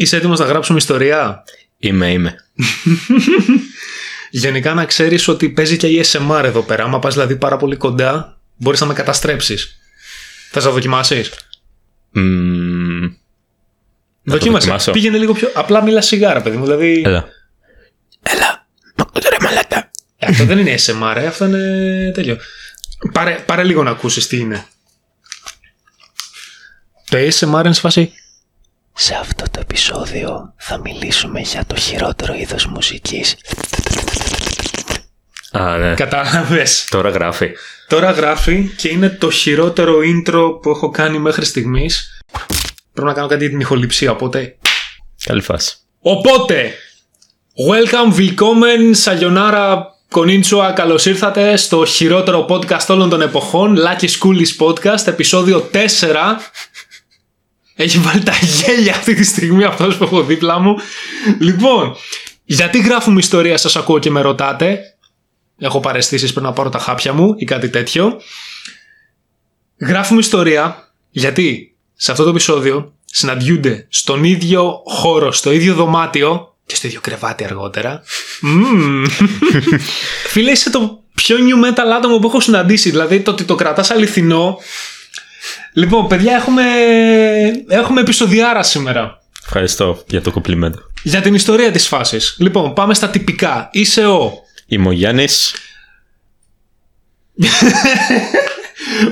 Είσαι 0.00 0.16
έτοιμος 0.16 0.38
να 0.38 0.44
γράψουμε 0.44 0.78
ιστορία; 0.78 1.44
Είμαι, 1.78 2.12
είμαι. 2.12 2.34
Γενικά 4.30 4.74
να 4.74 4.84
ξέρεις 4.84 5.28
ότι 5.28 5.48
παίζει 5.48 5.76
και 5.76 5.86
η 5.86 6.04
SMR 6.12 6.42
εδώ 6.44 6.62
πέρα. 6.62 6.84
Άμα 6.84 6.98
πας 6.98 7.14
δηλαδή 7.14 7.36
πάρα 7.36 7.56
πολύ 7.56 7.76
κοντά, 7.76 8.38
μπορείς 8.56 8.80
να 8.80 8.86
με 8.86 8.92
καταστρέψεις. 8.94 9.78
Θες 10.50 10.64
να 10.64 10.70
δοκιμάσεις; 10.70 11.30
Μμμ, 12.10 13.00
το 13.08 13.12
Δοκίμασε. 14.24 14.58
δοκιμάσω. 14.58 14.90
Πήγαινε 14.90 15.18
λίγο 15.18 15.32
πιο. 15.32 15.50
Απλά 15.54 15.82
μίλα 15.82 16.00
σιγάρα, 16.00 16.42
παιδί 16.42 16.56
μου. 16.56 16.64
Δηλαδή. 16.64 17.02
Έλα. 17.06 17.28
Έλα. 18.22 18.66
Ρε 19.30 19.36
μαλάκα. 19.40 19.90
Ε, 20.16 20.26
αυτό 20.26 20.44
δεν 20.44 20.58
είναι 20.58 20.74
SMR, 20.86 21.14
ε, 21.16 21.26
αυτό 21.26 21.44
είναι 21.44 22.10
τέλειο. 22.14 22.38
Πάρε, 23.12 23.42
πάρε 23.46 23.64
λίγο 23.64 23.82
να 23.82 23.90
ακούσεις 23.90 24.26
τι 24.26 24.38
είναι. 24.38 24.66
Το 27.08 27.18
ASMR 27.18 27.64
είναι 27.64 27.72
σε 27.72 27.80
φάση. 27.80 28.12
Σε 29.00 29.14
αυτό 29.20 29.44
το 29.50 29.60
επεισόδιο 29.60 30.54
θα 30.56 30.78
μιλήσουμε 30.78 31.40
για 31.40 31.64
το 31.66 31.76
χειρότερο 31.76 32.34
είδος 32.34 32.66
μουσικής. 32.66 33.36
Α, 35.52 35.76
ναι. 35.76 35.94
Κατάλαβες. 35.94 36.86
Τώρα 36.90 37.10
γράφει. 37.10 37.50
Τώρα 37.88 38.10
γράφει 38.10 38.70
και 38.76 38.88
είναι 38.88 39.08
το 39.08 39.30
χειρότερο 39.30 39.94
intro 39.98 40.58
που 40.62 40.70
έχω 40.70 40.90
κάνει 40.90 41.18
μέχρι 41.18 41.44
στιγμής. 41.44 42.22
Πρέπει 42.92 43.08
να 43.08 43.14
κάνω 43.14 43.26
κάτι 43.26 43.40
για 43.40 43.50
την 43.50 43.60
ηχοληψία, 43.60 44.10
οπότε 44.10 44.56
Καλή 45.24 45.42
φάση. 45.42 45.76
Οπότε, 46.00 46.72
welcome, 47.68 48.14
willkommen, 48.16 48.94
sayonara, 49.04 49.76
konnichiwa, 50.10 50.72
καλώς 50.74 51.06
ήρθατε 51.06 51.56
στο 51.56 51.84
χειρότερο 51.84 52.46
podcast 52.48 52.86
όλων 52.88 53.08
των 53.08 53.20
εποχών, 53.20 53.76
Lucky 53.78 54.06
Schoolies 54.06 54.66
Podcast, 54.66 55.06
επεισόδιο 55.06 55.70
4. 55.72 55.76
Έχει 57.80 57.98
βάλει 57.98 58.22
τα 58.22 58.32
γέλια 58.42 58.94
αυτή 58.94 59.14
τη 59.14 59.24
στιγμή 59.24 59.64
αυτός 59.64 59.96
που 59.96 60.04
έχω 60.04 60.22
δίπλα 60.22 60.58
μου. 60.58 60.76
Λοιπόν, 61.38 61.96
γιατί 62.44 62.80
γράφουμε 62.80 63.18
ιστορία 63.18 63.56
σας 63.56 63.76
ακούω 63.76 63.98
και 63.98 64.10
με 64.10 64.20
ρωτάτε. 64.20 64.80
Έχω 65.58 65.80
παρεστήσεις 65.80 66.32
πριν 66.32 66.44
να 66.44 66.52
πάρω 66.52 66.68
τα 66.68 66.78
χάπια 66.78 67.12
μου 67.12 67.34
ή 67.36 67.44
κάτι 67.44 67.68
τέτοιο. 67.68 68.20
Γράφουμε 69.80 70.20
ιστορία 70.20 70.92
γιατί 71.10 71.76
σε 71.94 72.10
αυτό 72.10 72.24
το 72.24 72.30
επεισόδιο 72.30 72.92
συναντιούνται 73.04 73.86
στον 73.88 74.24
ίδιο 74.24 74.82
χώρο, 74.86 75.32
στο 75.32 75.52
ίδιο 75.52 75.74
δωμάτιο 75.74 76.56
και 76.66 76.74
στο 76.74 76.86
ίδιο 76.86 77.00
κρεβάτι 77.00 77.44
αργότερα. 77.44 78.02
Μμμ. 78.40 79.04
Φίλε, 80.32 80.50
είσαι 80.50 80.70
το 80.70 81.02
πιο 81.14 81.36
new 81.36 81.64
metal 81.64 81.96
άτομο 81.96 82.18
που 82.18 82.26
έχω 82.26 82.40
συναντήσει. 82.40 82.90
Δηλαδή 82.90 83.20
το 83.20 83.30
ότι 83.30 83.44
το 83.44 83.54
κρατάς 83.54 83.90
αληθινό. 83.90 84.58
Λοιπόν, 85.72 86.06
παιδιά, 86.06 86.34
έχουμε, 86.34 86.62
έχουμε 87.68 88.00
επεισοδιάρα 88.00 88.62
σήμερα. 88.62 89.22
Ευχαριστώ 89.42 90.02
για 90.06 90.20
το 90.20 90.30
κομπλιμέντο. 90.30 90.78
Για 91.02 91.20
την 91.20 91.34
ιστορία 91.34 91.70
της 91.70 91.86
φάσης. 91.86 92.36
Λοιπόν, 92.38 92.72
πάμε 92.72 92.94
στα 92.94 93.08
τυπικά. 93.08 93.68
Είσαι 93.72 94.06
ο... 94.06 94.32
Είμαι 94.66 94.88
ο 94.88 94.92
Γιάννης. 94.92 95.54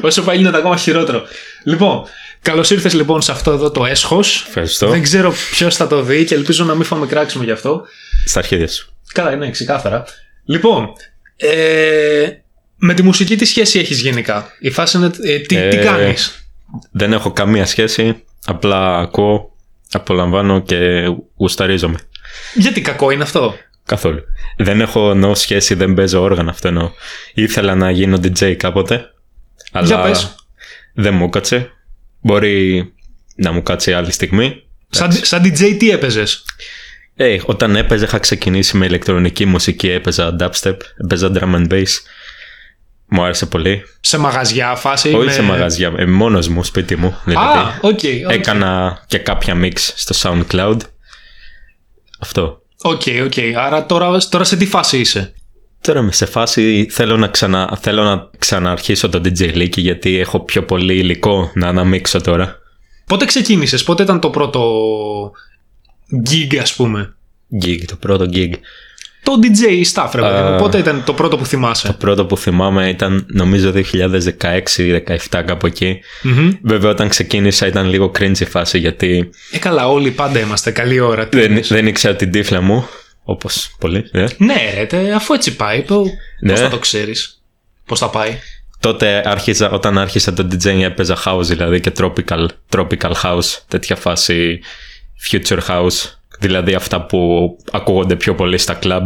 Όσο 0.03 0.23
πάει 0.23 0.39
είναι 0.39 0.57
ακόμα 0.57 0.77
χειρότερο. 0.77 1.23
Λοιπόν, 1.65 2.05
καλώς 2.43 2.71
ήρθες 2.71 2.95
λοιπόν 2.95 3.23
σε 3.23 3.33
αυτό 3.33 3.51
εδώ 3.51 3.71
το 3.71 3.85
έσχος. 3.85 4.45
Ευχαριστώ. 4.47 4.89
Δεν 4.89 5.03
ξέρω 5.03 5.35
ποιος 5.51 5.77
θα 5.77 5.87
το 5.87 6.03
δει 6.03 6.25
και 6.25 6.35
ελπίζω 6.35 6.65
να 6.65 6.75
μην 6.75 6.85
φάμε 6.85 7.07
κράξιμο 7.07 7.45
γι' 7.45 7.51
αυτό. 7.51 7.87
Στα 8.25 8.39
αρχίδια 8.39 8.69
σου. 8.69 8.95
Καλά, 9.13 9.33
είναι 9.33 9.51
ξεκάθαρα. 9.51 10.05
Λοιπόν, 10.45 10.93
ε, 11.37 12.29
με 12.87 12.95
τη 12.95 13.03
μουσική 13.03 13.37
τι 13.37 13.45
σχέση 13.45 13.79
έχεις 13.79 14.01
γενικά; 14.01 14.47
Η 14.61 14.71
φάση 14.71 14.97
είναι 14.97 15.11
ε, 15.23 15.39
τι, 15.39 15.47
τι 15.47 15.57
Ε, 15.57 15.77
κάνεις; 15.77 16.49
Δεν 16.91 17.13
έχω 17.13 17.33
καμία 17.33 17.67
σχέση. 17.67 18.23
Απλά 18.45 18.99
ακούω, 18.99 19.57
απολαμβάνω 19.93 20.61
και 20.63 21.05
γουσταρίζομαι. 21.37 21.99
Γιατί 22.55 22.81
κακό 22.81 23.11
είναι 23.11 23.23
αυτό; 23.23 23.55
Καθόλου. 23.87 24.21
Δεν 24.57 24.81
έχω 24.81 25.11
εννοώ 25.11 25.35
σχέση, 25.35 25.75
δεν 25.75 25.95
παίζω 25.95 26.21
όργανα 26.23 26.51
αυτό 26.51 26.69
εννοώ. 26.69 26.91
Ήθελα 27.35 27.75
να 27.75 27.91
γίνω 27.91 28.19
DJ 28.23 28.55
κάποτε. 28.57 29.11
Αλλά 29.73 29.87
Για 29.87 30.01
πες. 30.03 30.35
δεν 30.95 31.15
μου 31.15 31.29
κάτσε. 31.29 31.71
Μπορεί 32.21 32.85
να 33.37 33.53
μου 33.53 33.63
κάτσει 33.63 33.93
άλλη 33.93 34.13
στιγμή. 34.13 34.63
Σαν, 34.89 35.13
σαν 35.13 35.43
DJ 35.45 35.77
τι 35.79 35.91
έπαιζες; 35.91 36.45
Ε, 37.17 37.39
όταν 37.45 37.77
έπαιζα 37.77 38.05
είχα 38.05 38.19
ξεκινήσει 38.19 38.77
με 38.77 38.87
ηλεκτρονική 38.87 39.45
μουσική, 39.45 39.89
έπαιζα 39.89 40.37
dubstep, 40.41 40.77
έπαιζα 41.05 41.31
drum 41.35 41.55
and 41.55 41.69
bass. 41.73 41.85
Μου 43.09 43.23
άρεσε 43.23 43.47
πολύ. 43.47 43.83
Σε 44.01 44.19
μαγαζιά 44.19 44.75
φάση. 44.75 45.09
Όχι 45.15 45.25
με- 45.27 45.33
σε 45.33 45.43
μαγαζιά, 45.43 45.93
ε, 45.97 46.07
μόνος 46.07 46.49
μου, 46.49 46.65
σπίτι 46.65 46.97
μου. 46.97 47.17
Δηλαδή. 47.25 47.59
Α, 47.59 47.79
οκ. 47.81 47.91
οκ. 47.93 48.33
Έκανα 48.33 49.03
και 49.07 49.19
κάποια 49.19 49.55
mix 49.63 49.73
στο 49.77 50.15
SoundCloud. 50.23 50.77
Αυτό. 52.21 52.63
Οκ, 52.83 53.03
οκ. 53.25 53.33
Άρα 53.57 53.87
τώρα, 53.87 54.19
τώρα 54.29 54.45
σε 54.45 54.57
τι 54.57 54.67
φάση 54.67 54.99
είσαι; 54.99 55.35
Τώρα 55.81 56.01
είμαι 56.01 56.13
σε 56.13 56.27
φάση 56.27 56.87
θέλω 56.91 57.17
να, 57.17 57.29
ξανα, 57.29 57.79
θέλω 57.81 58.03
να 58.03 58.31
ξαναρχίσω 58.39 59.09
το 59.09 59.21
DJ 59.25 59.41
λίκι 59.57 59.77
γιατί 59.79 60.19
έχω 60.19 60.41
πιο 60.41 60.65
πολύ 60.65 60.95
υλικό 60.95 61.51
να 61.55 61.69
αναμίξω 61.69 62.21
τώρα. 62.21 62.59
Πότε 63.07 63.25
ξεκίνησες, 63.25 63.83
πότε 63.83 64.03
ήταν 64.03 64.21
το 64.21 64.31
πρώτο 64.31 64.63
gig 66.31 66.57
ας 66.61 66.75
πούμε; 66.75 67.17
Gig, 67.65 67.79
το 67.87 67.97
πρώτο 67.97 68.27
gig. 68.33 68.51
Το 69.27 69.33
DJ 69.43 69.85
stuff 69.93 70.11
ρε 70.15 70.21
παιδί 70.21 70.41
μου. 70.43 70.47
Α. 70.49 70.57
Πότε 70.57 70.79
ήταν 70.79 71.03
το 71.05 71.13
πρώτο 71.13 71.37
που 71.37 71.47
θυμάσαι; 71.47 71.87
Το 71.87 71.93
πρώτο 71.93 72.27
που 72.27 72.37
θυμάμαι 72.37 72.89
ήταν 72.89 73.27
νομίζω 73.29 73.73
2016-17 74.51 75.43
κάπου 75.47 75.67
εκεί. 75.67 76.01
Μμμ. 76.23 76.51
Βέβαια 76.63 76.91
όταν 76.91 77.09
ξεκίνησα 77.09 77.67
ήταν 77.67 77.89
λίγο 77.89 78.11
cringe 78.19 78.39
η 78.41 78.45
φάση 78.45 78.79
γιατί 78.79 79.31
Ε, 79.51 79.59
καλά, 79.59 79.89
όλοι 79.89 80.11
πάντα 80.11 80.39
είμαστε. 80.41 80.71
Καλή 80.71 81.01
ώρα. 81.01 81.29
Τι 81.29 81.41
δεν, 81.41 81.53
λες. 81.53 81.69
δεν 81.69 81.87
ήξερα 81.87 82.17
την 82.17 82.31
τύφλα 82.31 82.61
μου. 82.61 82.89
Όπως 83.25 83.75
πολλοί. 83.79 84.05
ε. 84.13 84.27
Ναι, 84.37 84.55
ρε, 84.75 84.85
τε, 84.85 85.13
αφού 85.13 85.35
έτσι 85.35 85.57
πάει, 85.57 85.83
πώ 85.83 86.05
Ναι. 86.41 86.55
θα 86.57 86.69
το 86.69 86.79
ξέρεις. 86.79 87.43
Πώς 87.87 87.99
θα 87.99 88.09
πάει. 88.11 88.39
Τότε 88.81 89.23
άρχισα, 89.25 89.71
όταν 89.71 89.99
άρχισα 89.99 90.33
το 90.33 90.49
DJ 90.51 90.67
έπαιζα 90.83 91.17
house 91.25 91.43
δηλαδή 91.45 91.81
και 91.81 91.93
tropical, 91.99 92.47
tropical 92.77 93.13
house, 93.23 93.59
τέτοια 93.69 93.97
φάση 93.97 94.61
future 95.31 95.59
house, 95.69 96.16
δηλαδή 96.39 96.75
αυτά 96.75 97.07
που 97.07 97.51
ακούγονται 97.71 98.17
πιο 98.17 98.35
πολύ 98.35 98.59
στα 98.59 98.79
club. 98.83 99.05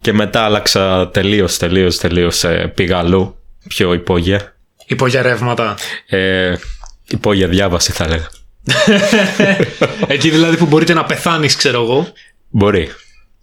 Και 0.00 0.12
μετά 0.12 0.42
άλλαξα 0.42 1.08
τελείως, 1.08 1.56
τελείως, 1.56 1.96
τελείως, 1.98 2.44
ε, 2.44 2.72
πήγα 2.74 2.98
αλλού, 2.98 3.36
πιο 3.68 3.92
υπόγεια. 3.94 4.54
Υπόγεια 4.86 5.22
ρεύματα. 5.22 5.74
Ε, 6.06 6.54
υπόγεια 7.08 7.48
διάβαση 7.48 7.92
θα 7.92 8.04
έλεγα. 8.04 8.28
Εκεί 10.06 10.30
δηλαδή 10.30 10.56
που 10.56 10.66
μπορείτε 10.66 10.94
να 10.94 11.04
πεθάνεις, 11.04 11.56
ξέρω 11.56 11.82
εγώ. 11.82 12.12
Μπορεί, 12.48 12.90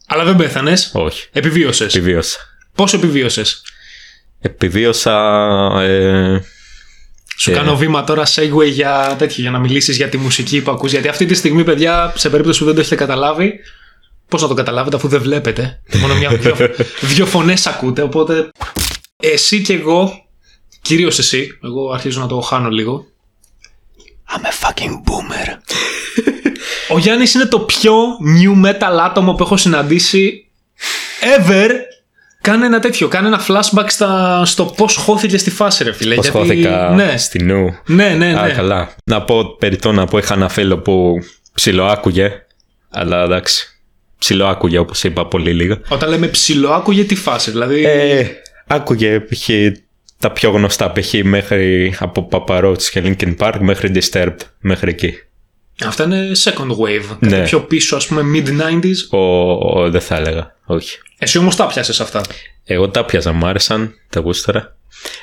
Αλλά 0.08 0.24
δεν 0.24 0.36
πέθανες. 0.36 0.92
όχι, 0.94 1.28
Επιβίωσες. 1.32 1.96
επιβίωσα. 1.96 2.40
Πώς 2.76 2.94
επιβίωσες; 2.94 3.62
Επιβίωσα, 4.40 5.16
ε, 5.82 6.42
Σου 7.40 7.52
Ε. 7.52 7.54
κάνω 7.54 7.76
βήμα 7.78 8.04
τώρα 8.04 8.24
segue 8.26 8.66
για 8.70 9.16
τέτοιο, 9.18 9.42
για 9.42 9.52
να 9.52 9.60
μιλήσεις 9.60 9.96
για 9.96 10.10
τη 10.10 10.18
μουσική 10.18 10.62
που 10.62 10.72
ακούς. 10.72 10.92
Γιατί 10.92 11.08
αυτή 11.08 11.26
τη 11.26 11.34
στιγμή, 11.34 11.64
παιδιά, 11.64 12.14
σε 12.16 12.30
περίπτωση 12.30 12.60
που 12.60 12.66
δεν 12.66 12.74
το 12.74 12.80
έχετε 12.80 12.96
καταλάβει, 12.96 13.60
πώς 14.28 14.42
να 14.42 14.48
το 14.48 14.54
καταλάβετε 14.54 14.96
αφού 14.96 15.08
δεν 15.08 15.22
βλέπετε. 15.22 15.82
Μόνο 16.00 16.16
μια, 16.16 16.30
δύο, 16.38 16.56
δύο 17.02 17.26
φωνές 17.26 17.68
ακούτε. 17.68 18.02
Οπότε 18.02 18.50
εσύ 19.18 19.62
και 19.62 19.74
εγώ, 19.74 20.26
κυρίως 20.82 21.20
εσύ, 21.20 21.58
εγώ 21.64 21.92
αρχίζω 21.92 22.20
να 22.20 22.28
το 22.28 22.40
χάνω 22.40 22.70
λίγο. 22.70 23.06
I'm 24.36 24.42
a 24.46 24.68
fucking 24.68 24.92
boomer. 24.92 25.58
Ο 26.90 26.98
Γιάννης 26.98 27.34
είναι 27.34 27.46
το 27.46 27.60
πιο 27.60 27.94
new 28.38 28.66
metal 28.66 28.98
άτομο 29.06 29.34
που 29.34 29.44
έχω 29.44 29.58
συναντήσει 29.58 30.48
ever. 31.40 31.70
Κάνε 32.50 32.66
ένα 32.66 32.80
τέτοιο, 32.80 33.08
κάνε 33.08 33.28
ένα 33.28 33.42
flashback 33.48 33.86
στα, 33.88 34.42
στο 34.46 34.66
πώς 34.66 34.96
χώθηκε 34.96 35.38
στη 35.38 35.50
φάση 35.50 35.84
ρε 35.84 35.94
φίλε. 35.94 36.16
πώς 36.16 36.24
γιατί- 36.30 36.40
χώθηκα 36.40 36.92
Ναι, 36.96 37.18
στη 37.18 37.44
νου. 37.44 37.76
ναι, 37.86 38.10
ναι. 38.10 38.32
ναι. 38.32 38.40
Α, 38.40 38.52
καλά. 38.56 38.90
Να 39.04 39.22
πω 39.22 39.56
περιττό 39.60 39.92
να 39.92 40.06
πω, 40.06 40.18
είχα 40.18 40.34
ένα 40.34 40.50
φίλο 40.50 40.78
που 40.78 41.14
ψιλοάκουγε, 41.54 42.32
αλλά 42.90 43.24
εντάξει. 43.24 43.68
Ψιλοάκουγε 44.18 44.78
όπως 44.78 45.04
είπα 45.04 45.26
πολύ 45.28 45.52
λίγα. 45.54 45.78
Όταν 45.90 46.10
λέμε 46.10 46.28
ψηλό, 46.28 46.70
άκουγε 46.70 47.04
τη 47.04 47.16
φάση. 47.16 47.52
Δηλαδή, 47.52 47.84
Ε, 47.86 48.26
άκουγε 48.68 49.20
π.χ. 49.20 49.50
τα 50.20 50.32
πιο 50.32 50.50
γνωστά 50.50 50.92
π.χ. 50.92 51.14
μέχρι 51.24 51.96
από 52.00 52.28
Papa 52.32 52.64
Roach 52.64 52.82
και 52.82 53.02
Linkin 53.06 53.36
Park 53.38 53.54
μέχρι 53.60 53.92
Disturbed, 53.96 54.36
μέχρι 54.60 54.90
εκεί. 54.90 55.14
αυτά 55.86 56.04
είναι 56.04 56.32
second 56.44 56.70
wave. 56.70 57.16
Κάτι 57.20 57.36
Ναι. 57.36 57.44
πιο 57.44 57.60
πίσω, 57.60 57.96
ας 57.96 58.08
πούμε, 58.08 58.22
mid-90s. 58.34 59.10
Ο, 59.10 59.18
ο- 59.52 59.90
δεν 59.90 60.02
θα 60.02 60.16
έλεγα, 60.16 60.56
όχι. 60.68 60.98
Εσύ 61.18 61.38
όμως 61.38 61.56
τα 61.56 61.68
πιάσες 61.68 62.00
αυτά. 62.00 62.22
Εγώ 62.64 62.90
τα 62.90 63.06
πιάζα, 63.06 63.32
μου 63.32 63.46
άρεσαν, 63.48 63.94
τα 64.10 64.20
γούσταρα. 64.20 64.76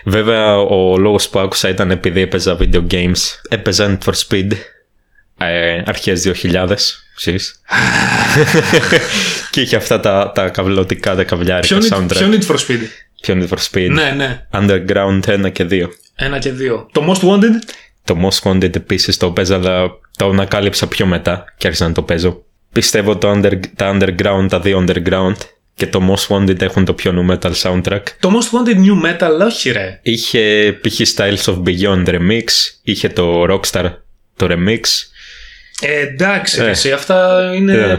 Βέβαια, 0.04 0.56
ο 0.58 0.98
λόγος 0.98 1.28
που 1.28 1.38
άκουσα 1.38 1.68
ήταν 1.68 1.90
επειδή 1.90 2.20
έπαιζα 2.20 2.56
video 2.60 2.86
games. 2.90 3.16
Έπαιζα 3.48 3.98
Need 4.00 4.08
for 4.10 4.14
Speed, 4.28 4.50
ε, 5.38 5.82
αρχές 5.86 6.22
2000, 6.22 6.76
ξέρεις. 7.16 7.60
και 9.50 9.60
είχε 9.60 9.76
αυτά 9.76 10.00
τα, 10.00 10.32
τα 10.34 10.48
καυλωτικά, 10.48 11.10
τα 11.14 11.24
Ποιο 11.24 11.36
καβλιάρικα 11.36 11.74
είναι 11.74 11.86
soundtrack. 11.90 12.08
ποιο 12.08 12.28
Need 12.32 12.46
for 12.46 12.58
Speed; 12.58 12.80
Ποιο 13.20 13.34
Need 13.34 13.48
for 13.48 13.58
Speed; 13.70 13.90
Ναι, 13.90 14.10
ναι. 14.16 14.46
Underground 14.52 15.20
1 15.46 15.52
και 15.52 15.66
2. 15.70 15.88
Ένα 16.14 16.38
και 16.38 16.50
δύο. 16.50 16.88
Το 16.92 17.12
Most 17.12 17.28
Wanted; 17.28 17.52
Το 18.04 18.28
Most 18.28 18.50
Wanted 18.50 18.76
επίσης 18.76 19.16
το 19.16 19.30
παίζα, 19.30 19.54
αλλά 19.54 19.86
Το 20.16 20.28
ανακάλυψα 20.28 20.86
πιο 20.86 21.06
μετά 21.06 21.44
και 21.56 21.66
άρχισα 21.66 21.86
να 21.88 21.92
το 21.94 22.02
παίζω. 22.02 22.44
Πιστεύω 22.74 23.16
το 23.18 23.30
under, 23.32 23.60
τα 23.76 23.96
underground, 23.98 24.46
τα 24.48 24.60
δύο 24.60 24.84
underground 24.88 25.34
και 25.74 25.86
το 25.86 26.14
Most 26.14 26.36
Wanted 26.36 26.60
έχουν 26.62 26.84
το 26.84 26.92
πιο 26.94 27.12
new 27.16 27.32
metal 27.38 27.52
soundtrack. 27.62 28.02
Το 28.20 28.30
Most 28.38 28.56
Wanted 28.56 28.76
New 28.76 29.04
Metal, 29.10 29.46
όχι 29.46 29.70
ρε. 29.70 29.98
Είχε 30.02 30.74
π.χ. 30.80 31.00
Styles 31.16 31.44
of 31.54 31.62
Beyond 31.62 32.06
remix, 32.06 32.44
είχε 32.82 33.08
το 33.08 33.44
Rockstar 33.50 33.92
το 34.36 34.46
remix. 34.50 34.80
Ε, 35.80 36.00
εντάξει, 36.00 36.60
Ε. 36.62 36.68
εσύ, 36.68 36.92
αυτά 36.92 37.50
είναι... 37.56 37.72
Ε. 37.72 37.90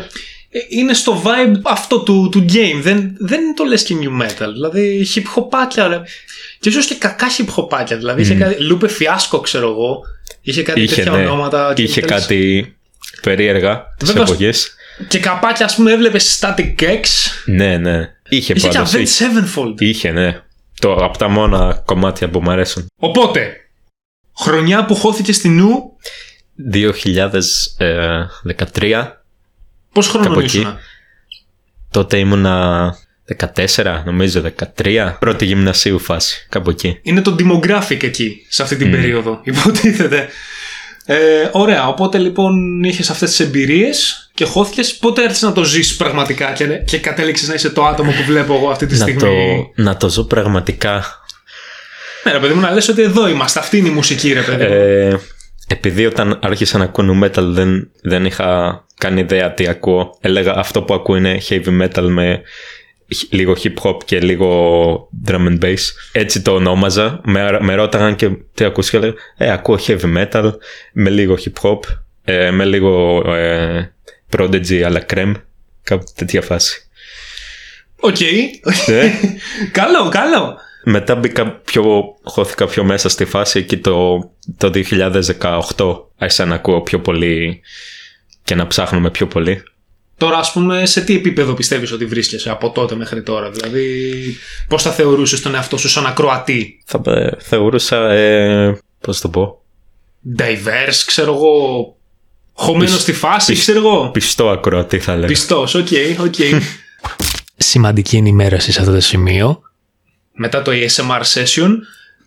ε, 0.50 0.60
Είναι 0.70 0.94
στο 0.94 1.22
vibe 1.26 1.60
αυτό 1.64 2.00
του, 2.00 2.30
του 2.32 2.46
game. 2.50 2.80
Δεν, 2.82 3.16
δεν 3.20 3.56
το 3.56 3.64
λες 3.64 3.84
και 3.84 3.96
new 4.02 4.22
metal. 4.22 4.50
Δηλαδή 4.54 5.08
hip 5.16 5.20
hopάκια. 5.36 5.88
ρε. 5.90 6.02
Και 6.60 6.70
ίσως 6.70 6.86
και 6.86 6.96
κακά 6.96 7.28
hip 7.38 7.46
hopάκια. 7.56 7.96
Δηλαδή 7.98 8.22
είχε 8.22 8.34
κάτι. 8.36 8.64
Λούπε 8.64 8.88
φιάσκο, 8.88 9.40
ξέρω 9.40 9.68
εγώ. 9.70 10.00
Είχε 10.42 10.64
κάτι 10.64 10.82
Είχε, 10.82 10.96
τέτοια 10.96 11.12
ναι. 11.12 11.18
ονόματα. 11.26 11.74
και 11.76 11.82
είχε 11.82 12.02
τέλος- 12.02 12.20
κάτι 12.22 12.76
περίεργα 13.22 13.84
τις 13.98 14.08
Βέβαια, 14.08 14.24
εποχές. 14.24 14.74
Και 15.08 15.20
καπάκια, 15.20 15.66
ας 15.66 15.76
πούμε, 15.76 15.92
έβλεπες 15.92 16.40
Static 16.42 16.74
X. 16.80 17.00
Ναι, 17.46 17.78
ναι. 17.78 17.98
Είχε, 18.30 18.54
Είχε 18.54 18.56
και 18.68 18.68
πάντως. 18.68 18.92
Avenged 18.94 19.00
Είχε, 19.00 19.26
Sevenfold. 19.26 19.82
είχε, 19.82 20.12
ναι. 20.12 20.42
Το, 20.80 20.94
από 20.94 21.18
τα 21.18 21.28
μόνα 21.28 21.82
κομμάτια 21.86 22.30
που 22.30 22.42
μου 22.42 22.52
αρέσουν. 22.52 22.86
Οπότε, 23.00 23.54
χρονιά 24.38 24.86
που 24.86 24.96
χώθηκε 24.96 25.34
στη 25.34 25.50
νου, 25.50 25.92
2013. 26.74 29.08
πόσο 29.94 30.10
χρόνο 30.10 30.28
Κάπου 30.28 30.40
εκεί. 30.40 30.58
ήσουν. 30.58 30.78
Τότε 31.92 32.18
ήμουνα 32.18 32.96
14, 33.76 34.02
νομίζω 34.06 34.42
13. 34.78 35.16
Πρώτη 35.20 35.46
γυμνασίου 35.46 36.00
φάση. 36.00 36.46
Κάπου 36.50 36.70
εκεί. 36.70 37.00
Είναι 37.02 37.22
το 37.22 37.36
demographic 37.40 38.04
εκεί, 38.04 38.46
σε 38.50 38.62
αυτή 38.64 38.76
την 38.76 38.92
περίοδο, 38.92 39.40
υποτίθεται. 39.44 40.30
Ε, 41.08 41.16
ωραία, 41.52 41.88
οπότε 41.88 42.18
λοιπόν 42.18 42.84
είχες 42.84 43.10
αυτές 43.10 43.30
τις 43.30 43.40
εμπειρίες 43.40 44.30
και 44.34 44.46
χώθηκες. 44.46 44.96
Πότε 44.96 45.24
έρθεις 45.24 45.42
να 45.42 45.52
το 45.52 45.64
ζήσει 45.64 45.98
πραγματικά 45.98 46.52
και, 46.52 46.66
και 46.66 46.98
κατέληξες 46.98 47.48
να 47.48 47.54
είσαι 47.54 47.70
το 47.70 47.86
άτομο 47.86 48.12
που 48.12 48.24
βλέπω 48.28 48.54
εγώ 48.54 48.70
αυτή 48.70 48.86
τη 48.86 48.98
Να 48.98 49.02
στιγμή; 49.02 49.20
το, 49.76 49.82
να 49.84 49.98
το 49.98 50.10
ζω 50.10 50.24
πραγματικά. 50.24 51.04
Ναι, 52.24 52.32
ρε 52.32 52.40
παιδί 52.40 52.54
μου, 52.54 52.62
να 52.62 52.72
λες 52.72 52.88
ότι 52.88 53.02
εδώ 53.02 53.28
είμαστε. 53.28 53.60
Αυτή 53.60 53.78
είναι 53.78 53.88
η 53.88 53.92
μουσική, 53.92 54.34
ρε 54.34 54.42
παιδί 54.42 54.64
μου. 54.64 54.74
Ε, 54.74 55.20
επειδή 55.68 56.06
όταν 56.06 56.40
άρχισα 56.42 56.78
να 56.78 56.84
ακούω 56.84 57.06
nu 57.22 57.24
metal 57.26 57.44
δεν, 57.44 57.90
δεν 58.02 58.26
είχα 58.26 58.80
καν 58.98 59.18
ιδέα 59.18 59.54
τι 59.54 59.68
ακούω. 59.68 60.18
Έλεγα 60.22 60.54
αυτό 60.56 60.82
που 60.82 60.94
ακούω 60.94 61.16
είναι 61.16 61.42
heavy 61.50 61.82
metal 61.82 62.04
με 62.04 62.42
χ- 62.44 62.75
λίγο 63.30 63.56
hip 63.64 63.74
hop 63.84 63.98
και 64.06 64.20
λίγο 64.20 65.10
drum 65.28 65.48
and 65.48 65.60
bass. 65.60 65.82
Έτσι 66.12 66.42
το 66.42 66.52
ονόμαζα. 66.52 67.22
Με, 67.24 67.58
με 67.62 67.76
ρώταγαν 67.76 68.16
και 68.16 68.30
τι 68.54 68.66
ακούς 68.66 68.90
και 68.90 68.98
έλεγα 68.98 69.14
ε, 69.38 69.52
ακούω 69.52 69.78
heavy 69.88 70.18
metal 70.18 70.52
με 70.94 71.10
λίγο 71.10 71.38
hip 71.44 71.62
hop, 71.62 71.80
ε, 72.24 72.52
με 72.52 72.66
λίγο 72.66 73.24
ε, 73.36 73.94
Prodigy 74.38 74.82
αλλά 74.82 75.06
creme. 75.14 75.34
Κάπου 75.84 76.04
τέτοια 76.16 76.42
φάση. 76.42 76.90
Οκ. 78.00 78.18
Ναι. 78.88 79.12
καλό, 79.80 80.10
καλό. 80.10 80.58
Μετά 80.84 81.16
μπήκα 81.16 81.52
πιο, 81.52 82.04
χώθηκα 82.24 82.66
πιο 82.66 82.84
μέσα 82.84 83.10
στη 83.10 83.26
φάση 83.26 83.60
εκεί 83.60 83.78
το, 83.78 84.20
το 84.58 84.72
2018 85.78 86.04
άρχισα 86.18 86.46
να 86.46 86.56
ακούω 86.56 86.82
πιο 86.82 87.00
πολύ 87.00 87.62
και 88.44 88.56
να 88.56 88.68
ψάχνουμε 88.68 89.10
πιο 89.10 89.28
πολύ. 89.28 89.64
Τώρα, 90.18 90.38
ας 90.38 90.52
πούμε, 90.52 90.86
σε 90.86 91.02
τι 91.02 91.16
επίπεδο 91.16 91.54
πιστεύεις 91.54 91.92
ότι 91.92 92.06
βρίσκεσαι 92.06 92.50
από 92.50 92.70
τότε 92.72 92.96
μέχρι 92.96 93.24
τώρα, 93.24 93.50
Δηλαδή, 93.52 94.12
πώς 94.68 94.82
θα 94.82 94.92
θεωρούσες 94.92 95.42
τον 95.42 95.56
εαυτό 95.56 95.78
σου 95.78 95.90
σαν 95.90 96.06
ακροατή; 96.06 96.82
Θα 96.86 97.02
ε, 97.06 97.30
θεωρούσα, 97.40 98.10
ε, 98.12 98.80
πώς 99.02 99.20
το 99.22 99.30
πω, 99.30 99.62
Diverse, 100.38 101.02
ξέρω 101.06 101.34
εγώ. 101.34 101.96
Χωμένος 102.54 102.90
Πισ- 102.92 103.02
στη 103.02 103.14
φάση, 103.14 103.52
πισ- 103.52 103.62
ξέρω 103.64 103.78
εγώ. 103.80 104.10
πιστό 104.10 104.50
ακροατή 104.50 105.00
θα 105.00 105.16
λέγα. 105.16 105.28
Πιστός, 105.28 105.76
οκ, 105.76 105.88
οκ. 106.20 106.36
Σημαντική 107.58 108.16
ενημέρωση 108.18 108.72
σε 108.72 108.80
αυτό 108.80 108.94
το 108.94 109.00
σημείο. 109.02 109.62
Μετά 110.34 110.62
το 110.62 110.72
ASMR 110.74 111.22
session, 111.34 111.70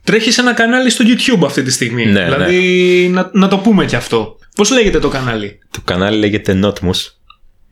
τρέχεις 0.04 0.38
ένα 0.38 0.54
κανάλι 0.54 0.90
στο 0.90 1.04
YouTube 1.06 1.44
αυτή 1.44 1.62
τη 1.62 1.70
στιγμή. 1.70 2.06
Ναι, 2.06 2.24
δηλαδή, 2.24 3.08
Να, 3.12 3.30
να 3.32 3.48
το 3.48 3.58
πούμε 3.58 3.84
και 3.84 3.96
αυτό. 3.96 4.36
Πώς 4.54 4.70
λέγεται 4.70 4.98
το 4.98 5.08
κανάλι, 5.08 5.58
Το 5.70 5.80
κανάλι 5.84 6.18
λέγεται 6.18 6.60
Notmus. 6.64 7.12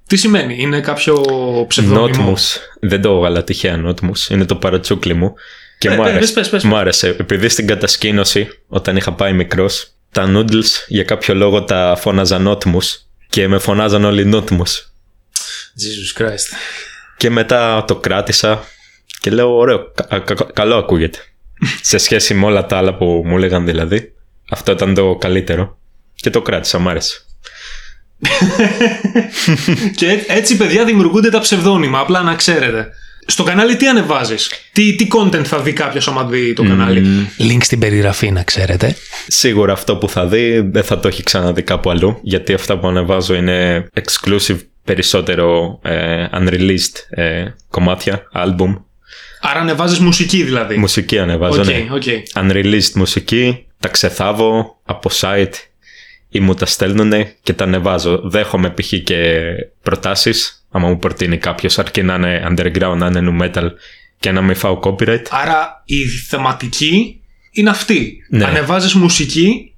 Τι 0.06 0.16
σημαίνει, 0.16 0.56
Είναι 0.58 0.80
κάποιο 0.80 1.24
ψευδόνυμο; 1.68 2.32
Notmus. 2.36 2.58
Δεν 2.80 3.00
το 3.02 3.10
έβγαλα 3.12 3.44
τυχαία 3.44 3.82
Notmus. 3.86 4.30
Είναι 4.30 4.44
το 4.44 4.56
παρατσούκλι 4.56 5.14
μου. 5.14 5.34
Και 5.78 5.88
Ε, 5.88 5.96
μου 5.96 6.02
πες, 6.02 6.12
άρεσε. 6.12 6.32
πες, 6.32 6.48
πες. 6.48 6.64
Μου 6.64 6.76
άρεσε. 6.76 7.08
Επειδή 7.08 7.48
στην 7.48 7.66
κατασκήνωση, 7.66 8.48
όταν 8.68 8.96
είχα 8.96 9.12
πάει 9.12 9.32
μικρός, 9.32 9.90
τα 10.12 10.30
noodles 10.34 10.64
για 10.88 11.02
κάποιο 11.04 11.34
λόγο 11.34 11.64
τα 11.64 11.96
φώναζα 12.00 12.42
Notmus 12.46 12.98
και 13.28 13.48
με 13.48 13.58
φωνάζαν 13.58 14.04
όλοι 14.04 14.30
Notmus. 14.34 14.72
Jesus 15.80 16.22
Christ. 16.22 16.56
Και 17.16 17.30
μετά 17.30 17.84
το 17.86 17.96
κράτησα 17.96 18.64
και 19.20 19.30
λέω 19.30 19.56
ωραίο, 19.56 19.92
κα- 20.08 20.18
κα- 20.18 20.50
καλό 20.52 20.76
ακούγεται. 20.76 21.18
Σε 21.82 21.98
σχέση 21.98 22.34
με 22.34 22.46
όλα 22.46 22.66
τα 22.66 22.76
άλλα 22.76 22.94
που 22.96 23.22
μου 23.26 23.36
έλεγαν 23.36 23.64
δηλαδή. 23.66 24.12
Αυτό 24.50 24.72
ήταν 24.72 24.94
το 24.94 25.16
καλύτερο. 25.16 25.78
Και 26.14 26.30
το 26.30 26.42
κράτησα, 26.42 26.78
μ' 26.78 26.88
άρεσε. 26.88 27.25
και 29.96 30.06
έ- 30.06 30.24
έτσι, 30.26 30.56
παιδιά, 30.56 30.84
δημιουργούνται 30.84 31.30
τα 31.30 31.38
ψευδόνυμα. 31.40 31.98
Απλά 31.98 32.22
να 32.22 32.34
ξέρετε. 32.34 32.88
Στο 33.28 33.42
κανάλι 33.42 33.76
τι 33.76 33.88
ανεβάζεις; 33.88 34.50
Τι, 34.72 34.94
τι 34.94 35.06
content 35.10 35.44
θα 35.44 35.60
δει 35.60 35.72
κάποιος 35.72 36.08
άμα 36.08 36.24
δει 36.24 36.52
το 36.52 36.62
κανάλι; 36.62 37.28
Link 37.38 37.58
στην 37.60 37.78
περιγραφή 37.78 38.30
να 38.30 38.42
ξέρετε. 38.42 38.96
Σίγουρα 39.26 39.72
αυτό 39.72 39.96
που 39.96 40.08
θα 40.08 40.26
δει 40.26 40.60
δεν 40.60 40.82
θα 40.84 41.00
το 41.00 41.08
έχει 41.08 41.22
ξαναδεί 41.22 41.62
κάπου 41.62 41.90
αλλού. 41.90 42.18
Γιατί 42.22 42.54
αυτά 42.54 42.78
που 42.78 42.86
ανεβάζω 42.88 43.34
είναι 43.34 43.88
exclusive 43.94 44.58
περισσότερο 44.84 45.78
ε, 45.82 46.26
unreleased 46.32 47.18
ε, 47.18 47.44
κομμάτια, 47.70 48.22
album. 48.34 48.80
Άρα 49.40 49.60
ανεβάζεις 49.60 49.98
μουσική 49.98 50.42
δηλαδή. 50.42 50.76
Μουσική 50.76 51.18
ανεβάζω, 51.18 51.60
Οκ, 51.60 51.66
ναι. 51.66 51.86
οκ. 51.90 52.02
Unreleased 52.34 52.92
μουσική, 52.94 53.66
τα 53.80 53.88
ξεθάβω 53.88 54.80
από 54.84 55.10
site 55.20 55.52
ή 56.36 56.40
μου 56.40 56.54
τα 56.54 56.66
στέλνουν 56.66 57.12
και 57.42 57.52
τα 57.52 57.64
ανεβάζω. 57.64 58.20
Δέχομαι 58.24 58.70
π.χ. 58.70 58.92
και 59.04 59.42
προτάσεις, 59.82 60.66
άμα 60.70 60.88
μου 60.88 60.98
προτείνει 60.98 61.38
κάποιος 61.38 61.78
αρκεί 61.78 62.02
να 62.02 62.14
είναι 62.14 62.46
underground, 62.50 62.96
να 62.96 63.06
είναι 63.06 63.20
nu 63.24 63.42
metal 63.42 63.68
και 64.18 64.30
να 64.30 64.42
μην 64.42 64.54
φάω 64.54 64.80
copyright. 64.82 65.22
Άρα 65.28 65.82
η 65.84 66.06
θεματική 66.28 67.20
είναι 67.50 67.70
αυτή. 67.70 68.16
Ναι. 68.28 68.44
Ανεβάζεις 68.44 68.94
μουσική 68.94 69.70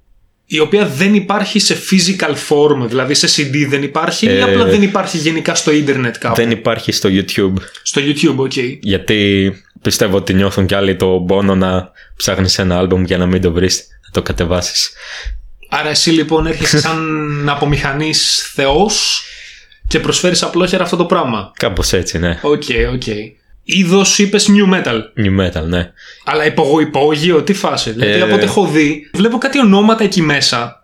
η 0.47 0.59
οποία 0.59 0.87
δεν 0.87 1.15
υπάρχει 1.15 1.59
σε 1.59 1.77
physical 1.91 2.35
form, 2.49 2.89
δηλαδή 2.89 3.15
σε 3.15 3.27
CD 3.43 3.67
δεν 3.69 3.83
υπάρχει 3.83 4.27
ή 4.27 4.29
Ε, 4.29 4.43
απλά 4.43 4.65
δεν 4.65 4.83
υπάρχει 4.83 5.19
γενικά 5.19 5.55
στο 5.55 5.71
ίντερνετ 5.71 6.17
κάπου; 6.19 6.35
Δεν 6.35 6.51
υπάρχει 6.51 6.93
στο 6.93 7.09
YouTube 7.13 7.63
Στο 7.83 8.01
YouTube, 8.05 8.37
οκ. 8.37 8.53
γιατί 8.81 9.53
πιστεύω 9.83 10.17
ότι 10.17 10.35
νιώθουν 10.35 10.67
κι 10.67 10.75
άλλοι 10.75 10.97
το 10.97 11.25
πόνο 11.27 11.55
να 11.55 11.91
ψάχνεις 12.17 12.59
ένα 12.59 12.83
album 12.83 13.05
για 13.05 13.19
να 13.19 13.27
μην 13.27 13.43
το 13.43 13.53
βρεις, 13.53 13.87
να 14.07 14.11
το 14.13 14.23
κατεβάσεις. 14.23 14.93
Άρα 15.69 15.89
εσύ 15.89 16.11
λοιπόν 16.11 16.47
έρχεσαι 16.47 16.81
σαν 16.87 17.49
από 17.49 17.77
μηχανής 17.77 18.51
θεός 18.55 19.23
και 19.89 19.99
προσφέρεις 20.01 20.43
απλόχερα 20.43 20.83
αυτό 20.83 20.97
το 20.97 21.05
πράγμα. 21.05 21.53
Κάπως 21.57 21.93
έτσι, 21.93 22.19
ναι. 22.19 22.39
Οκ, 22.43 22.63
οκ. 22.93 23.03
Είδος 23.71 24.19
είπες 24.19 24.49
nu 24.51 24.75
metal. 24.75 24.99
Nu 25.17 25.41
metal, 25.47 25.63
ναι. 25.67 25.91
Αλλά 26.25 26.47
υπογω, 26.47 26.81
υπόγειο, 26.81 27.43
τι 27.43 27.53
φάση. 27.53 27.91
Δηλαδή 27.91 28.13
Ε. 28.13 28.21
από 28.23 28.35
ό,τι 28.35 28.45
έχω 28.45 28.67
δει, 28.67 29.11
βλέπω 29.15 29.39
κάτι 29.39 29.59
ονόματα 29.59 30.05
εκεί 30.05 30.23
μέσα. 30.23 30.83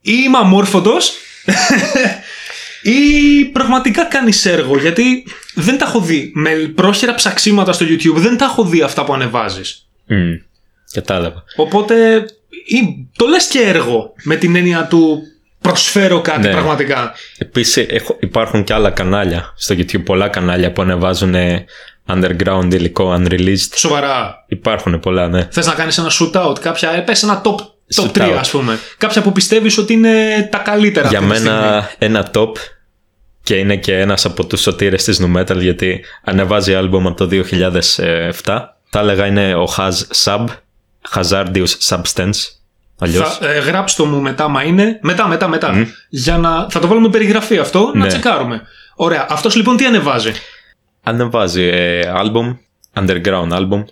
Ή 0.00 0.12
είμαι 0.24 0.38
αμόρφωτος 0.38 1.12
ή 2.82 3.44
πραγματικά 3.44 4.04
κάνεις 4.04 4.44
έργο. 4.46 4.78
Γιατί 4.78 5.26
δεν 5.54 5.78
τα 5.78 5.84
έχω 5.84 6.00
δει. 6.00 6.30
Με 6.34 6.50
πρόχειρα 6.50 7.14
ψαξίματα 7.14 7.72
στο 7.72 7.86
YouTube 7.88 8.14
δεν 8.16 8.36
τα 8.36 8.44
έχω 8.44 8.64
δει 8.64 8.82
αυτά 8.82 9.04
που 9.04 9.12
ανεβάζεις. 9.14 9.88
Μμ, 10.06 10.32
κατάλαβα. 10.92 11.44
Οπότε 11.56 12.24
ή, 12.45 12.45
το 13.16 13.26
λες 13.26 13.46
και 13.46 13.60
έργο 13.60 14.12
με 14.22 14.36
την 14.36 14.56
έννοια 14.56 14.86
του 14.86 15.18
προσφέρω 15.60 16.20
κάτι 16.20 16.40
Ναι. 16.40 16.50
πραγματικά. 16.50 17.12
Επίσης 17.38 17.76
έχω, 17.88 18.16
υπάρχουν 18.20 18.64
και 18.64 18.72
άλλα 18.72 18.90
κανάλια 18.90 19.52
στο 19.56 19.74
YouTube, 19.78 20.04
πολλά 20.04 20.28
κανάλια 20.28 20.72
που 20.72 20.82
ανεβάζουν 20.82 21.34
ε, 21.34 21.64
underground 22.08 22.68
υλικό, 22.72 23.14
unreleased. 23.18 23.72
Σοβαρά. 23.74 24.44
Υπάρχουν 24.48 25.00
πολλά, 25.00 25.28
ναι. 25.28 25.48
Θες 25.50 25.66
να 25.66 25.72
κάνεις 25.74 25.98
ένα 25.98 26.10
shootout, 26.20 26.58
κάποια, 26.60 26.90
ε, 26.90 27.00
πες 27.00 27.22
ένα 27.22 27.40
top, 27.44 27.54
top 27.94 28.10
3 28.12 28.22
Shootout. 28.22 28.36
ας 28.38 28.50
πούμε. 28.50 28.78
Κάποια 28.98 29.22
που 29.22 29.32
πιστεύεις 29.32 29.78
ότι 29.78 29.92
είναι 29.92 30.48
τα 30.50 30.58
καλύτερα 30.58 31.08
Για 31.08 31.18
αυτή 31.18 31.30
τη 31.30 31.36
στιγμή. 31.36 31.56
μένα 31.58 31.90
ένα 31.98 32.30
top 32.34 32.52
και 33.42 33.54
είναι 33.54 33.76
και 33.76 33.98
ένας 33.98 34.24
από 34.24 34.46
τους 34.46 34.60
σωτήρες 34.60 35.04
της 35.04 35.20
Nu 35.22 35.40
Metal 35.40 35.56
γιατί 35.60 36.04
ανεβάζει 36.24 36.74
άλμπουμ 36.74 37.06
από 37.06 37.16
το 37.16 37.26
2007. 37.26 38.76
Θα 38.90 39.00
έλεγα 39.00 39.26
είναι 39.26 39.54
ο 39.54 39.68
Haz 39.76 39.92
Sub, 40.24 40.44
Hazardius 41.14 41.72
Substance. 41.88 42.34
Αλλιώς. 42.98 43.38
Θα 43.38 43.50
ε, 43.50 43.58
γράψτε 43.58 44.02
το 44.02 44.08
μου 44.08 44.20
μετά, 44.20 44.48
μα 44.48 44.62
είναι. 44.62 44.98
Μετά, 45.02 45.28
μετά, 45.28 45.48
μετά. 45.48 45.86
Για 46.08 46.38
να. 46.38 46.70
Θα 46.70 46.80
το 46.80 46.86
βάλουμε 46.86 47.08
περιγραφή 47.08 47.58
αυτό, 47.58 47.90
να 47.94 48.02
Ναι. 48.02 48.06
τσεκάρουμε. 48.08 48.62
Ωραία. 48.94 49.26
Αυτός 49.30 49.54
λοιπόν 49.56 49.76
τι 49.76 49.86
ανεβάζει; 49.86 50.32
Ανεβάζει 51.02 51.62
ε, 51.62 52.08
άλμπουμ, 52.08 52.56
underground 52.94 53.48
άλμπουμ, 53.50 53.84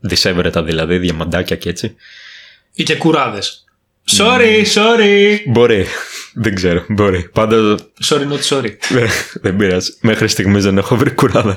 δισεύρετα 0.00 0.62
δηλαδή, 0.62 0.98
διαμαντάκια 0.98 1.56
και 1.56 1.68
έτσι. 1.68 1.94
Ή 2.72 2.82
και 2.82 2.96
κουράδες. 2.96 3.64
Sorry, 4.16 4.64
sorry. 4.74 5.36
Μπορεί. 5.46 5.86
Δεν 6.34 6.54
ξέρω. 6.54 6.84
Μπορεί. 6.88 7.28
Πάντως. 7.32 7.74
Sorry, 8.04 8.26
not 8.32 8.56
sorry. 8.56 8.70
δεν 9.42 9.56
πειράζει. 9.56 9.92
Μέχρι 10.00 10.28
στιγμής 10.28 10.64
δεν 10.64 10.78
έχω 10.78 10.96
βρει 10.96 11.10
κουράδα. 11.10 11.56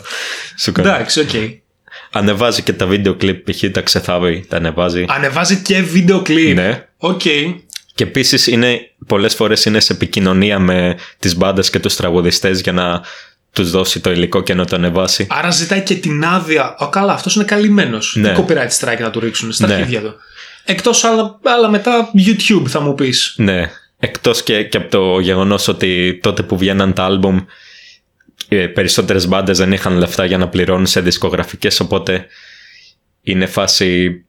Σου 0.59 0.71
κάνω. 0.71 0.89
Εντάξει, 0.89 1.19
οκ. 1.19 1.29
Ανεβάζει 2.15 2.61
και 2.61 2.73
τα 2.73 2.85
βίντεο 2.85 3.15
κλιπ 3.15 3.51
π.χ. 3.51 3.63
τα 3.71 3.81
ξεθάβει. 3.81 4.45
Τα 4.49 4.57
ανεβάζει. 4.57 5.05
Ανεβάζει 5.07 5.61
και 5.61 5.81
βίντεο 5.81 6.21
κλιπ. 6.21 6.55
Ναι. 6.55 6.85
Οκ. 6.97 7.21
Και 7.95 8.03
επίσης 8.03 8.47
είναι 8.47 8.79
πολλές 9.07 9.35
φορές 9.35 9.65
είναι 9.65 9.79
σε 9.79 9.93
επικοινωνία 9.93 10.59
με 10.59 10.97
τις 11.19 11.35
μπάντες 11.37 11.69
και 11.69 11.79
τους 11.79 11.95
τραγουδιστές 11.95 12.59
για 12.59 12.71
να 12.71 13.01
τους 13.51 13.71
δώσει 13.71 13.99
το 13.99 14.11
υλικό 14.11 14.41
και 14.41 14.53
να 14.53 14.65
το 14.65 14.75
ανεβάσει. 14.75 15.27
Άρα 15.29 15.51
ζητάει 15.51 15.81
και 15.81 15.95
την 15.95 16.25
άδεια. 16.25 16.75
Ω, 16.79 16.89
καλά, 16.89 17.13
αυτός 17.13 17.35
είναι 17.35 17.43
καλυμμένος. 17.43 18.15
Ναι. 18.19 18.33
Τι 18.33 18.43
copyright 18.47 18.79
strike 18.79 18.99
να 18.99 19.09
του 19.09 19.19
ρίξουν 19.19 19.51
στα 19.51 19.67
Ναι. 19.67 19.73
αρχίδια 19.73 20.01
του. 20.01 20.15
Εκτός 20.65 21.03
άλλα, 21.03 21.39
άλλα 21.43 21.69
μετά 21.69 22.11
YouTube 22.27 22.67
θα 22.67 22.79
μου 22.79 22.95
πεις. 22.95 23.33
Ναι. 23.37 23.71
Εκτός 23.99 24.43
και, 24.43 24.63
και 24.63 24.77
από 24.77 24.89
το 24.89 25.19
γεγονός 25.19 25.67
ότι 25.67 26.19
τότε 26.23 26.43
που 26.43 26.57
βγαίναν 26.57 26.93
τα 26.93 27.03
άλμπουμ 27.03 27.39
ε, 28.47 28.67
περισσότερες 28.67 29.27
μπάντες 29.27 29.57
δεν 29.57 29.71
είχαν 29.71 29.97
λεφτά 29.97 30.25
για 30.25 30.37
να 30.37 30.47
πληρώνουν 30.49 30.85
σε 30.85 31.01
δισκογραφικές 31.01 31.79
οπότε 31.79 32.25
είναι 33.21 33.45
φάση 33.45 34.23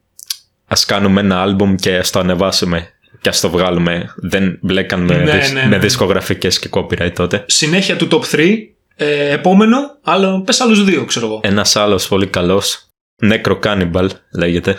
ας 0.67 0.85
κάνουμε 0.85 1.21
ένα 1.21 1.43
άλμπουμ 1.43 1.75
και 1.75 1.97
ας 1.97 2.11
το 2.11 2.19
ανεβάσουμε 2.19 2.89
και 3.21 3.29
ας 3.29 3.41
το 3.41 3.51
βγάλουμε 3.51 4.13
δεν 4.17 4.59
μπλέκαν 4.61 5.01
με, 5.01 5.17
Ναι, 5.17 5.39
δις- 5.39 5.53
ναι, 5.53 5.61
με 5.63 5.67
ναι. 5.67 5.79
δισκογραφικές 5.79 6.59
και 6.59 6.69
copyright 6.73 7.13
τότε 7.15 7.45
Συνέχεια 7.47 7.97
του 7.97 8.09
top 8.11 8.35
3. 8.37 8.57
Ε, 8.97 9.31
επόμενο, 9.33 9.77
άλλο, 10.03 10.43
πες 10.47 10.61
άλλους 10.61 10.85
δύο, 10.85 11.05
ξέρω 11.05 11.27
εγώ. 11.27 11.41
ένας 11.43 11.77
άλλος 11.77 12.09
πολύ 12.09 12.27
καλός 12.27 12.87
Necro 13.23 13.59
Cannibal 13.63 14.09
λέγεται 14.35 14.79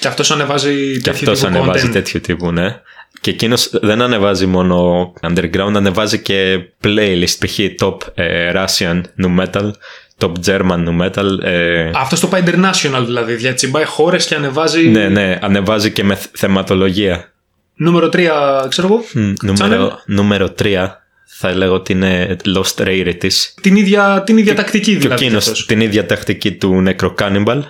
Και 0.00 0.08
αυτός 0.08 0.30
ανεβάζει 0.30 0.92
και 0.92 1.10
τέτοιο 1.10 1.10
αυτός 1.32 1.40
τύπου 1.40 1.46
ανεβάζει 1.58 1.86
content. 1.88 1.92
τέτοιου 1.92 2.20
τύπου 2.20 2.50
ναι 2.52 2.80
και 3.20 3.30
εκείνος 3.30 3.70
δεν 3.72 4.02
ανεβάζει 4.02 4.46
μόνο 4.46 5.12
underground, 5.20 5.72
ανεβάζει 5.74 6.18
και 6.22 6.58
playlist, 6.84 7.36
π.χ. 7.38 7.58
top 7.80 7.96
ε, 8.14 8.52
Russian 8.54 9.00
nu 9.22 9.40
metal, 9.40 9.70
top 10.18 10.32
German 10.46 10.84
nu 10.88 11.00
metal. 11.06 11.42
ε, 11.42 11.90
Αυτός 11.94 12.20
το 12.20 12.26
πάει 12.26 12.42
international 12.46 13.02
δηλαδή. 13.04 13.34
Διατσιμπάει 13.34 13.84
χώρες 13.84 14.26
και 14.26 14.34
ανεβάζει. 14.34 14.88
ναι, 14.88 15.08
ναι, 15.08 15.38
ανεβάζει 15.42 15.90
και 15.92 16.04
με 16.04 16.14
θ- 16.14 16.28
θεματολογία. 16.36 17.32
Νούμερο 17.76 18.08
3, 18.12 18.66
ξέρω 18.68 18.86
εγώ. 18.86 19.04
Μ, 19.12 19.32
Νούμερο, 19.42 19.98
νούμερο 20.06 20.54
3 20.62 20.86
θα 21.24 21.48
έλεγα 21.48 21.70
ότι 21.72 21.92
είναι 21.92 22.36
Lost 22.56 22.84
Rarities. 22.84 23.52
Την 23.60 23.76
ίδια, 23.76 24.22
την 24.26 24.38
ίδια 24.38 24.54
τακτική 24.54 24.90
Και 24.90 24.96
ο 24.96 25.00
δηλαδή. 25.00 25.24
εκείνος 25.24 25.46
αυτός. 25.46 25.66
την 25.66 25.80
ίδια 25.80 26.06
τακτική 26.06 26.52
του 26.52 26.84
Necro 26.86 27.14
Cannibal. 27.14 27.60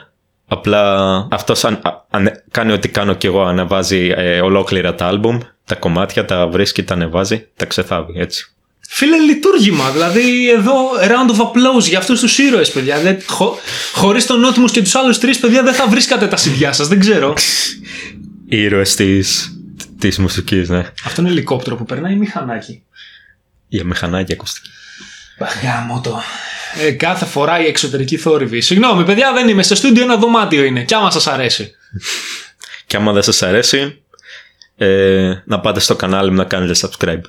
Απλά 0.54 1.16
αυτός 1.30 1.64
αν, 1.64 1.80
αν- 2.10 2.42
κάνει 2.50 2.72
ό,τι 2.72 2.88
κάνω 2.88 3.14
κι 3.14 3.26
εγώ, 3.26 3.42
ανεβάζει 3.42 4.12
ε, 4.16 4.40
ολόκληρα 4.40 4.94
τα 4.94 5.06
άλμπουμ, 5.06 5.38
τα 5.64 5.74
κομμάτια, 5.74 6.24
τα 6.24 6.46
βρίσκει, 6.46 6.82
τα 6.82 6.94
ανεβάζει, 6.94 7.48
τα 7.56 7.64
ξεθάβει 7.64 8.20
έτσι. 8.20 8.48
Φίλε, 8.88 9.16
λειτουργήμα. 9.16 9.90
Δηλαδή, 9.90 10.50
εδώ 10.50 10.74
round 11.00 11.30
of 11.36 11.40
applause 11.46 11.82
για 11.88 11.98
αυτούς 11.98 12.20
τους 12.20 12.38
ήρωες, 12.38 12.70
παιδιά. 12.70 12.98
Δεν, 13.00 13.18
χω, 13.26 13.58
Χωρίς 13.94 14.26
τον 14.26 14.40
Νότιμου 14.40 14.66
και 14.66 14.82
τους 14.82 14.94
άλλους 14.94 15.18
τρεις, 15.18 15.38
παιδιά, 15.38 15.62
δεν 15.62 15.74
θα 15.74 15.88
βρίσκατε 15.88 16.26
τα 16.26 16.36
σιδιά 16.36 16.72
σας. 16.72 16.88
Δεν 16.88 17.00
ξέρω. 17.00 17.34
Ήρωες 18.48 18.94
της, 18.94 19.52
της 19.98 20.18
μουσικής, 20.18 20.68
ναι. 20.68 20.86
Αυτό 21.04 21.20
είναι 21.20 21.30
ελικόπτερο 21.30 21.76
που 21.76 21.84
περνάει 21.84 22.12
ή 22.12 22.16
μηχανάκι. 22.16 22.82
Για 23.68 23.84
μηχανάκια 23.84 24.34
ακουστική. 24.34 24.68
Παγάμο 25.38 26.00
το. 26.00 26.20
Ε, 26.80 26.90
κάθε 26.90 27.24
φορά 27.24 27.60
η 27.60 27.66
εξωτερική 27.66 28.16
θόρυβη. 28.16 28.60
Συγγνώμη, 28.60 29.04
παιδιά, 29.04 29.32
δεν 29.32 29.48
είμαι. 29.48 29.62
Στο 29.62 29.74
στούντιο 29.74 30.02
ένα 30.02 30.16
δωμάτιο 30.16 30.64
είναι. 30.64 30.82
Κι 30.82 30.94
άμα 30.94 31.10
σας 31.10 31.26
αρέσει. 31.26 31.74
Και 32.86 32.96
άμα 32.96 33.12
δεν 33.12 33.22
σας 33.22 33.42
αρέσει, 33.42 34.02
ε, 34.76 35.32
να 35.44 35.60
πάτε 35.60 35.80
στο 35.80 35.96
κανάλι 35.96 36.30
μου 36.30 36.36
να 36.36 36.44
κάνετε 36.44 36.80
subscribe. 36.80 37.20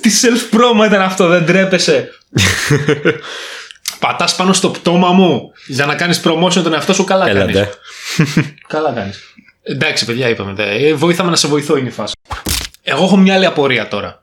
Τι 0.00 0.10
self-promo 0.22 0.86
ήταν 0.86 1.00
αυτό, 1.00 1.26
δεν 1.26 1.46
τρέπεσαι. 1.46 2.10
Πατάς 4.00 4.36
πάνω 4.36 4.52
στο 4.52 4.70
πτώμα 4.70 5.12
μου 5.12 5.52
για 5.66 5.86
να 5.86 5.94
κάνεις 5.94 6.20
promotion 6.24 6.62
τον 6.62 6.72
εαυτό 6.72 6.92
σου. 6.92 7.04
Καλά 7.04 7.26
κάνεις. 7.32 7.56
Έλατε. 7.56 7.74
Καλά 8.66 8.92
κάνεις. 8.92 9.34
Εντάξει, 9.62 10.04
παιδιά, 10.04 10.28
είπαμε. 10.28 10.52
δε. 10.52 10.64
Ε, 10.64 10.94
βοήθαμε 10.94 11.30
να 11.30 11.36
σε 11.36 11.48
βοηθώ 11.48 11.76
είναι 11.76 11.88
η 11.88 11.92
φάση. 11.92 12.14
Εγώ 12.82 13.04
έχω 13.04 13.16
μια 13.16 13.34
άλλη 13.34 13.46
απορία 13.46 13.88
τώρα. 13.88 14.22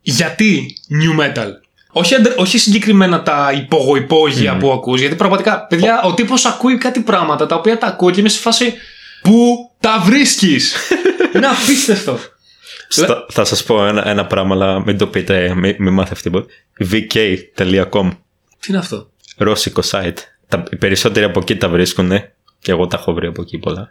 Γιατί 0.00 0.76
new 0.90 1.20
metal; 1.20 1.48
Όχι, 1.92 2.14
αντε- 2.14 2.38
όχι 2.38 2.58
συγκεκριμένα 2.58 3.22
τα 3.22 3.52
υπογουπόγεια 3.56 4.56
που 4.56 4.72
ακούς, 4.72 5.00
γιατί 5.00 5.14
πραγματικά, 5.14 5.66
παιδιά, 5.66 6.02
ο 6.02 6.14
τύπος 6.14 6.44
ακούει 6.44 6.78
κάτι 6.78 7.00
πράγματα 7.00 7.46
τα 7.46 7.54
οποία 7.56 7.78
τα 7.78 7.86
ακούω 7.86 8.10
και 8.10 8.20
είμαι 8.20 8.28
σε 8.28 8.38
φάση 8.40 8.74
που 9.22 9.56
τα 9.80 10.02
βρίσκεις; 10.04 10.74
είναι 11.34 11.46
απίστευτο. 11.46 12.18
Στα- 12.88 13.26
θα 13.30 13.44
σας 13.44 13.64
πω 13.64 13.86
ένα, 13.86 14.08
ένα 14.08 14.26
πράγμα, 14.26 14.54
αλλά 14.54 14.80
μην 14.86 14.98
το 14.98 15.06
πείτε, 15.06 15.54
μην, 15.54 15.74
μην 15.78 15.92
μάθει 15.92 16.14
τίποτα. 16.22 16.46
vk.com 16.90 18.10
Τι 18.60 18.66
είναι 18.68 18.78
αυτό; 18.78 19.10
Ρώσικο 19.36 19.82
site. 19.90 20.16
Τα, 20.48 20.62
οι 20.70 20.76
περισσότεροι 20.76 21.24
από 21.24 21.40
εκεί 21.40 21.56
τα 21.56 21.68
βρίσκουν 21.68 22.10
και 22.60 22.70
εγώ 22.70 22.86
τα 22.86 22.96
έχω 23.00 23.12
βρει 23.12 23.26
από 23.26 23.42
εκεί 23.42 23.58
πολλά. 23.58 23.88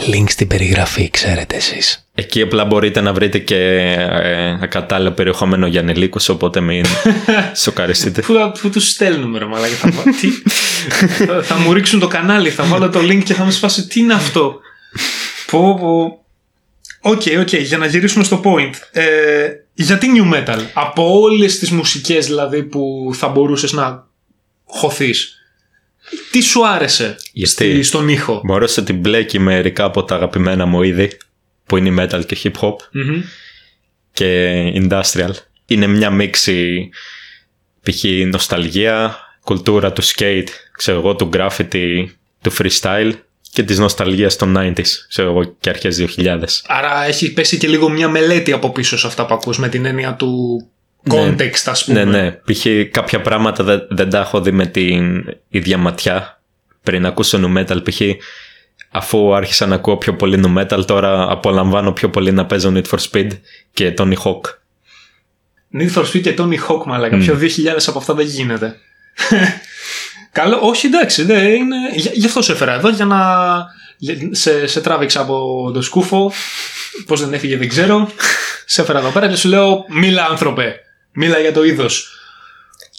Link 0.00 0.24
στην 0.28 0.46
περιγραφή, 0.46 1.10
ξέρετε 1.10 1.56
εσείς. 1.56 2.08
Εκεί 2.14 2.42
απλά 2.42 2.64
μπορείτε 2.64 3.00
να 3.00 3.12
βρείτε 3.12 3.38
και 3.38 3.56
ε, 3.56 4.58
ακατάλληλο 4.62 5.10
περιεχόμενο 5.10 5.66
για 5.66 5.80
ανηλίκους, 5.80 6.28
οπότε 6.28 6.60
μην 6.60 6.84
σοκαριστείτε. 7.62 8.20
Πού, 8.22 8.32
θα- 8.34 8.52
πού 8.60 8.70
τους 8.70 8.88
στέλνουμε 8.88 9.38
ρε 9.38 9.44
μαλάκα. 9.44 9.74
Θα, 9.74 9.90
βα- 9.90 10.02
τι, 10.20 10.28
θα, 11.26 11.42
θα 11.42 11.56
μου 11.56 11.72
ρίξουν 11.72 12.00
το 12.00 12.06
κανάλι, 12.06 12.50
θα 12.50 12.64
βάλω 12.64 12.90
το 12.90 12.98
link 13.00 13.22
και 13.24 13.34
θα 13.34 13.44
μου 13.44 13.50
σπάσει 13.50 13.86
τι 13.86 14.00
είναι 14.00 14.14
αυτό; 14.14 14.60
Πω 15.50 15.78
πω. 15.80 16.18
Οκ, 17.10 17.22
οκ, 17.40 17.52
για 17.52 17.78
να 17.78 17.86
γυρίσουμε 17.86 18.24
στο 18.24 18.40
point. 18.44 18.72
Ε, 18.92 19.48
γιατί 19.74 20.08
nu 20.16 20.34
metal; 20.34 20.58
Από 20.72 21.20
όλες 21.20 21.58
τις 21.58 21.70
μουσικές 21.70 22.26
δηλαδή 22.26 22.62
που 22.62 23.10
θα 23.14 23.28
μπορούσες 23.28 23.72
να 23.72 24.06
χωθείς; 24.64 25.36
Τι 26.30 26.40
σου 26.40 26.66
άρεσε 26.66 27.16
Γιατί; 27.32 27.50
στη- 27.50 27.82
στον 27.82 28.08
ήχο; 28.08 28.40
Μου 28.44 28.54
άρεσε 28.54 28.80
ότι 28.80 28.92
μπλέκει 28.92 29.38
μερικά 29.38 29.84
από 29.84 30.04
τα 30.04 30.14
αγαπημένα 30.14 30.66
μου 30.66 30.82
είδη, 30.82 31.10
που 31.66 31.76
είναι 31.76 31.88
η 31.88 31.96
metal 31.98 32.26
και 32.26 32.36
hip 32.42 32.60
hop 32.60 32.74
Μμμ. 32.92 33.22
και 34.12 34.50
industrial. 34.74 35.30
Είναι 35.66 35.86
μια 35.86 36.10
μίξη 36.10 36.88
π.χ. 37.82 38.04
νοσταλγία, 38.32 39.16
κουλτούρα 39.44 39.92
του 39.92 40.02
skate, 40.04 40.48
ξέρω 40.76 40.98
εγώ, 40.98 41.16
του 41.16 41.30
graffiti, 41.32 42.04
του 42.42 42.52
freestyle 42.58 43.12
και 43.52 43.62
της 43.62 43.78
νοσταλγίας 43.78 44.36
των 44.36 44.56
90s, 44.58 44.82
ξέρω 45.08 45.30
εγώ, 45.30 45.56
και 45.60 45.68
αρχές 45.68 45.96
2000. 46.16 46.62
Άρα 46.66 47.04
έχει 47.04 47.32
πέσει 47.32 47.56
και 47.58 47.68
λίγο 47.68 47.88
μια 47.88 48.08
μελέτη 48.08 48.52
από 48.52 48.70
πίσω 48.72 48.98
σε 48.98 49.06
αυτά 49.06 49.26
που 49.26 49.34
ακούς 49.34 49.58
με 49.58 49.68
την 49.68 49.84
έννοια 49.84 50.14
του 50.14 50.62
context 51.10 51.62
ας 51.64 51.84
πούμε. 51.84 52.04
Ναι, 52.04 52.20
ναι. 52.20 52.30
Π.χ. 52.30 52.66
κάποια 52.90 53.20
πράγματα 53.20 53.64
δεν, 53.64 53.86
δεν 53.90 54.10
τα 54.10 54.18
έχω 54.18 54.40
δει 54.40 54.50
με 54.50 54.66
την 54.66 55.24
ίδια 55.48 55.78
ματιά 55.78 56.40
πριν 56.82 57.06
ακούσω 57.06 57.38
nu 57.42 57.58
metal. 57.58 57.84
Π.χ. 57.90 58.00
αφού 58.90 59.34
άρχισα 59.34 59.66
να 59.66 59.74
ακούω 59.74 59.96
πιο 59.96 60.14
πολύ 60.16 60.42
nu 60.46 60.58
metal, 60.60 60.86
τώρα 60.86 61.30
απολαμβάνω 61.30 61.92
πιο 61.92 62.10
πολύ 62.10 62.32
να 62.32 62.46
παίζω 62.46 62.72
Need 62.74 62.88
for 62.96 62.98
Speed 63.10 63.28
και 63.72 63.94
Tony 63.98 64.14
Hawk. 64.24 64.40
Need 65.78 65.92
for 65.94 66.04
Speed 66.04 66.20
και 66.20 66.34
Tony 66.38 66.58
Hawk, 66.68 66.84
μαλάκα. 66.86 67.16
Πιο 67.16 67.38
2000 67.40 67.46
από 67.86 67.98
αυτά 67.98 68.14
δεν 68.14 68.26
γίνεται. 68.26 68.76
Καλό, 70.32 70.58
όχι 70.62 70.86
εντάξει, 70.86 71.22
δεν 71.22 71.54
είναι... 71.54 71.76
Γι' 71.94 72.10
γι' 72.12 72.26
αυτό 72.26 72.42
σε 72.42 72.52
έφερα 72.52 72.74
εδώ, 72.74 72.88
για 72.88 73.04
να... 73.04 73.18
για- 73.98 74.16
Σε, 74.30 74.66
σε 74.66 74.80
τράβηξα 74.80 75.20
από 75.20 75.70
το 75.74 75.82
σκούφο, 75.82 76.32
πώς 77.06 77.20
δεν 77.20 77.32
έφυγε 77.32 77.56
δεν 77.56 77.68
ξέρω. 77.68 78.10
σε 78.64 78.80
έφερα 78.82 78.98
εδώ 78.98 79.08
πέρα 79.10 79.28
και 79.28 79.36
σου 79.36 79.48
λέω, 79.48 79.84
μίλα 79.88 80.26
άνθρωπε, 80.30 80.80
μίλα 81.14 81.38
για 81.38 81.52
το 81.52 81.64
είδος. 81.64 82.08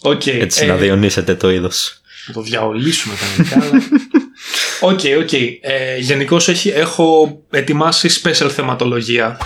Οκ. 0.01 0.25
Έτσι 0.27 0.63
ε, 0.63 0.67
να 0.67 0.75
διαιωνίσετε 0.75 1.35
το 1.35 1.49
είδος. 1.51 2.01
να 2.27 2.33
το 2.33 2.41
διαιωνίσουμε 2.41 3.15
κανονικά. 3.15 3.67
αλλά- 3.69 3.83
Οκ, 4.91 4.99
οκ. 5.21 5.33
Ε, 5.33 5.97
Γενικώς 5.99 6.47
έχω 6.65 7.37
ετοιμάσει 7.49 8.21
special 8.23 8.49
θεματολογία. 8.53 9.37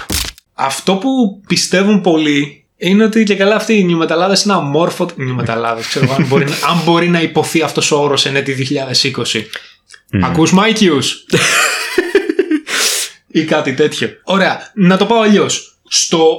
Αυτό 0.54 0.96
που 0.96 1.42
πιστεύουν 1.48 2.02
πολλοί 2.02 2.64
είναι 2.78 3.04
ότι 3.04 3.24
και 3.24 3.36
καλά 3.36 3.56
αυτοί 3.56 3.74
οι 3.78 3.84
nu 3.84 3.93
μεταλλάδες 3.93 4.42
είναι 4.44 4.54
αμόρφωτοι. 4.54 5.14
Nu 5.18 5.27
μεταλλάδες, 5.27 5.82
ξέρω 5.82 6.06
εγώ, 6.06 6.14
αν 6.14 6.26
μπορεί, 6.28 6.46
να- 6.46 6.68
αν 6.68 6.82
μπορεί 6.86 7.10
να 7.10 7.22
ειπωθεί 7.22 7.62
αυτός 7.62 7.92
ο 7.92 8.02
όρος 8.02 8.26
εν 8.26 8.36
έτει 8.36 8.54
2020. 8.54 9.46
Ακούς 10.24 10.52
Μάικιους; 10.52 11.26
Ή 13.32 13.44
κάτι 13.44 13.74
τέτοιο. 13.74 14.10
Ωραία, 14.24 14.72
να 14.76 14.98
το 14.98 15.06
πάω 15.06 15.20
αλλιώς. 15.20 15.78
Στο 15.88 16.38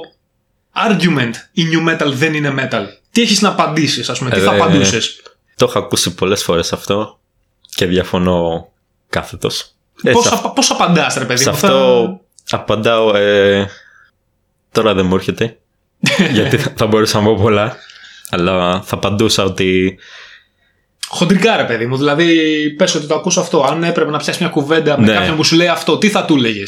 argument 0.75 1.31
η 1.51 1.63
new 1.71 1.89
metal 1.89 2.11
δεν 2.13 2.33
είναι 2.33 2.53
metal. 2.57 2.83
Τι 3.11 3.21
έχεις 3.21 3.41
να 3.41 3.49
απαντήσεις, 3.49 4.09
ας 4.09 4.17
πούμε, 4.17 4.29
τι 4.29 4.39
Ε, 4.39 4.43
θα 4.43 4.53
ε, 4.53 4.59
απαντούσες; 4.59 5.21
Το 5.55 5.65
έχω 5.65 5.79
ακούσει 5.79 6.13
πολλές 6.13 6.43
φορές 6.43 6.73
αυτό 6.73 7.19
και 7.75 7.85
διαφωνώ 7.85 8.71
κάθετος. 9.09 9.71
Ε, 10.03 10.11
Πώς, 10.11 10.23
σε, 10.25 10.33
απα- 10.33 10.51
πώς 10.53 10.71
απαντάς 10.71 11.15
ρε 11.15 11.25
παιδί 11.25 11.41
σε 11.43 11.49
μου, 11.49 11.55
αυτό 11.55 12.19
απαντάω 12.49 13.15
ε, 13.15 13.69
τώρα 14.71 14.93
δεν 14.93 15.05
μου 15.05 15.15
έρχεται 15.15 15.57
γιατί 16.33 16.57
θα, 16.57 16.73
θα 16.77 16.85
μπορούσα 16.85 17.17
να 17.21 17.23
πω 17.25 17.35
πολλά 17.41 17.75
αλλά 18.29 18.81
θα 18.81 18.95
απαντούσα 18.95 19.43
ότι 19.43 19.99
Χοντρικά 21.07 21.57
ρε 21.57 21.63
παιδί 21.63 21.85
μου, 21.85 21.97
δηλαδή 21.97 22.35
πες 22.77 22.95
ότι 22.95 23.05
το 23.07 23.15
ακούς 23.15 23.37
αυτό. 23.37 23.63
Αν 23.63 23.83
έπρεπε 23.83 24.11
να 24.11 24.17
πιάσεις 24.17 24.41
μια 24.41 24.49
κουβέντα 24.49 24.99
με 24.99 25.05
Ναι. 25.05 25.13
κάποιον 25.13 25.35
που 25.35 25.43
σου 25.43 25.55
λέει 25.55 25.67
αυτό, 25.67 25.97
τι 25.97 26.09
θα 26.09 26.25
του 26.25 26.35
έλεγε. 26.35 26.63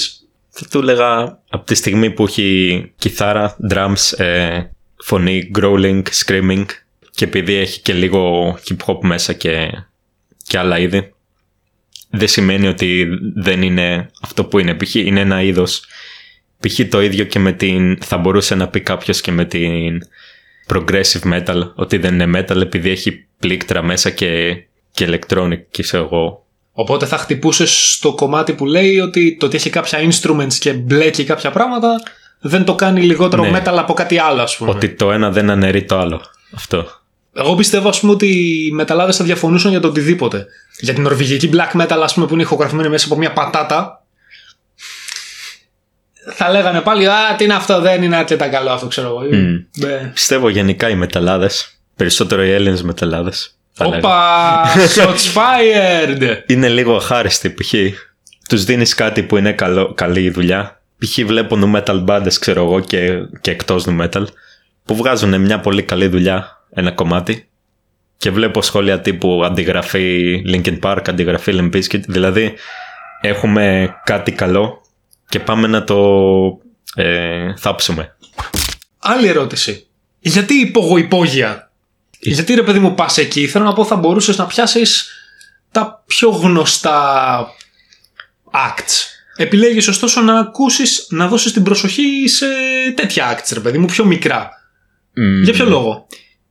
Θα 0.56 0.68
του 0.72 0.80
έλεγα 0.80 1.40
από 1.50 1.66
τη 1.66 1.76
στιγμή 1.76 2.12
που 2.12 2.24
έχει 2.24 2.92
κιθάρα, 2.96 3.58
drums, 3.72 4.18
ε, 4.18 4.62
φωνή, 4.98 5.52
growling, 5.56 6.02
screaming 6.26 6.66
και 7.12 7.26
επειδή 7.26 7.54
έχει 7.54 7.82
και 7.82 7.94
λίγο 7.94 8.54
hip 8.68 8.86
hop 8.86 9.00
μέσα 9.02 9.34
και, 9.34 9.70
και 10.48 10.58
άλλα 10.58 10.80
είδη 10.80 11.14
δεν 12.16 12.28
σημαίνει 12.28 12.68
ότι 12.68 13.08
δεν 13.36 13.62
είναι 13.62 14.10
αυτό 14.22 14.46
που 14.46 14.60
είναι. 14.60 14.76
Π.χ. 14.76 14.96
είναι 14.96 15.20
ένα 15.20 15.42
είδος. 15.42 15.86
Π.χ. 16.60 16.80
το 16.90 17.02
ίδιο 17.02 17.26
και 17.26 17.40
με 17.40 17.52
την... 17.52 17.98
θα 18.02 18.18
μπορούσε 18.18 18.56
να 18.56 18.68
πει 18.68 18.82
κάποιος 18.82 19.22
και 19.22 19.32
με 19.32 19.46
την 19.46 20.02
progressive 20.68 21.34
metal 21.34 21.72
ότι 21.76 21.98
δεν 21.98 22.20
είναι 22.20 22.40
metal 22.40 22.62
επειδή 22.62 22.90
έχει 22.90 23.26
πλήκτρα 23.40 23.82
μέσα 23.82 24.10
και, 24.10 24.64
και 24.92 25.08
electronic 25.10 25.62
και 25.72 25.84
ξέρω 25.84 26.04
εγώ. 26.04 26.43
Οπότε 26.76 27.06
θα 27.06 27.18
χτυπούσες 27.18 27.94
στο 27.94 28.14
κομμάτι 28.14 28.54
που 28.54 28.66
λέει 28.66 29.00
ότι 29.00 29.38
το 29.40 29.46
ότι 29.46 29.56
έχει 29.56 29.70
κάποια 29.70 30.00
instruments 30.00 30.54
και 30.54 30.74
μπλέκει 30.74 31.24
κάποια 31.24 31.52
πράγματα 31.52 32.02
δεν 32.40 32.64
το 32.66 32.76
κάνει 32.76 33.02
λιγότερο 33.02 33.44
Ναι. 33.44 33.62
metal 33.62 33.76
από 33.78 33.94
κάτι 33.94 34.18
άλλο, 34.20 34.42
ας 34.42 34.56
πούμε. 34.58 34.70
Ότι 34.70 34.90
το 34.90 35.12
ένα 35.12 35.32
δεν 35.32 35.50
αναιρεί 35.50 35.84
το 35.84 36.00
άλλο. 36.00 36.22
Αυτό. 36.56 36.88
Εγώ 37.36 37.56
πιστεύω, 37.56 37.90
ας 37.90 38.00
πούμε, 38.00 38.12
ότι 38.12 38.28
οι 38.68 38.72
μεταλλάδες 38.72 39.16
θα 39.18 39.24
διαφωνούσαν 39.24 39.72
για 39.72 39.80
το 39.80 39.88
οτιδήποτε. 39.88 40.46
Για 40.80 40.94
την 40.94 41.04
νορβηγική 41.04 41.50
black 41.54 41.82
metal, 41.82 42.00
ας 42.04 42.14
πούμε, 42.14 42.26
που 42.28 42.34
είναι 42.34 42.42
ηχογραφημένη 42.44 42.90
μέσα 42.90 43.06
από 43.06 43.16
μια 43.18 43.34
πατάτα. 43.34 44.04
Θα 46.36 46.50
λέγανε 46.50 46.82
πάλι, 46.82 47.08
Α, 47.08 47.36
τι 47.38 47.44
είναι 47.44 47.54
αυτό, 47.54 47.82
δεν 47.82 48.04
είναι 48.04 48.16
αρκετά 48.16 48.48
καλό 48.50 48.70
αυτό, 48.72 48.88
ξέρω 48.88 49.08
εγώ. 49.08 49.20
Μμ. 49.38 49.84
Ε, 49.86 50.12
Πιστεύω 50.14 50.50
γενικά 50.50 50.90
οι 50.90 50.96
μεταλλάδες, 50.96 51.78
περισσότερο 51.96 52.44
οι 52.44 52.52
Έλληνες 52.52 52.84
μεταλλάδες. 52.84 53.58
Θα 53.74 53.88
λέγα. 53.88 53.98
Όπα! 53.98 54.64
Shots 54.96 55.34
fired! 55.34 56.38
Είναι 56.48 56.70
λίγο 56.70 56.96
αχάριστοι 56.96 57.50
π.χ. 57.50 57.74
Τους 58.50 58.64
δίνεις 58.64 58.94
κάτι 58.94 59.24
που 59.24 59.38
είναι 59.38 59.52
καλό, 59.52 59.94
καλή 59.94 60.30
δουλειά. 60.30 60.82
Π.χ. 60.98 61.20
βλέπω 61.26 61.56
νου 61.56 61.72
metal 61.76 62.06
bands, 62.06 62.34
ξέρω 62.40 62.64
εγώ, 62.64 62.80
και, 62.80 63.10
και 63.42 63.52
εκτός 63.52 63.86
νου 63.86 64.04
metal, 64.04 64.24
που 64.86 64.96
βγάζουν 64.96 65.42
μια 65.42 65.60
πολύ 65.60 65.84
καλή 65.84 66.08
δουλειά, 66.08 66.66
ένα 66.74 66.92
κομμάτι, 66.92 67.48
και 68.18 68.32
βλέπω 68.32 68.62
σχόλια 68.62 69.00
τύπου 69.00 69.42
αντιγραφή 69.46 70.42
Linkin 70.48 70.80
Park, 70.80 71.02
αντιγραφή 71.08 71.52
Limp 71.56 71.76
Bizkit, 71.76 72.02
δηλαδή 72.08 72.54
έχουμε 73.22 73.96
κάτι 74.04 74.32
καλό 74.32 74.82
και 75.30 75.40
πάμε 75.40 75.68
να 75.68 75.84
το 75.84 75.98
ε, 76.96 77.54
θάψουμε. 77.58 78.16
Άλλη 79.00 79.28
ερώτηση. 79.28 79.88
Γιατί 80.20 80.54
υπογουπόγεια. 80.54 81.72
Γιατί 82.24 82.54
ρε 82.54 82.64
παιδί 82.64 82.80
μου 82.80 82.94
πας 82.94 83.18
εκεί, 83.18 83.48
θέλω 83.48 83.66
να 83.66 83.74
πω 83.74 83.86
θα 83.86 83.96
μπορούσες 83.96 84.38
να 84.38 84.46
πιάσεις 84.46 85.08
τα 85.72 86.04
πιο 86.06 86.30
γνωστά 86.30 87.48
acts. 88.52 89.08
Επιλέγεις 89.36 89.88
ωστόσο 89.88 90.22
να 90.22 90.40
ακούσεις, 90.40 91.08
να 91.10 91.28
δώσεις 91.28 91.52
την 91.54 91.64
προσοχή 91.64 92.28
σε 92.28 92.46
τέτοια 92.96 93.38
acts 93.38 93.50
ρε 93.54 93.60
παιδί 93.60 93.78
μου, 93.78 93.86
πιο 93.86 94.06
μικρά. 94.06 94.50
Για 95.44 95.54
ποιο 95.54 95.66
λόγο; 95.66 96.08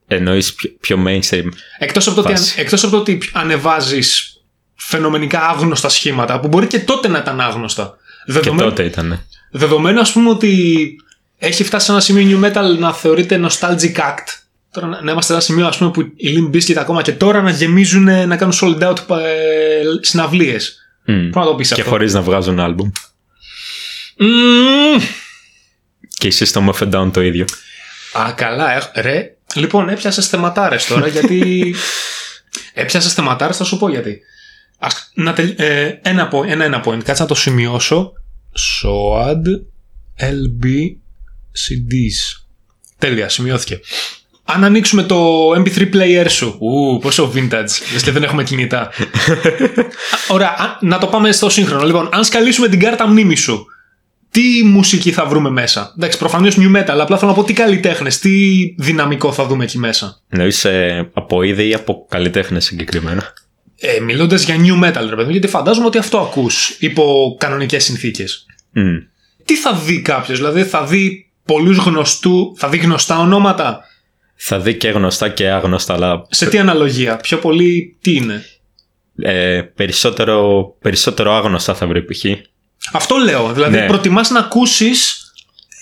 Εννοείς 0.07 0.55
πιο, 0.55 0.71
πιο 0.81 1.05
mainstream. 1.07 1.45
Εκτός 1.79 2.07
από, 2.07 2.15
το 2.17 2.21
ότι, 2.29 2.33
Φάση. 2.33 2.55
εκτός 2.61 2.83
από 2.83 2.93
το 2.93 2.99
ότι 2.99 3.23
ανεβάζεις 3.33 4.37
φαινομενικά 4.75 5.49
άγνωστα 5.49 5.89
σχήματα 5.89 6.41
που 6.41 6.49
μπορεί 6.49 6.67
και 6.67 6.81
τότε 6.81 7.09
να 7.09 7.19
ήταν 7.19 7.41
άγνωστα. 7.41 7.97
Και 8.27 8.33
Δεδομένου, 8.33 8.69
τότε 8.69 8.85
ήταν. 8.85 9.27
δεδομένου 9.51 10.01
ας 10.01 10.13
πούμε 10.13 10.29
ότι 10.31 10.91
έχει 11.39 11.65
φτάσει 11.65 11.85
σε 11.87 11.93
ένα 11.93 12.01
σημείο 12.01 12.41
new 12.41 12.45
metal 12.47 12.79
να 12.79 12.93
θεωρείται 12.93 13.41
nostalgic 13.49 13.95
act. 13.97 14.27
Τώρα 14.73 14.87
να- 14.87 15.03
να 15.03 15.11
είμαστε 15.11 15.27
σε 15.27 15.33
ένα 15.33 15.41
σημείο 15.43 15.67
ας 15.67 15.77
πούμε 15.79 15.91
που 15.91 16.01
οι 16.01 16.35
Limp 16.37 16.57
Bizkit 16.57 16.75
ακόμα 16.75 17.03
και 17.03 17.13
τώρα 17.13 17.43
να 17.43 17.51
γεμίζουν, 17.51 18.03
να 18.05 18.37
κάνουν 18.37 18.55
sold 18.61 18.83
out 18.83 18.99
ε, 19.21 19.83
συναυλίες. 20.01 20.77
Μμ. 21.07 21.31
Πώς 21.31 21.45
να 21.45 21.51
το 21.51 21.57
πεις 21.57 21.69
Και 21.69 21.75
αυτό; 21.81 21.89
χωρίς 21.91 22.13
να 22.13 22.23
βγάζουν 22.23 22.61
άλμπουμ. 22.61 22.91
Μμμ. 24.17 25.03
Και 26.09 26.27
η 26.27 26.33
System 26.39 26.69
of 26.73 26.79
a 26.79 26.93
Down 26.95 27.11
το 27.13 27.21
ίδιο. 27.21 27.45
Α, 28.13 28.33
καλά, 28.33 28.73
ε, 28.93 29.01
ρε. 29.01 29.37
Λοιπόν, 29.55 29.89
έπιασες 29.89 30.27
θεματάρες 30.29 30.87
τώρα 30.87 31.07
γιατί. 31.15 31.75
έπιασες 32.75 33.13
θεματάρες, 33.13 33.57
θα 33.57 33.65
σου 33.65 33.79
πω 33.79 33.89
γιατί. 33.89 34.21
Ας, 34.79 35.11
να 35.15 35.33
τελ... 35.33 35.55
ε, 35.57 35.99
ένα, 36.03 36.31
point, 36.33 36.47
ένα, 36.49 36.65
ένα 36.65 36.83
point, 36.85 37.03
κάτσε 37.05 37.23
να 37.23 37.29
το 37.29 37.35
σημειώσω. 37.35 38.13
SOAD 38.83 39.43
LB 40.21 40.65
CDs. 41.53 42.43
Τέλεια, 42.99 43.29
σημειώθηκε. 43.29 43.81
Αν 44.45 44.65
ανοίξουμε 44.65 45.03
το 45.03 45.51
MP3 45.51 45.95
player 45.95 46.27
σου. 46.29 46.57
Ου, 46.61 46.99
πόσο 46.99 47.33
vintage. 47.35 47.93
Λες 47.93 48.03
και 48.03 48.11
δεν 48.11 48.23
έχουμε 48.23 48.45
κινητά. 48.45 48.81
Α, 48.81 48.91
Ωραία, 50.35 50.49
α, 50.49 50.77
να 50.81 50.99
το 50.99 51.07
πάμε 51.07 51.33
στο 51.33 51.51
σύγχρονο. 51.51 51.85
Λοιπόν, 51.87 52.09
αν 52.13 52.25
σκαλίσουμε 52.25 52.69
την 52.69 52.81
κάρτα 52.81 53.07
μνήμη 53.07 53.37
σου, 53.37 53.67
τι 54.31 54.65
μουσική 54.65 55.13
θα 55.13 55.27
βρούμε 55.27 55.51
μέσα; 55.51 55.93
Εντάξει, 55.97 56.19
προφανώς 56.19 56.57
new 56.59 56.77
metal, 56.77 56.99
απλά 56.99 57.19
θέλω 57.19 57.31
να 57.31 57.37
πω 57.37 57.45
τι 57.45 57.53
καλλιτέχνες, 57.53 58.19
τι 58.19 58.31
δυναμικό 58.79 59.33
θα 59.33 59.47
δούμε 59.47 59.65
εκεί 59.65 59.79
μέσα. 59.79 60.21
Εννοείς 60.29 60.65
ε, 60.65 61.11
από 61.13 61.43
είδη 61.43 61.69
ή 61.69 61.75
από 61.75 62.07
καλλιτέχνες 62.09 62.65
συγκεκριμένα; 62.65 63.33
Ε, 63.79 64.01
Μιλώντας 64.01 64.45
για 64.45 64.57
new 64.57 64.85
metal, 64.85 65.07
ρε 65.09 65.17
παιδί 65.17 65.25
μου, 65.25 65.31
γιατί 65.31 65.47
φαντάζομαι 65.47 65.87
ότι 65.87 65.99
αυτό 65.99 66.19
ακούς 66.19 66.77
υπό 66.79 67.37
κανονικές 67.39 67.85
συνθήκες. 67.85 68.47
Μμ. 68.73 68.97
Τι 69.45 69.57
θα 69.57 69.73
δει 69.75 70.01
κάποιος, 70.01 70.39
δηλαδή 70.39 70.63
θα 70.65 70.85
δει 70.85 71.31
πολλούς 71.45 71.77
γνωστού, 71.77 72.55
θα 72.57 72.69
δει 72.69 72.77
γνωστά 72.77 73.19
ονόματα; 73.19 73.85
Θα 74.45 74.59
δει 74.61 74.75
και 74.75 74.89
γνωστά 74.89 75.29
και 75.29 75.51
άγνωστα, 75.51 75.95
αλλά 75.95 76.27
Σε 76.31 76.47
τι 76.49 76.59
αναλογία, 76.59 77.17
πιο 77.17 77.39
πολύ 77.39 77.97
τι 78.01 78.15
είναι; 78.17 78.45
ε, 79.23 79.61
περισσότερο, 79.75 80.65
περισσότερο 80.81 81.33
άγνωστα 81.33 81.75
θα 81.75 81.87
βρει 81.87 82.03
π.χ. 82.05 82.25
Αυτό 82.93 83.17
λέω. 83.17 83.53
Δηλαδή, 83.53 83.79
Ναι. 83.79 83.87
προτιμάς 83.87 84.31
να 84.31 84.39
ακούσεις 84.39 85.33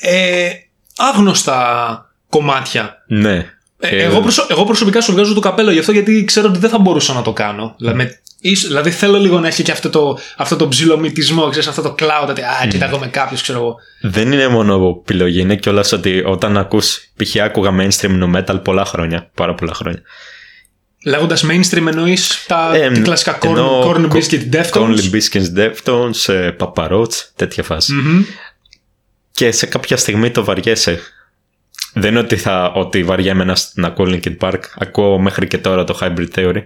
ε, 0.01 0.49
άγνωστα 0.96 2.11
κομμάτια. 2.29 3.05
Ναι. 3.07 3.37
Ε, 3.79 3.88
Ε, 3.88 4.03
εγώ, 4.03 4.20
προσω- 4.20 4.46
εγώ 4.51 4.64
προσωπικά 4.64 5.01
σου 5.01 5.12
βγάζω 5.12 5.35
το 5.35 5.40
καπέλο 5.40 5.70
γι' 5.70 5.79
αυτό 5.79 5.92
γιατί 5.92 6.25
ξέρω 6.25 6.49
ότι 6.49 6.59
δεν 6.59 6.70
θα 6.70 6.79
μπορούσα 6.79 7.12
να 7.12 7.23
το 7.23 7.33
κάνω. 7.33 7.75
Δηλαδή, 7.79 7.96
με- 7.96 8.20
ίσως- 8.40 8.66
δηλαδή 8.68 8.90
θέλω 8.90 9.18
λίγο 9.18 9.38
να 9.40 9.46
έχει 9.46 9.62
και 9.62 9.72
αυτό 9.72 9.90
το, 9.90 10.18
αυτό 10.37 10.57
το 10.57 10.68
ψιλομυτισμό, 10.68 11.48
ξέρεις, 11.48 11.68
αυτό 11.68 11.83
το 11.83 11.94
cloud, 11.98 12.29
ότι 12.29 12.40
α, 12.42 12.66
κοίτα 12.68 12.87
εγώ 12.87 12.98
με 12.98 13.07
κάποιος, 13.07 13.42
ξέρω 13.42 13.59
εγώ. 13.59 13.76
Δεν 14.03 14.33
είναι 14.33 14.48
μόνο 14.48 14.96
επιλογή, 15.00 15.40
είναι 15.40 15.57
κιόλας 15.57 15.92
ότι 15.92 16.22
όταν 16.26 16.57
ακούς, 16.57 17.00
π.χ. 17.16 17.37
άκουγα 17.42 17.70
mainstream 17.81 18.22
no 18.22 18.37
metal 18.37 18.61
πολλά 18.64 18.85
χρόνια, 18.85 19.31
πάρα 19.35 19.55
πολλά 19.55 19.74
χρόνια. 19.74 20.03
Λέγοντας 21.05 21.44
mainstream 21.44 21.87
εννοείς 21.87 22.44
τα 22.46 22.70
Ε, 22.76 22.90
τι 22.90 23.00
κλασικά 23.00 23.38
corn, 23.38 23.44
εννοώ 23.46 23.90
corn 23.92 24.07
κο- 24.09 24.18
biscuit 24.18 24.55
deftones; 24.55 24.70
Corn 24.72 24.96
Biscuits, 25.12 25.57
Deftones, 25.57 26.33
ε, 26.35 26.50
Paparots, 26.59 27.14
τέτοια 27.37 27.62
φάση. 27.62 27.92
Μμμ. 27.92 28.22
Και 29.33 29.50
σε 29.53 29.66
κάποια 29.66 29.96
στιγμή 29.96 30.31
το 30.31 30.44
βαριέσαι. 30.44 31.00
Δεν 31.94 32.11
είναι 32.11 32.18
ότι, 32.18 32.37
θα, 32.37 32.72
ότι 32.74 33.03
βαριέμαι 33.05 33.44
να, 33.44 33.57
να 33.74 33.87
ακούω 33.87 34.07
Linkin 34.09 34.37
Park. 34.40 34.59
Ακούω 34.79 35.18
μέχρι 35.18 35.46
και 35.46 35.59
τώρα 35.59 35.85
το 35.85 35.98
Hybrid 36.00 36.29
Theory. 36.35 36.62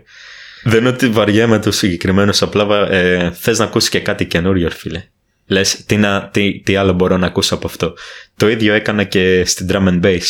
Δεν 0.64 0.81
είναι 0.81 0.88
ότι 0.88 1.09
βαριέμαι 1.09 1.61
τους 1.61 1.77
συγκεκριμένους, 1.77 2.42
απλά 2.42 2.90
ε, 2.90 3.31
θες 3.31 3.59
να 3.59 3.64
ακούσεις 3.64 3.88
και 3.88 4.00
κάτι 4.00 4.27
καινούριο, 4.27 4.68
ρε 4.68 4.74
φίλε. 4.74 5.05
Λες, 5.46 5.85
τι, 5.87 5.96
να, 5.96 6.29
τι, 6.29 6.61
τι 6.61 6.77
άλλο 6.77 6.92
μπορώ 6.92 7.16
να 7.16 7.27
ακούσω 7.27 7.55
από 7.55 7.66
αυτό. 7.66 7.94
Το 8.37 8.48
ίδιο 8.48 8.74
έκανα 8.74 9.05
και 9.05 9.44
στην 9.44 9.66
drum 9.70 9.88
and 9.88 10.03
bass. 10.03 10.22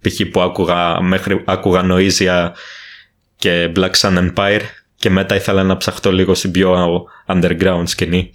Π.χ. 0.00 0.20
που 0.30 0.40
άκουγα, 0.40 1.00
μέχρι, 1.00 1.42
άκουγα 1.44 1.82
Noisia 1.90 2.50
και 3.36 3.72
Black 3.76 3.90
Sun 4.00 4.30
Empire 4.30 4.60
και 4.96 5.10
μετά 5.10 5.34
ήθελα 5.34 5.62
να 5.62 5.76
ψαχτώ 5.76 6.12
λίγο 6.12 6.34
στην 6.34 6.50
πιο 6.50 7.02
underground 7.26 7.82
σκηνή. 7.84 8.32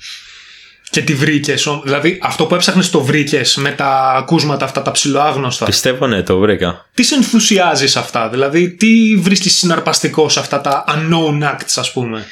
Και 0.91 1.01
τι 1.01 1.13
βρήκες. 1.13 1.67
Δηλαδή, 1.83 2.19
αυτό 2.21 2.45
που 2.45 2.55
έψαχνες 2.55 2.89
το 2.89 3.01
βρήκες 3.01 3.55
με 3.55 3.71
τα 3.71 4.13
ακούσματα 4.15 4.65
αυτά 4.65 4.81
τα 4.81 4.91
ψιλοάγνωστα. 4.91 5.65
Πιστεύω 5.65 6.07
ναι, 6.07 6.23
το 6.23 6.37
βρήκα. 6.37 6.85
Τι 6.93 7.03
σε 7.03 7.15
ενθουσιάζεις 7.15 7.91
σε 7.91 7.99
αυτά, 7.99 8.29
δηλαδή, 8.29 8.69
τι 8.69 9.15
βρίσκεις 9.15 9.57
συναρπαστικό 9.57 10.29
σε 10.29 10.39
αυτά 10.39 10.61
τα 10.61 10.83
unknown 10.87 11.43
acts, 11.43 11.73
ας 11.75 11.91
πούμε; 11.91 12.25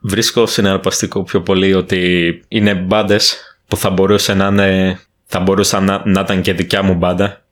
Βρίσκω 0.00 0.46
συναρπαστικό 0.46 1.22
πιο 1.22 1.42
πολύ 1.42 1.74
ότι 1.74 2.42
είναι 2.48 2.74
μπάντες 2.74 3.36
που 3.66 3.76
θα 3.76 3.90
μπορούσε 3.90 4.34
να 4.34 4.46
είναι. 4.46 5.00
Θα 5.26 5.40
μπορούσαν 5.40 5.84
να, 5.84 6.02
να 6.04 6.20
ήταν 6.20 6.42
και 6.42 6.52
δικιά 6.52 6.82
μου 6.82 6.94
μπάντα 6.94 7.44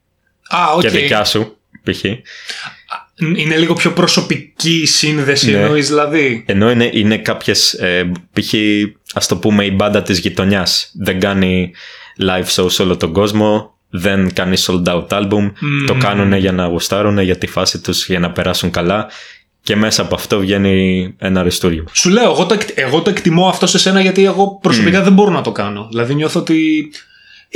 Α, 0.48 0.72
οκ. 0.74 0.80
και 0.80 0.88
δικιά 0.88 1.24
σου, 1.24 1.56
π.χ. 1.82 2.04
Είναι 3.36 3.56
λίγο 3.56 3.74
πιο 3.74 3.92
προσωπική 3.92 4.80
η 4.82 4.86
σύνδεση, 4.86 5.50
Ναι. 5.50 5.58
εννοείς 5.58 5.88
δηλαδή; 5.88 6.44
Ενώ 6.46 6.70
είναι, 6.70 6.90
είναι 6.92 7.18
κάποιες. 7.18 7.72
Ε, 7.72 8.10
π.χ. 8.32 8.54
ας 9.14 9.26
το 9.26 9.36
πούμε 9.36 9.64
η 9.64 9.72
μπάντα 9.74 10.02
της 10.02 10.18
γειτονιάς. 10.18 10.90
Δεν 10.94 11.20
κάνει 11.20 11.70
live 12.20 12.54
show 12.62 12.70
σε 12.70 12.82
όλο 12.82 12.96
τον 12.96 13.12
κόσμο. 13.12 13.72
Δεν 13.90 14.32
κάνει 14.32 14.56
sold 14.66 14.84
out 14.84 15.06
album. 15.08 15.52
Το 15.86 15.94
κάνουν 15.94 16.32
για 16.32 16.52
να 16.52 16.66
γουστάρουν 16.66 17.18
για 17.18 17.38
τη 17.38 17.46
φάση 17.46 17.80
τους 17.80 18.06
για 18.06 18.18
να 18.18 18.30
περάσουν 18.30 18.70
καλά. 18.70 19.06
Και 19.62 19.76
μέσα 19.76 20.02
από 20.02 20.14
αυτό 20.14 20.38
βγαίνει 20.38 21.14
ένα 21.18 21.40
αριστούριο. 21.40 21.84
Σου 21.92 22.10
λέω, 22.10 22.30
εγώ 22.30 22.46
το, 22.46 22.54
εκ- 22.54 22.68
εγώ 22.78 23.02
το 23.02 23.10
εκτιμώ 23.10 23.48
αυτό 23.48 23.66
σε 23.66 23.78
σένα 23.78 24.00
γιατί 24.00 24.24
εγώ 24.24 24.58
προσωπικά 24.62 25.02
δεν 25.02 25.12
μπορώ 25.12 25.30
να 25.30 25.40
το 25.40 25.52
κάνω. 25.52 25.86
Δηλαδή 25.90 26.14
νιώθω 26.14 26.40
ότι 26.40 26.90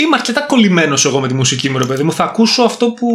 είμαι 0.03 0.17
αρκετά 0.17 0.41
κολλημένος 0.41 1.05
εγώ 1.05 1.21
με 1.21 1.29
τη 1.29 1.35
μουσική 1.35 1.71
μου, 1.71 1.79
ρε 1.79 1.87
παιδί 1.87 2.03
μου. 2.03 2.13
Θα 2.13 2.25
ακούσω 2.25 2.63
αυτό 2.63 2.91
που 2.91 3.07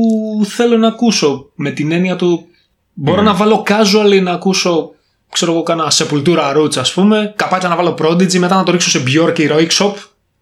θέλω 0.45 0.77
να 0.77 0.87
ακούσω. 0.87 1.51
Με 1.55 1.71
την 1.71 1.91
έννοια 1.91 2.15
του. 2.15 2.47
Μπορώ 2.93 3.21
να 3.21 3.33
βάλω 3.33 3.65
casual 3.67 4.21
να 4.21 4.31
ακούσω 4.31 4.93
ξέρω 5.33 5.51
εγώ, 5.51 5.63
κάνα 5.63 5.91
Sepultura 5.91 6.55
Roots, 6.57 6.77
ας 6.77 6.93
πούμε, 6.93 7.33
καπάκια 7.35 7.69
να 7.69 7.75
βάλω 7.75 7.97
Prodigy, 8.01 8.37
μετά 8.37 8.55
να 8.55 8.63
το 8.63 8.71
ρίξω 8.71 8.89
σε 8.89 9.03
Björk 9.07 9.39
ή 9.39 9.47
Roik 9.51 9.69
Shop. 9.69 9.93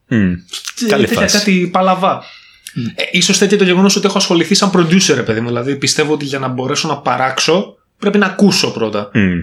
Μμ. 0.07 0.33
Καλή 0.87 1.05
τέτοια, 1.07 1.21
φάση. 1.21 1.37
κάτι 1.37 1.69
παλαβά. 1.71 2.23
Ε, 2.95 3.03
ίσως 3.11 3.37
τέτοιο 3.37 3.57
το 3.57 3.63
γεγονός 3.63 3.95
ότι 3.95 4.05
έχω 4.05 4.17
ασχοληθεί 4.17 4.55
σαν 4.55 4.71
producer, 4.73 5.13
ρε 5.13 5.23
παιδί 5.23 5.39
μου. 5.39 5.47
Δηλαδή 5.47 5.75
πιστεύω 5.75 6.13
ότι 6.13 6.25
για 6.25 6.39
να 6.39 6.47
μπορέσω 6.47 6.87
να 6.87 6.97
παράξω 6.97 7.75
πρέπει 7.97 8.17
να 8.17 8.25
ακούσω 8.25 8.71
πρώτα. 8.71 9.09
Μμ. 9.13 9.39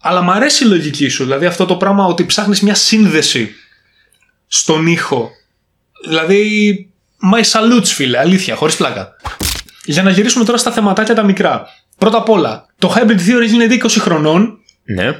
Αλλά 0.00 0.22
μ' 0.22 0.30
αρέσει 0.30 0.64
η 0.64 0.66
λογική 0.66 1.08
σου. 1.08 1.24
Δηλαδή 1.24 1.46
αυτό 1.46 1.66
το 1.66 1.76
πράγμα 1.76 2.04
ότι 2.04 2.26
ψάχνεις 2.26 2.60
μια 2.60 2.74
σύνδεση 2.74 3.54
στον 4.46 4.86
ήχο. 4.86 5.30
Δηλαδή, 6.08 6.88
my 7.34 7.40
salutes, 7.40 7.84
φίλε, 7.86 8.18
αλήθεια, 8.18 8.54
χωρίς 8.54 8.76
πλάκα. 8.76 9.16
Για 9.84 10.02
να 10.02 10.10
γυρίσουμε 10.10 10.44
τώρα 10.44 10.58
στα 10.58 10.72
θεματάκια 10.72 11.14
τα 11.14 11.22
μικρά. 11.22 11.66
Πρώτα 11.98 12.16
απ' 12.18 12.28
όλα, 12.28 12.66
το 12.78 12.94
Hybrid 12.96 13.10
Theory 13.28 13.46
γίνεται 13.46 13.74
20 13.74 13.88
χρονών 14.00 14.58
Ναι. 14.84 15.10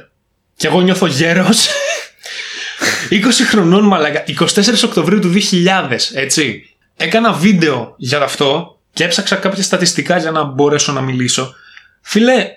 και 0.55 0.67
εγώ 0.67 0.81
νιώθω 0.81 1.05
γέρος. 1.07 1.67
20 3.09 3.21
χρονών 3.49 3.83
μαλάκα. 3.87 4.23
24 4.39 4.83
Οκτωβρίου 4.83 5.19
του 5.19 5.33
2000, 5.51 5.97
έτσι. 6.13 6.63
Έκανα 6.97 7.33
βίντεο 7.33 7.93
για 7.97 8.21
αυτό 8.21 8.79
και 8.93 9.03
έψαξα 9.03 9.35
κάποια 9.35 9.63
στατιστικά 9.63 10.17
για 10.17 10.31
να 10.31 10.43
μπορέσω 10.43 10.91
να 10.91 11.01
μιλήσω. 11.01 11.53
Φίλε, 12.01 12.47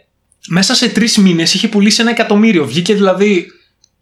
μέσα 0.49 0.75
σε 0.75 0.89
τρεις 0.89 1.17
μήνες 1.17 1.55
είχε 1.55 1.69
πουλήσει 1.69 2.01
ένα 2.01 2.11
εκατομμύριο. 2.11 2.67
Βγήκε 2.67 2.95
δηλαδή 2.95 3.47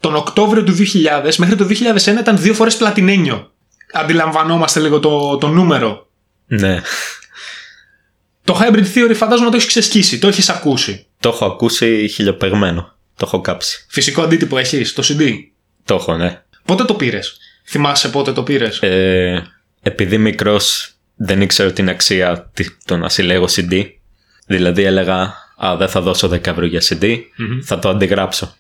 τον 0.01 0.15
Οκτώβριο 0.17 0.65
του 0.65 0.75
2000 0.75 1.35
μέχρι 1.37 1.57
το 1.57 1.67
2001 2.05 2.19
ήταν 2.21 2.39
δύο 2.39 2.55
φορές 2.55 2.77
πλατινένιο. 2.77 3.53
Αντιλαμβανόμαστε 3.95 4.81
λίγο 4.81 5.01
το, 5.01 5.37
το 5.37 5.49
νούμερο. 5.49 6.09
Ναι. 6.47 6.81
Το 8.45 8.61
Hybrid 8.63 8.85
Theory 8.95 9.15
φαντάζομαι 9.15 9.51
το 9.51 9.57
έχεις 9.57 9.69
ξεσκίσει, 9.69 10.19
το 10.19 10.29
έχεις 10.29 10.49
ακούσει. 10.49 11.07
Το 11.21 11.29
έχω 11.29 11.45
ακούσει 11.45 12.09
χιλιοπεγμένο. 12.09 12.93
Το 13.17 13.25
έχω 13.27 13.41
κάψει. 13.41 13.87
Φυσικό 13.89 14.23
αντίτυπο 14.23 14.59
έχεις, 14.59 14.93
το 14.93 15.03
CD. 15.07 15.33
Το 15.85 15.95
έχω, 15.95 16.17
ναι. 16.17 16.43
Πότε 16.65 16.85
το 16.85 16.95
πήρες, 16.95 17.37
Θυμάσαι 17.65 18.09
πότε 18.09 18.33
το 18.33 18.43
πήρες; 18.43 18.79
Ε, 18.83 19.43
επειδή 19.83 20.19
μικρός 20.19 20.93
δεν 21.17 21.41
ήξερα 21.41 21.73
την 21.73 21.89
αξία 21.89 22.51
τι- 22.55 22.77
το 22.85 22.97
να 22.97 23.09
συλλέγω 23.09 23.47
CD. 23.57 23.85
Δηλαδή 24.47 24.83
έλεγα, 24.83 25.35
Α, 25.57 25.77
δεν 25.77 25.89
θα 25.89 26.01
δώσω 26.01 26.29
10 26.29 26.47
ευρώ 26.51 26.67
για 26.67 26.83
CD, 26.89 27.19
θα 27.65 27.79
το 27.79 27.89
αντιγράψω. 27.89 28.57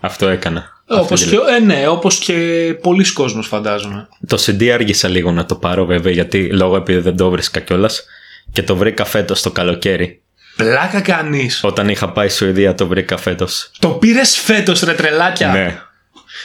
Αυτό 0.00 0.28
έκανα. 0.28 0.74
Όπως 0.88 1.22
Αυτή 1.22 1.36
και, 1.36 1.42
ε, 1.56 1.58
ναι, 1.58 1.88
όπως 1.88 2.18
και 2.18 2.34
πολλοί 2.82 3.12
κόσμος 3.12 3.46
φαντάζομαι. 3.46 4.08
Το 4.26 4.42
CD 4.46 4.68
άργησα 4.68 5.08
λίγο 5.08 5.32
να 5.32 5.46
το 5.46 5.54
πάρω 5.54 5.84
βέβαια 5.84 6.12
γιατί 6.12 6.52
λόγω 6.52 6.76
επειδή 6.76 6.98
δεν 7.00 7.16
το 7.16 7.30
βρίσκα 7.30 7.60
κιόλας 7.60 8.04
και 8.52 8.62
το 8.62 8.76
βρήκα 8.76 9.04
φέτος 9.04 9.42
το 9.42 9.50
καλοκαίρι. 9.50 10.20
Πλάκα 10.56 11.00
κάνεις. 11.00 11.60
Όταν 11.64 11.88
είχα 11.88 12.12
πάει 12.12 12.28
Σουηδία 12.28 12.74
το 12.74 12.86
βρήκα 12.86 13.16
φέτος. 13.16 13.70
Το 13.78 13.88
πήρες 13.88 14.36
φέτος 14.36 14.80
ρε 14.80 14.92
τρελάκια. 14.92 15.48
Ναι. 15.52 15.80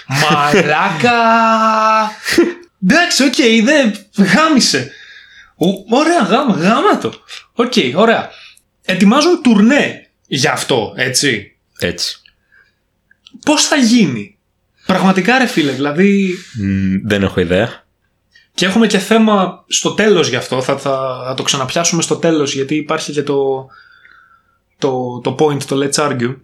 Μαλάκα. 0.08 1.12
Εντάξει, 2.88 3.24
οκ, 3.24 3.36
δεν 3.64 3.94
γάμησε. 4.36 4.92
Ο- 5.56 5.98
ωραία, 5.98 6.22
γάμα, 6.24 6.56
γάμα 6.56 6.98
το. 6.98 7.14
Οκ, 7.54 7.74
ωραία. 7.96 8.30
Ετοιμάζουν 8.86 9.42
τουρνέ 9.44 10.08
για 10.28 10.52
αυτό, 10.52 10.94
έτσι. 10.96 11.56
Έτσι. 11.80 12.21
Πώς 13.46 13.65
θα 13.67 13.76
γίνει; 13.76 14.36
Πραγματικά 14.86 15.38
ρε 15.38 15.46
φίλε, 15.46 15.72
δηλαδή 15.72 16.36
Μ, 16.60 17.08
δεν 17.08 17.24
έχω 17.24 17.39
ιδέα. 17.39 17.86
Και 18.54 18.65
έχουμε 18.65 18.88
και 18.88 18.98
θέμα 18.98 19.63
στο 19.67 19.91
τέλος 19.91 20.28
γι' 20.28 20.36
αυτό, 20.36 20.62
θα, 20.62 20.78
θα, 20.78 21.24
θα 21.28 21.34
το 21.38 21.44
ξαναπιάσουμε 21.44 22.02
στο 22.02 22.15
τέλος 22.15 22.54
γιατί 22.54 22.76
υπάρχει 22.76 23.12
και 23.12 23.24
το, 23.24 23.67
το, 24.78 25.20
το 25.24 25.36
point, 25.39 25.63
το 25.63 25.78
let's 25.84 26.10
argue. 26.10 26.36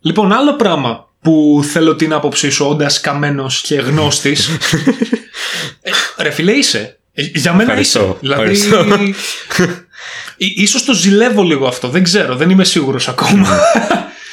Λοιπόν, 0.00 0.32
άλλο 0.32 0.56
πράγμα 0.56 1.08
που 1.22 1.60
θέλω 1.64 1.96
την 1.96 2.12
άποψή 2.12 2.50
σου 2.50 2.66
όντας 2.66 3.00
καμένος 3.00 3.60
και 3.60 3.74
γνώστης. 3.74 4.48
ε, 5.80 5.90
ρε 6.22 6.30
φίλε 6.30 6.52
είσαι. 6.52 6.98
Ε, 7.12 7.22
Για 7.22 7.52
μένα 7.52 7.62
Ευχαριστώ, 7.62 8.00
είσαι. 8.00 8.16
Δηλαδή, 8.20 8.42
ευχαριστώ. 8.42 8.86
Ί- 10.36 10.52
ίσως 10.62 10.84
το 10.84 10.94
ζηλεύω 10.94 11.42
λίγο 11.42 11.66
αυτό, 11.66 11.88
δεν 11.88 12.02
ξέρω, 12.02 12.36
δεν 12.36 12.50
είμαι 12.50 12.64
σίγουρος 12.64 13.08
ακόμα. 13.08 13.48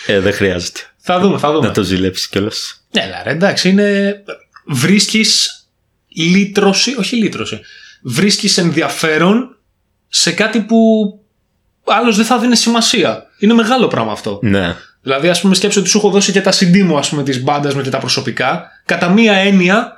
Ε, 0.08 0.20
δεν 0.20 0.34
χρειάζεται. 0.34 0.80
θα 0.98 1.20
δούμε, 1.20 1.38
θα 1.38 1.52
δούμε. 1.52 1.68
Να 1.68 1.74
το 1.74 1.84
ζηλέψει 1.84 2.30
κιόλας. 2.30 2.84
Έλα 2.92 3.24
ρε, 3.24 3.32
εντάξει, 3.32 3.70
είναι... 3.70 4.16
Βρίσκεις 4.66 5.62
λύτρωση, 6.08 6.96
όχι 7.00 7.16
λύτρωση, 7.16 7.60
βρίσκεις 8.02 8.58
ενδιαφέρον 8.58 9.58
σε 10.08 10.32
κάτι 10.32 10.60
που 10.60 10.78
άλλος 11.86 12.16
δεν 12.16 12.26
θα 12.26 12.40
δίνει 12.40 12.56
σημασία. 12.56 13.26
Είναι 13.40 13.54
μεγάλο 13.54 13.88
πράγμα 13.88 14.12
αυτό. 14.12 14.40
Ναι. 14.42 14.76
Δηλαδή, 15.02 15.30
ας 15.30 15.42
πούμε, 15.42 15.56
σκέψω 15.56 15.80
ότι 15.80 15.90
σου 15.90 15.98
έχω 15.98 16.10
δώσει 16.10 16.32
και 16.32 16.42
τα 16.42 16.52
CD 16.54 16.82
μου, 16.84 16.98
ας 16.98 17.10
πούμε, 17.10 17.24
της 17.24 17.44
μπάντας 17.44 17.74
μου 17.74 17.82
και 17.82 17.90
τα 17.90 17.98
προσωπικά. 17.98 18.72
Κατά 18.86 19.10
μία 19.10 19.34
έννοια, 19.34 19.94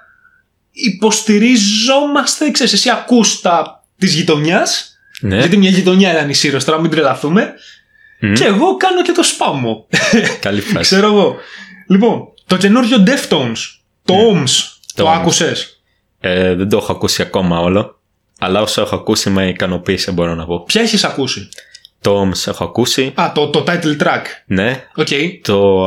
υποστηριζόμαστε, 0.72 2.52
ξέρεις, 2.52 2.74
εσύ 2.74 2.90
ακούς 2.90 3.42
τα 3.42 3.84
της 3.98 4.14
γειτονιάς, 4.14 4.98
ναι. 5.22 5.38
γιατί 5.38 5.58
μια 5.58 5.70
γειτονιά 5.70 6.12
ήταν 6.12 6.30
η 6.30 6.34
Σύρος, 6.34 6.64
τώρα 6.64 6.82
μην 6.82 6.92
τρελαθούμε, 6.92 7.54
Μμ. 8.20 8.34
και 8.34 8.44
εγώ 8.46 8.78
κάνω 8.78 9.02
και 9.02 9.12
το 9.12 9.22
spam 9.26 9.60
μου. 9.60 9.88
Καλή 10.40 10.62
φράση. 10.62 10.82
Ξέρω 10.96 11.08
εγώ. 11.08 11.36
Λοιπόν, 11.88 12.28
το 12.46 12.58
καινούριο 12.58 12.98
Deftones, 13.08 13.58
το 14.06 14.14
Ohms, 14.14 14.50
το, 14.94 15.04
το 15.04 15.10
Ohms. 15.10 15.14
άκουσες; 15.16 15.82
Ε, 16.20 16.56
δεν 16.56 16.70
το 16.70 16.78
έχω 16.78 16.92
ακούσει 16.92 17.22
ακόμα 17.22 17.60
όλο. 17.60 18.00
Αλλά 18.40 18.62
όσο 18.62 18.82
έχω 18.82 18.96
ακούσει 18.96 19.30
με 19.30 19.48
ικανοποίησε 19.48 20.12
μπορώ 20.12 20.36
να 20.36 20.46
πω. 20.46 20.64
Ποια 20.64 20.82
έχεις 20.82 21.04
ακούσει; 21.04 21.50
Το 22.02 22.12
Ohms 22.20 22.48
έχω 22.48 22.64
ακούσει. 22.64 23.14
Α, 23.20 23.32
το, 23.36 23.48
το 23.50 23.64
title 23.68 23.98
track. 23.98 24.22
Ναι. 24.46 24.84
Οκ. 24.96 25.08
Το, 25.42 25.86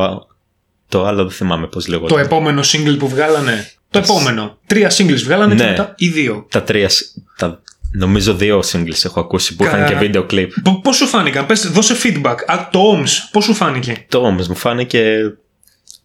το 0.89 1.05
άλλο 1.05 1.23
δεν 1.23 1.31
θυμάμαι 1.31 1.67
πώς 1.67 1.87
λέγω. 1.87 2.07
Το 2.07 2.17
επόμενο 2.17 2.61
single 2.61 2.95
που 2.99 3.07
βγάλανε. 3.07 3.71
Το 3.89 3.99
επόμενο. 3.99 4.57
Τρία 4.67 4.91
singles 4.97 5.21
βγάλανε 5.23 5.55
και 5.55 5.63
Ναι. 5.63 5.69
μετά 5.69 5.93
ή 5.97 6.07
δύο. 6.07 6.45
Τα 6.49 6.63
τρία. 6.63 6.89
σ- 6.89 7.05
Τα, 7.37 7.61
νομίζω 7.93 8.33
δύο 8.33 8.63
singles 8.71 9.05
έχω 9.05 9.19
ακούσει 9.19 9.55
που 9.55 9.63
είχαν 9.63 9.79
Κα- 9.79 9.85
και 9.87 9.95
βίντεο 9.95 10.23
κλιπ. 10.23 10.51
Π- 10.61 10.81
Πώς 10.83 10.95
σου 10.95 11.07
φάνηκαν, 11.07 11.45
πες, 11.45 11.71
δώσε 11.71 11.95
feedback. 12.03 12.35
Α, 12.45 12.67
το 12.71 12.79
Ohms, 12.97 13.09
πώς 13.31 13.43
σου 13.43 13.53
φάνηκε; 13.53 14.05
Το 14.09 14.17
Ohms 14.19 14.47
μου 14.47 14.55
φάνηκε 14.55 15.33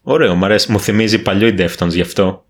ωραίο. 0.01 0.35
Μου 0.35 0.45
αρέσει. 0.45 0.71
Μου 0.71 0.79
θυμίζει 0.79 1.19
παλιοί 1.19 1.55
Deftones 1.57 1.89
γι' 1.89 2.01
αυτό. 2.01 2.45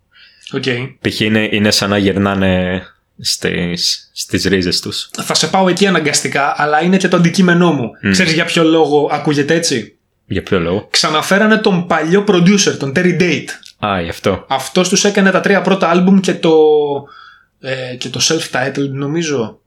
Οκ. 0.51 0.63
Π.χ. 1.01 1.19
είναι, 1.19 1.49
είναι 1.51 1.71
σαν 1.71 1.89
να 1.89 1.97
γυρνάνε 1.97 2.81
στις, 3.21 4.09
στις 4.13 4.43
ρίζες 4.43 4.79
τους. 4.79 5.09
Θα 5.23 5.33
σε 5.33 5.47
πάω 5.47 5.69
εκεί 5.69 5.87
αναγκαστικά, 5.87 6.53
αλλά 6.57 6.81
είναι 6.83 6.97
και 6.97 7.07
το 7.07 7.17
αντικείμενό 7.17 7.71
μου. 7.71 7.89
Ξέρεις 8.11 8.33
για 8.33 8.45
ποιο 8.45 8.63
λόγο 8.63 9.09
ακούγεται 9.11 9.53
έτσι; 9.53 9.97
Για 10.25 10.43
ποιο 10.43 10.59
λόγο; 10.59 10.87
Ξαναφέρανε 10.91 11.57
τον 11.57 11.87
παλιό 11.87 12.23
producer, 12.27 12.75
τον 12.79 12.91
Terry 12.95 13.19
Date. 13.21 13.47
Α, 13.87 14.01
γι' 14.01 14.09
αυτό. 14.09 14.45
Αυτός 14.49 14.89
τους 14.89 15.03
έκανε 15.05 15.31
τα 15.31 15.39
τρία 15.39 15.61
πρώτα 15.61 15.89
άλμπουμ 15.89 16.19
και 16.19 16.33
το, 16.33 16.51
ε, 17.59 17.95
και 17.95 18.09
το 18.09 18.19
self-titled 18.23 18.89
νομίζω. 18.89 19.59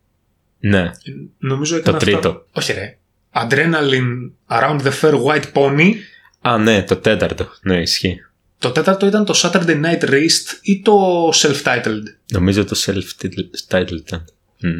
Ναι. 0.58 0.90
Νομίζω 1.38 1.76
έκανε 1.76 1.98
Το 1.98 2.04
αυτά. 2.06 2.10
τρίτο. 2.20 2.46
Όχι 2.52 2.72
ρε. 2.72 2.96
Adrenaline 3.34 4.30
Around 4.48 4.80
the 4.80 4.92
Fair 5.00 5.22
White 5.24 5.52
Pony. 5.52 5.92
Α, 6.40 6.58
ναι, 6.58 6.82
το 6.82 6.96
τέταρτο. 6.96 7.48
Ναι, 7.62 7.80
ισχύει. 7.80 8.16
Το 8.58 8.70
τέταρτο 8.70 9.06
ήταν 9.06 9.24
το 9.24 9.34
Saturday 9.42 9.82
Night 9.84 10.04
Wrist 10.10 10.58
ή 10.62 10.80
το 10.80 11.28
self-titled; 11.34 12.02
Νομίζω 12.32 12.64
το 12.64 12.76
self-titled 12.84 13.90
ήταν. 13.92 14.24
Μμ. 14.60 14.78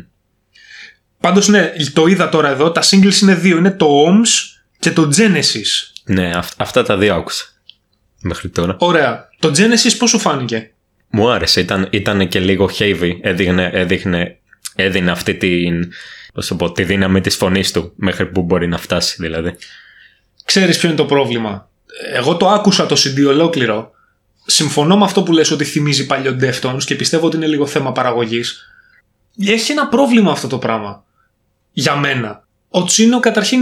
Πάντως 1.20 1.48
ναι, 1.48 1.72
το 1.92 2.06
είδα 2.06 2.28
τώρα 2.28 2.48
εδώ. 2.48 2.72
Τα 2.72 2.82
singles 2.84 3.20
είναι 3.22 3.34
δύο. 3.34 3.56
Είναι 3.56 3.70
το 3.70 3.86
OMS 4.06 4.58
και 4.78 4.90
το 4.90 5.08
Genesis. 5.16 5.92
Ναι, 6.04 6.30
αυ- 6.36 6.60
αυτά 6.60 6.82
τα 6.82 6.96
δύο 6.96 7.14
άκουσα. 7.14 7.44
Μέχρι 8.20 8.48
τώρα. 8.48 8.76
Ωραία. 8.78 9.28
Το 9.38 9.48
Genesis 9.48 9.96
πώς 9.98 10.10
σου 10.10 10.18
φάνηκε; 10.18 10.72
Μου 11.14 11.30
άρεσε, 11.30 11.60
ήταν, 11.60 11.88
ήταν 11.90 12.28
και 12.28 12.40
λίγο 12.40 12.70
heavy. 12.78 13.10
Έδειχνε, 13.20 13.70
έδειχνε, 13.72 14.38
έδινε 14.74 15.10
αυτή 15.10 15.34
την, 15.34 15.92
πώς 16.34 16.46
το 16.46 16.54
πω, 16.54 16.72
τη 16.72 16.84
δύναμη 16.84 17.20
της 17.20 17.36
φωνής 17.36 17.72
του 17.72 17.92
μέχρι 17.96 18.26
που 18.26 18.42
μπορεί 18.42 18.68
να 18.68 18.78
φτάσει 18.78 19.16
δηλαδή. 19.18 19.54
Ξέρεις 20.44 20.78
ποιο 20.78 20.88
είναι 20.88 20.96
το 20.96 21.04
πρόβλημα; 21.04 21.68
Εγώ 22.14 22.36
το 22.36 22.48
άκουσα 22.48 22.86
το 22.86 22.96
CD 22.98 23.26
ολόκληρο. 23.26 23.90
Συμφωνώ 24.46 24.96
με 24.96 25.04
αυτό 25.04 25.22
που 25.22 25.32
λες 25.32 25.50
ότι 25.50 25.64
θυμίζει 25.64 26.06
παλιό 26.06 26.36
Deftones 26.40 26.82
και 26.84 26.94
πιστεύω 26.94 27.26
ότι 27.26 27.36
είναι 27.36 27.46
λίγο 27.46 27.66
θέμα 27.66 27.92
παραγωγής. 27.92 28.74
Έχει 29.46 29.72
ένα 29.72 29.88
πρόβλημα 29.88 30.32
αυτό 30.32 30.48
το 30.48 30.58
πράγμα. 30.58 31.04
Για 31.72 31.96
μένα. 31.96 32.46
Ο 32.68 32.84
Τσίνο 32.84 33.20
καταρχήν 33.20 33.60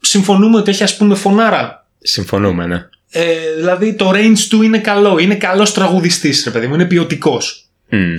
συμφωνούμε 0.00 0.56
ότι 0.56 0.70
έχει 0.70 0.82
ας 0.82 0.96
πούμε 0.96 1.14
φωνάρα. 1.14 1.86
Συμφωνούμε, 1.98 2.66
ναι. 2.66 2.88
Ε, 3.14 3.34
δηλαδή 3.56 3.94
το 3.94 4.10
range 4.10 4.38
του 4.48 4.62
είναι 4.62 4.78
καλό. 4.78 5.18
Είναι 5.18 5.34
καλός 5.34 5.72
τραγουδιστής 5.74 6.44
ρε 6.44 6.50
παιδί 6.50 6.66
μου. 6.66 6.74
Είναι 6.74 6.84
ποιοτικός. 6.84 7.66
Μμ. 7.88 8.14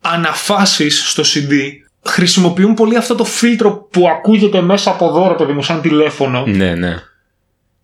Αναφάσεις 0.00 1.08
στο 1.10 1.22
CD 1.22 1.52
χρησιμοποιούν 2.04 2.74
πολύ 2.74 2.96
αυτό 2.96 3.14
το 3.14 3.24
φίλτρο 3.24 3.72
που 3.90 4.08
ακούγεται 4.08 4.60
μέσα 4.60 4.90
από 4.90 5.06
εδώ 5.08 5.28
ρε 5.28 5.34
παιδί 5.34 5.52
μου 5.52 5.62
σαν 5.62 5.80
τηλέφωνο 5.80 6.46
Ναι, 6.46 6.74
ναι. 6.74 6.94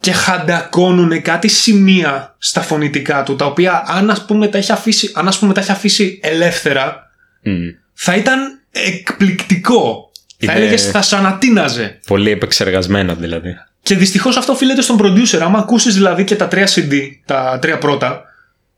και 0.00 0.12
χαντακώνουν 0.12 1.22
κάτι 1.22 1.48
σημεία 1.48 2.34
στα 2.38 2.60
φωνητικά 2.60 3.22
του 3.22 3.36
τα 3.36 3.44
οποία 3.46 3.84
αν 3.86 4.10
ας 4.10 4.24
πούμε 4.24 4.48
τα 4.48 4.58
έχει 4.58 4.72
αφήσει, 4.72 5.10
αν 5.14 5.28
ας 5.28 5.38
πούμε 5.38 5.52
τα 5.54 5.60
έχει 5.60 5.70
αφήσει 5.70 6.20
ελεύθερα 6.22 7.10
Μμ. 7.42 7.52
θα 7.94 8.14
ήταν 8.16 8.60
εκπληκτικό. 8.70 10.10
Θα 10.38 10.52
Είναι- 10.52 10.60
έλεγες 10.62 10.90
θα 10.90 11.02
σαν 11.02 11.26
ανατείναζε. 11.26 12.00
Πολύ 12.06 12.30
επεξεργασμένα 12.30 13.14
δηλαδή. 13.14 13.54
Και 13.86 13.94
δυστυχώς 13.96 14.36
αυτό 14.36 14.52
οφείλεται 14.52 14.82
στον 14.82 14.98
producer. 15.02 15.38
Άμα 15.42 15.58
ακούσεις 15.58 15.94
δηλαδή 15.94 16.24
και 16.24 16.36
τα 16.36 16.48
τρία 16.48 16.68
CD, 16.74 16.92
τα 17.24 17.58
τρία 17.60 17.78
πρώτα, 17.78 18.22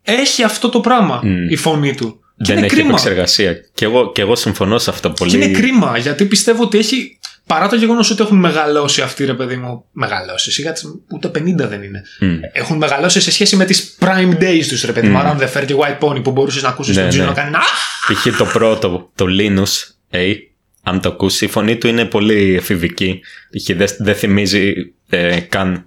έχει 0.03 0.43
αυτό 0.43 0.69
το 0.69 0.79
πράγμα 0.79 1.21
η 1.49 1.55
φωνή 1.55 1.95
του. 1.95 2.19
Και 2.37 2.43
Δεν 2.45 2.57
είναι 2.57 2.65
έχει 2.65 2.75
κρίμα. 2.75 2.89
επεξεργασία. 2.89 3.53
Και 3.73 3.85
εγώ, 3.85 4.11
και 4.11 4.21
εγώ 4.21 4.35
συμφωνώ 4.35 4.77
σε 4.77 4.89
αυτό 4.89 5.09
πολύ. 5.09 5.31
Και 5.31 5.37
είναι 5.37 5.47
κρίμα 5.59 5.97
γιατί 5.97 6.25
πιστεύω 6.25 6.63
ότι 6.63 6.77
έχει. 6.77 7.19
Παρά 7.45 7.67
το 7.67 7.75
γεγονός 7.75 8.11
ότι 8.11 8.21
έχουν 8.21 8.37
μεγαλώσει 8.37 9.01
αυτοί, 9.01 9.25
ρε 9.25 9.33
παιδί 9.33 9.55
μου. 9.55 9.85
Μεγαλώσει, 9.91 10.51
σιγά 10.51 10.71
τις- 10.71 10.85
ούτε 11.13 11.27
50 11.27 11.67
δεν 11.67 11.83
είναι. 11.83 12.01
Μμ. 12.19 12.37
Έχουν 12.51 12.77
μεγαλώσει 12.77 13.21
σε 13.21 13.31
σχέση 13.31 13.55
με 13.55 13.65
τις 13.65 13.97
prime 13.99 14.37
days 14.43 14.63
τους, 14.67 14.83
ρε 14.83 14.91
παιδί 14.91 15.07
μου. 15.07 15.19
Around 15.23 15.37
the 15.39 15.47
Fair 15.53 15.65
και 15.65 15.75
White 15.77 15.99
Pony 15.99 16.23
που 16.23 16.31
μπορούσες 16.31 16.61
να 16.63 16.69
ακούσεις 16.69 16.95
Ναι, 16.95 17.01
τον 17.01 17.09
Τζίνο 17.09 17.23
ναι. 17.25 17.29
να 17.29 17.35
κάνει. 17.35 17.55
«Αχ!» 17.55 18.11
Π.χ. 18.13 18.37
το 18.37 18.45
πρώτο, 18.45 19.09
το 19.15 19.25
Linus 19.39 19.91
A, 20.15 20.35
αν 20.83 21.01
το 21.01 21.09
ακούσει, 21.09 21.45
η 21.45 21.47
φωνή 21.47 21.77
του 21.77 21.87
είναι 21.87 22.05
πολύ 22.05 22.55
εφηβική. 22.55 23.19
Π.χ. 23.57 23.75
δεν 23.75 23.87
δεν 23.99 24.15
θυμίζει 24.15 24.73
ε, 25.09 25.39
καν 25.39 25.85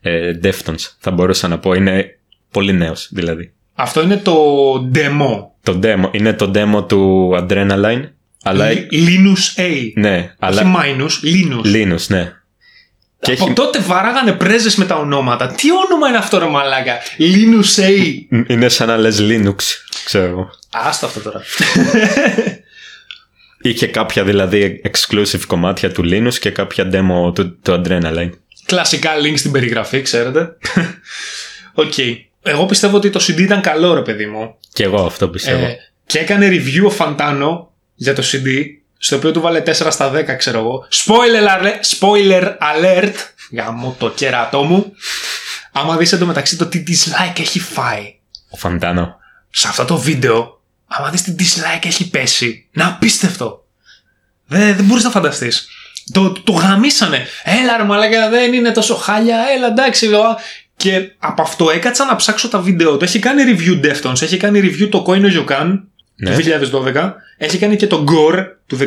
ε, 0.00 0.32
Deftones, 0.42 0.94
θα 0.98 1.10
μπορούσα 1.10 1.48
να 1.48 1.58
πω. 1.58 1.72
Είναι 1.72 2.18
πολύ 2.50 2.72
νέος 2.72 3.08
δηλαδή. 3.12 3.52
Αυτό 3.74 4.02
είναι 4.02 4.16
το 4.16 4.34
demo. 4.94 5.46
Το 5.62 5.78
demo, 5.82 6.08
είναι 6.12 6.32
το 6.32 6.50
demo 6.54 6.88
του 6.88 7.30
Adrenaline, 7.34 8.02
αλλά... 8.42 8.68
Li- 8.70 8.92
Linus 8.92 9.60
A. 9.60 9.92
Ναι, 9.94 10.34
αλλά... 10.38 10.60
Όχι 10.60 10.96
minus, 10.96 11.26
Linus. 11.26 11.76
Linus, 11.76 12.06
ναι. 12.08 12.32
Και 13.20 13.32
Από 13.32 13.44
έχει... 13.44 13.52
τότε 13.52 13.78
βαράγανε 13.80 14.32
πρέζες 14.32 14.76
με 14.76 14.84
τα 14.84 14.96
ονόματα. 14.96 15.46
Τι 15.46 15.68
όνομα 15.86 16.08
είναι 16.08 16.16
αυτό, 16.16 16.38
ρε 16.38 16.46
μαλάκα; 16.46 16.98
Linus 17.18 17.82
A. 17.82 18.14
Είναι 18.46 18.68
σαν 18.68 18.88
να 18.88 18.96
λες 18.96 19.18
Linux, 19.20 19.56
ξέρω 20.04 20.24
εγώ. 20.26 20.50
Άστο 20.72 21.06
αυτό 21.06 21.20
τώρα. 21.20 21.40
Είχε 23.62 23.86
κάποια 23.86 24.24
δηλαδή 24.24 24.80
exclusive 24.90 25.40
κομμάτια 25.46 25.92
του 25.92 26.02
Linus 26.04 26.34
και 26.34 26.50
κάποια 26.50 26.88
demo 26.92 27.34
του, 27.34 27.58
του 27.62 27.82
Adrenaline. 27.84 28.30
Κλασικά 28.64 29.10
link 29.24 29.38
στην 29.38 29.50
περιγραφή, 29.52 30.02
ξέρετε. 30.02 30.56
Οκ. 31.74 31.92
Εγώ 32.42 32.66
πιστεύω 32.66 32.96
ότι 32.96 33.10
το 33.10 33.20
CD 33.26 33.38
ήταν 33.40 33.60
καλό, 33.60 33.94
ρε 33.94 34.02
παιδί 34.02 34.26
μου. 34.26 34.54
Και 34.72 34.82
εγώ 34.84 35.04
αυτό 35.04 35.28
πιστεύω. 35.28 35.64
Ε, 35.64 35.76
και 36.06 36.18
έκανε 36.18 36.48
review 36.48 36.84
ο 36.86 36.90
Φαντάνο 36.90 37.72
για 37.94 38.14
το 38.14 38.22
CD, 38.32 38.64
στο 38.98 39.16
οποίο 39.16 39.30
του 39.32 39.40
'βαλε 39.40 39.62
4 39.66 39.72
στα 39.90 40.12
10, 40.14 40.24
ξέρω 40.38 40.58
εγώ. 40.58 40.86
Spoiler, 40.92 41.48
alert- 41.58 41.98
spoiler 41.98 42.42
alert. 42.44 43.12
Γαμώ 43.56 43.96
το 43.98 44.10
κερατό 44.10 44.62
μου. 44.62 44.92
Άμα 45.72 45.96
δεις 45.96 46.12
εντωμεταξύ 46.12 46.56
το 46.56 46.66
τι 46.66 46.82
dislike 46.86 47.40
έχει 47.40 47.60
φάει 47.60 48.14
Ο 48.50 48.56
Φαντάνο. 48.56 49.16
σε 49.50 49.68
αυτό 49.68 49.84
το 49.84 49.96
βίντεο, 49.98 50.59
άμα 50.92 51.10
δεις 51.10 51.22
τι 51.22 51.34
dislike 51.38 51.84
έχει 51.86 52.10
πέσει, 52.10 52.66
να 52.72 52.86
απίστευτο. 52.86 53.66
Δεν, 54.46 54.76
δεν 54.76 54.84
μπορείς 54.84 55.04
να 55.04 55.10
φανταστείς. 55.10 55.68
Το, 56.12 56.32
το 56.32 56.52
γαμίσανε. 56.52 57.26
Έλα 57.44 57.76
ρε 57.76 57.82
μαλάκα 57.84 58.28
δεν 58.28 58.52
είναι 58.52 58.72
τόσο 58.72 58.94
χάλια, 58.94 59.36
έλα 59.56 59.66
εντάξει. 59.66 60.06
λέω, 60.06 60.22
α. 60.22 60.36
Και 60.76 61.10
από 61.18 61.42
αυτό 61.42 61.70
έκατσα 61.70 62.04
να 62.04 62.16
ψάξω 62.16 62.48
τα 62.48 62.60
βίντεο 62.60 62.96
του. 62.96 63.04
Έχει 63.04 63.18
κάνει 63.18 63.42
review 63.46 63.84
Deftones, 63.84 64.22
έχει 64.22 64.36
κάνει 64.36 64.60
review 64.60 64.88
το 64.90 65.04
Koino 65.08 65.38
Yokan 65.38 65.80
Ναι. 66.14 66.36
του 66.36 66.42
2012, 66.94 67.12
έχει 67.36 67.58
κάνει 67.58 67.76
και 67.76 67.86
το 67.86 68.04
Gore 68.08 68.44
του 68.66 68.76
16. 68.76 68.86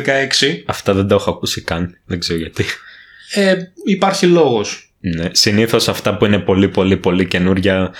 Αυτά 0.66 0.92
δεν 0.94 1.08
το 1.08 1.14
έχω 1.14 1.30
ακούσει 1.30 1.60
καν. 1.62 1.98
Δεν 2.04 2.18
ξέρω 2.18 2.38
γιατί. 2.38 2.64
Ε, 3.34 3.56
υπάρχει 3.84 4.26
λόγος. 4.26 4.92
Ναι. 5.00 5.28
Συνήθως 5.32 5.88
αυτά 5.88 6.16
που 6.16 6.24
είναι 6.24 6.38
πολύ 6.38 6.68
πολύ 6.68 6.96
πολύ 6.96 7.26
καινούρια 7.26 7.94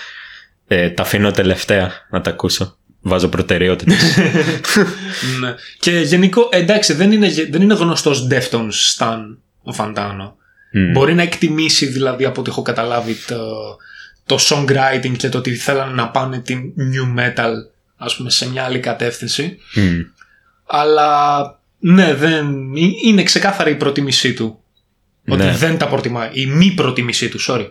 ε, 0.66 0.90
τα 0.90 1.02
αφήνω 1.02 1.30
τελευταία 1.30 1.92
να 2.10 2.20
τα 2.20 2.30
ακούσω. 2.30 2.78
Βάζω 3.06 3.28
προτεραιότητες. 3.28 4.16
ναι. 5.40 5.54
Και 5.78 5.90
γενικό, 5.90 6.48
εντάξει, 6.52 6.92
δεν 6.92 7.12
είναι, 7.12 7.30
δεν 7.50 7.62
είναι 7.62 7.74
γνωστός 7.74 8.26
Deftones 8.30 8.96
Stan 8.96 9.36
ο 9.62 9.72
Φαντάνο. 9.72 10.36
Μπορεί 10.92 11.14
να 11.14 11.22
εκτιμήσει 11.22 11.86
δηλαδή 11.86 12.24
από 12.24 12.40
ό,τι 12.40 12.50
έχω 12.50 12.62
καταλάβει 12.62 13.16
το, 13.26 13.76
το 14.26 14.38
songwriting 14.40 15.16
και 15.16 15.28
το 15.28 15.38
ότι 15.38 15.54
θέλανε 15.54 15.92
να 15.92 16.08
πάνε 16.08 16.38
την 16.38 16.60
new 16.78 17.20
metal 17.20 17.50
ας 17.96 18.16
πούμε 18.16 18.30
σε 18.30 18.50
μια 18.50 18.64
άλλη 18.64 18.78
κατεύθυνση. 18.80 19.58
Αλλά 20.66 21.42
ναι, 21.78 22.14
δεν, 22.14 22.74
είναι 23.04 23.22
ξεκάθαρη 23.22 23.70
η 23.70 23.74
προτίμησή 23.74 24.32
του. 24.34 24.58
Ότι 25.28 25.42
Ναι. 25.42 25.56
δεν 25.56 25.78
τα 25.78 25.88
προτιμά. 25.88 26.30
Η 26.32 26.46
μη 26.46 26.70
προτίμησή 26.70 27.28
του, 27.28 27.38
sorry. 27.48 27.66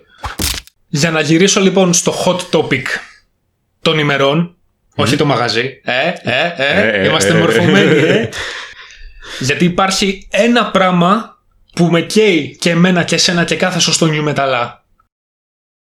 Για 0.88 1.12
να 1.12 1.22
γυρίσω 1.22 1.62
λοιπόν 1.62 1.94
στο 1.94 2.14
hot 2.26 2.40
topic 2.60 2.84
των 3.82 4.00
ημερών, 4.00 4.56
όχι 4.96 5.16
το 5.16 5.26
μαγαζί. 5.26 5.82
Ε, 5.84 6.08
ε, 6.22 6.54
ε, 6.58 6.88
Ε, 6.88 7.02
ε, 7.02 7.06
είμαστε 7.08 7.34
ε, 7.34 7.38
μορφωμένοι, 7.40 7.98
ε. 7.98 8.14
ε. 8.14 8.30
Γιατί 9.40 9.66
υπάρχει 9.66 10.28
ένα 10.32 10.72
πράγμα 10.72 11.38
που 11.76 11.86
με 11.86 12.02
καίει 12.02 12.58
και 12.60 12.70
εμένα 12.70 13.04
και 13.04 13.16
εσένα 13.16 13.44
και 13.44 13.56
κάθε 13.56 13.80
σωστό 13.80 14.06
νιου 14.06 14.24
μεταλλά. 14.24 14.84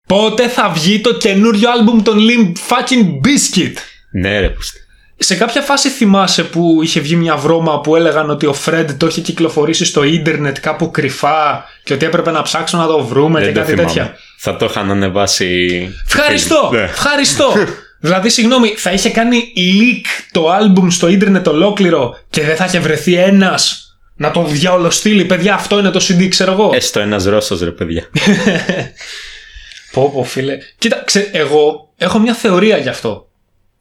Πότε 0.07 0.49
θα 0.49 0.69
βγει 0.69 1.01
το 1.01 1.15
καινούριο 1.17 1.71
άλμπουμ 1.71 2.03
των 2.03 2.19
Limp 2.19 2.53
fucking 2.53 3.05
Biscuit. 3.27 3.73
ναι, 4.13 4.41
ρε, 4.41 4.49
πούστη. 4.49 4.79
Σε 5.21 5.35
κάποια 5.35 5.61
φάση 5.63 5.89
θυμάσαι 5.89 6.45
που 6.45 6.81
είχε 6.83 7.01
βγει 7.01 7.17
μια 7.17 7.37
βρώμα 7.37 7.81
που 7.81 7.97
έλεγαν 7.97 8.31
ότι 8.31 8.47
ο 8.47 8.53
Φρέντ 8.53 8.91
το 8.91 9.07
είχε 9.07 9.21
κυκλοφορήσει 9.21 9.85
στο 9.85 10.03
ίντερνετ 10.03 10.59
κάπου 10.61 10.91
κρυφά 10.91 11.65
και 11.85 11.93
ότι 11.93 12.07
έπρεπε 12.07 12.31
να 12.31 12.43
ψάξουμε 12.43 12.83
να 12.83 12.89
το 12.89 13.05
βρούμε 13.05 13.41
Δεν 13.41 13.49
και 13.49 13.55
το 13.55 13.61
κάτι 13.61 13.71
θυμάμαι. 13.73 13.89
τέτοια; 13.89 14.17
Θα 14.39 14.57
το 14.57 14.65
είχαν 14.65 14.91
ανεβάσει. 14.91 15.89
Ευχαριστώ! 16.07 16.71
Ναι. 16.73 16.81
Ευχαριστώ! 16.81 17.53
δηλαδή, 18.01 18.29
συγγνώμη, 18.29 18.69
θα 18.69 18.91
είχε 18.93 19.11
κάνει 19.11 19.53
leak 19.57 20.07
το 20.33 20.51
άλμπουμ 20.51 20.89
στο 20.89 21.09
ίντερνετ 21.09 21.49
ολόκληρο 21.49 22.19
και 22.31 22.43
δεν 22.43 22.57
θα 22.57 22.65
είχε 22.65 22.79
βρεθεί 22.79 23.15
ένας 23.15 23.83
να 24.17 24.31
το 24.31 24.45
διαολοστείλει. 24.45 25.25
Παιδιά, 25.25 25.55
αυτό 25.55 25.79
είναι 25.79 25.91
το 25.91 26.01
CD, 26.09 26.29
ξέρω 26.29 26.53
εγώ. 26.53 26.71
Έστω 26.75 27.01
ένας 27.01 27.25
Ρώσος, 27.25 27.61
ρε 27.61 27.71
παιδιά. 27.71 28.09
Πω 29.93 30.11
πω 30.15 30.23
φίλε. 30.25 30.59
Κοίτα, 30.79 31.03
ξέ, 31.05 31.31
εγώ 31.33 31.93
έχω 31.97 32.19
μια 32.19 32.35
θεωρία 32.35 32.77
γι' 32.77 32.89
αυτό. 32.89 33.29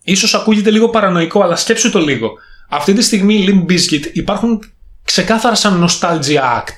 Ίσως 0.03 0.33
ακούγεται 0.35 0.71
λίγο 0.71 0.89
παρανοϊκό, 0.89 1.41
αλλά 1.41 1.55
σκέψου 1.55 1.91
το 1.91 1.99
λίγο. 1.99 2.31
Αυτή 2.69 2.93
τη 2.93 3.01
στιγμή 3.01 3.33
οι 3.35 3.47
Limp 3.67 3.71
Bizkit 3.71 4.03
υπάρχουν 4.13 4.73
ξεκάθαρα 5.03 5.55
σαν 5.55 5.87
nostalgia 5.89 6.41
act. 6.59 6.77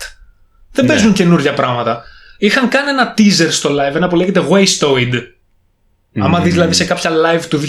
Δεν 0.71 0.86
Ναι. 0.86 0.91
παίζουν 0.91 1.13
καινούργια 1.13 1.54
πράγματα. 1.54 2.04
Είχαν 2.38 2.69
κάνει 2.69 2.89
ένα 2.89 3.13
teaser 3.17 3.47
στο 3.49 3.69
live, 3.69 3.95
ένα 3.95 4.08
που 4.08 4.15
λέγεται 4.15 4.43
Wastoid. 4.49 5.13
Άμα 6.19 6.39
δεις 6.39 6.54
δηλαδή 6.54 6.74
σε 6.74 6.86
κάποια 6.86 7.12
live 7.12 7.41
του 7.50 7.60
2019, 7.60 7.63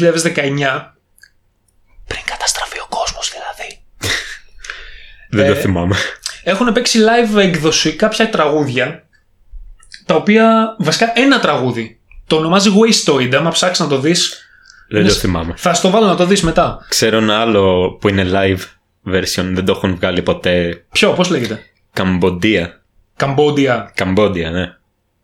πριν 2.07 2.23
καταστραφεί 2.25 2.79
ο 2.79 2.87
κόσμος 2.89 3.31
δηλαδή. 3.33 3.81
Δεν 5.31 5.45
Ε, 5.45 5.49
το 5.49 5.55
θυμάμαι. 5.55 5.97
Έχουν 6.45 6.73
παίξει 6.73 6.99
live 6.99 7.39
έκδοση 7.39 7.93
κάποια 7.97 8.31
τραγούδια, 8.31 9.07
τα 10.07 10.15
οποία, 10.15 10.77
βασικά 10.79 11.13
ένα 11.15 11.41
τραγούδι, 11.41 12.01
το 12.27 12.37
ονομάζει 12.37 12.71
Wastoid, 12.81 13.35
άμα 13.35 13.51
ψάξεις 13.51 13.79
να 13.85 13.89
το 13.91 13.99
δεις, 13.99 14.47
Δεν 14.89 15.01
είναι 15.01 15.09
το 15.09 15.15
σ- 15.15 15.21
θυμάμαι. 15.21 15.55
θα 15.57 15.75
στο 15.75 15.91
βάλω 15.91 16.07
να 16.07 16.17
το 16.17 16.25
δεις 16.27 16.43
μετά. 16.43 16.87
Ξέρω 16.89 17.17
ένα 17.17 17.41
άλλο 17.41 17.91
που 18.01 18.09
είναι 18.09 18.31
live 18.33 18.61
version, 19.15 19.45
δεν 19.53 19.65
το 19.65 19.73
έχουν 19.73 19.95
βγάλει 19.97 20.23
ποτέ. 20.23 20.85
Ποιο, 20.93 21.13
πώς 21.13 21.29
λέγεται; 21.29 21.63
Καμποντία. 21.93 22.81
Καμπόντια. 23.17 23.93
Καμπόντια, 23.95 24.51
ναι. 24.51 24.75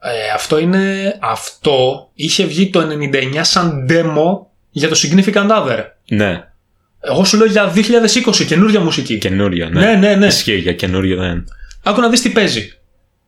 Ε, 0.06 0.30
αυτό 0.34 0.58
είναι. 0.58 1.14
Αυτό 1.20 2.08
είχε 2.14 2.44
βγει 2.44 2.70
το 2.70 2.80
99 2.80 3.40
σαν 3.40 3.86
demo 3.90 4.46
για 4.70 4.88
το 4.88 4.96
Significant 5.02 5.50
Other. 5.50 5.78
Ναι, 6.08 6.44
Εγώ 7.00 7.24
σου 7.24 7.36
λέω 7.36 7.46
για 7.46 7.72
2020, 7.74 8.44
καινούργια 8.46 8.80
μουσική. 8.80 9.18
καινούριο, 9.18 9.68
ναι. 9.68 9.80
Ναι, 9.80 9.94
ναι, 9.94 10.14
ναι. 10.14 10.26
Ισχύει 10.26 10.56
για 10.56 10.72
καινούριο, 10.72 11.16
ναι. 11.22 11.42
Άκου 11.82 12.00
να 12.00 12.08
δεις 12.08 12.20
τι 12.20 12.30
παίζει. 12.30 12.72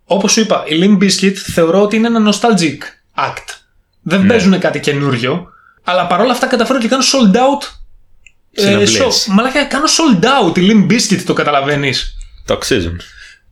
Όπως 0.05 0.33
σου 0.33 0.41
είπα, 0.41 0.65
η 0.67 0.79
Limp 0.83 1.03
Bizkit 1.03 1.33
θεωρώ 1.35 1.83
ότι 1.83 1.97
είναι 1.97 2.07
ένα 2.07 2.33
nostalgic 2.33 2.79
act. 3.27 3.45
Δεν 4.03 4.21
Ναι. 4.21 4.27
παίζουν 4.29 4.59
κάτι 4.59 4.81
καινούριο, 4.81 5.47
αλλά 5.85 6.07
παρόλα 6.07 6.33
αυτά 6.33 6.47
καταφέρω 6.47 6.79
και 6.79 6.89
κάνω 6.89 7.03
sold 7.03 7.37
out. 7.37 7.69
Ε, 8.53 8.61
Συναυλίες. 8.61 9.27
show. 9.29 9.33
Μαλάκα, 9.33 9.65
κάνω 9.65 9.85
sold 9.87 10.25
out 10.25 10.59
η 10.59 10.67
Limp 10.71 10.93
Bizkit, 10.93 11.23
το 11.27 11.33
καταλαβαίνεις. 11.33 12.17
Το 12.45 12.55
αξίζουν. 12.55 13.01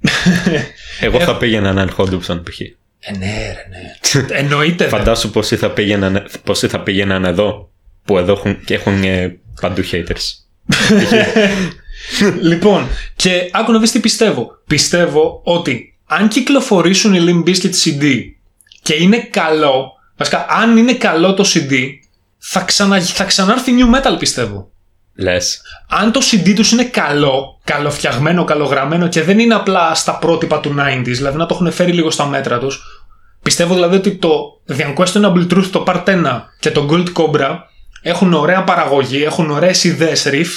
Εγώ 1.00 1.20
θα 1.20 1.36
πήγαινα 1.36 1.68
έναν 1.68 1.90
Χόντουψον 1.90 2.42
π.χ. 2.42 2.60
Ε, 2.98 3.16
ναι, 3.16 3.54
ρε, 3.54 3.66
ναι. 3.70 4.36
Εννοείται. 4.40 4.84
δε. 4.84 4.90
Φαντάσου 4.90 5.30
πόσοι 5.30 5.56
θα, 5.56 5.70
πήγαιναν, 5.70 6.26
πόσοι 6.44 6.68
θα 6.68 6.80
πήγαιναν 6.80 7.24
εδώ 7.24 7.70
που 8.04 8.18
εδώ 8.18 8.32
έχουν, 8.32 8.64
και 8.64 8.74
έχουν 8.74 9.02
ε, 9.02 9.38
παντού 9.60 9.82
haters. 9.92 10.24
Λοιπόν, 12.40 12.88
και 13.16 13.50
άκου 13.52 13.72
να 13.72 13.78
δεις 13.78 13.90
τι 13.90 14.00
πιστεύω. 14.00 14.50
Πιστεύω 14.66 15.40
ότι 15.44 15.98
αν 16.06 16.28
κυκλοφορήσουν 16.28 17.14
οι 17.14 17.18
Limp 17.20 17.48
Bizkit 17.48 17.72
CD 17.84 18.20
και 18.82 18.94
είναι 18.94 19.18
καλό, 19.18 19.92
βασικά 20.16 20.46
αν 20.48 20.76
είναι 20.76 20.94
καλό 20.94 21.34
το 21.34 21.44
CD, 21.54 21.72
θα, 22.38 22.60
ξανα, 22.60 23.00
θα 23.00 23.24
ξανάρθει 23.24 23.72
new 23.78 23.94
metal 23.94 24.18
πιστεύω. 24.18 24.70
Λες. 25.16 25.60
Αν 25.88 26.12
το 26.12 26.20
CD 26.30 26.52
τους 26.54 26.72
είναι 26.72 26.84
καλό, 26.84 27.60
καλοφτιαγμένο, 27.64 28.44
καλογραμμένο 28.44 29.08
και 29.08 29.22
δεν 29.22 29.38
είναι 29.38 29.54
απλά 29.54 29.94
στα 29.94 30.18
πρότυπα 30.18 30.60
του 30.60 30.74
90s, 30.78 31.02
δηλαδή 31.04 31.36
να 31.36 31.46
το 31.46 31.54
έχουν 31.54 31.72
φέρει 31.72 31.92
λίγο 31.92 32.10
στα 32.10 32.26
μέτρα 32.26 32.58
τους, 32.58 32.82
πιστεύω 33.42 33.74
δηλαδή 33.74 33.96
ότι 33.96 34.14
το 34.14 34.60
The 34.68 34.94
Unquestionable 34.94 35.46
Truth, 35.52 35.68
το 35.72 35.84
Part 35.86 36.04
1 36.04 36.42
και 36.60 36.70
το 36.70 36.88
Gold 36.90 37.12
Cobra 37.12 37.58
έχουν 38.02 38.32
ωραία 38.32 38.64
παραγωγή, 38.64 39.22
έχουν 39.22 39.50
ωραίες 39.50 39.84
ιδέες 39.84 40.26
riff 40.30 40.50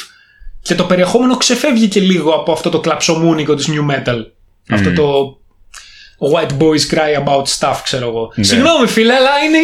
και 0.62 0.76
το 0.76 0.84
περιεχόμενο 0.84 1.38
ξεφεύγει 1.38 1.88
και 1.88 2.00
λίγο 2.00 2.32
από 2.32 2.52
αυτό 2.52 2.70
το 2.70 2.80
κλαψομούνικο 2.80 3.56
της 3.56 3.70
New 3.70 3.92
Metal. 3.92 4.18
Αυτό 4.70 4.94
το 4.94 5.38
White 6.34 6.58
boys 6.58 6.94
cry 6.94 7.24
about 7.26 7.44
stuff, 7.58 7.80
ξέρω 7.84 8.08
εγώ. 8.08 8.32
Ναι. 8.36 8.44
Συγγνώμη, 8.44 8.88
φίλε, 8.88 9.14
αλλά 9.14 9.30
είναι. 9.46 9.60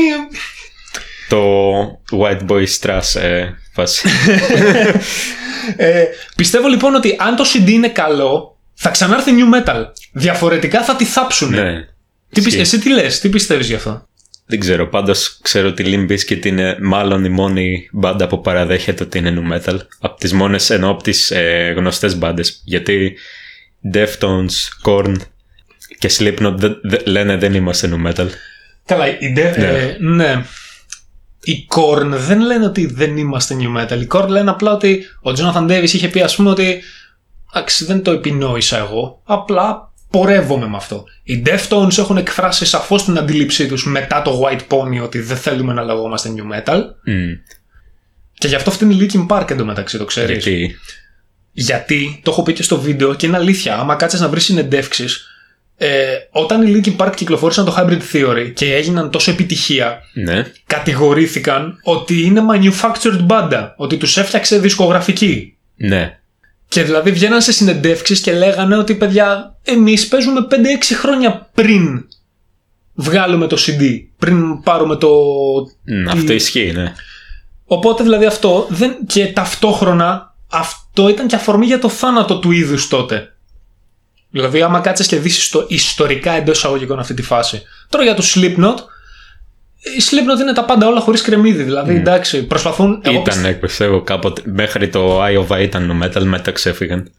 Το 1.29 1.81
White 2.21 2.45
Boy 2.47 2.65
Strass 2.79 3.21
ε, 3.21 3.45
φάση. 3.73 4.07
Ε, 5.77 6.03
πιστεύω 6.35 6.67
λοιπόν 6.67 6.95
ότι 6.95 7.15
αν 7.19 7.35
το 7.35 7.43
CD 7.53 7.69
είναι 7.69 7.89
καλό, 7.89 8.57
θα 8.73 8.89
ξανάρθει 8.89 9.31
new 9.35 9.63
metal. 9.69 9.83
Διαφορετικά 10.11 10.83
θα 10.83 10.95
τη 10.95 11.05
θάψουν. 11.05 11.49
ναι. 11.49 11.73
Τι 12.29 12.41
πι- 12.41 12.47
Ισχύει. 12.47 12.59
εσύ 12.61 12.79
τι 12.79 12.89
λες, 12.93 13.19
τι 13.19 13.29
πιστεύεις 13.29 13.67
γι' 13.67 13.73
αυτό; 13.75 14.07
Δεν 14.45 14.59
ξέρω, 14.59 14.88
πάντως 14.88 15.39
ξέρω 15.41 15.67
ότι 15.67 15.83
Limp 15.88 16.11
Bizkit 16.11 16.45
είναι 16.45 16.77
μάλλον 16.81 17.25
η 17.25 17.29
μόνη 17.29 17.89
μπάντα 17.91 18.27
που 18.27 18.41
παραδέχεται 18.41 19.03
ότι 19.03 19.17
είναι 19.17 19.33
nu 19.38 19.53
metal. 19.55 19.77
Από 19.99 20.19
τις 20.19 20.33
μόνες 20.33 20.69
ενώ 20.69 20.89
από 20.89 21.03
τις 21.03 21.31
ε, 21.31 21.73
γνωστές 21.77 22.17
μπάντες. 22.17 22.61
Γιατί 22.65 23.17
Deftones, 23.93 24.53
Korn 24.85 25.15
και 25.97 26.09
Slipknot 26.17 26.53
δεν- 26.55 26.79
δεν- 26.83 27.01
λένε 27.05 27.38
δεν 27.38 27.53
είμαστε 27.53 27.88
nu 27.88 28.09
metal. 28.11 28.27
Καλά, 28.85 29.07
η 29.19 29.33
De- 29.35 29.53
Ναι. 29.57 29.65
ε, 29.67 29.97
ναι. 29.99 30.43
Οι 31.45 31.67
Korn 31.75 32.05
δεν 32.05 32.39
λένε 32.39 32.65
ότι 32.65 32.86
δεν 32.86 33.17
είμαστε 33.17 33.55
new 33.60 33.81
metal. 33.81 34.01
Οι 34.01 34.08
Korn 34.12 34.27
λένε 34.27 34.49
απλά 34.49 34.71
ότι 34.71 35.03
ο 35.21 35.29
Jonathan 35.29 35.69
Davis 35.69 35.93
είχε 35.93 36.08
πει, 36.08 36.21
ας 36.21 36.36
πούμε, 36.36 36.49
ότι. 36.49 36.81
Εντάξει, 37.53 37.86
δεν 37.86 38.03
το 38.03 38.12
επινόησα 38.12 38.77
εγώ. 38.77 39.21
Απλά 39.23 39.93
πορεύομαι 40.10 40.67
με 40.67 40.75
αυτό. 40.75 41.03
Οι 41.23 41.43
Deftones 41.45 41.97
έχουν 41.97 42.17
εκφράσει 42.17 42.65
σαφώς 42.65 43.03
την 43.03 43.17
αντίληψή 43.17 43.67
τους 43.67 43.86
μετά 43.86 44.21
το 44.21 44.41
White 44.43 44.62
Pony 44.67 45.03
ότι 45.03 45.19
δεν 45.19 45.38
θέλουμε 45.38 45.73
να 45.73 45.84
λεγόμαστε 45.84 46.34
new 46.36 46.55
metal. 46.55 46.81
Μμ, 47.05 47.31
Και 48.34 48.47
γι' 48.47 48.55
αυτό 48.55 48.69
αυτή 48.69 48.84
είναι 48.84 48.93
η 48.93 49.10
Linkin 49.10 49.27
Park 49.27 49.51
εντωμεταξύ, 49.51 49.97
το 49.97 50.05
ξέρεις. 50.05 50.43
Γιατί; 50.43 50.75
Γιατί, 51.51 52.19
το 52.23 52.31
έχω 52.31 52.43
πει 52.43 52.53
και 52.53 52.63
στο 52.63 52.79
βίντεο 52.79 53.13
και 53.13 53.25
είναι 53.25 53.38
αλήθεια, 53.38 53.77
άμα 53.77 53.95
κάτσεις 53.95 54.19
να 54.19 54.29
βρεις 54.29 54.43
συνεντεύξεις, 54.43 55.27
ε, 55.77 56.05
όταν 56.31 56.67
οι 56.67 56.81
Linkin 56.85 56.95
Park 57.05 57.11
κυκλοφόρησαν 57.15 57.65
το 57.65 57.75
Hybrid 57.77 57.99
Theory 58.13 58.51
και 58.53 58.75
έγιναν 58.75 59.09
τόσο 59.11 59.31
επιτυχία, 59.31 59.99
Ναι. 60.13 60.45
κατηγορήθηκαν 60.65 61.79
ότι 61.83 62.21
είναι 62.21 62.41
manufactured 62.53 63.25
banda, 63.27 63.69
ότι 63.75 63.97
τους 63.97 64.17
έφτιαξε 64.17 64.59
δισκογραφική. 64.59 65.57
Ναι. 65.75 66.19
Και 66.67 66.83
δηλαδή 66.83 67.11
βγαίναν 67.11 67.41
σε 67.41 67.51
συνεντεύξεις 67.51 68.19
και 68.21 68.33
λέγανε 68.33 68.77
ότι 68.77 68.95
παιδιά, 68.95 69.55
εμείς 69.63 70.07
παίζουμε 70.07 70.47
5-6 70.49 70.55
χρόνια 70.99 71.49
πριν 71.53 72.05
βγάλουμε 72.93 73.47
το 73.47 73.57
CD, 73.59 73.83
πριν 74.17 74.61
πάρουμε 74.61 74.95
το... 74.95 75.09
Μ, 75.83 76.03
τι- 76.03 76.09
Αυτό 76.17 76.33
ισχύει, 76.33 76.71
ναι. 76.75 76.93
Οπότε 77.65 78.03
δηλαδή 78.03 78.25
αυτό 78.25 78.67
δεν... 78.69 78.95
και 79.07 79.25
ταυτόχρονα 79.27 80.35
αυτό 80.51 81.09
ήταν 81.09 81.27
και 81.27 81.35
αφορμή 81.35 81.65
για 81.65 81.79
το 81.79 81.89
θάνατο 81.89 82.39
του 82.39 82.51
είδους 82.51 82.88
τότε. 82.88 83.34
Δηλαδή 84.35 84.61
άμα 84.61 84.79
κάτσεις 84.79 85.07
και 85.07 85.19
δεις 85.19 85.37
ιστο- 85.37 85.65
ιστορικά 85.67 86.31
εντός 86.31 86.57
εισαγωγικών 86.57 86.99
αυτή 86.99 87.13
τη 87.13 87.21
φάση. 87.21 87.61
Τώρα 87.89 88.03
για 88.03 88.13
το 88.13 88.23
Slipknot, 88.35 88.75
η 89.97 90.01
Slipknot 90.09 90.41
είναι 90.41 90.53
τα 90.53 90.63
πάντα 90.65 90.87
όλα 90.87 90.99
χωρίς 90.99 91.21
κρεμμύδι. 91.21 91.63
Δηλαδή 91.63 91.95
εντάξει, 91.95 92.43
προσπαθούν... 92.45 92.99
εγώ 93.03 93.13
Ήταν, 93.13 93.23
πιστεύω- 93.23 93.59
πιστεύω, 93.59 94.01
κάποτε. 94.01 94.41
Μέχρι 94.45 94.89
το 94.89 95.23
Iowa 95.25 95.59
ήταν 95.61 95.99
nu 96.01 96.05
metal, 96.05 96.23
μετά 96.23 96.51
ξέφυγαν. 96.51 97.11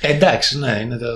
Ε, 0.00 0.08
εντάξει, 0.12 0.58
ναι, 0.58 0.78
είναι 0.82 0.96
το... 0.96 1.06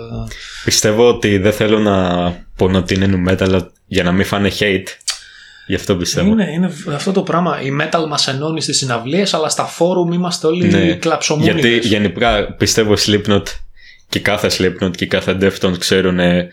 Πιστεύω 0.65 1.09
ότι 1.09 1.39
δεν 1.39 1.53
θέλω 1.53 1.79
να 1.79 2.25
πω 2.57 2.71
ότι 2.75 2.95
είναι 2.95 3.09
nu 3.27 3.31
metal 3.33 3.61
για 3.87 4.03
να 4.03 4.13
μην 4.13 4.25
φάνε 4.27 4.51
hate. 4.59 4.87
Γι' 5.67 5.75
αυτό 5.75 5.97
πιστεύω. 5.97 6.31
Είναι, 6.31 6.51
είναι 6.53 6.73
αυτό 6.95 7.13
το 7.13 7.23
πράγμα. 7.23 7.61
Η 7.63 7.69
metal 7.81 8.07
μας 8.09 8.29
ενώνει 8.29 8.61
στις 8.61 8.77
συναυλίες, 8.77 9.35
αλλά 9.35 9.49
στα 9.49 9.65
φόρουμ 9.65 10.13
είμαστε 10.13 10.47
όλοι 10.47 10.67
Ναι, 10.69 10.95
κλαψομούνιδες. 10.95 11.63
Γιατί 11.65 11.87
γενικά 11.89 12.53
πιστεύω 12.53 12.95
Slipknot 13.07 13.43
και 14.09 14.21
κάθε 14.21 14.51
Slipknot 14.59 14.97
και 14.97 15.07
κάθε 15.07 15.37
Deftones 15.41 15.79
ξέρουν 15.79 16.19
ε, 16.19 16.49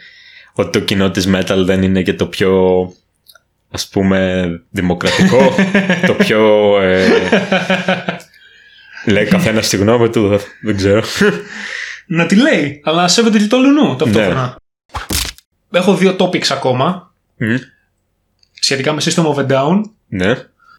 ότι 0.53 0.79
το 0.79 0.85
κοινό 0.85 1.11
της 1.11 1.27
metal 1.35 1.57
δεν 1.65 1.83
είναι 1.83 2.01
και 2.01 2.13
το 2.13 2.25
πιο 2.25 2.53
ας 3.71 3.87
πούμε 3.87 4.47
δημοκρατικό, 4.69 5.55
το 6.07 6.13
πιο 6.13 6.41
ε, 6.81 7.07
λέει 9.05 9.25
καθένας 9.25 9.67
τη 9.69 9.77
γνώμη 9.77 10.09
του, 10.09 10.27
δεν- 10.27 10.39
δεν 10.61 10.75
ξέρω. 10.77 11.01
Να 12.07 12.25
τη 12.25 12.35
λέει, 12.35 12.81
αλλά 12.83 13.01
να 13.01 13.07
σέβεται 13.07 13.37
και 13.37 13.45
το 13.47 13.57
λουνού 13.57 13.95
ταυτόχρονα. 13.95 14.55
Έχω 15.71 15.95
δύο 15.95 16.15
topics 16.19 16.47
ακόμα 16.51 17.13
Μμ, 17.37 17.55
σχετικά 18.59 18.93
με 18.93 19.01
System 19.03 19.23
of 19.23 19.35
a 19.35 19.47
Down, 19.51 19.81
ναι, 20.07 20.35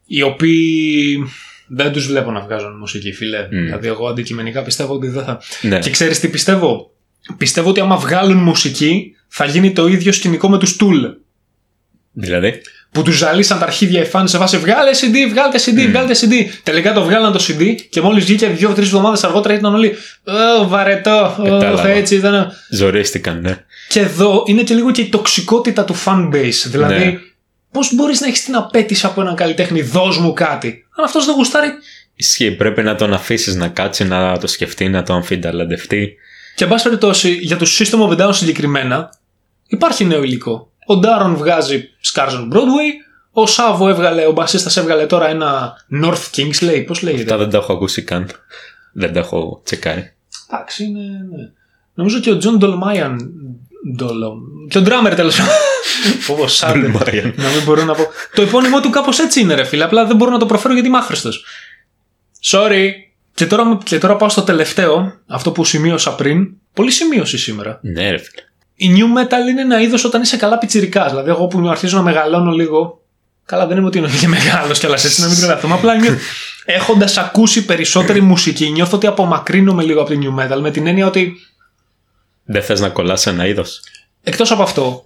οι 0.06 0.22
οποίοι 0.22 1.18
δεν 1.66 1.92
τους 1.92 2.06
βλέπω 2.06 2.30
να 2.30 2.40
βγάζουν 2.40 2.76
μουσική, 2.78 3.12
φίλε. 3.12 3.46
Δηλαδή, 3.50 3.86
εγώ 3.86 4.06
αντικειμενικά 4.08 4.62
πιστεύω 4.62 4.94
ότι 4.94 5.08
δεν 5.08 5.24
θα. 5.24 5.40
ναι. 5.62 5.78
Και 5.78 5.90
ξέρεις 5.90 6.20
τι 6.20 6.28
πιστεύω; 6.28 6.90
Πιστεύω 7.36 7.68
ότι 7.70 7.80
άμα 7.80 7.96
βγάλουν 7.96 8.36
μουσική, 8.38 9.14
θα 9.28 9.44
γίνει 9.44 9.72
το 9.72 9.86
ίδιο 9.86 10.12
σκηνικό 10.12 10.48
με 10.48 10.58
τους 10.58 10.76
Tool. 10.80 11.14
Δηλαδή, 12.12 12.60
Που 12.92 13.02
τους 13.02 13.16
ζαλίσαν 13.18 13.58
τα 13.58 13.64
αρχίδια 13.64 14.00
οι 14.00 14.04
φάνε 14.04 14.28
σε 14.28 14.38
βάση 14.38 14.56
βγάλε 14.58 14.90
CD, 14.92 15.30
βγάλτε 15.30 15.58
CD, 15.66 15.88
βγάλτε 15.88 16.14
CD. 16.20 16.32
Τελικά 16.62 16.92
το 16.92 17.02
βγάλαν 17.04 17.32
το 17.32 17.44
CD 17.48 17.74
και 17.90 18.00
μόλις 18.00 18.24
βγήκε 18.24 18.46
δύο-τρεις 18.48 18.86
εβδομάδες 18.86 19.24
αργότερα 19.24 19.54
ήταν 19.54 19.74
όλοι. 19.74 19.94
Ω, 20.60 20.68
βαρετό, 20.68 21.36
ω, 21.38 21.42
Κατάλαβα. 21.42 21.88
έτσι 21.88 22.14
ήταν. 22.16 22.52
ζορίστηκαν, 22.70 23.40
ναι. 23.40 23.56
Και 23.88 24.00
εδώ 24.00 24.42
είναι 24.46 24.62
και 24.62 24.74
λίγο 24.74 24.90
και 24.90 25.00
η 25.00 25.08
τοξικότητα 25.08 25.84
του 25.84 25.94
fanbase. 26.04 26.52
Δηλαδή, 26.66 27.04
Ναι. 27.04 27.18
Πώς 27.72 27.94
μπορείς 27.94 28.20
να 28.20 28.26
έχεις 28.26 28.44
την 28.44 28.56
απέτηση 28.56 29.06
από 29.06 29.20
έναν 29.20 29.34
καλλιτέχνη, 29.34 29.82
δώσ' 29.82 30.18
μου 30.18 30.32
κάτι. 30.32 30.86
Αν 30.96 31.04
αυτός 31.04 31.24
δεν 31.24 31.34
γουστάρει. 31.34 31.70
Ισχύει, 32.14 32.50
πρέπει 32.50 32.82
να 32.82 32.94
τον 32.94 33.12
αφήσεις 33.12 33.54
να 33.54 33.68
κάτσει, 33.68 34.04
να 34.04 34.38
το 34.38 34.46
σκεφτεί, 34.46 34.88
να 34.88 35.02
το 35.02 35.14
αμφιταλαντευτεί. 35.14 36.14
Και 36.54 36.64
εν 36.64 36.70
πάση 36.70 36.84
περιπτώσει, 36.84 37.32
για 37.32 37.56
το 37.56 37.66
System 37.78 37.98
of 37.98 38.18
a 38.18 38.26
Down 38.26 38.34
συγκεκριμένα, 38.34 39.12
υπάρχει 39.66 40.04
νέο 40.04 40.22
υλικό. 40.22 40.72
Ο 40.86 40.96
Ντάρον 40.96 41.36
βγάζει 41.36 41.88
Scars 42.12 42.30
on 42.30 42.52
Broadway. 42.52 42.90
Ο 43.32 43.46
Σάβο 43.46 43.88
έβγαλε, 43.88 44.26
ο 44.26 44.32
μπασίστας 44.32 44.76
έβγαλε 44.76 45.06
τώρα 45.06 45.28
ένα 45.28 45.72
North 46.02 46.36
Kingsley. 46.36 46.82
Πώς 46.82 47.02
λέγεται; 47.02 47.22
Αυτά 47.22 47.36
δεν 47.36 47.50
τα 47.50 47.58
έχω 47.58 47.72
ακούσει 47.72 48.02
καν. 48.02 48.30
Δεν 48.92 49.12
τα 49.12 49.18
έχω 49.18 49.60
τσεκάρει. 49.64 50.12
Εντάξει, 50.50 50.84
είναι. 50.84 51.00
Ναι. 51.00 51.50
Νομίζω 51.94 52.20
και 52.20 52.30
ο 52.30 52.36
Τζον 52.36 52.58
Ντολμάιαν. 52.58 53.32
Ντολο... 53.96 54.36
Και 54.68 54.78
ο 54.78 54.80
Ντράμερ 54.80 55.14
τέλος 55.14 55.36
πάντων. 55.36 55.52
Φόβο 56.20 56.48
σάντε. 56.48 56.78
Ντολμάιαν. 56.78 57.34
να 57.36 57.48
μην 57.48 57.62
μπορώ 57.64 57.84
να 57.84 57.94
πω. 57.94 58.06
Το 58.34 58.42
επώνυμό 58.42 58.80
του 58.80 58.90
κάπως 58.90 59.18
έτσι 59.18 59.40
είναι, 59.40 59.54
ρε 59.54 59.64
φίλε. 59.64 59.84
Απλά 59.84 60.06
δεν 60.06 60.16
μπορώ 60.16 60.30
να 60.30 60.38
το 60.38 60.46
προφέρω 60.46 60.72
γιατί 60.72 60.88
είμαι 60.88 60.98
άχρηστος. 60.98 61.44
Sorry. 62.50 62.88
Και 63.34 63.46
τώρα, 63.46 63.78
και 63.84 63.98
τώρα 63.98 64.16
πάω 64.16 64.28
στο 64.28 64.42
τελευταίο, 64.42 65.12
αυτό 65.26 65.52
που 65.52 65.64
σημείωσα 65.64 66.14
πριν. 66.14 66.48
Πολύ 66.74 66.90
σημείωση 66.90 67.38
σήμερα. 67.38 67.78
Ναι, 67.82 68.10
ρε 68.10 68.18
φίλε. 68.18 68.42
Η 68.74 68.90
new 68.96 69.18
metal 69.18 69.48
είναι 69.50 69.60
ένα 69.60 69.80
είδος 69.80 70.04
όταν 70.04 70.22
είσαι 70.22 70.36
καλά 70.36 70.58
πιτσιρικάς. 70.58 71.10
Δηλαδή, 71.10 71.30
εγώ 71.30 71.46
που 71.46 71.68
αρχίζω 71.68 71.96
να 71.96 72.02
μεγαλώνω 72.02 72.50
λίγο. 72.50 73.02
Καλά, 73.44 73.66
δεν 73.66 73.76
είμαι 73.76 73.86
ότι 73.86 73.98
είναι 73.98 74.08
και 74.20 74.28
μεγάλος 74.28 74.78
κιόλας 74.78 75.04
έτσι, 75.04 75.20
να 75.20 75.26
μην 75.28 75.36
τρελαθούμε. 75.36 75.74
Απλά 75.74 75.92
έχοντας 76.64 77.18
ακούσει 77.18 77.64
περισσότερη 77.64 78.20
μουσική, 78.20 78.70
νιώθω 78.70 78.96
ότι 78.96 79.06
απομακρύνομαι 79.06 79.82
λίγο 79.82 80.00
από 80.00 80.10
τη 80.10 80.18
new 80.22 80.40
metal 80.40 80.60
με 80.60 80.70
την 80.70 80.86
έννοια 80.86 81.06
ότι 81.06 81.36
Δεν 82.44 82.62
θες 82.62 82.80
να 82.80 82.88
κολλάς 82.88 83.26
ένα 83.26 83.46
είδος. 83.46 83.80
εκτός 84.22 84.50
από 84.50 84.62
αυτό, 84.62 85.04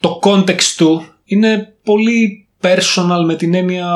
το 0.00 0.18
context 0.22 0.72
του 0.76 1.04
είναι 1.24 1.74
πολύ 1.84 2.48
personal 2.60 3.24
με 3.26 3.34
την 3.34 3.54
έννοια. 3.54 3.86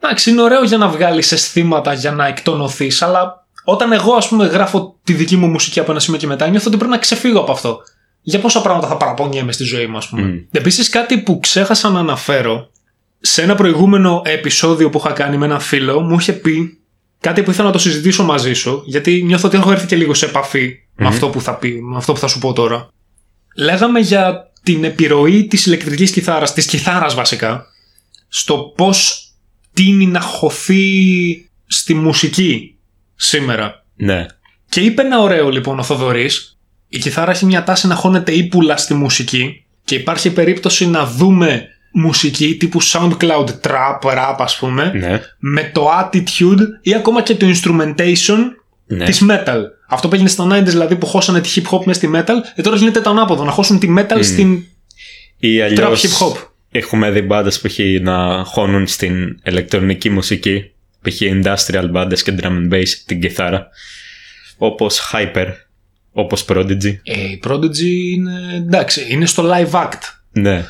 Εντάξει, 0.00 0.30
είναι 0.30 0.42
ωραίο 0.42 0.62
για 0.62 0.76
να 0.76 0.88
βγάλεις 0.88 1.32
αισθήματα 1.32 1.92
για 1.92 2.12
να 2.12 2.26
εκτονωθείς, 2.26 3.02
αλλά 3.02 3.46
όταν 3.64 3.92
εγώ, 3.92 4.14
ας 4.14 4.28
πούμε, 4.28 4.46
γράφω 4.46 4.98
τη 5.04 5.12
δική 5.12 5.36
μου 5.36 5.46
μουσική 5.46 5.80
από 5.80 5.90
ένα 5.90 6.00
σημείο 6.00 6.18
και 6.18 6.26
μετά, 6.26 6.48
νιώθω 6.48 6.68
ότι 6.68 6.76
πρέπει 6.76 6.92
να 6.92 6.98
ξεφύγω 6.98 7.40
από 7.40 7.52
αυτό. 7.52 7.78
Για 8.22 8.40
πόσα 8.40 8.60
πράγματα 8.60 8.88
θα 8.88 8.96
παραπονιέμαι 8.96 9.52
στη 9.52 9.64
ζωή 9.64 9.86
μου, 9.86 9.96
ας 9.96 10.08
πούμε. 10.08 10.22
Μμ. 10.22 10.38
Επίσης, 10.50 10.88
κάτι 10.88 11.18
που 11.18 11.40
ξέχασα 11.40 11.90
να 11.90 11.98
αναφέρω, 11.98 12.70
σε 13.20 13.42
ένα 13.42 13.54
προηγούμενο 13.54 14.22
επεισόδιο 14.24 14.90
που 14.90 14.98
είχα 14.98 15.12
κάνει 15.12 15.36
με 15.36 15.44
έναν 15.44 15.60
φίλο, 15.60 16.00
μου 16.00 16.16
είχε 16.18 16.32
πει 16.32 16.78
κάτι 17.20 17.42
που 17.42 17.50
ήθελα 17.50 17.66
να 17.66 17.72
το 17.72 17.78
συζητήσω 17.78 18.24
μαζί 18.24 18.52
σου, 18.52 18.82
γιατί 18.86 19.22
νιώθω 19.22 19.48
ότι 19.48 19.56
έχω 19.56 19.72
έρθει 19.72 19.86
και 19.86 19.96
λίγο 19.96 20.14
σε 20.14 20.24
επαφή 20.24 20.74
με 20.94 21.06
αυτό 21.06 21.28
που 21.28 21.40
θα 21.40 21.54
πει, 21.54 21.82
με 21.82 21.96
αυτό 21.96 22.12
που 22.12 22.18
θα 22.18 22.26
σου 22.26 22.38
πω 22.38 22.52
τώρα. 22.52 22.88
Λέγαμε 23.56 24.00
για 24.00 24.50
την 24.62 24.84
επιρροή 24.84 25.46
της 25.46 25.66
ηλεκτρικής 25.66 26.10
κιθάρας, 26.10 26.52
της 26.52 26.66
κιθάρας 26.66 27.14
βασικά, 27.14 27.66
στο 28.28 28.72
πώς 28.76 29.28
τίνει 29.72 30.06
να 30.06 30.20
χωθεί 30.20 30.84
στη 31.66 31.94
μουσική 31.94 32.74
σήμερα. 33.16 33.84
Ναι. 33.96 34.26
Και 34.68 34.80
είπε 34.80 35.02
ένα 35.02 35.20
ωραίο 35.20 35.50
λοιπόν 35.50 35.78
ο 35.78 35.82
Θοδωρής, 35.82 36.58
η 36.88 36.98
κιθάρα 36.98 37.30
έχει 37.30 37.44
μια 37.44 37.64
τάση 37.64 37.86
να 37.86 37.94
χώνεται 37.94 38.32
ύπουλα 38.32 38.76
στη 38.76 38.94
μουσική 38.94 39.64
και 39.84 39.94
υπάρχει 39.94 40.30
περίπτωση 40.32 40.86
να 40.88 41.06
δούμε 41.06 41.66
μουσική 41.92 42.56
τύπου 42.56 42.82
SoundCloud 42.82 43.46
trap, 43.60 43.98
rap 44.02 44.34
ας 44.38 44.56
πούμε, 44.58 44.92
Ναι. 44.94 45.20
με 45.38 45.70
το 45.74 45.88
attitude 46.00 46.60
ή 46.82 46.94
ακόμα 46.94 47.22
και 47.22 47.34
το 47.34 47.46
instrumentation 47.46 48.38
Ναι. 48.86 49.04
της 49.04 49.24
metal. 49.28 49.60
Αυτό 49.90 50.08
που 50.08 50.14
έγινε 50.14 50.30
στα 50.30 50.46
90s 50.46 50.64
δηλαδή 50.64 50.96
που 50.96 51.06
χώσανε 51.06 51.40
τη 51.40 51.50
hip 51.54 51.70
hop 51.70 51.84
μέσα 51.84 51.98
στη 51.98 52.10
metal, 52.14 52.34
ε, 52.54 52.62
τώρα 52.62 52.76
γίνεται 52.76 53.00
το 53.00 53.10
ανάποδο, 53.10 53.44
να 53.44 53.50
χώσουν 53.50 53.78
τη 53.78 53.94
metal 53.98 54.18
στην 54.22 54.64
Ή 55.38 55.56
trap 55.58 55.60
αλλιώς 55.60 56.02
hip 56.02 56.26
hop. 56.26 56.36
έχουμε 56.70 57.10
δει 57.10 57.20
μπάντες 57.20 57.60
που 57.60 57.66
έχει 57.66 58.00
να 58.02 58.44
χώνουν 58.44 58.86
στην 58.86 59.40
ηλεκτρονική 59.44 60.10
μουσική. 60.10 60.70
Π.χ. 61.02 61.20
industrial 61.20 61.86
μπάντες 61.90 62.22
και 62.22 62.34
drum 62.40 62.46
and 62.46 62.72
bass 62.72 62.88
την 63.06 63.20
κιθάρα. 63.20 63.68
Όπως 64.56 65.12
Hyper. 65.12 65.46
Όπως 66.12 66.44
Prodigy. 66.48 66.96
Ε, 67.02 67.20
η 67.20 67.40
Prodigy 67.46 68.12
είναι. 68.14 68.32
εντάξει, 68.56 69.06
είναι 69.08 69.26
στο 69.26 69.50
live 69.52 69.70
act. 69.70 70.00
Ναι. 70.30 70.64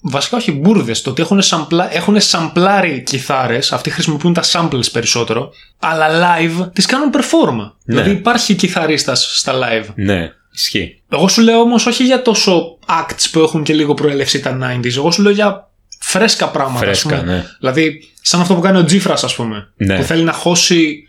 Βασικά 0.00 0.36
όχι 0.36 0.52
μπουρδες. 0.52 1.02
Το 1.02 1.10
ότι 1.10 1.22
έχουν, 1.22 1.42
σαμπλα... 1.42 1.94
έχουν 1.94 2.20
σαμπλάρει 2.20 3.02
κιθάρες, 3.02 3.72
αυτοί 3.72 3.90
χρησιμοποιούν 3.90 4.32
τα 4.32 4.42
samples 4.52 4.90
περισσότερο, 4.92 5.50
αλλά 5.78 6.06
live 6.10 6.70
τις 6.72 6.86
κάνουν 6.86 7.10
perform. 7.14 7.54
Ναι. 7.54 7.70
Δηλαδή 7.84 8.10
υπάρχει 8.10 8.54
κιθαρίστας 8.54 9.38
στα 9.38 9.52
live. 9.54 9.86
Ναι, 9.94 10.32
ισχύει. 10.54 11.02
Εγώ 11.08 11.28
σου 11.28 11.40
λέω 11.42 11.60
όμως 11.60 11.86
όχι 11.86 12.04
για 12.04 12.22
τόσο 12.22 12.78
acts 12.86 13.26
που 13.32 13.40
έχουν 13.40 13.62
και 13.62 13.74
λίγο 13.74 13.94
προέλευση 13.94 14.40
τα 14.40 14.58
90s. 14.62 14.96
Εγώ 14.96 15.10
σου 15.10 15.22
λέω 15.22 15.32
για 15.32 15.68
φρέσκα 15.98 16.48
πράγματα. 16.48 16.90
ας 16.90 17.00
Φρέσκα, 17.00 17.20
πούμε. 17.20 17.32
ναι. 17.32 17.44
Δηλαδή, 17.58 18.00
σαν 18.22 18.40
αυτό 18.40 18.54
που 18.54 18.60
κάνει 18.60 18.78
ο 18.78 18.84
Τζίφρας 18.84 19.24
ας 19.24 19.34
πούμε. 19.34 19.72
Ναι. 19.76 19.96
Που 19.96 20.02
θέλει 20.02 20.22
να 20.22 20.32
χώσει 20.32 21.08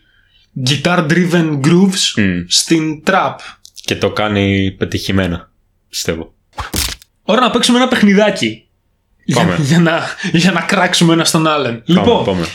guitar-driven 0.67 1.59
grooves 1.63 2.13
Μμ. 2.15 2.43
στην 2.47 3.03
trap. 3.07 3.35
Και 3.83 3.95
το 3.95 4.09
κάνει 4.11 4.71
πετυχημένα, 4.77 5.51
πιστεύω. 5.89 6.33
Ώρα 7.23 7.41
να 7.41 7.49
παίξουμε 7.49 7.77
ένα 7.77 7.87
παιχνιδάκι. 7.87 8.63
Για, 9.30 9.41
Πάμε. 9.45 9.57
για, 9.61 9.80
να, 9.80 10.01
για 10.32 10.51
να 10.51 10.61
κράξουμε 10.61 11.13
ένας 11.13 11.27
στον 11.27 11.47
άλλον. 11.47 11.82
Λοιπόν, 11.86 12.05
Πάμε, 12.05 12.23
πάμε. 12.25 12.45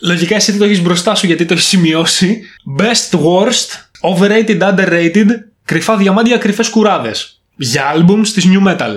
λογικά 0.00 0.34
εσύ 0.36 0.52
τι 0.52 0.58
το 0.58 0.64
έχεις 0.64 0.82
μπροστά 0.82 1.14
σου 1.14 1.26
γιατί 1.26 1.44
το 1.44 1.54
έχεις 1.54 1.66
σημειώσει. 1.66 2.40
Best 2.78 3.18
worst, 3.18 3.68
overrated, 4.16 4.58
underrated, 4.60 5.26
κρυφά 5.64 5.96
διαμάντια, 5.96 6.36
κρυφές 6.36 6.68
κουράδες. 6.68 7.42
Για 7.56 7.94
albums 7.96 8.26
της 8.34 8.46
new 8.48 8.68
metal. 8.68 8.96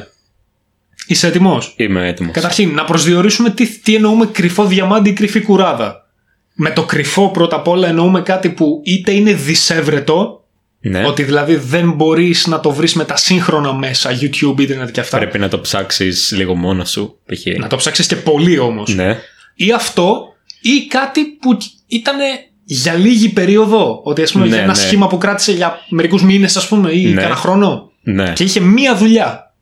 Είσαι 1.08 1.28
έτοιμος; 1.28 1.74
Είμαι 1.78 2.08
έτοιμος. 2.08 2.34
Καταρχήν, 2.34 2.74
να 2.74 2.84
προσδιορίσουμε 2.86 3.50
τι, 3.50 3.68
τι 3.80 3.96
εννοούμε 3.96 4.26
κρυφό 4.26 4.66
διαμάντι 4.66 5.10
ή 5.10 5.14
κρυφή 5.14 5.42
κουράδα. 5.42 6.06
Με 6.54 6.70
το 6.72 6.84
κρυφό 6.84 7.30
πρώτα 7.30 7.56
απ' 7.56 7.68
όλα 7.68 7.88
εννοούμε 7.88 8.22
κάτι 8.22 8.50
που 8.50 8.82
είτε 8.86 9.12
είναι 9.12 9.34
δυσέβρετο, 9.34 10.41
Ναι. 10.84 11.06
ότι 11.08 11.24
δηλαδή 11.24 11.56
δεν 11.56 11.92
μπορείς 11.92 12.48
να 12.48 12.60
το 12.60 12.72
βρεις 12.72 12.94
με 12.94 13.06
τα 13.06 13.16
σύγχρονα 13.16 13.74
μέσα, 13.74 14.10
YouTube, 14.22 14.60
Internet 14.60 14.92
και 14.92 15.00
αυτά. 15.00 15.18
Πρέπει 15.18 15.40
να 15.40 15.48
το 15.48 15.60
ψάξεις 15.60 16.32
λίγο 16.36 16.56
μόνος 16.56 16.90
σου. 16.90 17.18
π.χ. 17.26 17.60
Να 17.60 17.68
το 17.68 17.76
ψάξεις 17.76 18.08
και 18.08 18.16
πολύ 18.16 18.58
όμως. 18.58 18.96
Ναι. 18.96 19.18
Ή 19.56 19.72
αυτό, 19.72 20.24
ή 20.62 20.88
κάτι 20.88 21.26
που 21.26 21.58
ήταν 21.88 22.16
για 22.64 22.94
λίγη 22.94 23.30
περίοδο. 23.30 24.02
Ότι 24.04 24.22
ας 24.22 24.32
πούμε 24.32 24.44
Ναι, 24.46 24.50
για 24.50 24.60
ένα 24.64 24.68
ναι. 24.68 24.80
σχήμα 24.80 25.08
που 25.08 25.18
κράτησε 25.18 25.52
για 25.52 25.80
μερικούς 25.90 26.24
μήνες 26.24 26.58
ας 26.58 26.68
πούμε 26.68 26.92
ή 26.92 27.06
Ναι. 27.08 27.14
κανένα 27.16 27.36
χρόνο. 27.36 27.92
Ναι. 28.04 28.34
Και 28.34 28.44
είχε 28.44 28.60
μία 28.60 28.96
δουλειά. 28.96 29.54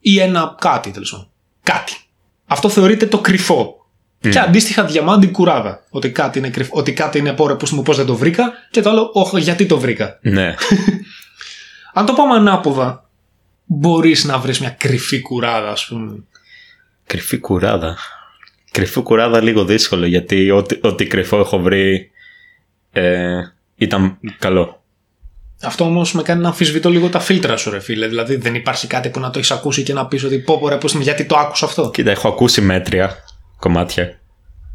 Ή 0.00 0.20
ένα 0.20 0.56
κάτι 0.60 0.90
τέλος 0.90 1.10
πάντων. 1.10 1.28
Κάτι. 1.62 1.92
Αυτό 2.46 2.68
θεωρείται 2.68 3.06
το 3.06 3.18
κρυφό. 3.18 3.81
Και 4.30 4.38
αντίστοιχα 4.38 4.84
διαμάντι 4.84 5.26
κουράδα. 5.26 5.84
Ότι 5.90 6.10
κάτι 6.10 6.38
είναι, 6.38 6.50
κρυφ... 6.50 6.68
ότι 6.70 6.92
κάτι 6.92 7.18
είναι 7.18 7.32
πόρε 7.32 7.54
που 7.54 7.68
μου 7.72 7.82
πώς 7.82 7.96
δεν 7.96 8.06
το 8.06 8.14
βρήκα. 8.14 8.52
Και 8.70 8.80
το 8.82 8.90
άλλο, 8.90 9.10
όχι, 9.12 9.40
γιατί 9.40 9.66
το 9.66 9.78
βρήκα. 9.78 10.18
Ναι. 10.22 10.54
Αν 11.94 12.06
το 12.06 12.12
πάμε 12.12 12.34
ανάποδα, 12.34 13.08
μπορείς 13.64 14.24
να 14.24 14.38
βρεις 14.38 14.60
μια 14.60 14.70
κρυφή 14.70 15.20
κουράδα, 15.20 15.70
ας 15.70 15.86
πούμε. 15.86 16.24
Κρυφή 17.06 17.38
κουράδα. 17.38 17.96
Κρυφή 18.70 19.02
κουράδα 19.02 19.42
λίγο 19.42 19.64
δύσκολο 19.64 20.06
γιατί 20.06 20.50
ό,τι, 20.50 20.78
ό,τι 20.82 21.06
κρυφό 21.06 21.38
έχω 21.38 21.58
βρει 21.58 22.10
ε, 22.92 23.40
ήταν 23.76 24.18
καλό. 24.38 24.82
Αυτό 25.62 25.84
όμως 25.84 26.12
με 26.12 26.22
κάνει 26.22 26.42
να 26.42 26.48
αμφισβητώ 26.48 26.90
λίγο 26.90 27.08
τα 27.08 27.18
φίλτρα 27.18 27.56
σου, 27.56 27.70
ρε 27.70 27.80
φίλε. 27.80 28.06
Δηλαδή 28.06 28.36
δεν 28.36 28.54
υπάρχει 28.54 28.86
κάτι 28.86 29.08
που 29.08 29.20
να 29.20 29.30
το 29.30 29.38
έχεις 29.38 29.50
ακούσει 29.50 29.82
και 29.82 29.92
να 29.92 30.06
πεις 30.06 30.24
ότι 30.24 30.38
πω, 30.38 30.58
πω 30.58 30.68
ρε, 30.68 30.76
πώς 30.76 30.92
είναι, 30.92 31.02
γιατί 31.02 31.24
το 31.24 31.36
άκουσα 31.36 31.66
αυτό. 31.66 31.90
Κοίτα, 31.90 32.10
έχω 32.10 32.28
ακούσει 32.28 32.60
μέτρια 32.60 33.24
κομμάτια. 33.62 34.20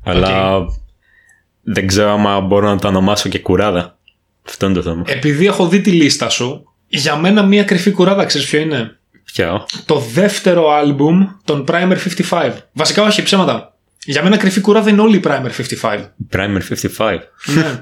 Αλλά 0.04 0.66
δεν 1.64 1.88
ξέρω 1.88 2.12
άμα 2.12 2.40
μπορώ 2.40 2.70
να 2.70 2.80
το 2.80 2.88
ονομάσω 2.88 3.30
και 3.30 3.40
κουράδα. 3.40 3.98
Αυτό 4.48 4.66
είναι 4.66 4.76
το 4.76 4.82
θέμα. 4.82 5.04
Επειδή 5.06 5.46
έχω 5.46 5.68
δει 5.68 5.82
τη 5.82 5.92
λίστα 5.92 6.30
σου, 6.30 6.74
για 6.88 7.16
μένα 7.16 7.44
μια 7.44 7.64
κρυφή 7.64 7.92
κουράδα 7.92 8.26
ξέρεις 8.26 8.48
ποιο 8.48 8.60
είναι; 8.60 9.00
Ποιο; 9.24 9.66
το 9.86 10.00
δεύτερο 10.00 10.72
άλμπουμ 10.72 11.28
των 11.44 11.66
Primer 11.68 11.98
55. 12.30 12.52
Βασικά 12.72 13.04
όχι, 13.04 13.24
ψέματα. 13.24 13.74
Για 14.06 14.24
μένα 14.24 14.38
κρυφή 14.38 14.62
κουράδα 14.62 14.90
είναι 14.90 15.02
όλοι 15.02 15.16
οι 15.16 15.22
Primer 15.24 15.50
55. 15.82 16.10
Primer 16.32 16.60
55. 16.98 17.18
ναι. 17.56 17.82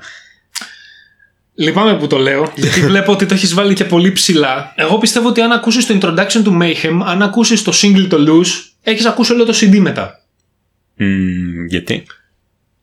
Λυπάμαι 1.58 1.97
που 1.97 2.08
το 2.08 2.18
λέω, 2.18 2.51
γιατί 2.56 2.82
βλέπω 2.89 3.12
ότι 3.12 3.26
το 3.26 3.34
έχεις 3.34 3.53
βάλει 3.53 3.74
και 3.74 3.86
πολύ 3.86 4.12
ψηλά. 4.12 4.74
Εγώ 4.76 4.97
πιστεύω 4.97 5.28
ότι 5.28 5.41
αν 5.41 5.51
ακούσεις 5.51 5.86
το 5.86 5.97
introduction 6.01 6.41
του 6.43 6.58
Mayhem, 6.62 6.99
αν 7.06 7.22
ακούσεις 7.22 7.64
το 7.64 7.72
single 7.82 8.08
το 8.10 8.18
Loose, 8.28 8.72
έχεις 8.84 9.06
ακούσει 9.06 9.34
όλο 9.34 9.45
το 9.45 9.53
CD 9.62 9.78
μετά. 9.80 10.24
Μμμ, 10.96 11.66
γιατί; 11.68 12.06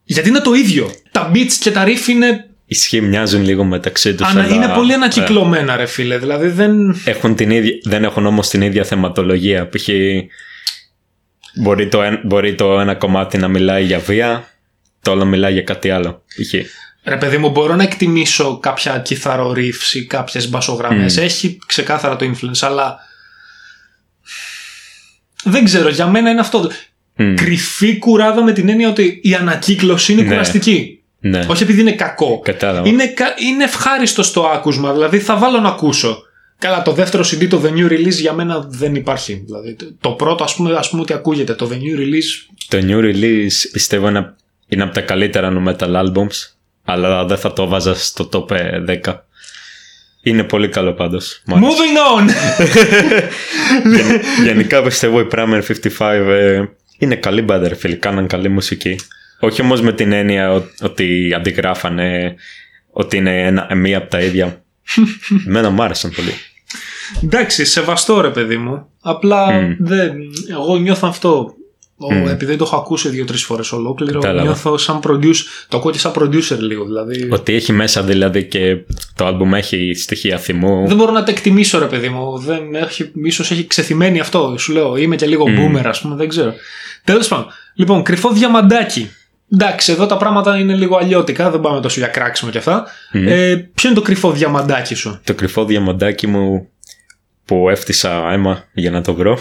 Γιατί 0.05 0.29
είναι 0.29 0.41
το 0.41 0.53
ίδιο. 0.53 0.91
Τα 1.11 1.31
beats 1.35 1.53
και 1.61 1.71
τα 1.71 1.85
riff 1.87 2.07
είναι, 2.09 2.47
Ισχύει, 2.67 3.01
μοιάζουν 3.01 3.43
λίγο 3.45 3.65
μεταξύ 3.65 4.15
τους. 4.15 4.27
ανα- 4.27 4.43
αλλά, 4.43 4.55
είναι 4.55 4.69
πολύ 4.69 4.93
ε, 4.93 4.95
ανακυκλωμένα, 4.95 5.77
ρε 5.77 5.87
φίλε. 5.87 6.19
Δηλαδή 6.19 6.49
δεν. 6.49 7.01
έχουν 7.05 7.35
την 7.35 7.51
ίδια, 7.51 7.73
δεν 7.83 8.05
έχουν 8.05 8.27
όμως 8.27 8.49
την 8.49 8.63
ίδια 8.63 8.85
θεματολογία. 8.85 9.69
Π.χ. 9.69 9.89
Μπορεί 11.55 11.89
το, 11.89 12.03
εν- 12.03 12.21
μπορεί 12.25 12.55
το 12.55 12.81
ένα 12.81 12.95
κομμάτι 12.95 13.39
να 13.39 13.49
μιλάει 13.49 13.85
για 13.85 13.99
βία, 13.99 14.49
το 15.03 15.11
άλλο 15.13 15.25
μιλάει 15.25 15.53
για 15.53 15.63
κάτι 15.63 15.91
άλλο. 15.91 16.23
Π.χ. 16.37 16.55
Ρε 17.05 17.17
παιδί 17.17 17.39
μου, 17.39 17.51
μπορώ 17.51 17.75
να 17.75 17.83
εκτιμήσω 17.83 18.59
κάποια 18.59 18.99
κιθάρο 18.99 19.53
riffs 19.57 19.95
ή 19.95 20.05
κάποιες 20.05 20.49
μπασογραμμές. 20.49 21.17
Έχει 21.17 21.59
ξεκάθαρα 21.67 22.17
το 22.17 22.27
influence, 22.31 22.61
αλλά 22.61 22.99
δεν 25.45 25.65
ξέρω, 25.65 25.89
για 25.89 26.07
μένα 26.07 26.31
είναι 26.31 26.41
αυτό. 26.41 26.71
Μμ. 27.17 27.35
Κρυφή 27.35 27.99
κουράδα 27.99 28.43
με 28.43 28.53
την 28.53 28.69
έννοια 28.69 28.89
ότι 28.89 29.21
η 29.23 29.35
ανακύκλωση 29.35 30.13
είναι 30.13 30.23
Ναι. 30.23 30.29
κουραστική. 30.29 30.97
Ναι, 31.21 31.45
Όχι 31.49 31.63
επειδή 31.63 31.81
είναι 31.81 31.93
κακό. 31.93 32.41
κατάλαβα. 32.45 32.89
Είναι, 32.89 33.07
κα- 33.07 33.35
είναι 33.51 33.65
ευχάριστο 33.65 34.23
στο 34.23 34.43
άκουσμα, 34.47 34.93
δηλαδή 34.93 35.19
θα 35.19 35.37
βάλω 35.37 35.59
να 35.61 35.69
ακούσω. 35.69 36.23
Καλά, 36.59 36.83
το 36.83 36.93
δεύτερο 36.93 37.23
CD, 37.23 37.47
το 37.49 37.63
The 37.65 37.69
New 37.79 37.93
Release, 37.93 38.11
για 38.21 38.33
μένα 38.33 38.67
δεν 38.69 38.95
υπάρχει. 38.95 39.43
Δηλαδή, 39.47 39.75
το- 39.75 39.93
το 40.01 40.11
πρώτο, 40.11 40.45
ας 40.45 40.55
πούμε, 40.55 40.75
ας 40.77 40.89
πούμε 40.91 41.03
ότι 41.03 41.13
ακούγεται. 41.13 41.55
Το 41.55 41.71
The 41.73 41.75
New 41.75 41.99
Release, 42.01 42.53
Το 42.69 42.79
new 42.83 42.99
release 43.05 43.69
πιστεύω 43.73 44.09
είναι, 44.09 44.35
είναι 44.69 44.83
από 44.83 44.95
τα 44.95 45.01
καλύτερα 45.01 45.53
nu 45.53 45.69
metal 45.71 45.95
albums, 45.95 46.53
αλλά 46.85 47.25
δεν 47.25 47.37
θα 47.39 47.53
το 47.53 47.67
βάζα 47.67 47.95
στο 47.95 48.29
top 48.33 48.51
ε, 48.51 49.01
10. 49.05 49.15
Είναι 50.23 50.43
πολύ 50.45 50.69
καλό 50.69 50.93
πάντως. 50.93 51.43
Μ' 51.45 51.55
άρεσε. 51.55 51.67
Moving 51.69 52.21
on! 52.21 52.29
Γεν- 53.97 54.21
Γενικά 54.45 54.83
πιστεύω 54.83 55.21
η 55.21 55.27
Primer 55.33 55.61
55 55.99 56.07
ε, 56.29 56.63
είναι 57.05 57.15
καλή 57.17 57.43
μπάντα 57.43 57.69
ρε 57.69 57.75
φίλοι, 57.75 57.97
κάναν 57.97 58.27
καλή 58.27 58.49
μουσική. 58.49 58.99
Όχι 59.41 59.63
όμως 59.63 59.81
με 59.81 59.93
την 59.93 60.13
έννοια 60.13 60.53
ο- 60.53 60.63
ότι 60.83 61.33
αντιγράφανε 61.37 62.35
ότι 62.91 63.17
είναι 63.17 63.43
ένα, 63.47 63.75
μία 63.75 63.99
από 63.99 64.11
τα 64.11 64.21
ίδια. 64.21 64.65
Εμένα 65.47 65.71
μου 65.71 65.83
άρεσαν 65.83 66.13
πολύ. 66.17 66.33
Εντάξει, 67.25 67.65
σεβαστό 67.65 68.21
ρε 68.21 68.31
παιδί 68.31 68.57
μου. 68.57 68.87
Απλά 69.01 69.47
δεν. 69.79 70.15
Εγώ 70.51 70.77
νιώθω 70.77 71.09
αυτό. 71.09 71.55
Ο, 72.03 72.29
Επειδή 72.29 72.57
το 72.57 72.65
έχω 72.65 72.77
ακούσει 72.77 73.09
δύο-τρεις 73.09 73.45
φορές 73.45 73.73
ολόκληρο, 73.73 74.21
Κατάλαβα. 74.21 74.43
νιώθω 74.43 74.79
σαν 74.79 75.01
producer. 75.07 75.45
Το 75.69 75.77
ακούω 75.77 75.91
και 75.93 75.99
σαν 75.99 76.13
producer 76.15 76.59
λίγο. 76.59 76.85
Δηλαδή. 76.85 77.29
Ότι 77.31 77.55
έχει 77.55 77.73
μέσα 77.73 78.03
δηλαδή 78.03 78.45
και 78.45 78.77
το 79.17 79.27
άλμπουμ 79.27 79.55
έχει 79.55 79.93
στοιχεία 79.95 80.39
θυμού. 80.39 80.87
Δεν 80.87 80.97
μπορώ 80.97 81.13
να 81.13 81.23
το 81.23 81.31
εκτιμήσω, 81.31 81.79
ρε 81.79 81.87
παιδί 81.87 82.09
μου. 82.09 82.39
Δεν 82.39 82.75
έχει, 82.75 83.11
ίσως 83.25 83.51
έχει 83.51 83.67
ξεθυμένει 83.67 84.21
αυτό. 84.21 84.55
Σου 84.59 84.73
λέω, 84.73 84.97
είμαι 84.97 85.17
και 85.17 85.27
λίγο 85.27 85.45
boomer, 85.45 85.83
ας 85.85 86.01
πούμε, 86.01 86.15
δεν 86.17 86.29
ξέρω. 86.29 86.55
Τέλος 87.05 87.29
πάντων. 87.29 87.47
Λοιπόν, 87.75 88.03
κρυφό 88.03 88.31
διαμαντάκι. 88.33 89.11
Εντάξει, 89.53 89.93
εδώ 89.93 90.07
τα 90.07 90.17
πράγματα 90.17 90.59
είναι 90.59 90.75
λίγο 90.75 90.97
αλλιώτικα, 90.97 91.51
δεν 91.51 91.61
πάμε 91.61 91.81
τόσο 91.81 92.01
για 92.01 92.09
κράξιμο 92.09 92.51
και 92.51 92.59
αυτά. 92.59 92.87
Ε, 93.13 93.55
ποιο 93.75 93.89
είναι 93.89 93.99
το 93.99 94.05
κρυφό 94.05 94.33
διαμαντάκι 94.33 94.95
σου, 94.95 95.21
Το 95.25 95.35
κρυφό 95.35 95.65
διαμαντάκι 95.65 96.27
μου 96.27 96.69
που 97.45 97.69
έφτιασα 97.71 98.33
αίμα 98.33 98.65
για 98.73 98.91
να 98.91 99.01
το 99.03 99.15
βρω. 99.15 99.39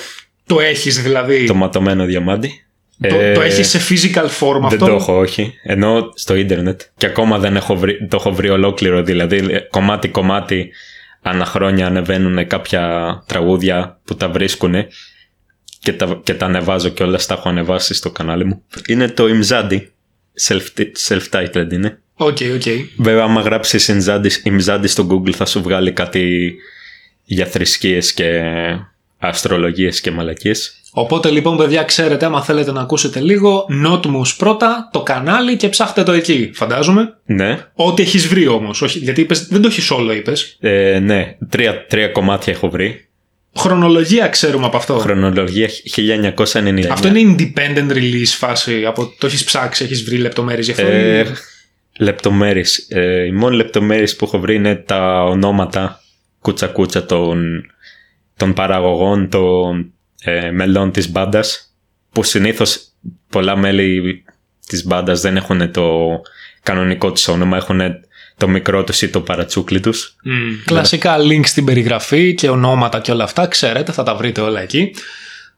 Το 0.53 0.59
έχεις 0.59 1.01
δηλαδή. 1.01 1.45
Το 1.45 1.53
ματωμένο 1.55 2.05
διαμάντι. 2.05 2.63
Το, 3.09 3.15
Ε, 3.15 3.33
το 3.33 3.41
έχεις 3.41 3.69
σε 3.69 3.79
physical 3.89 4.25
form 4.39 4.53
Δεν 4.53 4.63
αυτό; 4.63 4.85
το 4.85 4.93
έχω, 4.93 5.19
όχι. 5.19 5.53
Ενώ 5.63 6.11
στο 6.15 6.35
ίντερνετ. 6.35 6.81
Και 6.97 7.05
ακόμα 7.05 7.39
δεν 7.39 7.55
έχω 7.55 7.75
βρει, 7.75 8.07
το 8.07 8.17
έχω 8.19 8.31
βρει 8.31 8.49
ολόκληρο. 8.49 9.03
Δηλαδή, 9.03 9.67
κομμάτι-κομμάτι 9.69 10.71
ανά 11.21 11.45
χρόνια 11.45 11.87
ανεβαίνουν 11.87 12.47
κάποια 12.47 13.23
τραγούδια 13.27 13.99
που 14.05 14.15
τα 14.15 14.29
βρίσκουν 14.29 14.75
και 15.79 15.93
τα, 15.93 16.21
και 16.23 16.33
τα 16.33 16.45
ανεβάζω 16.45 16.89
και 16.89 17.03
όλα 17.03 17.19
τα 17.27 17.33
έχω 17.33 17.49
ανεβάσει 17.49 17.93
στο 17.93 18.11
κανάλι 18.11 18.45
μου. 18.45 18.63
Είναι 18.87 19.07
το 19.07 19.25
Imzadi. 19.27 19.79
Self- 20.47 20.85
Self-titled 21.07 21.71
είναι. 21.71 21.99
Οκ, 22.13 22.37
οκ. 22.55 22.61
Βέβαια, 22.97 23.23
άμα 23.23 23.41
γράψεις 23.41 23.91
Imzadi 24.45 24.83
στο 24.87 25.07
Google 25.11 25.31
θα 25.31 25.45
σου 25.45 25.61
βγάλει 25.61 25.91
κάτι 25.91 26.55
για 27.23 27.45
θρησκείες 27.45 28.13
και 28.13 28.41
αστρολογίες 29.21 30.01
και 30.01 30.11
μαλακίες. 30.11 30.75
Οπότε 30.93 31.29
λοιπόν, 31.29 31.57
παιδιά, 31.57 31.83
ξέρετε, 31.83 32.25
άμα 32.25 32.43
θέλετε 32.43 32.71
να 32.71 32.81
ακούσετε 32.81 33.19
λίγο, 33.19 33.65
Notmus 33.85 34.35
πρώτα, 34.37 34.89
το 34.91 35.01
κανάλι 35.03 35.55
και 35.57 35.69
ψάχτε 35.69 36.03
το 36.03 36.11
εκεί, 36.11 36.51
φαντάζομαι. 36.53 37.13
Ναι. 37.25 37.65
Ό,τι 37.73 38.01
έχεις 38.01 38.27
βρει 38.27 38.47
όμως. 38.47 38.95
Γιατί 38.95 39.21
είπες, 39.21 39.47
δεν 39.47 39.61
το 39.61 39.67
έχεις 39.67 39.91
όλο, 39.91 40.13
είπες. 40.13 40.57
Ε, 40.59 40.99
ναι, 40.99 41.35
τρία, 41.49 41.85
τρία 41.85 42.07
κομμάτια 42.07 42.53
έχω 42.53 42.69
βρει. 42.69 43.05
Χρονολογία 43.57 44.27
ξέρουμε 44.27 44.65
από 44.65 44.77
αυτό. 44.77 44.97
Χρονολογία 44.97 45.69
1999. 45.95 46.85
Αυτό 46.89 47.07
είναι 47.07 47.35
independent 47.37 47.91
release 47.91 48.23
φάση. 48.25 48.85
Από 48.85 49.13
το 49.17 49.25
έχεις 49.25 49.43
ψάξει, 49.43 49.83
έχεις 49.83 50.03
βρει 50.03 50.17
λεπτομέρειες 50.17 50.65
γι' 50.65 50.71
αυτό. 50.71 50.85
Ε, 50.85 51.19
ή- 51.19 51.25
λεπτομέρειες. 51.97 52.85
Ε, 52.89 53.25
οι 53.25 53.31
μόνοι 53.31 53.55
λεπτομέρειες 53.55 54.15
που 54.15 54.25
έχω 54.25 54.39
βρει 54.39 54.55
είναι 54.55 54.75
τα 54.75 55.23
ονόματα 55.23 56.01
κούτσα 56.41 56.67
κούτσα 56.67 57.05
των, 57.05 57.65
των 58.41 58.53
παραγωγών 58.53 59.29
των 59.29 59.93
ε, 60.21 60.51
μελών 60.51 60.91
της 60.91 61.11
μπάντας, 61.11 61.73
που 62.11 62.23
συνήθως 62.23 62.79
πολλά 63.29 63.55
μέλη 63.55 64.23
της 64.67 64.85
μπάντας 64.85 65.21
δεν 65.21 65.35
έχουν 65.37 65.71
το 65.71 65.87
κανονικό 66.63 67.11
τους 67.11 67.27
όνομα, 67.27 67.57
έχουν 67.57 67.81
το 68.37 68.47
μικρό 68.47 68.83
τους 68.83 69.01
ή 69.01 69.09
το 69.09 69.21
παρατσούκλι 69.21 69.79
τους. 69.79 70.15
Κλασικά 70.65 71.17
link 71.17 71.41
στην 71.43 71.65
περιγραφή 71.65 72.33
και 72.33 72.49
ονόματα 72.49 72.99
και 72.99 73.11
όλα 73.11 73.23
αυτά, 73.23 73.47
ξέρετε, 73.47 73.91
θα 73.91 74.03
τα 74.03 74.15
βρείτε 74.15 74.41
όλα 74.41 74.61
εκεί. 74.61 74.95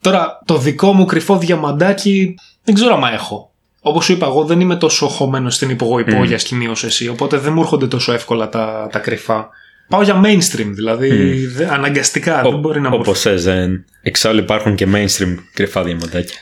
Τώρα, 0.01 0.39
το 0.45 0.57
δικό 0.57 0.93
μου 0.93 1.05
κρυφό 1.05 1.37
διαμαντάκι 1.37 2.35
δεν 2.63 2.75
ξέρω 2.75 2.95
αν 2.95 3.13
έχω. 3.13 3.51
Όπως 3.81 4.05
σου 4.05 4.11
είπα, 4.11 4.25
εγώ 4.25 4.43
δεν 4.43 4.59
είμαι 4.59 4.75
τόσο 4.75 5.07
χωμένος 5.07 5.55
στην 5.55 5.69
υπογοηπόγεια 5.69 6.37
σκηνή 6.39 6.67
όσο 6.67 6.87
εσύ, 6.87 7.07
οπότε 7.07 7.37
δεν 7.37 7.53
μου 7.53 7.61
έρχονται 7.61 7.87
τόσο 7.87 8.13
εύκολα 8.13 8.49
τα, 8.49 8.87
τα 8.91 8.99
κρυφά. 8.99 9.49
Πάω 9.87 10.01
για 10.01 10.21
mainstream, 10.25 10.69
δηλαδή 10.71 11.45
δε- 11.45 11.67
αναγκαστικά 11.69 12.41
δεν 12.41 12.59
μπορεί 12.59 12.81
να 12.81 12.89
μου 12.89 12.97
Όπως 12.99 13.23
δεν. 13.43 13.85
Εξάλλου 14.01 14.39
υπάρχουν 14.39 14.75
και 14.75 14.87
mainstream 14.93 15.35
κρυφά 15.53 15.83
διαμαντάκια. 15.83 16.37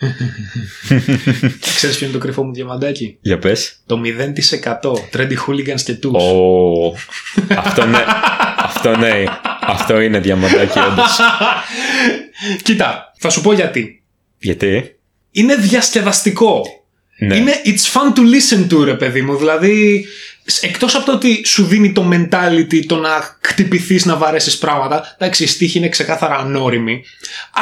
Ξέρεις 1.74 1.96
ποιο 1.96 2.06
είναι 2.06 2.14
το 2.14 2.18
κρυφό 2.20 2.44
μου 2.44 2.52
διαμαντάκι; 2.52 3.18
Για 3.20 3.38
πες. 3.38 3.76
Το 3.86 4.00
0% 4.04 4.92
Trendy 5.12 5.36
Hooligans 5.46 5.80
και 5.84 5.98
Tools. 6.02 6.12
Ω, 6.12 6.94
αυτό 7.56 7.86
ναι. 7.86 8.04
αυτό 8.56 8.96
ναι. 8.96 9.24
Αυτό 9.60 10.00
είναι 10.00 10.18
διαμαντάκι 10.18 10.78
όντως. 10.78 11.18
Κοίτα, 12.62 13.12
θα 13.18 13.30
σου 13.30 13.40
πω 13.40 13.52
γιατί. 13.52 14.02
Γιατί; 14.38 14.96
Είναι 15.30 15.54
διασκεδαστικό. 15.56 16.62
Ναι. 17.18 17.36
Είναι 17.36 17.52
it's 17.64 17.92
fun 17.92 18.18
to 18.18 18.20
listen 18.20 18.72
to, 18.72 18.84
ρε 18.84 18.94
παιδί 18.94 19.22
μου. 19.22 19.36
Δηλαδή, 19.36 20.06
εκτός 20.60 20.94
από 20.94 21.04
το 21.06 21.12
ότι 21.12 21.42
σου 21.46 21.64
δίνει 21.64 21.92
το 21.92 22.08
mentality 22.12 22.86
το 22.86 22.96
να 22.96 23.36
χτυπηθείς 23.40 24.04
να 24.04 24.16
βαρέσεις 24.16 24.58
πράγματα. 24.58 25.14
Εντάξει, 25.18 25.42
η 25.44 25.46
στίχη 25.46 25.78
είναι 25.78 25.88
ξεκάθαρα 25.88 26.36
ανώριμη. 26.36 27.04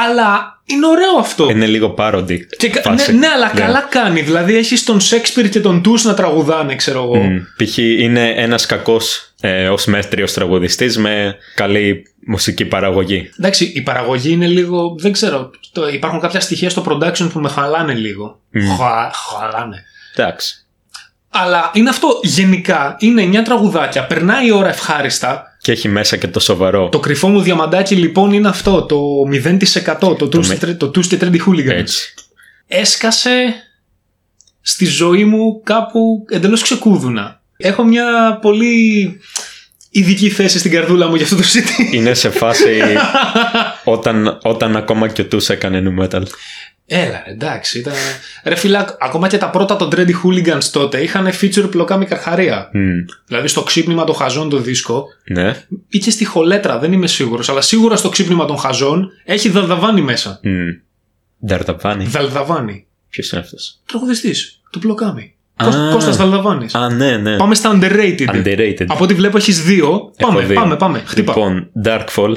Αλλά 0.07 0.61
είναι 0.65 0.87
ωραίο 0.87 1.19
αυτό. 1.19 1.51
Είναι 1.51 1.67
λίγο 1.67 1.95
parody. 1.99 2.39
Και 2.59 2.69
κα- 2.69 2.81
φάση. 2.81 3.13
ναι, 3.13 3.19
ναι, 3.19 3.27
αλλά 3.27 3.49
καλά 3.49 3.81
κάνει. 3.91 4.21
Δηλαδή, 4.21 4.57
έχεις 4.57 4.85
τον 4.85 5.01
Σέξπιρ 5.01 5.49
και 5.49 5.61
τον 5.61 5.83
Τούς 5.83 6.05
να 6.05 6.15
τραγουδάνε, 6.15 6.77
ξέρω 6.77 7.03
εγώ. 7.03 7.17
Μμ. 7.17 7.39
Π.χ. 7.57 7.77
είναι 7.79 8.29
ένας 8.37 8.67
κακός 8.67 9.33
ε, 9.41 9.69
ως 9.69 9.85
μέτριος 9.85 10.33
τραγουδιστής 10.33 10.99
με 10.99 11.37
καλή 11.55 12.03
μουσική 12.27 12.65
παραγωγή. 12.65 13.31
Εντάξει, 13.39 13.73
η 13.75 13.81
παραγωγή 13.81 14.31
είναι 14.33 14.47
λίγο. 14.47 14.95
Δεν 14.99 15.13
ξέρω. 15.13 15.51
Το, 15.73 15.89
υπάρχουν 15.89 16.21
κάποια 16.21 16.41
στοιχεία 16.41 16.71
στο 16.71 16.85
production 16.89 17.29
που 17.33 17.41
με 17.41 17.49
χαλάνε 17.49 17.95
λίγο. 17.95 18.41
Χα, 18.79 19.11
χαλάνε. 19.13 19.85
Εντάξει. 20.17 20.60
Αλλά 21.31 21.71
είναι 21.75 21.89
αυτό. 21.89 22.21
Γενικά 22.23 22.97
είναι 22.99 23.29
9 23.41 23.43
τραγουδάκια. 23.45 24.07
Περνάει 24.07 24.47
η 24.47 24.51
ώρα 24.51 24.69
ευχάριστα. 24.69 25.45
Και 25.61 25.73
έχει 25.73 25.89
μέσα 25.89 26.17
και 26.17 26.29
το 26.29 26.41
σοβαρό. 26.41 26.89
Το 26.89 26.99
κρυφό 27.01 27.29
μου 27.29 27.41
διαμαντάκι 27.41 27.95
λοιπόν 27.97 28.33
είναι 28.33 28.49
αυτό. 28.49 28.83
Το 28.83 28.99
0%. 29.33 30.17
Το 30.19 30.29
Tools 30.33 30.47
με- 30.47 30.55
και 30.57 30.67
Tre- 30.67 30.77
το 30.77 30.87
Tools 30.87 31.07
και 31.07 31.19
Trendy 31.21 31.37
Hooligans. 31.47 31.67
Έτσι. 31.69 32.15
Έσκασε 32.67 33.55
στη 34.61 34.85
ζωή 34.87 35.25
μου 35.25 35.61
κάπου 35.65 36.25
εντελώς 36.31 36.63
ξεκούδουνα. 36.63 37.41
Έχω 37.57 37.85
μια 37.85 38.39
πολύ 38.43 39.21
ειδική 39.91 40.31
θέση 40.31 40.59
στην 40.59 40.71
καρδούλα 40.71 41.07
μου 41.09 41.15
για 41.15 41.25
αυτό 41.25 41.37
το 41.37 41.43
CD. 41.53 41.95
Είναι 41.95 42.15
σε 42.15 42.31
φάση 42.31 42.81
όταν, 43.85 44.39
όταν 44.43 44.77
ακόμα 44.77 45.09
και 45.09 45.21
ο 45.21 45.25
Τους 45.25 45.49
έκανε 45.49 45.83
nu 45.85 46.05
metal. 46.05 46.23
Έλα, 46.93 47.23
ρε, 47.27 47.33
εντάξει. 47.33 47.79
Ήταν... 47.79 47.93
Ρε 48.45 48.55
φίλα, 48.55 48.97
ακόμα 49.01 49.29
και 49.29 49.39
τα 49.39 49.51
πρώτα 49.51 49.77
των 49.77 49.89
Trendy 49.93 50.11
Hooligans 50.25 50.63
τότε 50.73 51.03
είχαν 51.03 51.29
feature 51.41 51.71
πλοκάμι 51.71 52.07
καρχαρία. 52.07 52.71
Μμ. 52.73 52.81
Δηλαδή 53.27 53.49
στο 53.49 53.63
ξύπνημα 53.63 54.05
των 54.05 54.15
χαζών 54.15 54.49
το 54.49 54.57
δίσκο 54.59 55.05
Ναι. 55.25 55.55
ή 55.89 55.99
και 55.99 56.11
στη 56.11 56.25
χολέτρα, 56.25 56.79
δεν 56.79 56.93
είμαι 56.93 57.07
σίγουρος, 57.07 57.49
αλλά 57.49 57.61
σίγουρα 57.61 57.97
στο 57.97 58.09
ξύπνημα 58.09 58.45
των 58.45 58.59
χαζών 58.59 59.11
έχει 59.25 59.49
δαλδαβάνι 59.49 60.01
μέσα. 60.01 60.41
Μμ. 60.43 60.69
Νταρδαβάνη. 61.47 62.05
Δαλδαβάνι. 62.05 62.87
Ποιος 63.09 63.31
είναι 63.31 63.41
αυτός; 63.41 63.79
Τραγουδιστής, 63.87 64.61
του 64.71 64.79
πλοκάμι. 64.79 65.35
Α. 65.57 65.65
Κώστα- 65.65 65.91
Κώστας 65.93 66.17
Δαλδαβάνης. 66.17 66.75
Α, 66.75 66.91
ναι, 66.91 67.17
ναι. 67.17 67.37
Πάμε 67.37 67.55
στα 67.55 67.79
underrated. 67.81 68.27
Underrated. 68.35 68.85
Από 68.87 69.05
ό,τι 69.05 69.15
βλέπω 69.15 69.37
έχεις 69.37 69.63
δύο. 69.63 70.13
Έχω 70.17 70.31
Πάμε, 70.33 70.45
δει. 70.47 70.55
πάμε, 70.55 70.77
πάμε. 70.77 71.03
Χτύπα. 71.07 71.33
Λοιπόν, 71.37 71.71
Darkfall, 71.85 72.35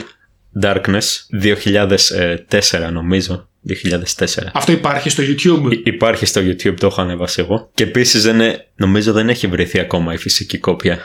Darkness, 0.62 1.08
2004 1.42 2.92
νομίζω. 2.92 3.48
2004. 3.70 4.26
Αυτό 4.54 4.72
υπάρχει 4.72 5.10
στο 5.10 5.24
YouTube. 5.24 5.72
Υ- 5.72 5.88
Υπάρχει 5.88 6.26
στο 6.26 6.42
YouTube, 6.42 6.74
το 6.80 6.88
έχω 6.88 7.02
ανεβάσει 7.02 7.42
εγώ. 7.42 7.70
Και 7.74 7.84
επίσης 7.84 8.24
δεν 8.24 8.36
είναι, 8.36 8.68
νομίζω 8.76 9.12
δεν 9.14 9.30
έχει 9.30 9.48
βρεθεί 9.48 9.80
ακόμα 9.80 10.14
η 10.14 10.18
φυσική 10.18 10.58
κόπια 10.58 11.00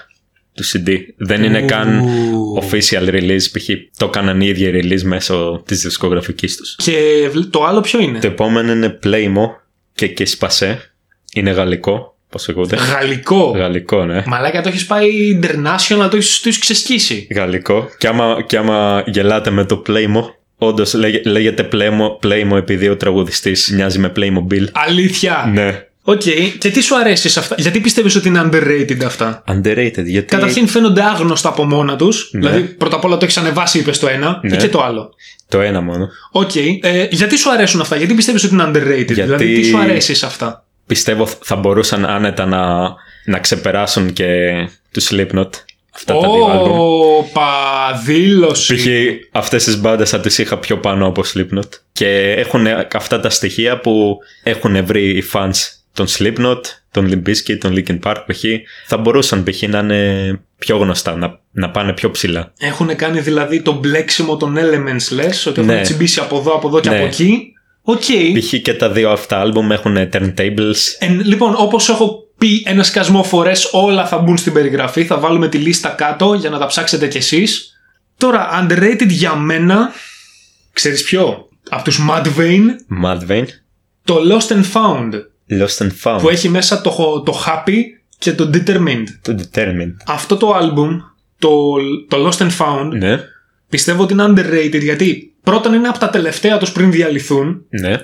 του 0.54 0.64
CD. 0.64 0.90
Δεν 1.16 1.42
είναι 1.44 1.62
καν 1.62 1.98
Ου. 1.98 2.62
official 2.62 3.08
release, 3.08 3.42
π.χ. 3.52 3.68
το 3.96 4.06
έκαναν 4.06 4.40
οι 4.40 4.46
ίδιοι 4.46 4.70
release 4.74 5.02
μέσω 5.02 5.62
της 5.66 5.82
δισκογραφικής 5.82 6.56
τους. 6.56 6.74
Και 6.76 7.28
βλ- 7.32 7.50
το 7.50 7.64
άλλο 7.64 7.80
ποιο 7.80 8.00
είναι; 8.00 8.18
Το 8.18 8.26
επόμενο 8.26 8.72
είναι 8.72 8.98
Pleymo 9.04 9.46
και 9.94 10.06
Keçkispasse. 10.08 10.92
Είναι 11.34 11.50
γαλλικό. 11.50 12.16
Πώς 12.30 12.48
λέγονται. 12.48 12.76
Γαλλικό. 12.76 13.50
Γαλλικό, 13.56 14.04
ναι. 14.04 14.22
Μαλάκα 14.26 14.62
το 14.62 14.68
έχεις 14.68 14.86
πάει 14.86 15.40
international, 15.42 16.08
το 16.10 16.16
έχεις 16.16 16.40
το 16.40 16.48
έχεις 16.48 16.58
ξεσκίσει. 16.58 17.26
Γαλλικό. 17.30 17.88
Και 17.98 18.06
άμα, 18.06 18.42
και 18.46 18.56
άμα 18.56 19.02
γελάτε 19.06 19.50
με 19.50 19.64
το 19.64 19.82
Pleymo, 19.86 20.22
όντως 20.58 20.94
λέγεται 21.24 21.68
Pleymo, 21.72 22.26
Pleymo 22.26 22.56
επειδή 22.56 22.88
ο 22.88 22.96
τραγουδιστής 22.96 23.72
μοιάζει 23.74 23.98
με 23.98 24.12
Playmobil. 24.16 24.64
Αλήθεια. 24.72 25.50
Ναι. 25.52 25.82
Οκ. 26.02 26.22
Και 26.58 26.70
τι 26.70 26.80
σου 26.80 26.96
αρέσει 26.96 27.28
σε 27.28 27.38
αυτά; 27.38 27.54
Γιατί 27.58 27.80
πιστεύεις 27.80 28.16
ότι 28.16 28.28
είναι 28.28 28.48
underrated 28.52 29.04
αυτά; 29.04 29.44
Underrated, 29.48 30.04
γιατί. 30.04 30.26
Καταρχήν 30.26 30.66
φαίνονται 30.68 31.02
άγνωστα 31.02 31.48
από 31.48 31.64
μόνα 31.64 31.96
τους. 31.96 32.30
Δηλαδή, 32.32 32.60
πρώτα 32.62 32.96
απ' 32.96 33.04
όλα 33.04 33.16
το 33.16 33.24
έχεις 33.24 33.36
ανεβάσει, 33.36 33.78
είπες 33.78 33.98
το 33.98 34.08
ένα, 34.08 34.40
Ναι. 34.42 34.56
ή 34.56 34.58
και 34.58 34.68
το 34.68 34.82
άλλο. 34.82 35.14
Το 35.48 35.60
ένα 35.60 35.80
μόνο. 35.80 36.08
Οκ. 36.30 36.56
Ε, 36.56 37.08
γιατί 37.10 37.36
σου 37.38 37.50
αρέσουν 37.50 37.80
αυτά, 37.80 37.96
γιατί 37.96 38.14
πιστεύεις 38.14 38.44
ότι 38.44 38.54
είναι 38.54 38.64
underrated, 38.66 39.06
δηλαδή 39.12 39.54
τι 39.54 39.64
σου 39.64 39.78
αρέσει 39.78 40.14
σε 40.14 40.26
αυτά; 40.26 40.64
Πιστεύω 40.86 41.28
θα 41.42 41.56
μπορούσαν 41.56 42.04
άνετα 42.06 42.46
να, 42.46 42.94
να 43.24 43.38
ξεπεράσουν 43.38 44.12
και 44.12 44.26
του 44.92 45.02
Slipknot 45.02 45.50
αυτά 45.98 46.14
τα 46.14 46.28
δύο 46.30 46.44
άλμπουμ. 46.44 46.76
Όπα, 46.78 47.50
δήλωση. 48.04 48.74
Π.χ. 48.74 48.86
αυτές 49.32 49.64
τις 49.64 49.80
μπάντες 49.80 50.10
θα 50.10 50.20
τις 50.20 50.38
είχα 50.38 50.58
πιο 50.58 50.78
πάνω 50.78 51.06
από 51.06 51.22
Slipknot 51.34 51.68
και 51.92 52.34
έχουν 52.38 52.66
αυτά 52.92 53.20
τα 53.20 53.30
στοιχεία 53.30 53.80
που 53.80 54.18
έχουν 54.42 54.84
βρει 54.86 55.08
οι 55.16 55.24
fans 55.32 55.50
των 55.92 56.06
Slipknot, 56.08 56.60
των 56.90 57.10
Limp 57.10 57.28
Bizkit, 57.28 57.58
των 57.58 57.74
Linkin 57.76 57.98
Park 58.02 58.16
π.χ. 58.26 58.42
θα 58.86 58.96
μπορούσαν 58.96 59.42
π.χ. 59.44 59.62
να 59.62 59.78
είναι 59.78 60.40
πιο 60.58 60.76
γνωστά, 60.76 61.16
να, 61.16 61.40
να 61.50 61.70
πάνε 61.70 61.92
πιο 61.92 62.10
ψηλά. 62.10 62.52
Έχουν 62.58 62.96
κάνει 62.96 63.20
δηλαδή 63.20 63.60
το 63.62 63.72
μπλέξιμο 63.72 64.36
των 64.36 64.56
elements, 64.58 65.12
λες, 65.14 65.46
ότι 65.46 65.60
έχουν 65.60 65.74
Ναι. 65.74 65.80
τσιμπήσει 65.80 66.20
από 66.20 66.36
εδώ, 66.38 66.54
από 66.54 66.68
εδώ 66.68 66.80
και 66.80 66.88
Ναι. 66.88 66.96
από 66.96 67.04
εκεί. 67.04 67.52
Οκ. 67.82 68.02
Π.χ. 68.38 68.62
και 68.62 68.74
τα 68.74 68.90
δύο 68.90 69.10
αυτά 69.10 69.40
άλμπουμ 69.40 69.72
έχουν 69.72 69.96
turntables. 70.12 70.76
Εν, 70.98 71.20
λοιπόν, 71.24 71.54
όπως 71.58 71.88
έχω 71.88 72.27
πει 72.38 72.62
ένα 72.66 72.82
σκασμό 72.82 73.22
φορές, 73.22 73.68
όλα 73.72 74.06
θα 74.06 74.18
μπουν 74.18 74.36
στην 74.36 74.52
περιγραφή. 74.52 75.04
Θα 75.04 75.18
βάλουμε 75.18 75.48
τη 75.48 75.58
λίστα 75.58 75.88
κάτω 75.88 76.34
για 76.34 76.50
να 76.50 76.58
τα 76.58 76.66
ψάξετε 76.66 77.08
κι 77.08 77.16
εσείς. 77.16 77.72
Τώρα, 78.16 78.48
underrated 78.62 79.08
για 79.08 79.34
μένα. 79.34 79.92
Ξέρεις 80.72 81.02
ποιο; 81.04 81.48
Από 81.68 81.84
τους 81.84 82.00
Mudvayne, 82.10 82.66
Mudvayne, 83.04 83.46
το 84.04 84.16
Lost 84.30 84.52
and 84.52 84.64
Found. 84.72 85.12
Lost 85.60 85.86
and 85.86 85.90
Found, 86.02 86.18
Που 86.20 86.28
έχει 86.28 86.48
μέσα 86.48 86.80
το, 86.80 87.22
το 87.26 87.42
Happy 87.46 87.76
και 88.18 88.32
το 88.32 88.50
Determined. 88.54 89.04
το 89.22 89.34
Determined. 89.38 89.94
Αυτό 90.06 90.36
το 90.36 90.56
album, 90.56 90.88
το, 91.38 91.74
το 92.08 92.28
Lost 92.28 92.42
and 92.42 92.50
Found, 92.58 92.90
Ναι, 92.98 93.20
πιστεύω 93.68 94.02
ότι 94.02 94.12
είναι 94.12 94.24
underrated 94.28 94.80
γιατί 94.82 95.34
πρώτον 95.42 95.72
είναι 95.72 95.88
από 95.88 95.98
τα 95.98 96.10
τελευταία 96.10 96.58
τους 96.58 96.72
πριν 96.72 96.90
διαλυθούν 96.90 97.64
ναι. 97.68 97.96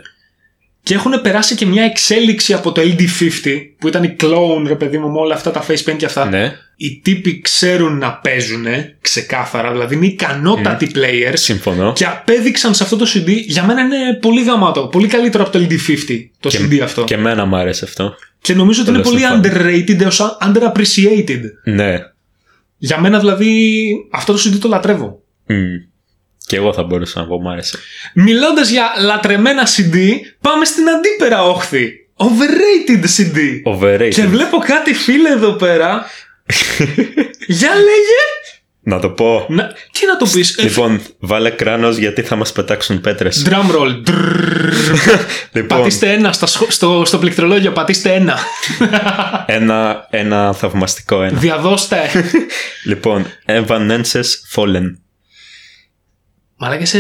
Και 0.85 0.95
έχουν 0.95 1.21
περάσει 1.23 1.55
και 1.55 1.67
μια 1.67 1.83
εξέλιξη 1.85 2.53
από 2.53 2.73
το 2.73 2.81
LD50 2.83 3.61
που 3.79 3.89
ήταν 3.89 4.03
η 4.05 4.17
clone 4.21 4.65
ρε 4.67 4.75
παιδί 4.75 4.99
μου 4.99 5.11
με 5.11 5.19
όλα 5.19 5.35
αυτά 5.35 5.51
τα 5.51 5.67
face 5.67 5.91
paint 5.91 5.97
και 5.97 6.05
αυτά. 6.05 6.25
ναι. 6.25 6.53
Οι 6.77 7.01
τύποι 7.05 7.41
ξέρουν 7.41 7.99
να 7.99 8.13
παίζουν 8.13 8.65
ξεκάθαρα, 9.01 9.73
δηλαδή 9.73 9.95
είναι 9.95 10.07
ικανότατοι 10.07 10.91
players 10.95 11.33
Συμφωνώ. 11.35 11.93
και 11.93 12.05
απέδειξαν 12.07 12.75
σε 12.75 12.83
αυτό 12.83 12.97
το 12.97 13.07
CD. 13.15 13.29
Για 13.47 13.65
μένα 13.65 13.81
είναι 13.81 14.19
πολύ 14.21 14.43
γαμάτο, 14.45 14.87
πολύ 14.87 15.07
καλύτερο 15.07 15.45
από 15.45 15.53
το 15.53 15.67
LD50 15.69 16.29
το 16.41 16.49
Και- 16.49 16.59
CD 16.61 16.79
αυτό. 16.79 17.05
Και 17.05 17.15
εμένα 17.15 17.45
μου 17.45 17.57
άρεσε 17.57 17.85
αυτό. 17.85 18.15
Και 18.41 18.55
νομίζω 18.55 18.83
ότι 18.83 18.91
Το 18.91 18.97
είναι 18.97 19.05
Lost 19.07 19.11
πολύ 19.11 19.23
and 19.25 19.47
Found. 19.47 19.57
underrated 19.91 20.01
έως 20.01 20.21
underappreciated. 20.47 21.41
Ναι. 21.65 21.95
Για 22.77 23.01
μένα 23.01 23.19
δηλαδή 23.19 23.87
αυτό 24.13 24.33
το 24.33 24.39
CD 24.47 24.59
το 24.61 24.69
λατρεύω. 24.69 25.23
Μμ. 25.47 25.57
Και 26.47 26.57
εγώ 26.57 26.73
θα 26.73 26.83
μπορούσα 26.83 27.21
να 27.21 27.27
πω 27.27 27.41
μου 27.41 27.51
άρεσε. 27.51 27.79
Μιλώντας 28.15 28.69
για 28.71 28.93
λατρεμένα 29.01 29.67
CD, 29.67 29.97
πάμε 30.41 30.65
στην 30.65 30.89
αντίπερα 30.89 31.43
όχθη. 31.45 31.93
Overrated 32.17 33.05
CD. 33.05 33.39
Overrated. 33.75 34.09
Και 34.11 34.27
βλέπω 34.27 34.59
κάτι 34.59 34.95
φίλε 34.95 35.29
εδώ 35.31 35.53
πέρα. 35.53 36.05
για 37.47 37.75
λέγε. 37.75 38.23
Να 38.87 39.01
το 39.01 39.09
πω. 39.11 39.47
Να... 39.49 39.67
Τι 39.93 40.07
να 40.07 40.17
το 40.17 40.27
πεις. 40.33 40.59
Λοιπόν, 40.59 41.01
βάλε 41.19 41.51
κράνος 41.51 41.97
γιατί 41.97 42.23
θα 42.23 42.37
μας 42.37 42.53
πετάξουν 42.53 43.01
πέτρες. 43.01 43.47
Drum 43.49 43.77
roll. 43.77 44.03
Λοιπόν, 45.53 45.79
Πατήστε 45.79 46.13
ένα 46.13 46.33
στο, 46.33 46.47
σχο- 46.47 46.71
στο, 46.71 47.03
στο 47.05 47.19
πληκτρολόγιο, 47.19 47.73
πατήστε 47.73 48.13
ένα. 48.15 48.39
ένα, 49.47 50.07
ένα 50.11 50.53
θαυμαστικό 50.53 51.23
ένα. 51.23 51.39
Διαδώστε. 51.39 51.97
λοιπόν, 52.85 53.27
Evanescence 53.47 54.55
Fallen. 54.55 54.93
Μαλάκα 56.65 56.83
είσαι 56.83 56.99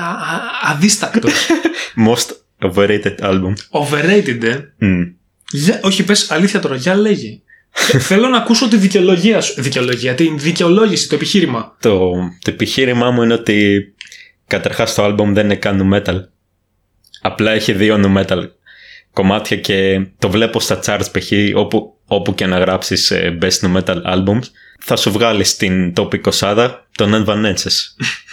α- 0.00 0.34
α- 0.34 0.70
αδίστακτος. 0.70 1.32
Most 2.08 2.28
overrated 2.70 3.14
album. 3.20 3.52
Overrated, 3.70 4.42
ε. 4.42 4.58
Μμ. 4.86 5.02
Για- 5.52 5.80
όχι, 5.82 6.04
πες 6.04 6.30
αλήθεια 6.30 6.60
τώρα, 6.60 6.76
για 6.76 6.94
λέγε. 6.94 7.40
Θέλω 8.08 8.28
να 8.28 8.36
ακούσω 8.36 8.68
τη 8.68 8.76
δικαιολογία 8.76 9.40
σου. 9.40 9.62
Δικαιολογία, 9.62 10.14
την 10.14 10.38
δικαιολόγηση, 10.38 11.08
το 11.08 11.14
επιχείρημα. 11.14 11.76
Το, 11.80 12.10
το 12.42 12.50
επιχείρημά 12.50 13.10
μου 13.10 13.22
είναι 13.22 13.34
ότι 13.34 13.84
καταρχάς 14.46 14.94
το 14.94 15.04
album 15.04 15.26
δεν 15.32 15.44
είναι 15.44 15.56
καν 15.56 15.90
nu 15.90 15.96
metal. 15.96 16.20
Απλά 17.22 17.50
έχει 17.50 17.72
δύο 17.72 17.96
nu 18.04 18.22
metal 18.22 18.42
κομμάτια 19.12 19.56
και 19.56 20.06
το 20.18 20.30
βλέπω 20.30 20.60
στα 20.60 20.80
charts 20.86 21.06
π.χ. 21.12 21.30
όπου, 21.54 21.96
όπου 22.06 22.34
και 22.34 22.46
να 22.46 22.58
γράψεις 22.58 23.10
ε, 23.10 23.38
best 23.42 23.60
nu 23.60 23.76
metal 23.82 24.02
albums 24.04 24.42
θα 24.80 24.96
σου 24.96 25.10
βγάλει 25.12 25.44
στην 25.44 25.92
top 25.96 26.08
20 26.40 26.70
τον 26.96 27.24
Evanescence. 27.26 27.80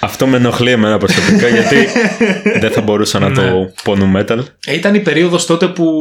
Αυτό 0.00 0.26
με 0.26 0.36
ενοχλεί 0.36 0.70
εμένα 0.70 0.98
προσωπικά 0.98 1.48
γιατί 1.58 1.76
δεν 2.60 2.70
θα 2.70 2.80
μπορούσα 2.80 3.18
να 3.18 3.28
Ναι. 3.28 3.34
το 3.34 3.72
πω 3.82 3.94
nu 3.96 4.20
metal. 4.20 4.38
Ε, 4.66 4.74
Ήταν 4.74 4.94
η 4.94 5.00
περίοδος 5.00 5.46
τότε 5.46 5.66
που 5.66 5.96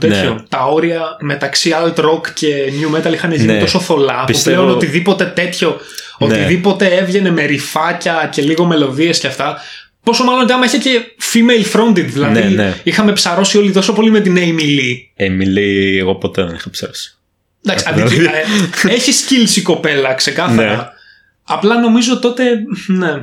τέτοιο, 0.00 0.34
Ναι. 0.34 0.40
τα 0.48 0.64
όρια 0.66 1.16
μεταξύ 1.20 1.70
alt 1.82 1.94
rock 2.04 2.20
και 2.34 2.48
new 2.80 2.96
metal 2.96 3.12
είχαν 3.12 3.32
γίνει 3.32 3.52
Ναι. 3.52 3.58
τόσο 3.60 3.80
θολά 3.80 4.24
Πιστεύω- 4.26 4.56
που 4.56 4.62
πλέον 4.62 4.76
οτιδήποτε 4.76 5.24
τέτοιο, 5.24 5.80
Ναι. 6.18 6.26
οτιδήποτε 6.26 6.86
έβγαινε 6.86 7.30
με 7.30 7.44
ρηφάκια 7.44 8.28
και 8.32 8.42
λίγο 8.42 8.64
μελωδίες 8.64 9.18
και 9.18 9.26
αυτά. 9.26 9.56
Πόσο 10.02 10.24
μάλλον 10.24 10.42
ότι 10.42 10.52
άμα 10.52 10.64
είχε 10.64 10.78
και 10.78 11.00
female 11.32 11.76
fronted, 11.76 12.04
δηλαδή 12.06 12.32
Ναι, 12.42 12.62
ναι. 12.62 12.74
είχαμε 12.82 13.12
ψαρώσει 13.12 13.58
όλοι 13.58 13.70
τόσο 13.72 13.92
πολύ 13.92 14.10
με 14.10 14.20
την 14.20 14.36
Amy 14.38 14.60
Lee. 14.62 14.94
Εμιλή, 15.16 15.98
εγώ 15.98 16.14
ποτέ 16.14 16.42
δεν 16.44 16.54
είχα 16.54 16.70
ψάξει. 16.70 17.16
Εντάξει, 17.66 17.84
Δηλαδή- 17.94 18.16
αντί- 18.16 18.90
ε, 18.90 18.94
έχει 18.94 19.12
skills 19.12 19.56
η 19.56 19.60
κοπέλα, 19.62 20.14
ξεκάθαρα. 20.14 20.92
Ναι. 21.48 21.56
Απλά 21.56 21.80
νομίζω 21.80 22.18
τότε. 22.18 22.44
Ναι. 22.86 23.22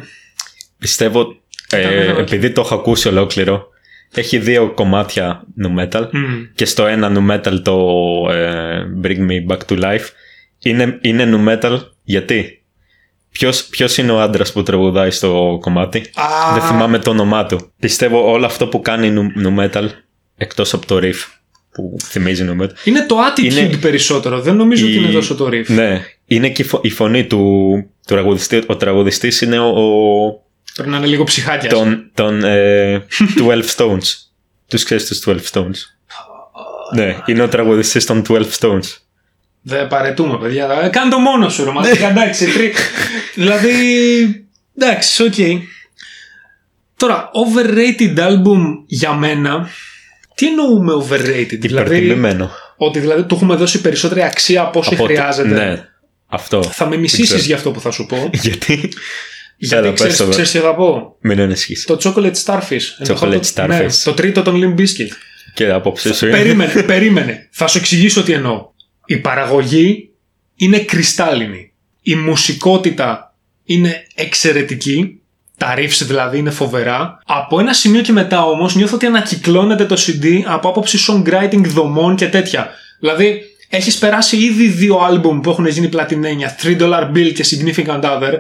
Πιστεύω, 0.78 1.36
ε, 1.69 2.03
Ήταν 2.03 2.17
επειδή 2.17 2.51
το 2.51 2.61
έχω 2.61 2.76
ακούσει 2.76 3.07
ολόκληρο, 3.07 3.67
έχει 4.13 4.38
δύο 4.38 4.73
κομμάτια 4.73 5.43
nu 5.61 5.67
metal 5.80 6.09
Μμ. 6.11 6.43
και 6.55 6.65
στο 6.65 6.86
ένα 6.86 7.11
nu 7.15 7.32
metal 7.32 7.59
το 7.63 7.78
ε, 8.32 8.82
Bring 9.03 9.17
Me 9.30 9.51
Back 9.53 9.59
to 9.69 9.84
Life 9.84 10.05
είναι, 10.59 10.99
είναι 11.01 11.30
nu 11.34 11.47
metal 11.53 11.80
γιατί; 12.03 12.59
Ποιος, 13.32 13.63
ποιος 13.65 13.97
είναι 13.97 14.11
ο 14.11 14.21
άντρας 14.21 14.51
που 14.51 14.63
τραγουδάει 14.63 15.11
στο 15.11 15.57
κομμάτι; 15.61 15.97
Α, 15.99 16.53
δεν 16.53 16.61
θυμάμαι 16.61 16.99
το 16.99 17.09
όνομά 17.09 17.45
του 17.45 17.71
πιστεύω 17.80 18.32
όλο 18.32 18.45
αυτό 18.45 18.67
που 18.67 18.82
κάνει 18.82 19.13
nu, 19.15 19.45
nu 19.47 19.59
metal 19.71 19.88
εκτός 20.38 20.73
από 20.73 20.86
το 20.86 20.99
riff 21.01 21.23
που 21.71 21.97
θυμίζει 22.03 22.45
nu 22.49 22.63
metal 22.63 22.69
Είναι 22.84 23.05
το 23.05 23.15
attitude 23.19 23.43
Είναι- 23.43 23.78
περισσότερο. 23.78 24.41
Δεν 24.41 24.55
νομίζω 24.55 24.86
ότι 24.86 24.93
η- 24.95 24.99
είναι 25.03 25.11
τόσο 25.11 25.36
το 25.36 25.45
riff. 25.51 25.65
ναι 25.67 26.01
είναι 26.26 26.49
και 26.49 26.61
η, 26.61 26.65
φω- 26.65 26.86
η 26.86 26.89
φωνή 26.89 27.26
του, 27.26 27.73
του 28.08 28.14
τραγουδιστή 28.14 28.64
ο 28.68 28.76
τραγουδιστής 28.76 29.41
είναι 29.41 29.60
ο, 29.60 29.68
ο 29.68 30.43
Πρέπει 30.74 30.89
να 30.89 30.97
είναι 30.97 31.06
λίγο 31.06 31.24
ψυχάκιας. 31.24 31.74
των, 31.74 32.12
των 32.14 32.43
ε, 32.43 33.06
12 33.47 33.62
Stones. 33.76 34.01
Τους 34.68 34.84
ξέρεις 34.84 35.06
τους 35.08 35.24
12 35.28 35.38
Stones; 35.51 35.76
ναι, 36.95 37.18
είναι 37.26 37.41
ο 37.41 37.47
τραγουδιστής 37.47 38.06
των 38.06 38.24
12 38.30 38.43
Stones. 38.60 38.97
Δεν 39.62 39.88
παρατούμε, 39.88 40.38
παιδιά. 40.38 40.80
Ε, 40.84 40.89
Κάνε 40.89 41.10
το 41.12 41.20
μόνος 41.20 41.53
σου, 41.53 41.64
ρομαντικά. 41.64 42.10
εντάξει. 42.10 42.45
τρι... 42.53 42.72
δηλαδή. 43.36 43.70
Εντάξει, 44.78 45.24
οκ. 45.24 45.34
Τώρα, 46.97 47.30
overrated 47.34 48.18
album 48.20 48.62
για 48.86 49.14
μένα. 49.14 49.70
Τι 50.36 50.47
εννοούμε 50.47 50.93
overrated, 50.93 51.58
δηλαδή. 51.60 51.95
Υπερτιμημένο. 51.95 52.51
Ότι 52.78 52.99
δηλαδή 52.99 53.24
του 53.24 53.36
έχουμε 53.36 53.56
δώσει 53.56 53.82
περισσότερη 53.82 54.22
αξία 54.24 54.62
από 54.62 54.80
όσο 54.80 54.93
Από 54.93 55.03
ότι- 55.03 55.14
χρειάζεται. 55.16 55.47
Ναι, 55.47 55.86
αυτό. 56.28 56.63
Θα 56.63 56.84
με 56.86 56.89
Δεν 56.91 56.99
μισήσεις 56.99 57.26
ξέρω. 57.28 57.41
για 57.41 57.55
αυτό 57.55 57.71
που 57.71 57.80
θα 57.80 57.91
σου 57.91 58.05
πω. 58.05 58.30
Γιατί; 58.43 58.89
Γιατί 59.57 59.76
Έλα, 59.76 59.89
πες 59.89 59.93
ξέρεις, 59.99 60.17
το, 60.17 60.23
βρε. 60.23 60.32
ξέρεις 60.34 60.51
τι 60.51 60.57
θα 60.59 60.76
πω. 60.76 61.15
μην 61.19 61.39
ενισχύσει. 61.39 61.86
Το 61.86 61.97
Chocolate 62.03 62.34
Starfish. 62.45 63.07
Chocolate 63.07 63.39
Το- 63.41 63.51
Starfish. 63.55 63.67
Ναι, 63.67 63.86
το 64.03 64.13
τρίτο 64.13 64.41
των 64.41 64.61
Limp 64.63 64.80
Bizkit. 64.82 65.09
Και 65.53 65.69
απόψε 65.71 66.13
σου 66.13 66.28
είναι. 66.28 66.38
περίμενε, 66.38 66.82
περίμενε. 66.93 67.47
Θα 67.51 67.67
σου 67.67 67.78
εξηγήσω 67.78 68.23
τι 68.23 68.32
εννοώ. 68.32 68.69
Η 69.05 69.17
παραγωγή 69.17 70.09
είναι 70.55 70.80
κρυστάλλινη. 70.80 71.71
Η 72.01 72.15
μουσικότητα 72.15 73.36
είναι 73.63 74.07
εξαιρετική. 74.15 75.19
Τα 75.57 75.73
riffs 75.78 76.01
δηλαδή 76.05 76.38
είναι 76.38 76.49
φοβερά. 76.49 77.19
Από 77.26 77.59
ένα 77.59 77.73
σημείο 77.73 78.01
και 78.01 78.11
μετά 78.11 78.45
όμως 78.45 78.76
νιώθω 78.76 78.95
ότι 78.95 79.05
ανακυκλώνεται 79.05 79.86
το 79.86 79.95
CD 79.99 80.26
από 80.45 80.69
άποψη 80.69 80.97
songwriting 81.07 81.61
δομών 81.65 82.15
και 82.15 82.28
τέτοια. 82.28 82.69
Δηλαδή 82.99 83.41
έχεις 83.70 83.97
περάσει 83.97 84.38
ήδη 84.38 84.68
δύο 84.68 84.97
άλμπουμ 84.97 85.39
που 85.39 85.49
έχουν 85.49 85.66
γίνει 85.66 85.88
πλατινένια, 85.88 86.55
3 86.63 86.78
Dollar 86.80 87.11
Bill 87.11 87.32
και 87.34 87.45
Significant 87.49 88.01
Other. 88.01 88.34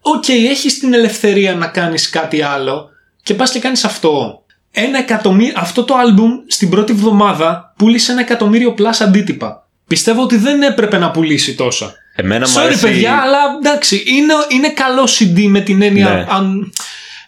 Οκ, 0.00 0.28
έχεις 0.28 0.78
την 0.78 0.94
ελευθερία 0.94 1.54
να 1.54 1.66
κάνεις 1.66 2.10
κάτι 2.10 2.42
άλλο 2.42 2.90
και 3.22 3.34
πας 3.34 3.50
και 3.50 3.58
κάνεις 3.58 3.84
αυτό. 3.84 4.42
Ένα 4.70 4.98
εκατομμύριο, 4.98 5.54
αυτό 5.56 5.84
το 5.84 5.94
άλμπουμ 5.94 6.30
στην 6.46 6.70
πρώτη 6.70 6.92
βδομάδα 6.92 7.74
πούλησε 7.76 8.12
ένα 8.12 8.20
εκατομμύριο 8.20 8.72
plus 8.72 9.00
αντίτυπα. 9.00 9.68
Πιστεύω 9.86 10.22
ότι 10.22 10.36
δεν 10.36 10.62
έπρεπε 10.62 10.98
να 10.98 11.10
πουλήσει 11.10 11.54
τόσα. 11.54 11.94
Εμένα 12.14 12.48
μου 12.48 12.54
Sorry 12.54 12.60
αρέσει. 12.64 12.80
παιδιά, 12.80 13.20
αλλά 13.22 13.38
εντάξει, 13.58 14.02
είναι, 14.06 14.32
είναι 14.48 14.68
καλό 14.68 15.08
CD 15.18 15.46
με 15.48 15.60
την 15.60 15.82
έννοια. 15.82 16.08
Ναι. 16.10 16.26
Αν... 16.28 16.72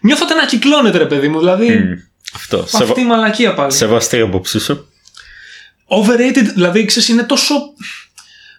Νιώθω 0.00 0.24
ότι 0.24 0.32
ανακυκλώνεται 0.32 0.98
ρε 0.98 1.06
παιδί 1.06 1.28
μου, 1.28 1.38
δηλαδή. 1.38 1.68
Μμ, 1.70 1.92
Αυτό. 2.34 2.58
Αυτή 2.58 2.82
η 2.82 2.86
Σεβα... 2.86 3.02
μαλακία 3.02 3.54
πάλι. 3.54 3.72
Σεβαστή 3.72 4.20
απόψη 4.20 4.58
σου. 4.60 4.88
Overrated, 5.88 6.44
δηλαδή 6.54 6.84
ξέρεις, 6.84 7.08
είναι 7.08 7.22
τόσο. 7.22 7.54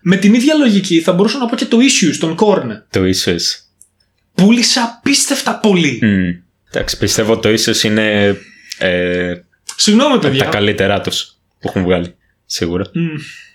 Με 0.02 0.16
την 0.16 0.34
ίδια 0.34 0.54
λογική 0.56 1.02
θα 1.02 1.14
μπορούσα 1.14 1.38
να 1.38 1.46
πω 1.46 1.56
και 1.56 1.66
το 1.66 1.78
Issues, 1.78 2.16
τον 2.20 2.36
Korn. 2.40 2.68
Το 2.90 3.06
ίσως. 3.06 3.60
Πούλησε 4.36 4.80
απίστευτα 4.80 5.60
πολύ. 5.60 6.00
Μμ. 6.02 6.30
Εντάξει, 6.72 6.98
πιστεύω 6.98 7.38
το 7.38 7.50
ίσως 7.50 7.84
είναι 7.84 8.38
ε, 8.78 9.34
Συγγνώμη, 9.76 10.20
παιδιά. 10.20 10.44
τα 10.44 10.50
καλύτερά 10.50 11.02
τους 11.02 11.36
που 11.60 11.68
έχουν 11.68 11.84
βγάλει. 11.84 12.16
Σίγουρα. 12.46 12.86
Μμ. 12.94 13.08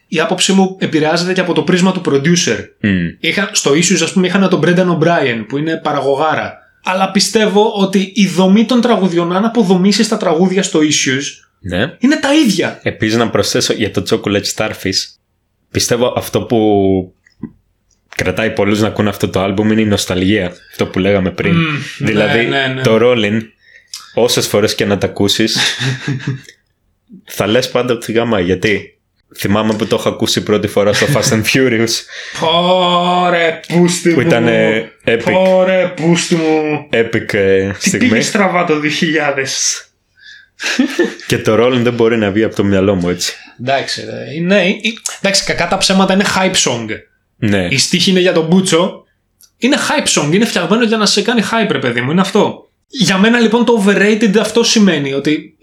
Η 0.08 0.20
άποψή 0.20 0.52
μου 0.52 0.76
επηρεάζεται 0.80 1.32
και 1.32 1.40
από 1.40 1.52
το 1.52 1.62
πρίσμα 1.62 1.92
του 1.92 2.00
producer. 2.04 2.58
Μμ. 2.80 3.06
Είχα, 3.20 3.50
στο 3.52 3.70
Issues, 3.70 4.02
ας 4.02 4.12
πούμε, 4.12 4.26
είχαν 4.26 4.48
τον 4.48 4.60
Brendan 4.64 4.98
O'Brien 4.98 5.44
που 5.48 5.58
είναι 5.58 5.76
παραγωγάρα. 5.76 6.58
Αλλά 6.84 7.10
πιστεύω 7.10 7.72
ότι 7.72 8.12
η 8.14 8.26
δομή 8.26 8.64
των 8.64 8.80
τραγουδιών, 8.80 9.32
αν 9.32 9.44
αποδομήσεις 9.44 10.08
τα 10.08 10.16
τραγούδια 10.16 10.62
στο 10.62 10.80
Issues, 10.80 11.22
Ναι. 11.66 11.96
είναι 11.98 12.16
τα 12.16 12.34
ίδια. 12.34 12.80
Επίσης 12.82 13.16
να 13.16 13.30
προσθέσω 13.30 13.72
για 13.72 13.90
το 13.90 14.02
Chocolate 14.10 14.54
Starfish 14.54 15.14
πιστεύω 15.70 16.14
αυτό 16.16 16.42
που 16.42 16.58
κρατάει 18.16 18.50
πολλούς 18.50 18.80
να 18.80 18.86
ακούν 18.86 19.08
αυτό 19.08 19.28
το 19.28 19.40
άλμπουμ 19.40 19.70
είναι 19.70 19.80
η 19.80 19.84
νοσταλγία 19.84 20.52
αυτό 20.70 20.86
που 20.86 20.98
λέγαμε 20.98 21.30
πριν 21.30 21.54
Μμ, 21.54 21.76
δηλαδή 21.98 22.38
ναι, 22.38 22.66
ναι, 22.66 22.74
ναι. 22.74 22.82
το 22.82 22.98
Rolling 23.00 23.40
όσες 24.14 24.46
φορές 24.46 24.74
και 24.74 24.84
να 24.84 24.98
τα 24.98 25.06
ακούσεις 25.06 25.58
θα 27.36 27.46
λες 27.46 27.70
πάντα 27.70 27.92
ότι 27.92 28.12
γάμα 28.12 28.40
γιατί 28.40 28.98
θυμάμαι 29.36 29.74
που 29.74 29.86
το 29.86 29.96
έχω 29.96 30.08
ακούσει 30.08 30.42
πρώτη 30.42 30.66
φορά 30.66 30.92
στο 30.92 31.06
Fast 31.14 31.32
and 31.32 31.42
Furious 31.52 31.90
Πόρε, 32.40 33.60
πούστη 33.68 34.08
μου. 34.08 34.14
που 34.14 34.20
ήταν 34.20 34.48
ε, 34.48 34.92
epic, 35.04 35.32
Πόρε, 35.32 35.92
πούστη 35.96 36.34
μου. 36.34 36.88
epic 36.92 37.34
ε, 37.34 37.70
Τι 37.70 37.88
στιγμή 37.88 38.08
πήγες 38.08 38.26
στραβά 38.26 38.64
το 38.64 38.74
2000. 38.74 39.93
Και 41.26 41.38
το 41.38 41.54
Rolling 41.64 41.80
δεν 41.82 41.92
μπορεί 41.94 42.16
να 42.16 42.30
βγει 42.30 42.42
από 42.44 42.54
το 42.54 42.64
μυαλό 42.64 42.94
μου 42.94 43.08
έτσι 43.08 43.32
Εντάξει, 43.60 44.04
ρε. 44.04 44.40
ναι, 44.40 44.62
ε, 44.68 44.74
εντάξει, 45.20 45.44
κακά 45.44 45.68
τα 45.68 45.76
ψέματα 45.78 46.14
είναι 46.14 46.24
hype 46.36 46.54
song. 46.54 46.86
ναι, 47.36 47.66
Η 47.70 47.78
στίχη 47.78 48.10
είναι 48.10 48.20
για 48.20 48.32
τον 48.32 48.46
Μπούτσο. 48.46 49.04
Είναι 49.58 49.76
hype 49.76 50.20
song, 50.22 50.32
είναι 50.34 50.44
φτιαγμένο 50.44 50.84
για 50.84 50.96
να 50.96 51.06
σε 51.06 51.22
κάνει 51.22 51.42
hype, 51.52 51.70
ρε 51.70 51.78
παιδί 51.78 52.00
μου, 52.00 52.10
είναι 52.10 52.20
αυτό. 52.20 52.68
Για 52.86 53.18
μένα 53.18 53.38
λοιπόν 53.38 53.64
το 53.64 53.84
overrated 53.86 54.36
αυτό 54.40 54.62
σημαίνει 54.64 55.12
ότι, 55.12 55.56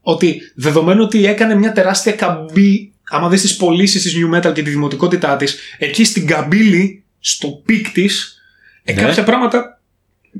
ότι 0.00 0.40
δεδομένου 0.54 1.02
ότι 1.02 1.26
έκανε 1.26 1.54
μια 1.54 1.72
τεράστια 1.72 2.12
καμπή, 2.12 2.92
άμα 3.10 3.28
δεις 3.28 3.40
τις 3.40 3.56
πωλήσεις 3.56 4.02
της 4.02 4.14
Nu 4.16 4.36
Metal 4.36 4.52
και 4.54 4.62
τη 4.62 4.70
δημοτικότητά 4.70 5.36
της, 5.36 5.58
εκεί 5.78 6.04
στην 6.04 6.26
καμπύλη, 6.26 7.04
στο 7.20 7.48
peak 7.64 7.88
της, 7.88 8.42
ε, 8.84 8.92
Ναι. 8.92 9.02
κάποια 9.02 9.22
πράγματα 9.22 9.80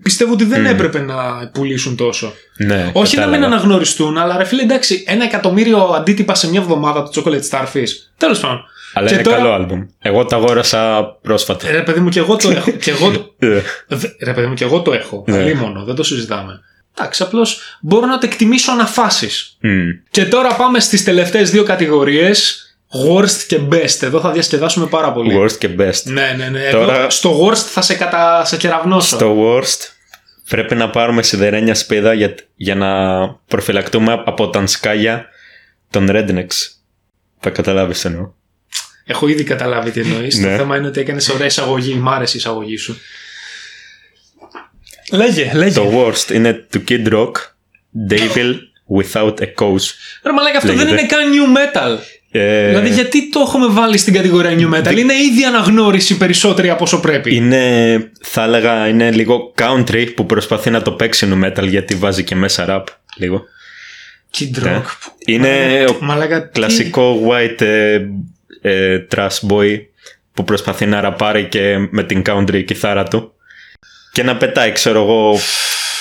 πιστεύω 0.02 0.32
ότι 0.32 0.44
δεν 0.44 0.60
Μμ. 0.60 0.66
έπρεπε 0.66 0.98
να 1.00 1.48
πουλήσουν 1.52 1.96
τόσο. 1.96 2.32
ναι 2.56 2.90
Όχι 2.92 3.16
να 3.16 3.22
μην 3.22 3.32
κατάλαβα. 3.32 3.46
αναγνωριστούν, 3.56 4.18
αλλά 4.18 4.36
ρε 4.36 4.44
φίλε 4.44 4.62
εντάξει, 4.62 5.04
ένα 5.06 5.24
εκατομμύριο 5.24 5.78
αντίτυπα 5.78 6.34
σε 6.34 6.48
μια 6.50 6.60
εβδομάδα 6.60 7.08
του 7.08 7.22
Chocolate 7.24 7.48
Starfish. 7.50 7.88
Τέλος 8.16 8.40
πάντων. 8.40 8.64
αλλά 8.94 9.08
Και 9.08 9.14
είναι 9.14 9.22
τώρα- 9.22 9.36
καλό 9.36 9.52
άλμπουμ 9.52 9.82
εγώ 9.98 10.24
το 10.24 10.36
αγόρασα 10.36 11.04
πρόσφατα 11.22 11.68
Ε, 11.68 11.72
Ρε 11.72 11.82
παιδί 11.82 12.00
μου, 12.00 12.08
και 12.08 12.18
εγώ 12.18 12.36
το 12.36 12.50
έχω. 12.56 12.70
και 12.70 12.90
εγώ 12.90 13.10
το... 13.10 13.34
Ε, 13.46 13.60
Δε- 13.88 14.08
Ρε 14.24 14.32
παιδί 14.32 14.46
μου, 14.46 14.54
και 14.54 14.64
εγώ 14.64 14.80
το 14.80 14.92
έχω. 14.92 15.24
Ναι. 15.26 15.36
Ναι. 15.36 15.54
μόνο, 15.54 15.84
δεν 15.84 15.94
το 15.94 16.02
συζητάμε. 16.02 16.60
Εντάξει, 16.98 17.22
απλώς 17.22 17.60
μπορώ 17.80 18.06
να 18.06 18.18
το 18.18 18.26
εκτιμήσω 18.26 18.72
αναφάσεις. 18.72 19.56
μ. 19.60 19.68
Και 20.10 20.24
τώρα 20.24 20.54
πάμε 20.54 20.80
στις 20.80 21.04
τελευταίες 21.04 21.50
δύο 21.50 21.62
κατηγορίες. 21.62 22.66
Worst 23.08 23.42
και 23.46 23.60
best. 23.70 24.02
Εδώ 24.02 24.20
θα 24.20 24.30
διασκεδάσουμε 24.30 24.86
πάρα 24.86 25.12
πολύ. 25.12 25.38
Worst 25.42 25.52
και 25.58 25.68
best. 25.78 26.02
Ναι, 26.04 26.34
ναι, 26.36 26.48
ναι. 26.48 26.70
Τώρα- 26.70 26.98
Εδώ, 26.98 27.10
στο 27.10 27.46
worst 27.46 27.54
θα 27.56 27.82
σε, 27.82 27.94
κατα... 27.94 28.44
σε 28.44 28.56
κεραυνώσω. 28.56 29.16
Στο 29.16 29.36
worst 29.42 29.78
πρέπει 30.48 30.74
να 30.74 30.90
πάρουμε 30.90 31.22
σιδερένια 31.22 31.74
σπίδα 31.74 32.12
για, 32.12 32.34
για 32.56 32.74
να 32.74 33.28
προφυλακτούμε 33.28 34.12
από 34.26 34.48
τα 34.50 34.66
σκάλια 34.66 35.26
των 35.90 36.08
rednecks. 36.10 36.56
Θα 37.40 37.50
καταλάβεις 37.50 38.00
τι 38.00 38.08
εννοώ. 38.08 38.30
Έχω 39.04 39.28
ήδη 39.28 39.44
καταλάβει 39.44 39.90
τι 39.90 40.00
εννοείς. 40.00 40.40
Το 40.40 40.48
Ναι. 40.48 40.56
θέμα 40.56 40.76
είναι 40.76 40.86
ότι 40.86 41.00
έκανες 41.00 41.28
ωραία 41.28 41.46
εισαγωγή. 41.46 41.94
Μ' 41.94 42.08
άρεσε 42.08 42.36
η 42.36 42.38
εισαγωγή 42.38 42.76
σου. 42.76 42.96
Λέγε, 45.12 45.50
λέγε. 45.54 45.74
Το 45.74 45.92
worst 45.94 46.30
είναι 46.34 46.52
του 46.52 46.84
Kid 46.88 47.08
Rock, 47.12 47.32
Devil 48.10 48.54
Without 48.96 49.34
a 49.38 49.46
Cause. 49.58 49.86
Ρε 50.22 50.32
μαλάκα, 50.32 50.56
αυτό 50.56 50.72
δεν 50.72 50.76
Λέγεται. 50.88 50.90
είναι 51.00 51.06
καν 51.06 51.20
new 51.32 51.56
metal. 51.58 51.98
Ε, 52.34 52.68
Δηλαδή, 52.68 52.88
γιατί 52.88 53.28
το 53.30 53.40
έχουμε 53.40 53.66
βάλει 53.66 53.98
στην 53.98 54.14
κατηγορία 54.14 54.50
new 54.58 54.74
metal; 54.74 54.96
Είναι 54.98 55.14
ήδη 55.14 55.44
αναγνώριση 55.44 56.16
περισσότερη 56.16 56.70
από 56.70 56.82
όσο 56.82 57.00
πρέπει. 57.00 57.34
Είναι, 57.34 58.10
θα 58.22 58.42
έλεγα, 58.44 58.88
είναι 58.88 59.10
λίγο 59.10 59.52
country 59.58 60.06
που 60.14 60.26
προσπαθεί 60.26 60.70
να 60.70 60.82
το 60.82 60.92
παίξει 60.92 61.28
nu 61.32 61.44
metal 61.46 61.66
γιατί 61.68 61.94
βάζει 61.94 62.24
και 62.24 62.34
μέσα 62.34 62.66
rap 62.68 62.84
λίγο. 63.16 63.42
Kid 64.38 64.48
Ναι. 64.62 64.76
Rock. 64.76 65.10
Είναι 65.26 65.84
ο 65.88 65.96
Μαλάκα, 66.00 66.42
τι- 66.42 66.52
κλασικό 66.52 67.20
white 67.28 67.60
ε, 67.60 68.00
ε, 68.62 69.06
trash 69.14 69.38
boy 69.48 69.78
που 70.32 70.44
προσπαθεί 70.44 70.86
να 70.86 71.00
ραπάρει 71.00 71.44
και 71.44 71.76
με 71.90 72.04
την 72.04 72.22
country 72.26 72.64
κιθάρα 72.64 73.04
του 73.04 73.32
και 74.12 74.22
να 74.22 74.36
πετάει, 74.36 74.72
ξέρω 74.72 75.02
εγώ, 75.02 75.38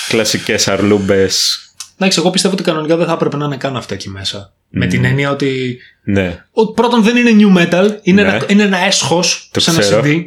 κλασικές 0.08 0.68
αρλούμπες. 0.68 1.60
Εντάξει, 2.04 2.20
εγώ 2.20 2.30
πιστεύω 2.30 2.54
ότι 2.54 2.64
κανονικά 2.64 2.96
δεν 2.98 3.06
θα 3.06 3.14
έπρεπε 3.14 3.38
να 3.38 3.46
είναι 3.46 3.58
καν 3.58 3.78
αυτά 3.78 3.94
εκεί 3.94 4.10
μέσα. 4.10 4.54
Με 4.70 4.86
την 4.88 5.06
έννοια 5.06 5.32
ότι. 5.32 5.78
Ναι, 6.04 6.44
ότι 6.52 6.74
πρώτον 6.76 7.04
δεν 7.04 7.16
είναι 7.16 7.30
new 7.40 7.58
metal, 7.58 7.90
είναι, 8.02 8.22
Ναι. 8.24 8.28
ένα, 8.30 8.46
είναι 8.48 8.64
ένα 8.64 8.78
έσχος 8.78 9.50
Το 9.54 9.60
σε 9.60 9.70
ένα 9.72 9.80
ξέρω. 9.80 10.02
CD. 10.06 10.22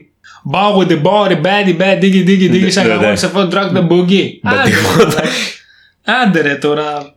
Bow 0.52 0.76
with 0.78 0.88
the 0.88 1.02
body, 1.02 1.40
baddie, 1.42 1.76
bad, 1.78 2.00
diggy, 2.02 2.24
diggy, 2.28 2.50
diggy, 2.52 2.66
σαν 2.70 2.86
Ναι, 2.86 2.94
να 2.94 3.00
ναι. 3.10 3.16
σε 3.16 3.26
αυτό, 3.26 3.48
drag 3.52 3.72
the 3.76 3.88
boogie. 3.88 4.28
Μα 4.42 4.50
Άντε, 4.50 4.70
τίποτα. 4.70 5.20
ρε. 5.20 5.28
Άντε 6.04 6.40
ρε 6.40 6.54
τώρα. 6.54 7.14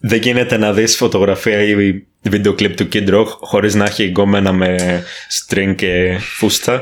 δεν 0.00 0.20
γίνεται 0.20 0.56
να 0.56 0.72
δεις 0.72 0.96
φωτογραφία 0.96 1.62
ή 1.62 1.74
βίντεο 2.22 2.52
κλιπ 2.54 2.76
του 2.76 2.88
Kid 2.92 3.08
Rock 3.14 3.26
χωρίς 3.40 3.74
να 3.74 3.84
έχει 3.84 4.04
γκόμενα 4.04 4.52
με 4.52 5.02
string 5.40 5.74
και 5.76 6.18
φούστα 6.20 6.72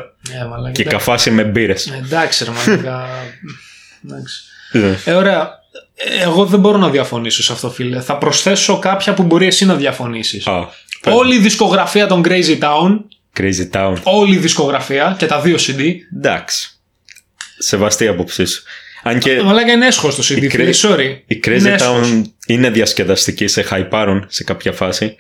Ε, 0.41 0.45
μαλάκα, 0.45 0.73
και 0.73 0.83
εντάξει. 0.83 0.97
καφάσει 0.97 1.31
με 1.31 1.45
μπύρες. 1.45 1.87
Ε, 1.87 2.01
Εντάξει, 2.05 2.45
ρε 2.45 2.51
μαλάκα. 2.51 3.07
Εντάξει. 4.05 4.43
Ναι. 4.73 4.97
Ε, 5.05 5.13
ωραία. 5.13 5.51
Ε, 5.99 6.23
Εγώ 6.23 6.45
δεν 6.47 6.61
μπορώ 6.61 6.79
να 6.79 6.91
διαφωνήσω 6.91 7.43
σε 7.43 7.53
αυτό, 7.53 7.71
φίλε. 7.71 8.01
Θα 8.01 8.19
προσθέσω 8.19 8.79
κάποια 8.79 9.15
που 9.15 9.23
μπορεί 9.23 9.47
εσύ 9.47 9.65
να 9.67 9.75
διαφωνήσεις. 9.75 10.47
Α, 10.47 10.69
πες. 11.01 11.15
Όλη 11.15 11.35
η 11.35 11.39
δισκογραφία 11.39 12.07
των 12.07 12.23
Crazy 12.29 12.59
Town, 12.59 12.99
Crazy 13.39 13.71
Town. 13.73 13.95
όλη 14.03 14.35
η 14.35 14.39
δισκογραφία 14.39 15.15
και 15.19 15.27
τα 15.27 15.41
δύο 15.41 15.57
CD. 15.59 15.81
Εντάξει. 16.17 16.71
Σεβαστή 17.59 18.05
η 18.05 18.09
άποψή 18.09 18.45
σου. 18.45 18.63
Αν 19.03 19.19
και 19.19 19.33
Ε, 19.33 19.43
Μαλάκα 19.43 19.73
είναι 19.73 19.87
έσχος 19.87 20.15
το 20.15 20.23
CD, 20.23 20.43
Η 20.43 20.49
φίλε. 20.49 20.71
Cra- 20.73 20.91
Sorry. 20.91 21.19
η 21.27 21.41
Crazy 21.47 21.59
Είναι 21.59 21.71
έσχος. 21.71 22.09
Town 22.09 22.23
είναι 22.47 22.71
διασκεδαστική, 22.71 23.47
σε 23.47 23.63
χαϊπάρουν 23.63 24.25
σε 24.29 24.45
κάποια 24.45 24.73
φάση. 24.73 25.17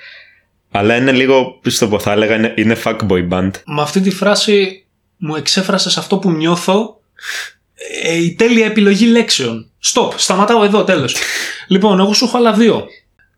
Αλλά 0.70 0.96
είναι 0.96 1.12
λίγο, 1.12 1.58
πώς 1.62 1.78
το 1.78 1.88
πω, 1.88 1.98
θα 1.98 2.12
έλεγα, 2.12 2.34
είναι, 2.34 2.54
είναι 2.56 2.76
fuckboy 2.84 3.28
band. 3.30 3.50
Με 3.64 3.82
αυτή 3.82 4.00
τη 4.00 4.10
φράση 4.10 4.84
μου 5.16 5.34
εξέφρασες 5.34 5.96
αυτό 5.96 6.18
που 6.18 6.30
νιώθω 6.30 7.00
ε, 7.14 7.55
η 8.20 8.34
τέλεια 8.34 8.66
επιλογή 8.66 9.06
λέξεων. 9.06 9.70
Stop, 9.94 10.10
σταματάω 10.16 10.64
εδώ, 10.64 10.84
τέλος. 10.84 11.16
λοιπόν, 11.68 11.98
εγώ 12.00 12.12
σου 12.12 12.24
έχω 12.24 12.36
άλλα 12.36 12.52
δύο. 12.52 12.86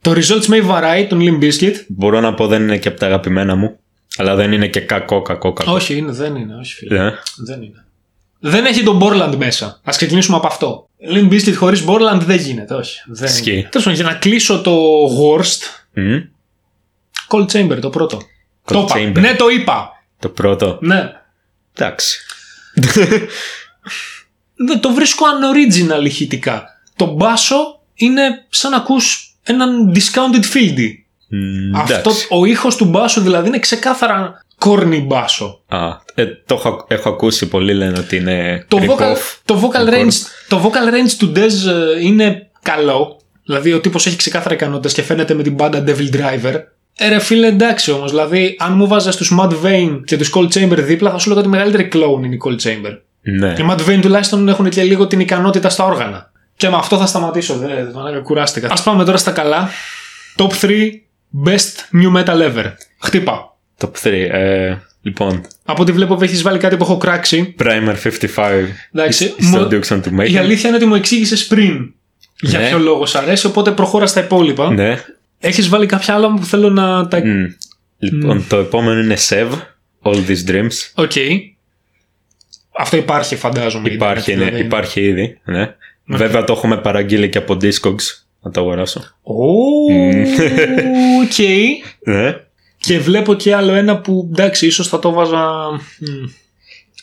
Το 0.01 0.11
Results 0.13 0.51
May 0.51 0.71
Vary, 0.71 1.07
τον 1.09 1.21
Limp 1.23 1.45
Bizkit. 1.45 1.75
Μπορώ 1.89 2.21
να 2.21 2.35
πω 2.35 2.47
δεν 2.47 2.63
είναι 2.63 2.79
και 2.79 2.89
από 2.89 2.99
τα 2.99 3.07
αγαπημένα 3.07 3.55
μου. 3.57 3.79
Αλλά 4.17 4.35
δεν 4.35 4.53
είναι 4.53 4.69
και 4.69 4.81
κακό, 4.81 5.23
κακό, 5.23 5.53
κακό. 5.53 5.73
Όχι, 5.73 5.97
είναι, 5.97 6.13
δεν 6.13 6.37
είναι, 6.37 6.55
όχι 6.57 6.75
φίλε. 6.75 7.07
Ε, 7.07 7.13
Δεν 7.47 7.63
είναι. 7.63 7.85
Δεν 8.41 8.65
έχει 8.65 8.83
τον 8.83 9.01
Borland 9.03 9.35
μέσα. 9.37 9.67
Α 9.67 9.91
ξεκινήσουμε 9.97 10.37
από 10.37 10.47
αυτό. 10.47 10.89
Limp 11.15 11.33
Bizkit 11.33 11.55
χωρίς 11.57 11.85
Borland 11.87 12.21
δεν 12.25 12.37
γίνεται, 12.39 12.75
όχι. 12.75 12.99
Δεν 13.07 13.29
Ισχύει. 13.29 13.53
είναι. 13.53 13.69
Τέλος 13.71 13.87
πάντων, 13.87 14.01
για 14.01 14.05
να 14.05 14.15
κλείσω 14.19 14.61
το 14.61 14.77
Worst, 15.07 15.61
μ, 15.93 16.17
Cold 17.29 17.47
Chamber, 17.47 17.79
το 17.81 17.91
πρώτο. 17.91 18.17
Cold 18.65 18.73
το 18.73 18.79
είπα. 18.81 18.95
Chamber. 18.97 19.21
Ναι, 19.21 19.35
το 19.35 19.49
είπα. 19.49 19.91
το 20.19 20.29
πρώτο. 20.29 20.79
Ναι. 20.81 21.13
Εντάξει. 21.77 22.19
Δεν 24.67 24.81
το 24.81 24.93
βρίσκω 24.93 25.25
unoriginal 25.27 26.05
ηχητικά. 26.05 26.65
Το 26.97 27.07
μπάσο 27.07 27.81
είναι 27.95 28.45
σαν 28.49 28.71
να 28.71 28.77
ακούς 28.77 29.35
έναν 29.43 29.93
discounted 29.95 30.45
fieldy. 30.57 30.89
Μ, 31.29 31.77
Αυτό, 31.77 31.95
εντάξει. 31.99 32.27
ο 32.31 32.45
ήχος 32.45 32.77
του 32.77 32.85
μπάσου 32.85 33.21
δηλαδή 33.21 33.49
είναι 33.49 33.59
ξεκάθαρα 33.59 34.45
corny 34.59 35.03
μπάσο. 35.07 35.61
Α, 35.69 35.79
ε, 36.15 36.25
το 36.47 36.55
έχω, 36.55 36.85
έχω 36.89 37.09
ακούσει 37.09 37.49
πολλοί 37.49 37.75
λένε 37.75 37.99
ότι 37.99 38.17
είναι 38.17 38.65
Το 38.69 38.79
rip-off. 38.81 38.87
vocal, 38.87 39.17
το, 39.45 39.61
vocal 39.63 39.85
το 39.85 39.93
range, 39.93 40.15
το 40.49 40.63
vocal 40.65 40.95
range 40.95 41.11
του 41.19 41.33
Dez 41.37 41.69
ε, 41.69 42.01
είναι 42.07 42.51
καλό. 42.63 43.21
Δηλαδή 43.45 43.73
ο 43.73 43.81
τύπος 43.81 44.07
έχει 44.07 44.17
ξεκάθαρα 44.17 44.55
ικανότητες 44.55 44.93
και 44.93 45.03
φαίνεται 45.03 45.35
με 45.35 45.43
την 45.43 45.53
μπάντα 45.55 45.85
Devil 45.87 46.15
Driver. 46.15 46.55
Ε, 46.97 47.09
ρε 47.09 47.19
φίλε, 47.19 47.47
εντάξει 47.47 47.91
όμως. 47.91 48.11
Δηλαδή, 48.11 48.57
αν 48.59 48.73
μου 48.73 48.87
βάζες 48.89 49.17
τους 49.17 49.33
Mad 49.41 49.51
Vane 49.65 50.01
και 50.05 50.17
τους 50.17 50.33
Cold 50.37 50.49
Chamber 50.49 50.77
δίπλα, 50.79 51.11
θα 51.11 51.19
σου 51.19 51.29
λέγα 51.29 51.41
ότι 51.41 51.49
η 51.49 51.53
μεγαλύτερη 51.53 51.89
clone 51.93 52.25
είναι 52.25 52.35
η 52.35 52.41
Cold 52.45 52.57
Chamber. 52.69 52.99
Ναι. 53.23 53.49
Οι 53.59 53.67
Mad 53.71 53.79
Vane 53.89 53.99
τουλάχιστον 54.03 54.49
έχουν 54.49 54.69
και 54.69 54.83
λίγο 54.83 55.07
την 55.07 55.21
ικανότητα 55.21 55.69
στα 55.69 55.85
όργανα. 55.85 56.31
Και 56.57 56.69
με 56.69 56.77
αυτό 56.77 56.97
θα 56.99 57.07
σταματήσω. 57.07 57.55
Δεν 57.57 57.69
δεν- 57.69 58.23
κουράστηκα. 58.23 58.67
Α 58.69 58.83
πάμε 58.85 59.05
τώρα 59.05 59.17
στα 59.17 59.31
καλά. 59.31 59.69
Top 60.37 60.51
3 60.61 60.91
best 61.47 62.03
new 62.03 62.17
metal 62.17 62.41
ever. 62.43 62.73
Χτύπα. 63.03 63.57
Top 63.81 63.91
3. 64.03 64.29
Ε, 64.31 64.77
λοιπόν, 65.03 65.41
Από 65.65 65.83
ό,τι 65.83 65.93
βλέπω 65.93 66.19
έχεις 66.23 66.43
βάλει 66.43 66.59
κάτι 66.59 66.77
που 66.77 66.83
έχω 66.85 66.97
κράξει. 66.97 67.55
Primer 67.59 67.95
55. 68.03 68.67
Εντάξει, 68.93 69.35
Στο 69.41 69.59
μου- 69.59 69.69
Dukes 69.71 69.89
on 69.89 70.01
to 70.03 70.21
Make. 70.21 70.31
Η 70.31 70.37
αλήθεια 70.37 70.69
είναι 70.69 70.77
ότι 70.77 70.87
μου 70.87 70.95
εξήγησες 70.95 71.47
πριν 71.47 71.93
για 72.41 72.59
Ναι. 72.59 72.69
ποιο 72.69 72.79
λόγο 72.79 73.07
σ' 73.07 73.15
αρέσει, 73.15 73.47
οπότε 73.47 73.71
προχώρα 73.71 74.07
στα 74.07 74.21
υπόλοιπα. 74.21 74.73
Ναι. 74.73 75.03
Έχεις 75.39 75.69
βάλει 75.69 75.87
κάποια 75.87 76.15
άλλα 76.15 76.35
που 76.35 76.45
θέλω 76.45 76.71
να 76.71 77.09
τα. 77.09 77.19
Μ. 77.25 77.45
Λοιπόν, 77.99 78.45
το 78.49 78.57
επόμενο 78.57 79.01
είναι 79.01 79.17
Sev. 79.29 79.49
All 80.03 80.17
These 80.17 80.51
Dreams. 80.51 80.71
Οκ. 80.95 81.13
Αυτό 82.81 82.97
υπάρχει, 82.97 83.37
φαντάζομαι. 83.37 83.89
Υπάρχει, 83.89 84.31
ίντερνετ, 84.31 84.45
ναι, 84.45 84.57
δηλαδή. 84.59 84.67
υπάρχει 84.67 85.01
ήδη. 85.01 85.41
Ναι. 85.45 85.75
Βέβαια 86.07 86.45
το 86.45 86.53
έχουμε 86.53 86.77
παραγγείλει 86.77 87.29
και 87.29 87.39
από 87.39 87.57
Discogs. 87.63 88.23
Να 88.41 88.51
το 88.51 88.61
αγοράσω. 88.61 89.01
Ω, 89.23 89.35
Οκ. 91.23 91.39
Ναι. 92.05 92.37
Και 92.79 92.99
βλέπω 92.99 93.35
και 93.35 93.55
άλλο 93.55 93.73
ένα 93.75 93.99
που 94.01 94.29
εντάξει, 94.33 94.67
ίσως 94.67 94.89
θα 94.89 94.99
το 94.99 95.11
βάζα. 95.13 95.39
μ, 95.99 96.05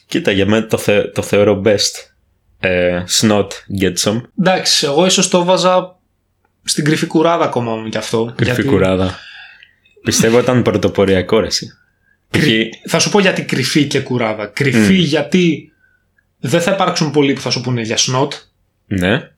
Κοίτα, 0.07 0.31
για 0.31 0.45
μένα 0.45 0.67
το, 0.67 0.77
θε- 0.77 1.13
το 1.13 1.21
θεωρώ 1.21 1.61
best. 1.65 2.09
Ε, 2.59 3.03
Snot 3.21 3.47
Get 3.81 3.93
Some. 4.03 4.21
Εντάξει, 4.39 4.85
εγώ 4.85 5.05
ίσως 5.05 5.27
το 5.29 5.43
βάζα 5.43 5.99
στην 6.63 6.83
κρυφή 6.85 7.05
κουράδα 7.05 7.43
ακόμα 7.45 7.75
μου 7.75 7.89
κι 7.89 7.97
αυτό. 7.97 8.33
Κρυφή 8.35 8.51
γιατί- 8.53 8.69
κουράδα. 8.69 9.15
Πιστεύω 10.03 10.39
ήταν 10.39 10.61
πρωτοποριακό 10.61 11.39
ρε 11.39 11.47
εσύ. 12.29 12.69
Π.χ. 12.69 12.89
Θα 12.89 12.99
σου 12.99 13.09
πω 13.09 13.19
γιατί 13.19 13.43
κρυφή 13.43 13.85
και 13.85 13.99
κουράδα. 13.99 14.45
Κρυφή 14.45 14.95
γιατί 14.95 15.71
δεν 16.39 16.61
θα 16.61 16.71
υπάρξουν 16.71 17.11
πολλοί 17.11 17.33
που 17.33 17.41
θα 17.41 17.49
σου 17.49 17.61
πούνε 17.61 17.81
για 17.81 17.97
Snot. 17.97 18.33
Ναι. 18.85 19.29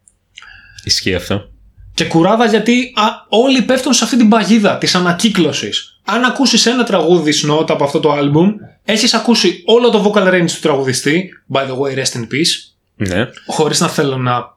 Ισχύει 0.83 1.15
αυτό. 1.15 1.49
Και 1.93 2.05
κουράδα 2.05 2.45
γιατί 2.45 2.91
α, 2.95 3.03
όλοι 3.29 3.61
πέφτουν 3.61 3.93
σε 3.93 4.03
αυτή 4.03 4.17
την 4.17 4.29
παγίδα 4.29 4.77
της 4.77 4.95
ανακύκλωσης. 4.95 5.99
Αν 6.05 6.23
ακούσεις 6.23 6.65
ένα 6.65 6.83
τραγούδι 6.83 7.31
σνότ 7.31 7.71
από 7.71 7.83
αυτό 7.83 7.99
το 7.99 8.11
άλμπουμ, 8.11 8.55
έχεις 8.83 9.13
ακούσει 9.13 9.63
όλο 9.65 9.89
το 9.89 10.11
vocal 10.13 10.27
range 10.33 10.51
του 10.51 10.59
τραγουδιστή, 10.61 11.29
by 11.53 11.59
the 11.61 11.77
way, 11.77 11.97
rest 11.97 12.17
in 12.17 12.21
peace, 12.21 12.73
Ναι. 12.95 13.29
χωρίς 13.47 13.79
να 13.79 13.87
θέλω 13.87 14.17
να 14.17 14.56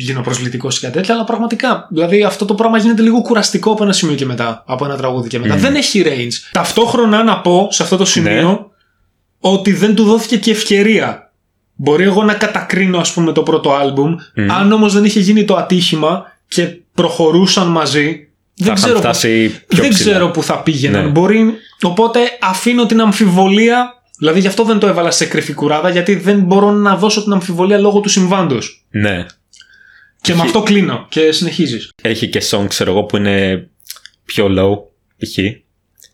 γίνω 0.00 0.20
προσβλητικός 0.20 0.76
ή 0.76 0.80
κάτι 0.80 0.92
τέτοιο, 0.92 1.14
αλλά 1.14 1.24
πραγματικά, 1.24 1.86
δηλαδή 1.90 2.22
αυτό 2.22 2.44
το 2.44 2.54
πράγμα 2.54 2.78
γίνεται 2.78 3.02
λίγο 3.02 3.22
κουραστικό 3.22 3.70
από 3.72 3.82
ένα 3.82 3.92
σημείο 3.92 4.14
και 4.14 4.24
μετά, 4.26 4.64
από 4.66 4.84
ένα 4.84 4.96
τραγούδι 4.96 5.28
και 5.28 5.38
μετά. 5.38 5.56
Δεν 5.56 5.74
έχει 5.74 6.02
range. 6.06 6.48
Ταυτόχρονα 6.52 7.22
να 7.22 7.40
πω 7.40 7.68
σε 7.70 7.82
αυτό 7.82 7.96
το 7.96 8.04
σημείο 8.04 8.50
Ναι. 8.50 8.58
ότι 9.40 9.72
δεν 9.72 9.94
του 9.94 10.04
δόθηκε 10.04 10.36
και 10.36 10.50
ευκαιρία. 10.50 11.32
Μπορεί 11.74 12.04
εγώ 12.04 12.22
να 12.24 12.34
κατακρίνω 12.34 12.98
ας 12.98 13.12
πούμε 13.12 13.32
το 13.32 13.42
πρώτο 13.42 13.72
άλμπουμ, 13.74 14.14
αν 14.48 14.72
όμως 14.72 14.92
δεν 14.92 15.04
είχε 15.04 15.20
γίνει 15.20 15.44
το 15.44 15.56
ατύχημα 15.56 16.22
και 16.48 16.76
προχωρούσαν 16.94 17.66
μαζί, 17.68 18.28
δεν 18.54 18.66
θα 18.66 18.72
ξέρω, 18.72 18.90
είχαν 18.90 19.02
φτάσει 19.02 19.48
πιο 19.68 19.82
δεν 19.82 19.90
ψηλά. 19.90 20.10
ξέρω 20.10 20.30
που 20.30 20.42
θα 20.42 20.62
πήγαιναν. 20.62 21.04
Ναι. 21.04 21.10
Μπορεί, 21.10 21.54
οπότε 21.82 22.20
αφήνω 22.40 22.86
την 22.86 23.00
αμφιβολία, 23.00 24.02
δηλαδή 24.18 24.40
γι' 24.40 24.46
αυτό 24.46 24.64
δεν 24.64 24.78
το 24.78 24.86
έβαλα 24.86 25.10
σε 25.10 25.24
κρυφή 25.24 25.52
κουράδα, 25.52 25.90
γιατί 25.90 26.14
δεν 26.14 26.40
μπορώ 26.40 26.70
να 26.70 26.96
δώσω 26.96 27.22
την 27.22 27.32
αμφιβολία 27.32 27.78
λόγω 27.78 28.00
του 28.00 28.08
συμβάντος. 28.08 28.84
Ναι. 28.90 29.26
Και 30.28 30.34
με 30.34 30.42
αυτό 30.42 30.62
κλείνω 30.62 31.06
και 31.08 31.32
συνεχίζεις. 31.32 31.90
Έχει 32.02 32.28
και 32.28 32.42
song, 32.50 32.64
ξέρω 32.68 32.90
εγώ, 32.90 33.04
που 33.04 33.16
είναι 33.16 33.68
πιο 34.24 34.46
low, 34.58 34.76
π.χ. 35.18 35.38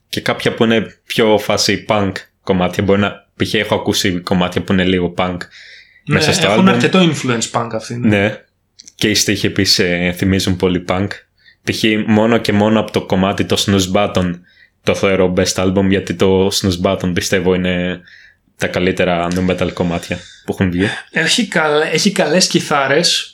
Και 0.09 0.21
κάποια 0.21 0.55
που 0.55 0.65
είναι 0.65 1.01
πιο 1.07 1.39
φάση 1.39 1.85
punk 1.89 2.13
κομμάτια. 2.43 2.83
Μπορεί 2.83 3.01
να. 3.01 3.29
π.χ. 3.37 3.55
έχω 3.55 3.75
ακούσει 3.75 4.21
κομμάτια 4.21 4.63
που 4.63 4.73
είναι 4.73 4.85
λίγο 4.85 5.15
punk. 5.17 5.37
μέσα 6.07 6.33
στο 6.33 6.47
Ναι, 6.47 6.53
έχουν 6.53 6.69
album. 6.69 6.71
αρκετό 6.73 6.99
influence 7.13 7.51
punk 7.51 7.69
αυτή. 7.73 7.95
Ναι. 7.97 8.09
Ναι. 8.09 8.41
Και 8.95 9.09
οι 9.11 9.15
στίχοι 9.15 9.47
επίσης 9.47 9.85
θυμίζουν 10.17 10.57
πολύ 10.57 10.85
punk. 10.89 11.09
Π.χ. 11.63 11.85
μόνο 12.07 12.39
και 12.39 12.53
μόνο 12.53 12.81
από 12.81 12.91
το 12.91 13.07
κομμάτι 13.07 13.45
το 13.45 13.65
snooze 13.67 13.93
button 13.93 14.31
το 14.83 14.95
θεωρώ 14.95 15.33
best 15.37 15.55
album 15.55 15.87
γιατί 15.89 16.15
το 16.15 16.47
Snooze 16.47 16.81
Button 16.83 17.11
πιστεύω 17.15 17.55
είναι 17.55 18.01
τα 18.57 18.67
καλύτερα 18.67 19.29
nu 19.35 19.51
metal 19.51 19.73
κομμάτια 19.73 20.19
που 20.45 20.53
έχουν 20.53 20.71
βγει. 20.71 20.87
Έχει, 21.11 21.47
καλέ, 21.49 21.85
έχει 21.85 22.13
καλές 22.13 22.47
κιθάρες. 22.47 23.34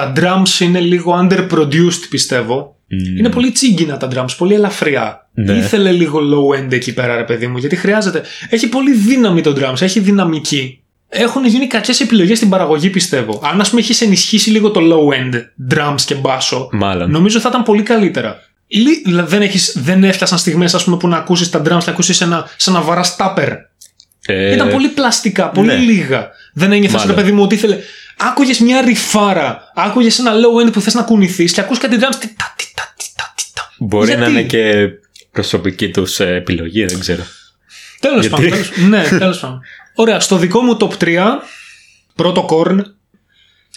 Τα 0.00 0.12
drums 0.16 0.60
είναι 0.60 0.80
λίγο 0.80 1.26
underproduced 1.28 2.06
πιστεύω. 2.10 2.74
Είναι 3.18 3.28
πολύ 3.28 3.50
τσίγκινα 3.50 3.96
τα 3.96 4.08
drums, 4.14 4.34
πολύ 4.38 4.54
ελαφριά. 4.54 5.28
Ναι. 5.34 5.52
Ήθελε 5.52 5.90
λίγο 5.90 6.18
low 6.20 6.58
end 6.60 6.72
εκεί 6.72 6.94
πέρα, 6.94 7.16
ρε 7.16 7.22
παιδί 7.24 7.46
μου, 7.46 7.58
γιατί 7.58 7.76
χρειάζεται. 7.76 8.22
Έχει 8.48 8.68
πολύ 8.68 8.92
δύναμη 8.94 9.40
το 9.40 9.54
drums, 9.58 9.80
έχει 9.82 10.00
δυναμική. 10.00 10.82
Έχουν 11.08 11.44
γίνει 11.46 11.66
κακές 11.66 12.00
επιλογές 12.00 12.36
στην 12.36 12.50
παραγωγή, 12.50 12.90
πιστεύω. 12.90 13.42
Αν, 13.52 13.60
ας 13.60 13.68
πούμε, 13.68 13.80
έχεις 13.80 14.00
ενισχύσει 14.00 14.50
λίγο 14.50 14.70
το 14.70 14.80
low 14.80 15.14
end 15.14 15.34
drums 15.74 16.00
και 16.06 16.14
μπάσο, 16.14 16.68
Μάλλον. 16.72 17.10
νομίζω 17.10 17.40
θα 17.40 17.48
ήταν 17.48 17.62
πολύ 17.62 17.82
καλύτερα. 17.82 18.38
Λι- 18.66 19.02
δηλαδή, 19.04 19.30
δεν, 19.30 19.42
έχεις, 19.42 19.76
δεν 19.82 20.04
έφτασαν 20.04 20.38
στιγμές, 20.38 20.74
ας 20.74 20.84
πούμε, 20.84 20.96
που 20.96 21.08
να 21.08 21.16
ακούσεις 21.16 21.50
τα 21.50 21.62
drums, 21.62 21.84
να 21.86 21.92
ακούσεις 21.92 22.20
ένα, 22.20 22.48
σαν 22.56 22.74
να 22.74 22.80
βαρά 22.80 23.02
τάπερ. 23.16 23.48
Ε, 24.26 24.54
Ήταν 24.54 24.68
πολύ 24.70 24.88
πλαστικά, 24.88 25.48
πολύ 25.48 25.66
ναι. 25.66 25.74
λίγα. 25.76 26.30
Δεν 26.52 26.72
ένιωθες, 26.72 26.92
ρε 26.92 26.98
Μάλλον. 27.06 27.14
παιδί 27.22 27.32
μου, 27.32 27.42
ότι 27.42 27.54
ήθελε. 27.54 27.78
Άκουγες 28.28 28.58
μια 28.58 28.80
ρηφάρα, 28.80 29.72
άκουγες 29.74 30.18
ένα 30.18 30.32
low 30.32 30.66
end 30.66 30.72
που 30.72 30.80
θες 30.80 30.94
να 30.94 31.02
κουνηθείς 31.02 31.52
και 31.52 31.60
ακούς 31.60 31.78
κάτι 31.78 31.96
drums. 32.00 32.14
Τι 32.20 32.34
τα, 32.36 32.54
τι 32.56 32.72
τα, 32.74 32.94
τι 32.96 33.04
τα, 33.16 33.32
τι 33.36 33.44
τα. 33.54 33.72
Μπορεί 33.78 34.06
Γιατί; 34.06 34.20
να 34.22 34.28
είναι 34.28 34.42
και 34.42 34.88
προσωπική 35.30 35.90
τους 35.90 36.20
επιλογή, 36.20 36.84
δεν 36.84 37.00
ξέρω. 37.00 37.22
Τέλος 38.00 38.26
Γιατί; 38.26 38.34
πάντων. 38.48 38.50
τέλος- 38.50 38.76
ναι, 38.88 39.02
τέλος 39.18 39.38
πάντων. 39.38 39.60
Ωραία, 39.94 40.20
στο 40.20 40.36
δικό 40.36 40.60
μου 40.60 40.76
top 40.80 40.90
3, 41.04 41.18
πρώτο 42.14 42.46
corn. 42.50 42.78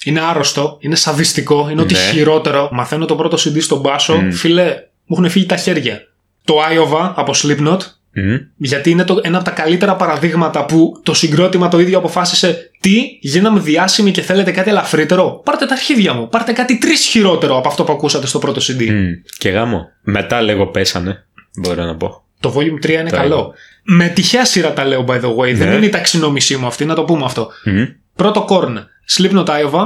Είναι 0.03 0.21
άρρωστο, 0.21 0.77
είναι 0.79 0.95
σαδιστικό, 0.95 1.67
είναι 1.71 1.81
ό,τι 1.81 1.93
Ναι. 1.93 1.99
χειρότερο. 1.99 2.69
Μαθαίνω 2.71 3.05
το 3.05 3.15
πρώτο 3.15 3.37
CD 3.37 3.61
στον 3.61 3.79
μπάσο. 3.79 4.23
Φίλε, 4.31 4.63
μου 5.05 5.15
έχουν 5.17 5.29
φύγει 5.29 5.45
τα 5.45 5.55
χέρια. 5.57 6.01
Το 6.43 6.55
Iowa 6.71 7.11
από 7.15 7.33
Slipknot, 7.35 7.77
Μμ. 8.15 8.35
γιατί 8.57 8.89
είναι 8.89 9.03
το, 9.03 9.19
ένα 9.23 9.35
από 9.37 9.45
τα 9.45 9.51
καλύτερα 9.51 9.95
παραδείγματα 9.95 10.65
που 10.65 10.99
το 11.03 11.13
συγκρότημα 11.13 11.67
το 11.67 11.79
ίδιο 11.79 11.97
αποφάσισε 11.97 12.71
τι, 12.79 13.17
γίναμε 13.21 13.59
διάσημοι 13.59 14.11
και 14.11 14.21
θέλετε 14.21 14.51
κάτι 14.51 14.69
ελαφρύτερο. 14.69 15.41
Πάρτε 15.45 15.65
τα 15.65 15.73
αρχίδια 15.73 16.13
μου. 16.13 16.29
Πάρτε 16.29 16.51
κάτι 16.51 16.77
τρεις 16.77 17.05
χειρότερο 17.05 17.57
από 17.57 17.67
αυτό 17.67 17.83
που 17.83 17.91
ακούσατε 17.93 18.27
στο 18.27 18.39
πρώτο 18.39 18.61
CD. 18.61 18.89
Μμ. 18.89 19.11
Και 19.37 19.49
γάμο. 19.49 19.89
Μετά 20.01 20.41
λίγο 20.41 20.67
πέσανε, 20.67 21.25
μπορώ 21.61 21.83
να 21.83 21.95
πω. 21.95 22.23
Το 22.39 22.53
Volume 22.57 22.85
3 22.85 22.89
είναι 22.89 23.09
Το 23.09 23.15
καλό. 23.15 23.53
Με 23.83 24.07
τυχαία 24.07 24.45
σειρά 24.45 24.73
τα 24.73 24.85
λέω, 24.85 25.05
by 25.07 25.21
the 25.21 25.35
way. 25.35 25.53
Δεν 25.53 25.67
Ναι. 25.69 25.75
είναι 25.75 25.85
η 25.85 25.89
ταξινόμησή 25.89 26.55
μου 26.57 26.65
αυτή, 26.67 26.85
να 26.85 26.95
το 26.95 27.03
πούμε 27.03 27.25
αυτό. 27.25 27.49
Μμ. 27.65 27.83
Πρώτο 28.15 28.45
Korn, 28.49 28.73
Slipknot 29.17 29.45
Iowa. 29.45 29.85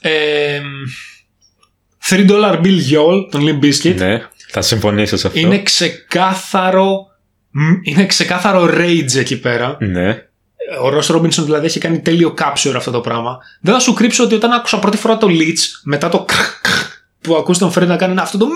Ε, 0.00 0.60
3 2.08 2.26
Dollar 2.30 2.60
Bill 2.62 2.78
Yol, 2.92 3.28
τον 3.30 3.42
Limp 3.46 3.64
Bizkit. 3.64 3.94
Ναι, 3.94 4.22
θα 4.48 4.62
συμφωνήσω 4.62 5.16
σε 5.16 5.26
αυτό. 5.26 5.38
Είναι 5.38 5.62
ξεκάθαρο. 5.62 7.06
Μ, 7.58 7.74
Είναι 7.82 8.06
ξεκάθαρο 8.06 8.64
rage 8.64 9.14
εκεί 9.16 9.40
πέρα. 9.40 9.76
Ναι. 9.80 10.10
Ο 10.82 10.88
Ross 10.98 11.16
Robinson 11.16 11.44
δηλαδή 11.44 11.66
έχει 11.66 11.78
κάνει 11.78 12.00
τέλειο 12.00 12.34
capture 12.38 12.72
αυτό 12.76 12.90
το 12.90 13.00
πράγμα. 13.00 13.38
Δεν 13.60 13.74
θα 13.74 13.80
σου 13.80 13.92
κρύψω 13.92 14.24
ότι 14.24 14.34
όταν 14.34 14.52
άκουσα 14.52 14.78
πρώτη 14.78 14.96
φορά 14.96 15.16
το 15.16 15.26
Leech, 15.30 15.58
μετά 15.84 16.08
το 16.08 16.18
κρ- 16.24 16.38
κρ- 16.62 16.74
που 17.20 17.36
ακούς 17.36 17.58
τον 17.58 17.72
Fred 17.74 17.86
να 17.86 17.96
κάνει 17.96 18.18
αυτό 18.18 18.38
το. 18.38 18.46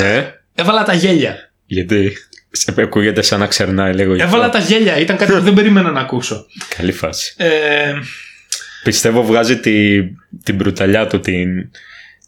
Ναι. 0.00 0.34
Έβαλα 0.54 0.82
τα 0.82 0.92
γέλια. 0.94 1.50
Γιατί; 1.66 2.12
Σε 2.50 2.74
ακούγεται 2.78 3.22
σαν 3.22 3.38
να 3.40 3.46
ξερνάει 3.46 3.94
λίγο. 3.94 4.14
γι' 4.14 4.22
αυτό. 4.22 4.36
Έβαλα 4.36 4.52
τα 4.52 4.58
γέλια. 4.58 4.96
Ήταν 4.98 5.16
κάτι 5.16 5.32
που 5.32 5.40
δεν 5.40 5.54
περίμενα 5.54 5.90
να 5.90 6.00
ακούσω. 6.00 6.46
Καλή 6.76 6.92
φάση. 6.92 7.34
Ε, 7.36 7.92
Πιστεύω 8.84 9.22
βγάζει 9.24 9.58
τη, 9.58 10.02
την 10.42 10.54
μπρουταλιά 10.54 11.06
του, 11.06 11.20
την, 11.20 11.70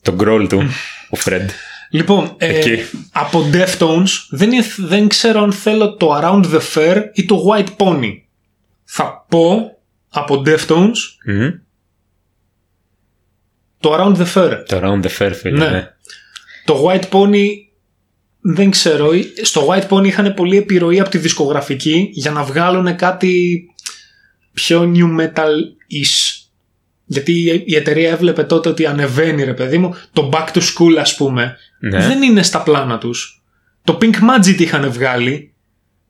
τον 0.03 0.15
γκρόλ 0.15 0.47
του, 0.47 0.63
ο 1.11 1.17
Φρεντ. 1.17 1.51
Λοιπόν, 1.93 2.35
ε, 2.37 2.59
Εκεί. 2.59 2.83
από 3.13 3.51
Deftones 3.53 4.09
δεν, 4.31 4.53
είναι- 4.53 4.65
δεν 4.77 5.09
ξέρω 5.09 5.43
αν 5.43 5.53
θέλω 5.53 5.95
το 5.97 6.19
Around 6.21 6.45
the 6.45 6.61
Fair 6.75 7.03
ή 7.13 7.25
το 7.25 7.45
White 7.51 7.77
Pony. 7.77 8.11
Θα 8.85 9.27
πω 9.29 9.77
από 10.09 10.43
Deftones 10.47 10.97
Μμ. 11.27 11.49
το 13.81 13.95
Around 13.95 14.17
the 14.17 14.27
Fair. 14.35 14.63
Το 14.69 14.81
Round 14.83 15.03
the 15.07 15.11
Fair, 15.19 15.33
φίλε. 15.35 15.59
Ναι. 15.59 15.71
Ναι. 15.71 15.89
Το 16.65 16.85
White 16.89 17.09
Pony 17.11 17.47
δεν 18.41 18.71
ξέρω. 18.71 19.11
Στο 19.43 19.67
White 19.71 19.89
Pony 19.89 20.07
είχαν 20.07 20.35
πολύ 20.35 20.57
επιρροή 20.57 21.01
από 21.01 21.11
τη 21.11 21.19
δισκογραφική 21.19 22.09
για 22.13 22.31
να 22.31 22.43
βγάλουν 22.43 22.97
κάτι 22.97 23.65
πιο 24.53 24.93
new 24.95 25.21
metal-ish. 25.21 26.42
Γιατί 27.13 27.33
η- 27.33 27.63
η 27.67 27.77
εταιρεία 27.77 28.11
έβλεπε 28.11 28.43
τότε 28.43 28.69
ότι 28.69 28.87
ανεβαίνει 28.87 29.45
ρε 29.45 29.55
παιδί 29.55 29.79
μου. 29.79 29.95
Το 30.13 30.29
Back 30.33 30.47
to 30.57 30.59
School 30.61 30.97
ας 31.01 31.15
πούμε 31.17 31.57
Ναι. 31.81 32.07
δεν 32.07 32.23
είναι 32.23 32.43
στα 32.43 32.63
πλάνα 32.63 32.99
τους. 32.99 33.43
Το 33.85 33.99
Pink 34.01 34.15
Magic 34.15 34.59
είχαν 34.61 34.91
βγάλει 34.93 35.53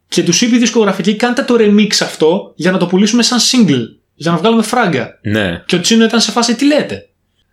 και 0.08 0.22
τους 0.22 0.40
είπε 0.42 0.56
η 0.56 0.58
δισκογραφική 0.58 1.16
κάντε 1.16 1.42
το 1.42 1.54
remix 1.58 1.88
αυτό 2.02 2.52
για 2.56 2.70
να 2.70 2.78
το 2.78 2.86
πουλήσουμε 2.86 3.22
σαν 3.22 3.38
single. 3.38 3.82
Για 4.14 4.30
να 4.30 4.36
βγάλουμε 4.36 4.62
φράγκα. 4.62 5.18
ναι. 5.22 5.62
Και 5.66 5.76
ο 5.76 5.80
Τσίνο 5.80 6.04
ήταν 6.04 6.20
σε 6.20 6.30
φάση 6.30 6.54
τι 6.54 6.66
λέτε; 6.66 7.06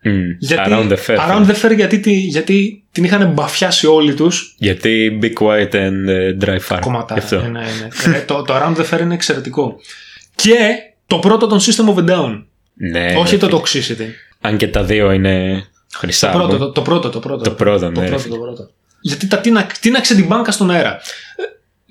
Μμ. 0.03 0.11
Γιατί, 0.39 0.69
Around 0.73 0.89
the 0.91 0.97
Fair. 1.07 1.17
Around 1.17 1.45
the 1.45 1.55
Fair 1.65 1.75
γιατί, 1.75 1.99
τη- 1.99 2.11
γιατί 2.19 2.83
την 2.91 3.03
είχαν 3.03 3.31
μπαφιάσει 3.33 3.87
όλοι 3.87 4.13
τους 4.13 4.55
Γιατί 4.57 5.19
Be 5.21 5.33
Quiet 5.39 5.71
and 5.73 6.07
ε, 6.07 6.37
Dry 6.41 6.57
Fire. 6.69 6.79
κομμάτα. 6.81 7.13
Γι' 7.13 7.19
αυτό. 7.19 7.41
Ναι, 7.41 7.47
ναι, 7.47 7.59
ναι. 8.07 8.17
Ε, 8.17 8.21
το, 8.21 8.41
το 8.41 8.53
Around 8.55 8.75
the 8.75 8.85
Fair 8.89 9.01
είναι 9.01 9.13
εξαιρετικό. 9.13 9.75
Και 10.35 10.55
το 11.07 11.17
πρώτο 11.19 11.47
των 11.47 11.59
System 11.59 11.93
of 11.95 12.05
a 12.05 12.09
Down. 12.09 12.43
Ναι, 12.91 13.15
όχι 13.17 13.34
ναι, 13.36 13.39
το 13.47 13.61
φίλε. 13.65 13.84
Toxicity. 13.88 14.13
Αν 14.41 14.57
και 14.57 14.67
τα 14.67 14.84
δύο 14.84 15.11
είναι 15.11 15.63
χρυσά. 15.95 16.32
Το 16.32 16.38
πρώτο, 16.38 16.55
album. 16.55 16.59
το, 16.59 16.71
το 16.71 16.82
πρώτο, 16.82 17.09
το 17.09 17.19
πρώτο. 17.19 17.43
Το 17.43 17.51
πρώτο, 17.51 17.86
ναι, 17.89 17.93
Το 17.93 18.01
ρε 18.01 18.07
πρώτο, 18.07 18.21
φίλε. 18.23 18.36
το 18.36 18.41
πρώτο. 18.41 18.69
Γιατί 19.01 19.27
τα 19.27 19.38
τίνα- 19.38 19.67
τίναξε 19.80 20.15
την 20.15 20.25
μπάνκα 20.25 20.51
στον 20.51 20.71
αέρα. 20.71 20.95
Ε, 20.95 21.43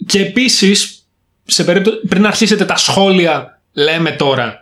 Και 0.06 0.20
επίσης, 0.20 1.06
σε 1.44 1.64
περίπτωση, 1.64 1.96
πριν 2.08 2.26
αρχίσετε 2.26 2.64
τα 2.64 2.76
σχόλια, 2.76 3.60
λέμε 3.72 4.10
τώρα, 4.10 4.58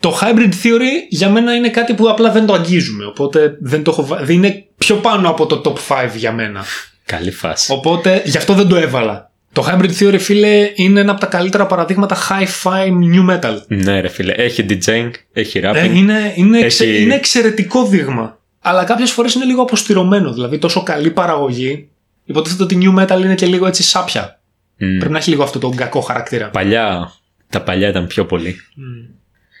το 0.00 0.18
hybrid 0.22 0.50
theory 0.62 0.90
για 1.08 1.28
μένα 1.28 1.54
είναι 1.54 1.68
κάτι 1.70 1.94
που 1.94 2.08
απλά 2.10 2.30
δεν 2.30 2.46
το 2.46 2.52
αγγίζουμε. 2.52 3.04
Οπότε 3.06 3.56
δεν 3.60 3.82
το 3.82 3.90
έχω, 3.90 4.06
βα- 4.06 4.24
δεν 4.24 4.36
είναι 4.36 4.64
πιο 4.78 4.96
πάνω 4.96 5.28
από 5.28 5.46
το 5.46 5.60
top 5.64 5.94
5 5.94 6.10
για 6.16 6.32
μένα. 6.32 6.64
Καλή 7.04 7.30
φάση. 7.30 7.72
Οπότε 7.72 8.22
γι' 8.24 8.36
αυτό 8.36 8.54
δεν 8.54 8.68
το 8.68 8.76
έβαλα. 8.76 9.23
Το 9.54 9.66
hybrid 9.70 9.90
theory, 9.98 10.18
φίλε, 10.20 10.70
είναι 10.74 11.00
ένα 11.00 11.10
από 11.10 11.20
τα 11.20 11.26
καλύτερα 11.26 11.66
παραδείγματα 11.66 12.16
hi-fi 12.28 12.86
new 12.88 13.30
metal. 13.30 13.56
Ναι, 13.66 14.00
ρε 14.00 14.08
φίλε. 14.08 14.32
Έχει 14.32 14.66
DJing, 14.68 15.10
έχει 15.32 15.60
rapping. 15.64 15.74
Ε, 15.74 15.96
είναι, 15.96 16.32
είναι, 16.36 16.58
εξε- 16.58 16.86
Έχει- 16.88 17.02
είναι 17.02 17.14
εξαιρετικό 17.14 17.86
δείγμα. 17.86 18.38
Αλλά 18.60 18.84
κάποιες 18.84 19.10
φορές 19.10 19.34
είναι 19.34 19.44
λίγο 19.44 19.62
αποστηρωμένο. 19.62 20.32
Δηλαδή, 20.32 20.58
τόσο 20.58 20.82
καλή 20.82 21.10
παραγωγή. 21.10 21.88
Υποτίθεται 22.24 22.62
ότι 22.62 22.78
new 22.80 22.98
metal 23.02 23.20
είναι 23.24 23.34
και 23.34 23.46
λίγο 23.46 23.66
έτσι 23.66 23.82
σάπια. 23.82 24.40
Μμ. 24.76 24.98
Πρέπει 24.98 25.12
να 25.12 25.18
έχει 25.18 25.30
λίγο 25.30 25.42
αυτό 25.42 25.58
το 25.58 25.68
κακό 25.68 26.00
χαρακτήρα. 26.00 26.48
Παλιά, 26.50 27.12
τα 27.50 27.62
παλιά 27.62 27.88
ήταν 27.88 28.06
πιο 28.06 28.24
πολύ. 28.26 28.56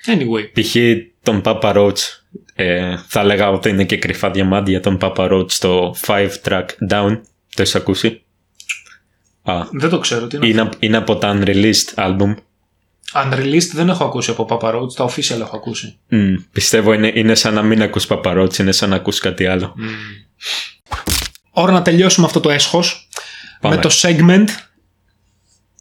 Anyway. 0.06 0.60
Π.χ. 0.60 0.76
τον 1.22 1.42
Papa 1.44 1.72
Roach. 1.76 1.98
Ε, 2.54 2.94
θα 3.06 3.20
έλεγα 3.20 3.50
ότι 3.50 3.68
είναι 3.68 3.84
και 3.84 3.96
κρυφά 3.96 4.30
διαμάντια 4.30 4.80
τον 4.80 4.98
Papa 5.00 5.30
Roach 5.32 5.50
στο 5.50 5.94
5 6.06 6.28
track 6.44 6.64
down. 6.90 7.20
Το 7.54 7.62
έχεις 7.62 7.74
ακούσει; 7.74 8.22
Α, 9.44 9.66
Δεν 9.72 9.90
το 9.90 9.98
ξέρω. 9.98 10.26
Τι 10.26 10.36
είναι. 10.36 10.46
είναι, 10.46 10.68
είναι 10.78 10.96
από 10.96 11.16
τα 11.16 11.38
unreleased 11.40 11.94
album. 11.94 12.34
Unreleased 13.14 13.70
δεν 13.72 13.88
έχω 13.88 14.04
ακούσει 14.04 14.30
από 14.30 14.46
Papa 14.50 14.74
Roach. 14.74 14.92
Τα 14.96 15.04
official 15.10 15.40
έχω 15.40 15.56
ακούσει. 15.56 15.98
Μμ, 16.08 16.34
πιστεύω 16.52 16.92
είναι, 16.92 17.12
είναι 17.14 17.34
σαν 17.34 17.54
να 17.54 17.62
μην 17.62 17.82
ακούς 17.82 18.06
Papa 18.08 18.38
Roach, 18.42 18.58
είναι 18.58 18.72
σαν 18.72 18.88
να 18.88 18.96
ακούς 18.96 19.18
κάτι 19.18 19.46
άλλο. 19.46 19.74
Ώρα 21.50 21.72
να 21.72 21.82
τελειώσουμε 21.82 22.26
αυτό 22.26 22.40
το 22.40 22.50
έσχος 22.50 23.08
Πάμε. 23.60 23.74
με 23.74 23.80
το 23.80 23.88
segment. 23.92 24.46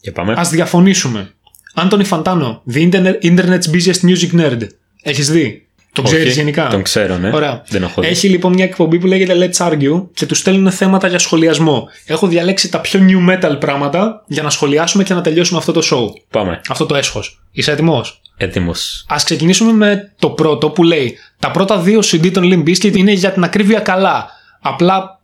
Για 0.02 0.12
πάμε. 0.12 0.34
Ας 0.38 0.50
διαφωνήσουμε. 0.50 1.34
Άντωνι 1.74 2.04
Φαντάνο, 2.04 2.64
The 2.74 2.92
Internet, 2.92 3.16
Internet's 3.22 3.70
Busiest 3.74 4.00
Music 4.02 4.32
Nerd. 4.40 4.68
Έχεις 5.04 5.30
δει; 5.30 5.68
Τον 5.94 6.06
Όχι, 6.06 6.14
ξέρεις 6.16 6.36
γενικά. 6.36 6.68
Τον 6.68 6.82
ξέρω, 6.84 7.18
ναι. 7.18 7.32
Ωραία. 7.34 7.64
Δεν 7.68 7.84
έχω 7.84 8.02
δει. 8.02 8.08
Έχει 8.08 8.28
λοιπόν 8.30 8.54
μια 8.54 8.64
εκπομπή 8.66 9.00
που 9.00 9.08
λέγεται 9.08 9.34
Let's 9.54 9.68
Argue 9.72 10.04
και 10.14 10.26
τους 10.26 10.38
στέλνουν 10.38 10.72
θέματα 10.72 11.08
για 11.08 11.20
σχολιασμό. 11.20 11.88
Έχω 12.06 12.28
διαλέξει 12.28 12.70
τα 12.70 12.82
πιο 12.82 13.00
new 13.08 13.30
metal 13.34 13.60
πράγματα 13.60 14.24
για 14.28 14.44
να 14.44 14.50
σχολιάσουμε 14.50 15.04
και 15.04 15.14
να 15.14 15.22
τελειώσουμε 15.22 15.60
αυτό 15.60 15.72
το 15.72 15.82
show. 15.92 16.22
Πάμε. 16.30 16.62
Αυτό 16.70 16.86
το 16.86 16.96
έσχος. 16.96 17.42
Είσαι 17.52 17.72
έτοιμος; 17.72 18.22
Έτοιμος. 18.38 19.06
Α 19.14 19.16
ξεκινήσουμε 19.24 19.72
με 19.72 20.12
το 20.20 20.30
πρώτο 20.30 20.70
που 20.70 20.84
λέει 20.84 21.18
Τα 21.40 21.52
πρώτα 21.52 21.78
δύο 21.80 22.00
CD 22.00 22.32
των 22.32 22.44
Limp 22.54 22.70
Bizkit 22.70 22.96
είναι 22.98 23.12
για 23.12 23.32
την 23.32 23.44
ακρίβεια 23.44 23.80
καλά. 23.80 24.30
Απλά 24.62 25.22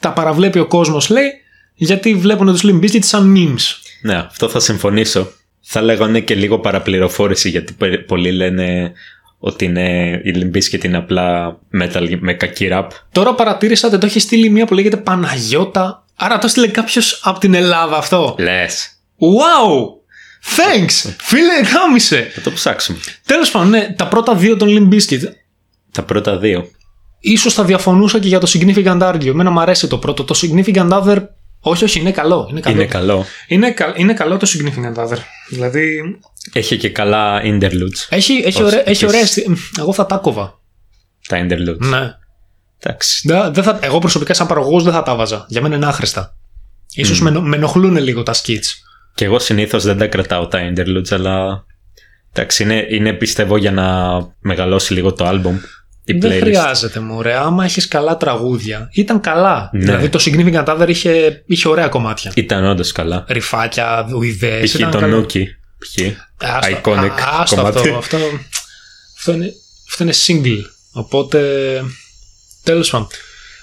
τα 0.00 0.12
παραβλέπει 0.12 0.58
ο 0.58 0.66
κόσμος, 0.66 1.08
λέει, 1.10 1.26
γιατί 1.74 2.14
βλέπουν 2.14 2.46
τους 2.46 2.62
Limp 2.64 2.84
Bizkit 2.84 3.02
σαν 3.04 3.34
memes. 3.36 3.62
Ναι, 4.02 4.14
αυτό 4.14 4.48
θα 4.48 4.60
συμφωνήσω. 4.60 5.32
Θα 5.66 5.82
λέγω 5.82 6.06
είναι 6.08 6.20
και 6.20 6.34
λίγο 6.34 6.58
παραπληροφόρηση 6.58 7.48
γιατί 7.48 7.72
πε- 7.72 7.98
πολλοί 8.06 8.32
λένε 8.32 8.92
ότι 9.46 9.64
είναι, 9.64 10.20
η 10.24 10.32
Limbiskit 10.36 10.84
είναι 10.84 10.96
απλά 10.96 11.58
metal 11.82 12.16
με 12.20 12.34
κακή 12.34 12.68
rap. 12.72 12.86
Τώρα 13.12 13.34
παρατήρησα 13.34 13.88
ότι 13.88 13.98
το 13.98 14.06
έχει 14.06 14.20
στείλει 14.20 14.48
μία 14.48 14.66
που 14.66 14.74
λέγεται 14.74 14.96
Παναγιώτα. 14.96 16.04
Άρα 16.14 16.38
το 16.38 16.48
στείλε 16.48 16.66
κάποιος 16.66 17.20
από 17.24 17.38
την 17.38 17.54
Ελλάδα 17.54 17.96
αυτό. 17.96 18.34
Λες. 18.38 18.88
Wow! 19.18 19.72
Thanks! 20.56 21.14
Φίλε, 21.18 21.60
γάμισε! 21.74 22.30
Θα 22.34 22.40
το 22.40 22.50
ψάξουμε. 22.50 22.98
Τέλος 23.26 23.50
πάντων, 23.50 23.68
ναι, 23.68 23.94
τα 23.96 24.08
πρώτα 24.08 24.34
δύο 24.34 24.56
των 24.56 24.68
Limp 24.70 24.94
Bizkit. 24.94 25.20
Τα 25.92 26.02
πρώτα 26.02 26.38
δύο. 26.38 26.68
Ίσως 27.20 27.54
θα 27.54 27.64
διαφωνούσα 27.64 28.18
και 28.18 28.28
για 28.28 28.38
το 28.38 28.50
Significant 28.54 29.00
Argue. 29.00 29.26
Εμένα 29.26 29.50
μου 29.50 29.60
αρέσει 29.60 29.88
το 29.88 29.98
πρώτο. 29.98 30.24
Το 30.24 30.40
Significant 30.42 30.88
Other 30.88 31.16
Όχι, 31.66 31.84
όχι, 31.84 32.00
είναι 32.00 32.10
καλό. 32.10 32.46
Είναι 32.50 32.60
καλό, 32.60 32.74
Είναι 32.76 32.86
καλό. 32.86 33.24
Είναι, 33.46 33.70
κα- 33.70 33.92
είναι 33.96 34.12
καλό 34.14 34.36
το 34.36 34.46
Significant 34.50 34.94
Other. 35.04 35.16
Δηλαδή, 35.48 36.18
Έχει 36.52 36.76
και 36.76 36.88
καλά 36.90 37.40
interludes. 37.44 38.06
έχει, 38.08 38.32
έχει, 38.32 38.62
Ως 38.62 38.66
ωραία, 38.66 38.78
έχει 38.80 38.88
επίσης. 38.88 39.02
ωραία 39.02 39.20
αισθη- 39.20 39.46
Εγώ 39.78 39.92
θα 39.92 40.06
τα 40.06 40.16
κόβα. 40.16 40.60
Τα 41.28 41.46
interludes. 41.46 41.78
Ναι. 41.78 42.14
Εντάξει. 42.80 43.28
Δεν, 43.28 43.54
δεν 43.54 43.64
θα, 43.64 43.78
εγώ 43.82 43.98
προσωπικά, 43.98 44.34
σαν 44.34 44.46
παραγωγός, 44.46 44.82
δεν 44.84 44.92
θα 44.92 45.02
τα 45.02 45.14
βάζα. 45.14 45.44
Για 45.48 45.60
μένα 45.62 45.76
είναι 45.76 45.86
άχρηστα. 45.86 46.36
Ίσως 46.94 47.20
με, 47.20 47.28
ενο- 47.28 47.40
με 47.40 47.56
ενοχλούν 47.56 47.96
λίγο 47.96 48.22
τα 48.22 48.34
skits. 48.34 48.66
Και 49.14 49.24
εγώ 49.24 49.38
συνήθως 49.38 49.84
δεν 49.84 49.98
τα 49.98 50.06
κρατάω 50.06 50.46
τα 50.46 50.72
interludes, 50.72 51.10
αλλά. 51.10 51.64
Εντάξει, 52.32 52.62
είναι, 52.62 52.86
είναι 52.90 53.12
πιστεύω 53.12 53.56
για 53.56 53.70
να 53.72 54.18
μεγαλώσει 54.40 54.92
λίγο 54.92 55.12
το 55.12 55.28
album. 55.28 55.54
Η 56.04 56.12
Δεν 56.12 56.32
playlist. 56.32 56.40
χρειάζεται, 56.40 57.00
μωρέ. 57.00 57.34
Άμα 57.34 57.64
έχεις 57.64 57.88
καλά 57.88 58.16
τραγούδια. 58.16 58.88
Ήταν 58.92 59.20
καλά. 59.20 59.70
Ναι. 59.72 59.80
Δηλαδή 59.80 60.08
το 60.08 60.18
Significant 60.24 60.64
Other 60.64 60.88
είχε, 60.88 61.42
είχε 61.46 61.68
ωραία 61.68 61.88
κομμάτια. 61.88 62.32
Ήταν 62.34 62.64
όντως 62.64 62.92
καλά. 62.92 63.24
Ρηφάκια, 63.28 64.06
ιδέες. 64.22 64.72
Π.χ. 64.72 64.88
το 64.90 64.98
Nookie. 65.02 65.44
Π.χ. 65.78 65.98
Iconic 66.70 67.10
άστο 67.40 67.56
κομμάτι. 67.56 67.78
αυτό, 67.78 67.96
αυτό, 67.96 68.16
αυτό, 69.16 69.32
είναι, 69.32 69.52
αυτό 69.90 70.02
είναι 70.04 70.12
single. 70.26 70.62
Οπότε. 70.92 71.40
Τέλος 72.62 72.90
πάντων. 72.90 73.06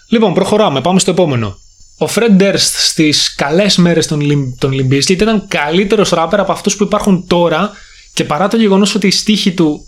Λοιπόν, 0.09 0.33
προχωράμε. 0.33 0.81
Πάμε 0.81 0.99
στο 0.99 1.11
επόμενο. 1.11 1.57
Ο 1.97 2.05
Fred 2.15 2.41
Durst 2.41 2.55
στις 2.59 3.35
καλές 3.35 3.77
μέρες 3.77 4.07
των, 4.07 4.19
Lim- 4.21 4.55
των 4.57 4.71
Limp 4.73 4.93
Bizkit 4.93 5.09
ήταν 5.09 5.47
καλύτερος 5.47 6.09
ράπερ 6.09 6.39
από 6.39 6.51
αυτούς 6.51 6.75
που 6.75 6.83
υπάρχουν 6.83 7.27
τώρα 7.27 7.71
και 8.13 8.23
παρά 8.23 8.47
το 8.47 8.57
γεγονός 8.57 8.95
ότι 8.95 9.07
η 9.07 9.11
στίχη 9.11 9.51
του 9.51 9.79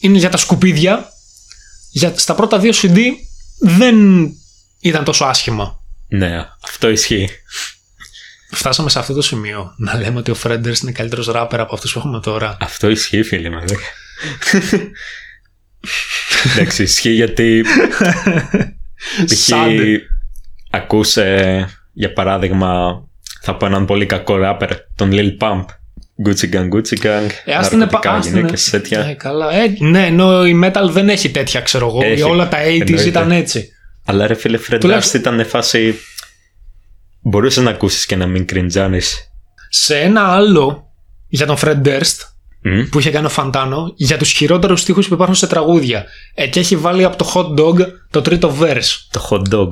είναι 0.00 0.18
για 0.18 0.28
τα 0.30 0.36
σκουπίδια, 0.36 1.08
για, 1.96 2.12
στα 2.16 2.34
πρώτα 2.34 2.58
δύο 2.58 2.72
CD 2.74 2.98
δεν 3.58 3.96
ήταν 4.80 5.04
τόσο 5.04 5.24
άσχημα. 5.24 5.80
Ναι, 6.08 6.46
αυτό 6.64 6.88
ισχύει. 6.88 7.28
Φτάσαμε 8.50 8.90
σε 8.90 8.98
αυτό 8.98 9.14
το 9.14 9.22
σημείο 9.22 9.74
να 9.76 9.98
λέμε 9.98 10.18
ότι 10.18 10.30
ο 10.30 10.36
Fred 10.42 10.64
Durst 10.64 10.80
είναι 10.82 10.92
καλύτερος 10.92 11.26
ράπερ 11.26 11.60
από 11.60 11.74
αυτούς 11.74 11.92
που 11.92 11.98
έχουμε 11.98 12.20
τώρα. 12.20 12.56
Αυτό 12.60 12.90
ισχύει, 12.90 13.22
φίλοι 13.22 13.50
μου. 13.50 13.58
Εντάξει, 16.54 16.82
ισχύει 16.82 17.10
γιατί. 17.10 17.64
π.χ. 19.26 19.48
Sad. 19.48 19.96
ακούς 20.70 21.16
ε, 21.16 21.68
για 21.92 22.12
παράδειγμα 22.12 23.02
θα 23.40 23.56
πω 23.56 23.66
έναν 23.66 23.86
πολύ 23.86 24.06
κακό 24.06 24.36
ράπερ 24.36 24.70
τον 24.94 25.10
Lil 25.12 25.36
Pump 25.40 25.64
Gucci 26.26 26.48
Gang, 26.52 26.68
Gucci 26.74 27.04
Gang 27.04 27.28
Ε, 27.44 27.54
ας 27.54 27.68
την 27.68 27.80
επα- 27.80 27.92
ναρκωτικά, 27.92 28.10
ας 28.12 28.26
την- 28.26 28.34
γυναίκες, 28.36 28.70
τέτοια 28.70 29.00
Ε, 29.00 29.12
καλά. 29.12 29.54
Ε, 29.54 29.74
ναι, 29.78 30.06
ενώ 30.06 30.46
η 30.46 30.60
metal 30.64 30.88
δεν 30.90 31.08
έχει 31.08 31.30
τέτοια, 31.30 31.60
ξέρω 31.60 31.86
εγώ. 31.86 32.00
Έχει. 32.02 32.22
Όλα 32.22 32.48
τα 32.48 32.58
80s 32.58 32.80
Εννοείται. 32.80 33.08
ήταν 33.08 33.30
έτσι. 33.30 33.68
αλλά 34.04 34.26
ρε 34.26 34.34
φίλε 34.34 34.58
Fred 34.70 34.76
Τουλάχιστον- 34.80 35.20
Durst 35.20 35.24
ήταν 35.24 35.46
φάση 35.46 35.94
μπορούσες 37.20 37.64
να 37.64 37.70
ακούσεις 37.70 38.06
και 38.06 38.16
να 38.16 38.26
μην 38.26 38.46
κριντζάνεις 38.46 39.16
Σε 39.68 39.98
ένα 39.98 40.20
άλλο 40.22 40.86
για 41.28 41.46
τον 41.46 41.56
Fred 41.60 41.82
Durst 41.84 42.18
Μμ, 42.62 42.88
που 42.90 42.98
είχε 42.98 43.10
κάνει 43.10 43.26
ο 43.26 43.28
Φαντάνο 43.28 43.92
για 43.96 44.16
τους 44.16 44.30
χειρότερους 44.30 44.80
στίχους 44.80 45.08
που 45.08 45.14
υπάρχουν 45.14 45.34
σε 45.34 45.46
τραγούδια. 45.46 46.04
Ε, 46.34 46.46
και 46.46 46.60
έχει 46.60 46.76
βάλει 46.76 47.04
από 47.04 47.16
το 47.16 47.32
Hot 47.34 47.60
Dog 47.60 47.86
το 48.10 48.22
τρίτο 48.22 48.56
verse. 48.60 49.06
το 49.10 49.28
hot 49.30 49.54
dog 49.54 49.68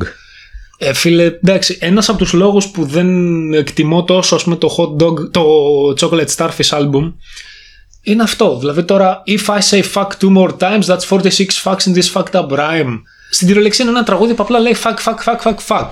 Ε, 0.79 0.93
φίλε, 0.93 1.25
εντάξει, 1.25 1.79
ένας 1.81 2.09
από 2.09 2.19
τους 2.19 2.33
λόγους 2.33 2.69
που 2.69 2.85
δεν 2.85 3.09
εκτιμώ 3.53 4.05
τόσο 4.05 4.35
ας 4.35 4.43
πούμε, 4.45 4.57
το 4.57 4.77
Hot 4.79 5.03
Dog, 5.05 5.31
το 5.31 5.45
Chocolate 6.01 6.35
Starfish 6.37 6.79
album 6.79 7.13
είναι 8.03 8.23
αυτό. 8.23 8.59
Δηλαδή 8.59 8.83
τώρα, 8.85 9.23
if 9.27 9.55
I 9.55 9.59
say 9.71 9.83
fuck 9.95 10.07
two 10.21 10.37
more 10.37 10.51
times, 10.59 10.83
that's 10.85 11.19
46 11.19 11.63
fucks 11.65 11.83
in 11.87 11.95
this 11.99 12.13
fucked 12.13 12.41
up 12.41 12.49
rhyme. 12.49 13.01
Στην 13.31 13.47
κυριολεξία 13.47 13.85
είναι 13.85 13.95
ένα 13.95 14.05
τραγούδι 14.05 14.35
που 14.35 14.43
απλά 14.43 14.59
λέει 14.59 14.77
fuck, 14.85 14.97
fuck, 15.05 15.25
fuck, 15.25 15.49
fuck, 15.51 15.57
fuck. 15.69 15.89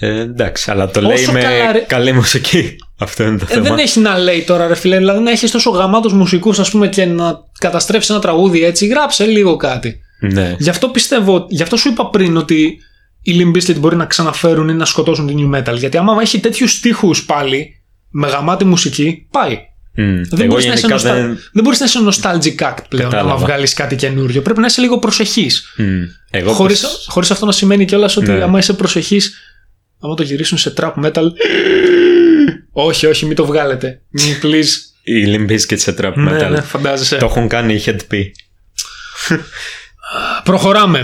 ε, 0.00 0.20
εντάξει 0.20 0.70
αλλά 0.70 0.90
το 0.90 1.00
Όσο 1.00 1.08
λέει 1.08 1.26
με 1.32 1.40
καλά, 1.40 1.72
ρε- 1.72 1.78
καλή 1.78 2.12
μουσική 2.12 2.76
αυτό 2.98 3.22
είναι 3.22 3.38
το 3.38 3.46
Ε, 3.48 3.52
θέμα 3.54 3.68
δεν 3.68 3.78
έχει 3.78 4.00
να 4.00 4.18
λέει 4.18 4.42
τώρα, 4.42 4.66
ρε 4.66 4.74
φίλε. 4.74 4.96
Δηλαδή 4.96 5.20
να 5.22 5.30
έχεις 5.30 5.50
τόσο 5.50 5.70
γαμάτους 5.70 6.12
μουσικούς, 6.12 6.58
ας 6.58 6.70
πούμε, 6.70 6.88
και 6.88 7.04
να 7.04 7.34
καταστρέψεις 7.58 8.10
ένα 8.10 8.18
τραγούδι 8.20 8.64
έτσι. 8.64 8.86
Γράψε 8.86 9.24
λίγο 9.24 9.56
κάτι. 9.56 10.00
ναι 10.20 10.56
Γι' 10.58 10.70
αυτό 10.70 10.88
πιστεύω, 10.88 11.46
γι' 11.48 11.62
αυτό 11.62 11.76
σου 11.76 11.88
είπα 11.88 12.10
πριν 12.10 12.36
ότι 12.36 12.78
οι 13.22 13.32
Limp 13.40 13.56
Bizkit 13.56 13.76
μπορεί 13.78 13.96
να 13.96 14.06
ξαναφέρουν 14.06 14.68
ή 14.68 14.74
να 14.74 14.84
σκοτώσουν 14.84 15.26
την 15.26 15.36
New 15.38 15.58
Metal. 15.58 15.76
Γιατί 15.78 15.96
άμα 15.96 16.16
έχει 16.20 16.40
τέτοιους 16.40 16.72
στίχους 16.72 17.24
πάλι, 17.24 17.82
με 18.10 18.28
γαμάτη 18.28 18.64
μουσική, 18.64 19.26
πάει. 19.30 19.58
Μμ, 19.96 20.04
Δεν 20.22 20.40
εγώ 20.40 20.46
μπορείς 20.46 20.66
να, 20.66 20.72
είσαι 20.72 20.86
γενικά 20.86 20.88
νοστα... 20.88 21.14
δεν 21.14 21.38
δεν 21.52 21.62
μπορείς 21.64 21.78
να 21.80 21.84
είσαι 21.86 21.98
nostalgic 22.08 22.62
act 22.70 22.78
πλέον, 22.88 23.10
Κατάλαβα. 23.10 23.34
άμα 23.34 23.36
βγάλεις 23.36 23.74
κάτι 23.74 23.96
καινούριο. 23.96 24.42
Πρέπει 24.42 24.60
να 24.60 24.66
είσαι 24.66 24.80
λίγο 24.80 24.98
προσεχής. 24.98 25.74
Μμ, 25.76 25.84
εγώ 26.30 26.52
Χωρίς, 26.52 26.80
πως- 26.80 27.06
χωρίς 27.08 27.30
αυτό 27.30 27.46
να 27.46 27.52
σημαίνει 27.52 27.84
κιόλας 27.84 28.16
ότι 28.16 28.30
Ναι. 28.30 28.42
άμα 28.42 28.58
είσαι 28.58 28.72
προσεχής, 28.72 29.34
άμα 30.00 30.14
το 30.14 30.22
γυρίσουν 30.22 30.58
σε 30.58 30.74
trap 30.76 30.92
metal. 31.04 31.24
όχι, 32.72 33.06
όχι, 33.06 33.26
μην 33.26 33.36
το 33.36 33.46
βγάλετε. 33.46 34.00
Μην, 34.10 34.34
please. 34.42 34.68
οι 35.02 35.24
Limp 35.36 35.50
Bizkit 35.52 35.78
σε 35.78 35.94
trap 35.98 36.12
ναι, 36.14 36.30
metal 36.46 36.50
ναι, 36.50 36.60
φαντάζεσαι. 36.60 37.16
το 37.16 37.26
έχουν 37.26 37.48
κάνει 37.48 37.74
η 37.74 37.82
Head 37.86 37.98
P 38.12 38.16
Προχωράμε. 40.44 41.02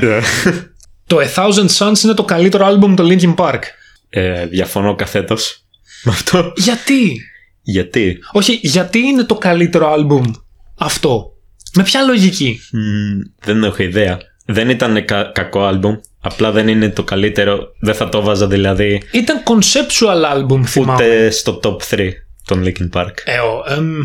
Το 1.09 1.17
A 1.21 1.35
Thousand 1.35 1.69
Suns 1.79 2.03
είναι 2.05 2.15
το 2.15 2.25
καλύτερο 2.25 2.67
άλμπουμ 2.67 2.95
του 2.95 3.09
Linkin 3.11 3.35
Park. 3.35 3.61
ε, 4.09 4.47
διαφωνώ 4.47 4.95
καθέτος 4.95 5.65
με 6.05 6.11
αυτό 6.13 6.53
Γιατί; 6.57 7.21
γιατί; 7.63 8.19
Όχι, 8.33 8.59
γιατί 8.63 8.99
είναι 8.99 9.23
το 9.25 9.35
καλύτερο 9.35 9.93
άλμπουμ 9.93 10.31
αυτό; 10.79 11.33
Με 11.75 11.83
ποια 11.83 12.03
λογική; 12.03 12.61
Μμ, 12.73 13.21
δεν 13.45 13.65
έχω 13.65 13.83
ιδέα. 13.83 14.19
Δεν 14.47 14.69
ήταν 14.69 15.05
κα- 15.05 15.31
κακό 15.35 15.61
άλμπουμ. 15.65 15.97
Απλά 16.21 16.51
δεν 16.51 16.69
είναι 16.69 16.89
το 16.91 17.03
καλύτερο. 17.05 17.59
Δεν 17.81 17.95
θα 17.95 18.09
το 18.09 18.23
βάζα 18.23 18.47
δηλαδή 18.47 19.03
Ήταν 19.13 19.43
conceptual 19.45 20.35
album, 20.37 20.63
θυμάμαι. 20.67 21.05
ούτε 21.05 21.31
στο 21.31 21.61
top 21.63 21.77
3 21.97 22.09
των 22.49 22.65
Linkin 22.65 23.01
Park. 23.01 23.11
Ε, 23.25 23.39
ο, 23.39 23.65
εμ, 23.79 23.85
μ, 23.97 24.01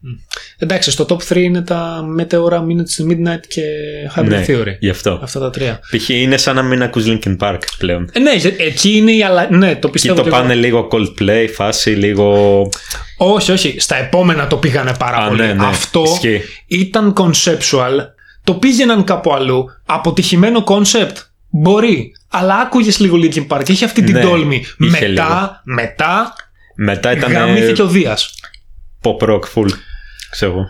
μ. 0.00 0.08
εντάξει, 0.58 0.90
στο 0.90 1.06
top 1.08 1.32
3 1.32 1.36
είναι 1.36 1.62
τα 1.62 2.04
Meteora, 2.18 2.58
Minutes 2.58 3.02
to 3.02 3.10
Midnight 3.10 3.40
και 3.48 3.62
Hybrid 4.16 4.24
ναι, 4.28 4.44
Theory. 4.48 4.76
γι' 4.78 4.88
αυτό. 4.90 5.20
Αυτά 5.22 5.40
τα 5.40 5.50
τρία. 5.50 5.80
Π.χ. 5.96 6.08
είναι 6.08 6.36
σαν 6.36 6.54
να 6.54 6.62
μην 6.62 6.82
ακούς 6.82 7.04
Linkin 7.08 7.36
Park 7.38 7.58
πλέον. 7.78 8.10
Ε, 8.12 8.18
ναι, 8.18 8.34
γε- 8.34 8.60
εκεί 8.60 8.96
είναι 8.96 9.12
η 9.12 9.22
αλλα... 9.22 9.48
Ναι, 9.50 9.70
το 9.70 9.76
Εκεί 9.76 9.90
πιστεύω. 9.90 10.14
το 10.14 10.22
και 10.22 10.28
εγώ. 10.28 10.38
πάνε 10.38 10.54
λίγο 10.54 10.88
Coldplay, 10.92 11.46
φάση 11.54 11.90
λίγο... 11.90 12.68
Όχι, 13.16 13.52
όχι. 13.52 13.76
Στα 13.80 13.96
επόμενα 13.96 14.46
το 14.46 14.56
πήγανε 14.56 14.94
πάρα 14.98 15.16
Α, 15.16 15.28
πολύ. 15.28 15.40
ναι, 15.40 15.52
ναι. 15.52 15.66
Αυτό 15.66 16.02
Ισχύει. 16.06 16.40
ήταν 16.66 17.14
conceptual. 17.16 17.92
Το 18.44 18.54
πήγαιναν 18.54 19.04
κάπου 19.04 19.32
αλλού. 19.34 19.64
Αποτυχημένο 19.86 20.64
concept. 20.66 21.14
Μπορεί. 21.50 22.12
Αλλά 22.28 22.54
άκουγες 22.54 22.98
λίγο 22.98 23.16
Linkin 23.22 23.46
Park. 23.46 23.68
Είχε 23.68 23.84
αυτή 23.84 24.02
την 24.02 24.14
Ναι, 24.14 24.20
τόλμη. 24.20 24.56
είχε 24.78 25.08
Μετά, 25.08 25.60
μετά 25.64 26.34
Μετά 26.76 27.12
ήταν 27.12 27.32
γαμήθηκε 27.32 27.82
ο 27.82 27.86
Δίας. 27.88 28.34
pop 29.02 29.28
rock 29.28 29.40
full. 29.54 29.68
Ξέρω 30.30 30.52
εγώ. 30.52 30.64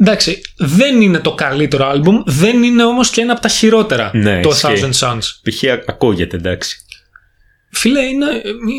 Εντάξει, 0.00 0.40
δεν 0.56 1.00
είναι 1.00 1.18
το 1.18 1.34
καλύτερο 1.34 1.88
άλμπουμ, 1.88 2.22
δεν 2.26 2.62
είναι 2.62 2.84
όμως 2.84 3.10
και 3.10 3.20
ένα 3.20 3.32
από 3.32 3.40
τα 3.40 3.48
χειρότερα 3.48 4.10
Ναι, 4.14 4.40
το 4.40 4.48
ισχύει. 4.48 4.66
Thousand 4.68 5.08
Suns. 5.08 5.18
Π.χ. 5.42 5.64
α- 5.64 5.82
ακούγεται 5.86 6.36
εντάξει. 6.36 6.76
Φίλε, 7.70 8.00
είναι, 8.00 8.26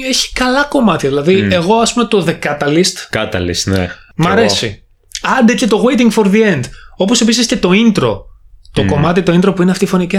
έχει 0.09 0.33
καλά 0.33 0.63
κομμάτια. 0.63 1.09
Δηλαδή, 1.09 1.47
εγώ 1.51 1.75
ας 1.75 1.93
πούμε 1.93 2.05
το 2.05 2.25
The 2.27 2.39
Catalyst 2.47 3.09
Catalyst, 3.11 3.63
ναι. 3.65 3.91
μ' 4.15 4.21
Κι 4.21 4.27
εγώ. 4.27 4.29
αρέσει. 4.31 4.83
Άντε 5.39 5.53
και 5.53 5.67
το 5.67 5.85
Waiting 5.87 6.11
for 6.13 6.25
the 6.25 6.53
End. 6.55 6.61
Όπως 6.97 7.21
επίσης 7.21 7.45
και 7.45 7.57
το 7.57 7.69
intro. 7.73 8.15
Το 8.73 8.85
κομμάτι 8.85 9.23
το 9.23 9.33
intro 9.41 9.55
που 9.55 9.61
είναι 9.61 9.71
αυτή 9.71 9.83
η 9.83 9.87
φωνή. 9.87 10.07
God 10.11 10.15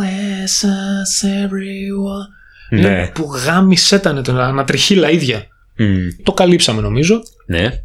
bless 0.00 0.66
us 0.66 1.28
everyone. 1.44 2.28
Ναι. 2.70 2.80
Είναι 2.80 3.10
Που 3.14 3.30
γάμισε 3.44 3.96
ήταν 3.96 4.22
το 4.22 4.32
ανατριχίλα 4.40 5.10
ίδια. 5.10 5.46
Μμ, 5.80 6.08
Το 6.22 6.32
καλύψαμε 6.32 6.80
νομίζω. 6.80 7.22
Ναι. 7.46 7.82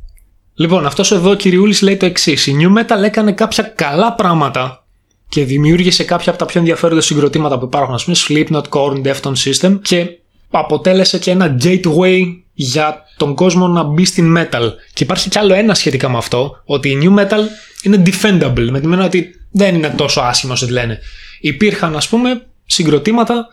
Λοιπόν, 0.53 0.85
αυτός 0.85 1.11
εδώ 1.11 1.29
ο 1.29 1.35
Κυριούλης 1.35 1.81
λέει 1.81 1.97
το 1.97 2.05
εξής. 2.05 2.47
Η 2.47 2.55
New 2.59 2.79
Metal 2.79 3.03
έκανε 3.03 3.31
κάποια 3.31 3.63
καλά 3.63 4.13
πράγματα 4.13 4.85
και 5.29 5.45
δημιούργησε 5.45 6.03
κάποια 6.03 6.29
από 6.29 6.39
τα 6.39 6.45
πιο 6.45 6.59
ενδιαφέροντα 6.59 7.01
συγκροτήματα 7.01 7.59
που 7.59 7.65
υπάρχουν, 7.65 7.93
ας 7.93 8.03
πούμε, 8.03 8.17
Slipknot, 8.27 8.63
Korn, 8.69 9.05
Defton 9.05 9.33
System 9.43 9.79
και 9.81 10.07
αποτέλεσε 10.49 11.19
και 11.19 11.31
ένα 11.31 11.57
gateway 11.61 12.21
για 12.53 13.03
τον 13.17 13.35
κόσμο 13.35 13.67
να 13.67 13.83
μπει 13.83 14.05
στην 14.05 14.37
metal. 14.37 14.71
Και 14.93 15.03
υπάρχει 15.03 15.29
κι 15.29 15.39
άλλο 15.39 15.53
ένα 15.53 15.73
σχετικά 15.73 16.09
με 16.09 16.17
αυτό, 16.17 16.61
ότι 16.65 16.89
η 16.89 16.99
new 17.01 17.19
metal 17.19 17.41
είναι 17.83 18.03
defendable, 18.05 18.67
με 18.69 18.79
τη 18.79 18.87
μένα 18.87 19.05
ότι 19.05 19.29
δεν 19.51 19.75
είναι 19.75 19.93
τόσο 19.97 20.21
άσχημα 20.21 20.53
όσο 20.53 20.65
τη 20.65 20.71
λένε. 20.71 20.99
Υπήρχαν, 21.39 21.95
ας 21.95 22.07
πούμε, 22.07 22.45
συγκροτήματα 22.65 23.47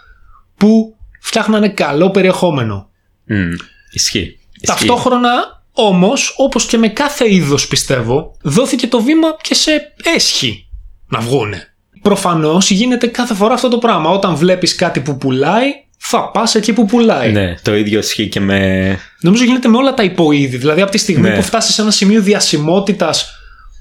που 0.56 0.96
φτιάχνανε 1.20 1.68
καλό 1.68 2.10
περιεχόμενο. 2.10 2.90
Μμ, 3.24 3.52
Ισχύει. 3.92 4.18
Ισχύει. 4.18 4.38
Ταυτόχρονα 4.66 5.62
όμως, 5.72 6.34
όπως 6.36 6.66
και 6.66 6.78
με 6.78 6.88
κάθε 6.88 7.34
είδος 7.34 7.66
πιστεύω, 7.68 8.36
δόθηκε 8.42 8.86
το 8.86 9.00
βήμα 9.02 9.36
και 9.40 9.54
σε 9.54 9.92
έσχη 10.16 10.66
να 11.08 11.20
βγούνε. 11.20 11.66
Προφανώς 12.02 12.70
γίνεται 12.70 13.06
κάθε 13.06 13.34
φορά 13.34 13.54
αυτό 13.54 13.68
το 13.68 13.78
πράγμα. 13.78 14.10
Όταν 14.10 14.34
βλέπεις 14.36 14.74
κάτι 14.74 15.00
που 15.00 15.16
πουλάει, 15.16 15.68
θα 15.98 16.30
πας 16.30 16.54
εκεί 16.54 16.72
που 16.72 16.84
πουλάει. 16.84 17.32
Ναι, 17.32 17.54
το 17.62 17.74
ίδιο 17.76 17.98
ισχύει 17.98 18.28
και 18.28 18.40
με. 18.40 18.98
Νομίζω 19.20 19.44
γίνεται 19.44 19.68
με 19.68 19.76
όλα 19.76 19.94
τα 19.94 20.02
υποείδη. 20.02 20.56
Δηλαδή 20.56 20.80
από 20.80 20.90
τη 20.90 20.98
στιγμή 20.98 21.28
Ναι. 21.28 21.34
που 21.36 21.42
φτάσεις 21.42 21.74
σε 21.74 21.82
ένα 21.82 21.90
σημείο 21.90 22.22
διασημότητας 22.22 23.30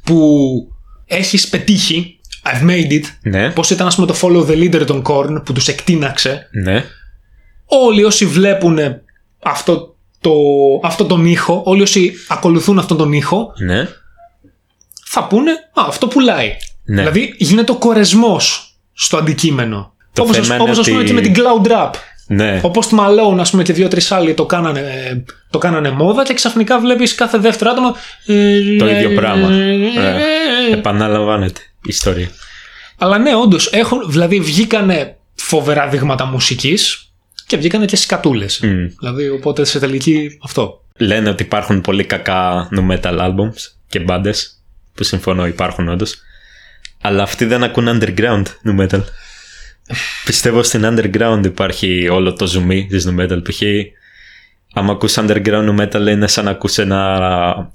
που 0.03 0.27
έχεις 1.05 1.47
πετύχει, 1.47 2.19
I've 2.43 2.69
made 2.69 2.91
it, 2.91 3.03
Ναι, 3.21 3.49
πώς 3.51 3.69
ήταν 3.69 3.87
ας 3.87 3.95
πούμε 3.95 4.07
το 4.07 4.15
follow 4.21 4.45
the 4.47 4.55
leader 4.63 4.85
των 4.85 5.03
Korn 5.07 5.41
που 5.45 5.53
τους 5.53 5.67
εκτείναξε, 5.67 6.47
ναι. 6.63 6.85
όλοι 7.65 8.03
όσοι 8.03 8.25
βλέπουν 8.25 8.79
αυτό, 9.43 9.90
το, 10.21 10.31
αυτό 10.83 11.05
τον 11.05 11.25
ήχο, 11.25 11.61
όλοι 11.65 11.81
όσοι 11.81 12.13
ακολουθούν 12.27 12.79
αυτόν 12.79 12.97
τον 12.97 13.11
ήχο, 13.13 13.53
Ναι. 13.57 13.87
θα 15.05 15.23
πούνε 15.27 15.51
Α, 15.51 15.83
αυτό 15.87 16.07
πουλάει. 16.07 16.55
Ναι. 16.85 16.95
Δηλαδή 17.01 17.33
γίνεται 17.37 17.71
ο 17.71 17.75
κορεσμός 17.75 18.75
στο 18.93 19.17
αντικείμενο. 19.17 19.93
Το 20.13 20.21
Όπως, 20.21 20.35
θέμα 20.35 20.47
ας, 20.47 20.53
είναι 20.53 20.63
όπως 20.63 20.79
ας 20.79 20.87
πούμε 20.87 20.97
ότι- 20.99 21.07
και 21.07 21.13
με 21.13 21.21
την 21.21 21.33
Cloud 21.35 21.67
Rap. 21.71 21.89
Ναι. 22.27 22.61
Ο 22.63 22.71
Post 22.73 22.99
Malone, 22.99 23.37
ας 23.39 23.49
πούμε, 23.51 23.63
και 23.63 23.73
δύο-τρεις 23.73 24.11
άλλοι 24.11 24.33
το 24.33 24.45
κάνανε, 24.45 25.23
το 25.49 25.57
κάνανε 25.57 25.89
μόδα 25.91 26.23
και 26.23 26.33
ξαφνικά 26.33 26.79
βλέπεις 26.79 27.15
κάθε 27.15 27.37
δεύτερο 27.37 27.71
άτομο. 27.71 27.95
ε, 28.25 28.75
Το 28.77 28.89
ίδιο 28.89 29.09
πράγμα. 29.15 29.47
ε, 29.51 29.75
Ναι. 29.75 30.21
ε, 30.69 30.73
Επαναλαμβάνεται 30.73 31.61
η 31.61 31.79
ιστορία. 31.87 32.29
Αλλά 32.97 33.17
ναι, 33.17 33.35
όντως 33.35 33.69
έχουν. 33.71 34.11
Δηλαδή 34.11 34.39
βγήκανε 34.39 35.17
φοβερά 35.35 35.87
δείγματα 35.87 36.25
μουσικής 36.25 37.10
και 37.51 37.57
βγήκανε 37.57 37.85
και 37.85 37.95
σκατούλες. 37.95 38.59
Μμ. 38.59 38.85
Δηλαδή, 38.99 39.29
οπότε 39.29 39.63
σε 39.63 39.79
τελική 39.79 40.37
αυτό. 40.43 40.85
Λένε 40.97 41.29
ότι 41.29 41.43
υπάρχουν 41.43 41.81
πολύ 41.81 42.03
κακά 42.03 42.69
nu 42.71 42.87
metal 42.91 43.19
albums 43.19 43.71
και 43.87 43.99
μπάντες. 43.99 44.63
Που 44.93 45.03
συμφωνώ, 45.03 45.47
υπάρχουν 45.47 45.89
όντως. 45.89 46.15
Αλλά 47.01 47.23
αυτοί 47.23 47.45
δεν 47.45 47.63
ακούν 47.63 47.87
underground 47.87 48.43
nu 48.65 48.79
metal. 48.79 49.01
Πιστεύω 50.25 50.63
στην 50.63 50.81
underground 50.85 51.41
υπάρχει 51.45 52.07
όλο 52.09 52.33
το 52.33 52.47
ζουμί 52.47 52.87
της 52.87 53.07
nu 53.07 53.19
metal. 53.19 53.41
Π.χ. 53.43 53.61
άμα 54.73 54.91
ακούς 54.91 55.13
underground 55.17 55.69
nu 55.69 55.79
metal 55.79 56.07
είναι 56.07 56.27
σαν 56.27 56.45
να 56.45 56.51
ακούς 56.51 56.77
ένα. 56.77 57.71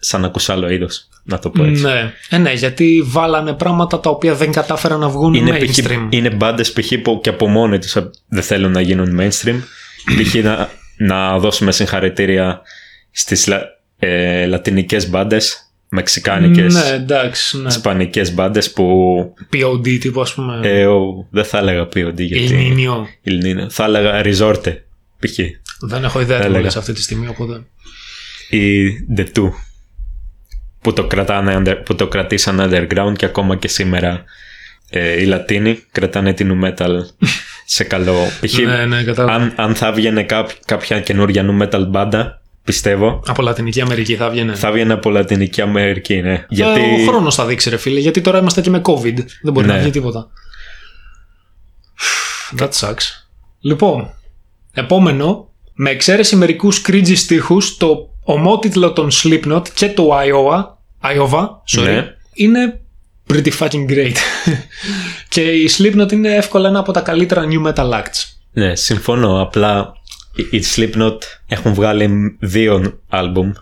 Σαν 0.00 0.20
να 0.20 0.26
ακούς 0.26 0.48
άλλο 0.48 0.70
είδος. 0.70 1.08
Να 1.24 1.38
το 1.38 1.50
πω 1.50 1.64
έτσι. 1.64 1.82
Ναι. 1.82 2.12
Ε, 2.28 2.38
ναι, 2.38 2.52
γιατί 2.52 3.02
βάλανε 3.06 3.52
πράγματα 3.52 4.00
τα 4.00 4.10
οποία 4.10 4.34
δεν 4.34 4.52
κατάφεραν 4.52 5.00
να 5.00 5.08
βγουν 5.08 5.34
Είναι, 5.34 5.58
π.χ. 5.58 5.78
mainstream. 5.78 6.06
είναι 6.10 6.30
μπάντες 6.30 6.72
π.χ. 6.72 6.92
που 7.02 7.20
και 7.22 7.28
από 7.28 7.48
μόνοι 7.48 7.78
τους 7.78 7.96
δεν 8.28 8.42
θέλουν 8.42 8.72
να 8.72 8.80
γίνουν 8.80 9.20
mainstream. 9.20 9.60
π.χ. 10.22 10.34
να, 10.34 10.68
να 10.96 11.38
δώσουμε 11.38 11.72
συγχαρητήρια 11.72 12.60
στις 13.10 13.46
λα, 13.46 13.60
ε, 13.98 14.46
λατινικές 14.46 15.10
μπάντες, 15.10 15.70
μεξικάνικες, 15.88 16.74
Ναι, 16.74 16.94
εντάξει. 16.94 17.58
Ναι. 17.58 17.66
ισπανικές 17.68 18.34
μπάντες 18.34 18.72
που. 18.72 18.84
POD 19.52 19.98
τύπου, 20.00 20.20
ας 20.20 20.34
πούμε. 20.34 20.60
Ε, 20.62 20.86
ο, 20.86 21.26
δεν 21.30 21.44
θα 21.44 21.58
έλεγα 21.58 21.82
POD 21.82 22.14
γιατί. 22.14 22.44
Ελληνίνιο. 22.44 23.06
Ελληνίνο. 23.22 23.70
Θα 23.70 23.84
έλεγα 23.84 24.20
Resorte 24.24 24.74
π.χ. 25.18 25.38
Δεν 25.80 26.04
έχω 26.04 26.20
ιδέα 26.20 26.36
τι 26.38 26.42
Έλεγα. 26.44 26.58
μου 26.58 26.64
λες 26.64 26.76
αυτή 26.76 26.92
τη 26.92 27.02
στιγμή, 27.02 27.28
οπότε. 27.28 27.62
ή 28.50 28.86
The 29.16 29.24
Two 29.36 29.48
που 30.88 30.94
το, 30.94 31.06
κρατάνε, 31.06 31.62
under- 31.62 31.80
που 31.84 31.94
το 31.94 32.06
κρατήσαν 32.08 32.60
underground 32.60 33.12
και 33.16 33.24
ακόμα 33.24 33.56
και 33.56 33.68
σήμερα 33.68 34.24
ε, 34.90 35.20
οι 35.22 35.24
Λατίνοι 35.24 35.82
κρατάνε 35.92 36.32
την 36.32 36.60
nu 36.62 36.68
metal 36.68 36.90
σε 37.74 37.84
καλό 37.84 38.14
π.χ. 38.40 38.58
Ναι, 38.58 38.84
ναι, 38.86 39.02
κατάλαβα. 39.02 39.34
αν, 39.44 39.52
αν 39.56 39.74
θα 39.74 39.92
βγαινε 39.92 40.22
κάπ- 40.22 40.50
κάποια 40.64 41.00
καινούργια 41.00 41.44
nu 41.48 41.62
metal 41.62 41.84
μπάντα 41.88 42.40
πιστεύω 42.64 43.22
Από 43.26 43.42
Λατινική 43.42 43.80
Αμερική 43.80 44.14
θα 44.16 44.30
βγαίνει. 44.30 44.54
θα 44.54 44.72
βγαινε 44.72 44.92
από 44.92 45.10
Λατινική 45.10 45.60
Αμερική 45.60 46.20
ναι. 46.22 46.44
γιατί 46.48 46.80
Ε, 46.80 47.02
ο 47.02 47.06
χρόνος 47.06 47.34
θα 47.34 47.46
δείξει, 47.46 47.70
ρε 47.70 47.76
φίλε, 47.76 48.00
γιατί 48.00 48.20
τώρα 48.20 48.38
είμαστε 48.38 48.60
και 48.60 48.70
με 48.70 48.80
COVID. 48.84 49.16
Δεν 49.42 49.52
μπορεί 49.52 49.66
Ναι. 49.66 49.72
να 49.72 49.78
βγει 49.78 49.90
τίποτα. 49.90 50.28
That 52.58 52.70
sucks. 52.70 53.04
Λοιπόν, 53.60 54.10
επόμενο, 54.72 55.48
με 55.74 55.90
εξαίρεση 55.90 56.36
μερικούς 56.36 56.82
cringy 56.88 57.16
στίχους, 57.16 57.76
το 57.76 58.08
ομότιτλο 58.22 58.92
των 58.92 59.08
Slipknot 59.12 59.62
και 59.74 59.88
το 59.88 60.08
Iowa, 60.12 60.64
Iowa 61.02 61.48
sorry, 61.76 61.84
Ναι. 61.84 62.14
είναι 62.34 62.80
pretty 63.32 63.50
fucking 63.58 63.90
great. 63.90 64.12
και 65.28 65.40
η 65.42 65.70
Slipknot 65.78 66.12
είναι 66.12 66.34
εύκολα 66.34 66.68
ένα 66.68 66.78
από 66.78 66.92
τα 66.92 67.00
καλύτερα 67.00 67.44
new 67.50 67.66
metal 67.66 67.90
acts. 67.90 68.24
ναι 68.52 68.74
συμφωνώ 68.76 69.40
απλά 69.42 69.92
οι- 70.50 70.56
οι 70.58 70.62
Slipknot 70.76 71.18
έχουν 71.46 71.74
βγάλει 71.74 72.36
δύο 72.40 73.00
άλμπουμ 73.08 73.52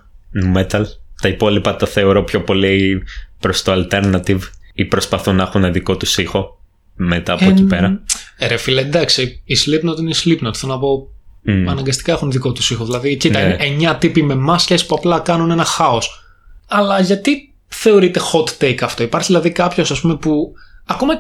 nu 0.43 0.59
metal 0.61 0.83
τα 1.23 1.29
υπόλοιπα 1.29 1.77
τα 1.77 1.87
θεωρώ 1.87 2.25
πιο 2.25 2.43
πολύ 2.43 3.03
προς 3.41 3.63
το 3.63 3.73
alternative 3.91 4.39
ή 4.75 4.85
προσπαθούν 4.85 5.37
να 5.37 5.43
έχουν 5.43 5.73
δικό 5.73 5.97
τους 5.97 6.19
ήχο 6.19 6.61
μετά 6.95 7.33
από 7.33 7.45
εκεί 7.45 7.63
πέρα 7.63 8.01
Ε, 8.39 8.47
ρε 8.47 8.57
φίλε, 8.57 8.81
εντάξει, 8.81 9.43
η 9.45 9.57
Slipknot 9.65 9.99
είναι 9.99 10.11
η 10.11 10.15
Slipknot. 10.25 10.55
Θέλω 10.55 10.73
να 10.73 10.79
πω, 10.79 11.09
Μμ. 11.43 11.69
αναγκαστικά 11.69 12.13
έχουν 12.13 12.31
δικό 12.31 12.53
τους 12.53 12.71
ήχο. 12.71 12.85
Δηλαδή, 12.85 13.17
κοίτα, 13.17 13.41
Ναι. 13.47 13.57
είναι 13.65 13.91
9 13.91 13.97
τύποι 13.99 14.23
με 14.23 14.35
μάσκες 14.35 14.87
που 14.87 14.95
απλά 14.95 15.19
κάνουν 15.19 15.51
ένα 15.51 15.65
χάος. 15.65 16.26
Αλλά 16.67 17.01
γιατί 17.01 17.55
θεωρείται 17.69 18.21
hot 18.33 18.63
take 18.65 18.79
αυτό; 18.83 19.03
Υπάρχει 19.03 19.27
δηλαδή 19.27 19.51
κάποιος, 19.51 19.91
ας 19.91 20.01
πούμε, 20.01 20.17
που 20.17 20.53
ακόμα 20.87 21.15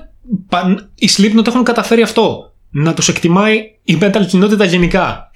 παν- 0.48 0.88
οι 0.94 1.08
Slipknot 1.16 1.46
έχουν 1.46 1.62
καταφέρει 1.64 2.02
αυτό. 2.02 2.50
Να 2.70 2.94
τους 2.94 3.08
εκτιμάει 3.08 3.56
η 3.82 3.98
metal 4.00 4.26
κοινότητα 4.28 4.64
γενικά. 4.64 5.30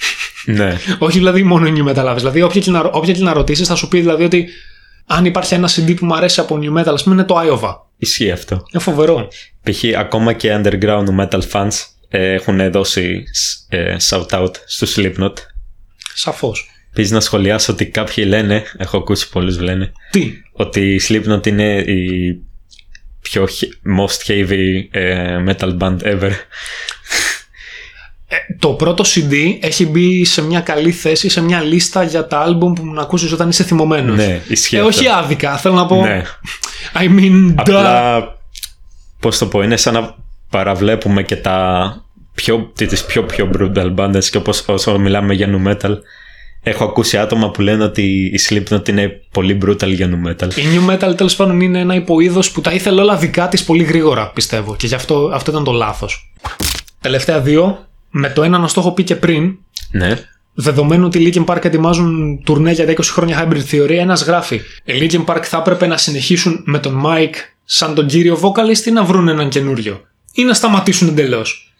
ναι 0.44 0.76
Όχι 0.98 1.18
δηλαδή 1.18 1.42
μόνο 1.42 1.66
οι 1.66 1.72
new 1.76 1.88
metal 1.94 2.04
lovers. 2.12 2.16
Δηλαδή, 2.16 2.42
όποια 2.42 2.61
και 2.61 2.70
να, 2.70 2.80
όποια 2.80 3.12
και 3.14 3.22
να 3.22 3.32
ρωτήσεις, 3.32 3.68
θα 3.68 3.74
σου 3.74 3.88
πει 3.88 4.00
δηλαδή 4.00 4.24
ότι 4.24 4.48
αν 5.06 5.24
υπάρχει 5.24 5.54
ένα 5.54 5.68
CD 5.68 5.94
που 5.96 6.06
μου 6.06 6.14
αρέσει 6.14 6.40
από 6.40 6.58
new 6.62 6.78
metal, 6.80 6.92
ας 6.92 7.02
πούμε, 7.02 7.14
είναι 7.14 7.24
το 7.24 7.34
Iowa. 7.38 7.74
ισχύει 7.96 8.30
αυτό 8.30 8.54
Είναι 8.72 8.82
φοβερό. 8.82 9.28
π.χ. 9.62 9.84
ακόμα 9.98 10.32
και 10.32 10.61
underground 10.62 11.04
metal 11.20 11.40
fans 11.52 11.70
ε, 12.08 12.32
έχουν 12.32 12.70
δώσει 12.70 13.22
ε, 13.68 13.96
shout 14.08 14.26
out 14.30 14.50
στους 14.66 14.94
Slipknot 14.98 15.32
Σαφώς. 16.14 16.70
Επίση 16.93 17.12
να 17.12 17.20
σχολιάσω 17.20 17.72
ότι 17.72 17.86
κάποιοι 17.86 18.24
λένε, 18.28 18.62
έχω 18.76 18.97
ακούσει 18.97 19.28
πολλούς 19.30 19.57
που 19.57 19.62
λένε, 19.62 19.93
Τι; 20.11 20.32
ότι 20.53 20.95
η 20.95 21.01
Slipknot 21.09 21.47
είναι 21.47 21.78
η 21.78 22.34
πιο 23.20 23.45
he- 23.45 23.99
most 24.01 24.30
heavy 24.30 24.84
ε, 24.91 25.36
metal 25.49 25.78
band 25.78 25.97
ever. 26.03 26.30
Ε, 28.32 28.36
το 28.59 28.68
πρώτο 28.68 29.05
CD 29.07 29.34
έχει 29.61 29.86
μπει 29.86 30.24
σε 30.24 30.43
μια 30.43 30.61
καλή 30.61 30.91
θέση 30.91 31.28
σε 31.28 31.41
μια 31.41 31.61
λίστα 31.61 32.03
για 32.05 32.26
τα 32.26 32.38
άλμπουμ 32.41 32.72
που 32.72 32.86
να 32.86 33.03
ακούσεις 33.03 33.32
όταν 33.32 33.49
είσαι 33.49 33.64
θυμωμένος. 33.64 34.16
ναι, 34.16 34.41
ισχύει 34.49 34.76
Ε, 34.76 34.78
αυτό. 34.78 34.88
όχι 34.91 35.09
άδικα, 35.09 35.57
θέλω 35.57 35.74
να 35.74 35.86
πω. 35.86 36.03
Ναι. 36.03 36.22
I 36.95 37.05
mean, 37.18 37.49
duh. 37.49 37.55
Απλά, 37.57 38.22
πώς 39.20 39.38
το 39.38 39.47
πω, 39.47 39.62
είναι 39.62 39.76
σαν 39.76 39.95
να 39.95 40.14
παραβλέπουμε 40.51 41.22
και 41.22 41.36
τα 41.36 41.95
πιο, 42.34 42.72
τις 42.74 43.05
πιο 43.05 43.24
πιο 43.24 43.51
brutal 43.59 43.95
bands 43.97 44.24
και 44.30 44.36
όπως 44.36 44.64
όσο 44.66 44.99
μιλάμε 44.99 45.34
για 45.34 45.49
nu 45.51 45.68
metal 45.72 45.95
έχω 46.62 46.84
ακούσει 46.84 47.18
άτομα 47.18 47.50
που 47.50 47.62
λένε 47.62 47.84
ότι 47.84 48.24
η 48.24 48.40
Slipknot 48.48 48.88
είναι 48.88 49.20
πολύ 49.32 49.58
brutal 49.64 49.88
για 49.88 50.11
nu 50.11 50.28
metal. 50.28 50.54
Η 50.54 50.62
New 50.74 50.90
Metal 50.90 51.16
τέλος 51.16 51.36
πάντων 51.36 51.61
είναι 51.61 51.78
ένα 51.78 51.94
υποείδος 51.94 52.50
που 52.50 52.61
τα 52.61 52.72
ήθελε 52.72 53.00
όλα 53.00 53.16
δικά 53.16 53.48
της 53.48 53.64
πολύ 53.64 53.82
γρήγορα, 53.82 54.30
πιστεύω. 54.30 54.76
Και 54.76 54.86
γι' 54.86 54.94
αυτό, 54.94 55.30
αυτό 55.34 55.50
ήταν 55.50 55.64
το 55.64 55.72
λάθος. 55.72 56.32
Τελευταία 57.00 57.40
δύο, 57.40 57.86
με 58.11 58.30
το 58.30 58.42
ένα 58.42 58.58
να 58.58 58.68
στο 58.68 58.80
έχω 58.80 58.92
πει 58.92 59.04
και 59.04 59.16
πριν, 59.16 59.58
Ναι, 59.90 60.18
δεδομένου 60.54 61.06
ότι 61.06 61.18
οι 61.18 61.32
Linkin 61.34 61.44
Park 61.44 61.64
ετοιμάζουν 61.64 62.40
τουρνέ 62.44 62.72
για 62.72 62.86
τα 62.86 62.92
20 62.92 62.98
χρόνια 63.02 63.48
hybrid 63.48 63.74
theory, 63.74 63.90
ένας 63.90 64.22
γράφει. 64.22 64.61
Οι 64.84 64.92
Linkin 65.00 65.24
Park 65.24 65.42
θα 65.42 65.58
έπρεπε 65.58 65.86
να 65.86 65.96
συνεχίσουν 65.96 66.62
με 66.64 66.78
τον 66.78 67.02
Mike 67.06 67.34
σαν 67.64 67.94
τον 67.94 68.06
κύριο 68.06 68.40
vocalist 68.42 68.86
ή 68.86 68.90
να 68.90 69.04
βρουν 69.04 69.28
έναν 69.28 69.48
καινούριο. 69.48 70.00
Ή 70.32 70.44
να 70.44 70.54
σταματήσουν 70.54 71.08
εντελώς. 71.08 71.74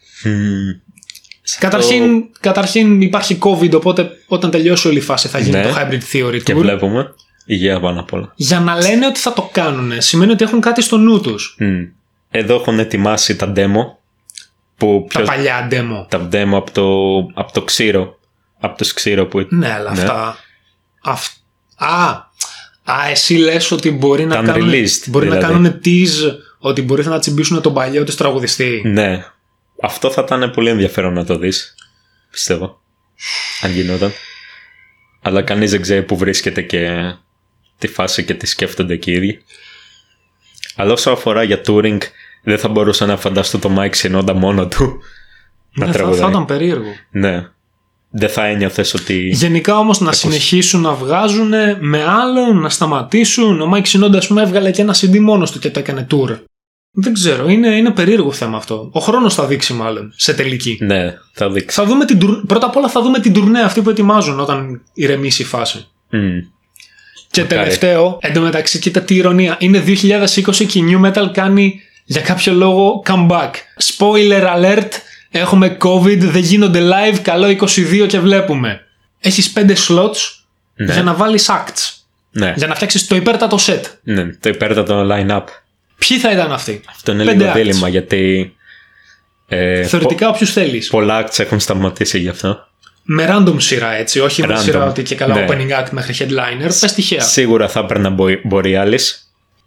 Καταρχήν, 1.59 2.25
καταρχήν 2.41 3.01
υπάρχει 3.01 3.39
COVID, 3.43 3.73
οπότε 3.75 4.11
όταν 4.27 4.51
τελειώσει 4.51 4.89
όλη 4.89 4.97
η 4.99 5.01
φάση 5.01 5.29
θα 5.29 5.39
γίνει 5.39 5.57
Ναι. 5.57 5.63
το 5.63 5.75
hybrid 5.79 6.17
theory 6.17 6.43
και 6.43 6.53
tour. 6.55 6.57
βλέπουμε 6.59 7.15
υγεία 7.45 7.81
πάνω 7.81 8.01
απ' 8.01 8.13
όλα. 8.13 8.33
Για 8.37 8.61
να 8.61 8.81
λένε 8.81 9.07
ότι 9.07 9.21
θα 9.21 9.33
το 9.33 9.49
κάνουν, 9.53 9.93
σημαίνει 9.99 10.33
ότι 10.33 10.45
έχουν 10.45 10.61
κάτι 10.61 10.83
στο 10.83 10.97
νου 10.97 11.21
τους. 11.21 11.57
Μμ. 11.59 11.83
Εδώ 12.31 12.55
έχουν 12.55 12.79
ετοιμάσει 12.79 13.37
τα 13.37 13.53
demo 13.57 13.99
που 14.77 15.07
Τα 15.13 15.19
ποιος- 15.21 15.29
παλιά 15.37 15.69
demo. 15.71 16.07
τα 16.09 16.29
demo 16.33 16.53
από 16.53 16.71
το, 16.73 16.85
από 17.41 17.53
το 17.53 17.63
ξύρο 17.63 18.19
από 18.61 18.79
το 18.79 18.91
ξύρο 18.95 19.27
που 19.27 19.47
Ναι, 19.49 19.73
αλλά 19.73 19.93
Ναι. 19.95 20.01
αυτά. 20.01 20.37
αυ- 21.03 21.33
Α, 21.77 22.09
α, 22.85 23.09
εσύ 23.11 23.35
λες 23.35 23.71
ότι 23.71 23.91
μπορεί 23.91 24.27
να 24.27 24.35
Ήταν 24.35 24.47
κάνουν, 24.47 24.71
released, 24.71 25.05
μπορεί 25.07 25.29
να 25.29 25.35
δηλαδή. 25.37 25.53
κάνουν 25.55 25.81
tease 25.85 26.35
ότι 26.59 26.83
μπορεί 26.83 27.07
να 27.07 27.19
τσιμπήσουν 27.19 27.61
τον 27.63 27.75
παλιό 27.75 28.05
του 28.05 28.15
τραγουδιστή. 28.15 28.83
ναι 28.85 29.25
αυτό 29.83 30.11
θα 30.11 30.23
ήταν 30.27 30.51
πολύ 30.51 30.69
ενδιαφέρον 30.69 31.13
να 31.13 31.25
το 31.25 31.39
δεις 31.39 31.75
πιστεύω 32.31 32.81
αν 33.63 33.71
γινόταν 33.71 34.13
αλλά 35.23 35.43
κανείς 35.43 35.71
δεν 35.71 35.81
ξέρει 35.81 36.03
που 36.03 36.17
βρίσκεται 36.17 36.63
και 36.63 37.15
τη 37.79 37.87
φάση 37.87 38.25
και 38.25 38.35
τι 38.35 38.47
σκέφτονται 38.47 38.97
και 38.97 39.11
οι 39.11 39.15
ίδιοι 39.15 39.43
αλλά 40.77 40.93
όσο 40.93 41.11
αφορά 41.11 41.43
για 41.43 41.61
touring 41.67 41.99
δεν 42.43 42.59
θα 42.59 42.69
μπορούσα 42.69 43.07
να 43.07 43.17
φανταστώ 43.17 43.59
το 43.59 43.71
Mike 43.79 43.95
Shinoda 43.95 44.33
μόνο 44.35 44.69
του 44.69 45.01
να 45.73 45.87
Ναι, 45.87 45.93
θα, 45.93 45.99
τραγουδάει 45.99 46.21
θα 46.21 46.29
ήταν 46.29 46.45
περίεργο. 46.45 46.91
ναι 47.11 47.49
δεν 48.13 48.29
θα 48.29 48.45
ένιωθες 48.45 48.95
ότι 48.95 49.29
Γενικά 49.33 49.79
όμως 49.79 50.01
να 50.01 50.13
συνεχίσουν 50.13 50.81
να 50.81 50.93
βγάζουν 50.95 51.49
με 51.81 52.05
άλλον, 52.05 52.59
να 52.59 52.69
σταματήσουν. 52.69 53.61
Ο 53.61 53.71
Mike 53.75 53.85
Shinoda 53.87 54.17
ας 54.17 54.27
πούμε 54.27 54.43
έβγαλε 54.43 54.71
και 54.71 54.83
ένα 54.83 54.95
CD 54.95 55.19
μόνος 55.19 55.51
του 55.51 55.59
και 55.59 55.71
το 55.71 55.79
έκανε 55.79 56.07
tour. 56.11 56.39
Δεν 56.93 57.13
ξέρω, 57.13 57.49
είναι, 57.49 57.69
είναι 57.77 57.91
περίεργο 57.91 58.33
θέμα 58.33 58.57
αυτό. 58.57 58.89
Ο 58.93 59.01
χρόνος 59.01 59.35
θα 59.35 59.47
δείξει 59.47 59.73
μάλλον, 59.73 60.13
σε 60.17 60.35
τελική. 60.35 60.79
ναι 60.81 61.15
θα 61.33 61.51
δείξει 61.51 61.77
Θα 61.77 61.85
δούμε 61.87 62.05
την, 62.05 62.19
τουρ- 62.19 62.47
πρώτα 62.47 62.67
απ' 62.67 62.77
όλα 62.77 62.89
θα 62.89 63.03
δούμε 63.03 63.21
την 63.21 63.33
τουρνέ 63.33 63.61
αυτή 63.61 63.83
που 63.83 63.91
ετοιμάζουν 63.91 64.41
όταν 64.41 64.83
ηρεμήσει 64.95 65.43
η 65.43 65.45
φάση. 65.45 65.87
Μμ. 66.11 66.39
Και 67.31 67.41
Μακάρι. 67.43 67.61
τελευταίο, 67.61 68.19
εντωμεταξύ, 68.21 68.79
κοίτα 68.79 69.01
τι 69.01 69.15
ηρωνία. 69.15 69.57
Είναι 69.59 69.83
2020 69.87 70.65
και 70.67 70.79
η 70.79 70.85
New 70.91 71.07
Metal 71.07 71.27
κάνει 71.33 71.81
για 72.05 72.21
κάποιο 72.21 72.53
λόγο 72.53 73.03
comeback. 73.07 73.51
Spoiler 73.97 74.43
alert, 74.57 74.89
έχουμε 75.31 75.77
COVID, 75.81 76.19
δεν 76.19 76.43
γίνονται 76.43 76.81
live, 76.83 77.19
καλό 77.23 77.47
22 77.49 78.07
και 78.09 78.21
βλέπουμε. 78.21 78.81
έχεις 79.21 79.51
πέντε 79.51 79.75
slots 79.89 80.17
Ναι. 80.77 80.93
για 80.93 81.03
να 81.03 81.15
βάλεις 81.15 81.51
acts. 81.51 81.95
Ναι, 82.31 82.55
Για 82.57 82.67
να 82.67 82.75
φτιάξεις 82.75 83.07
το 83.07 83.17
υπέρτατο 83.17 83.57
set. 83.61 83.81
ναι, 84.03 84.25
το 84.41 84.49
υπέρτατο 84.49 85.07
line-up. 85.11 85.45
Ποιοι 86.09 86.19
θα 86.19 86.31
ήταν 86.33 86.53
αυτοί; 86.53 86.81
Αυτό 86.91 87.13
είναι 87.13 87.25
Πέντε 87.25 87.37
λίγο 87.45 87.51
acts. 87.51 87.55
δίλημα 87.55 87.89
γιατί. 87.89 88.55
Ε, 89.49 89.83
Θεωρητικά, 89.83 90.29
όποιους 90.29 90.53
θέλεις. 90.53 90.89
πο- 90.89 90.99
πολλά 90.99 91.25
acts 91.27 91.39
έχουν 91.39 91.61
σταματήσει 91.61 92.19
γι' 92.19 92.29
αυτό. 92.29 92.67
Με 93.03 93.29
random 93.31 93.55
σειρά 93.57 93.93
έτσι. 93.95 94.21
Όχι 94.21 94.47
με 94.47 94.55
Random. 94.55 94.63
σειρά 94.63 94.87
ότι 94.87 95.03
και 95.03 95.15
καλά 95.15 95.35
Ναι. 95.35 95.47
opening 95.49 95.81
act 95.81 95.89
μέχρι 95.91 96.15
headliner. 96.19 96.71
Πες 96.81 96.93
τυχαία. 96.95 97.21
Σίγουρα 97.21 97.69
θα 97.69 97.81
έπαιρνα 97.81 98.15
Bo- 98.19 98.51
Borealis. 98.51 99.01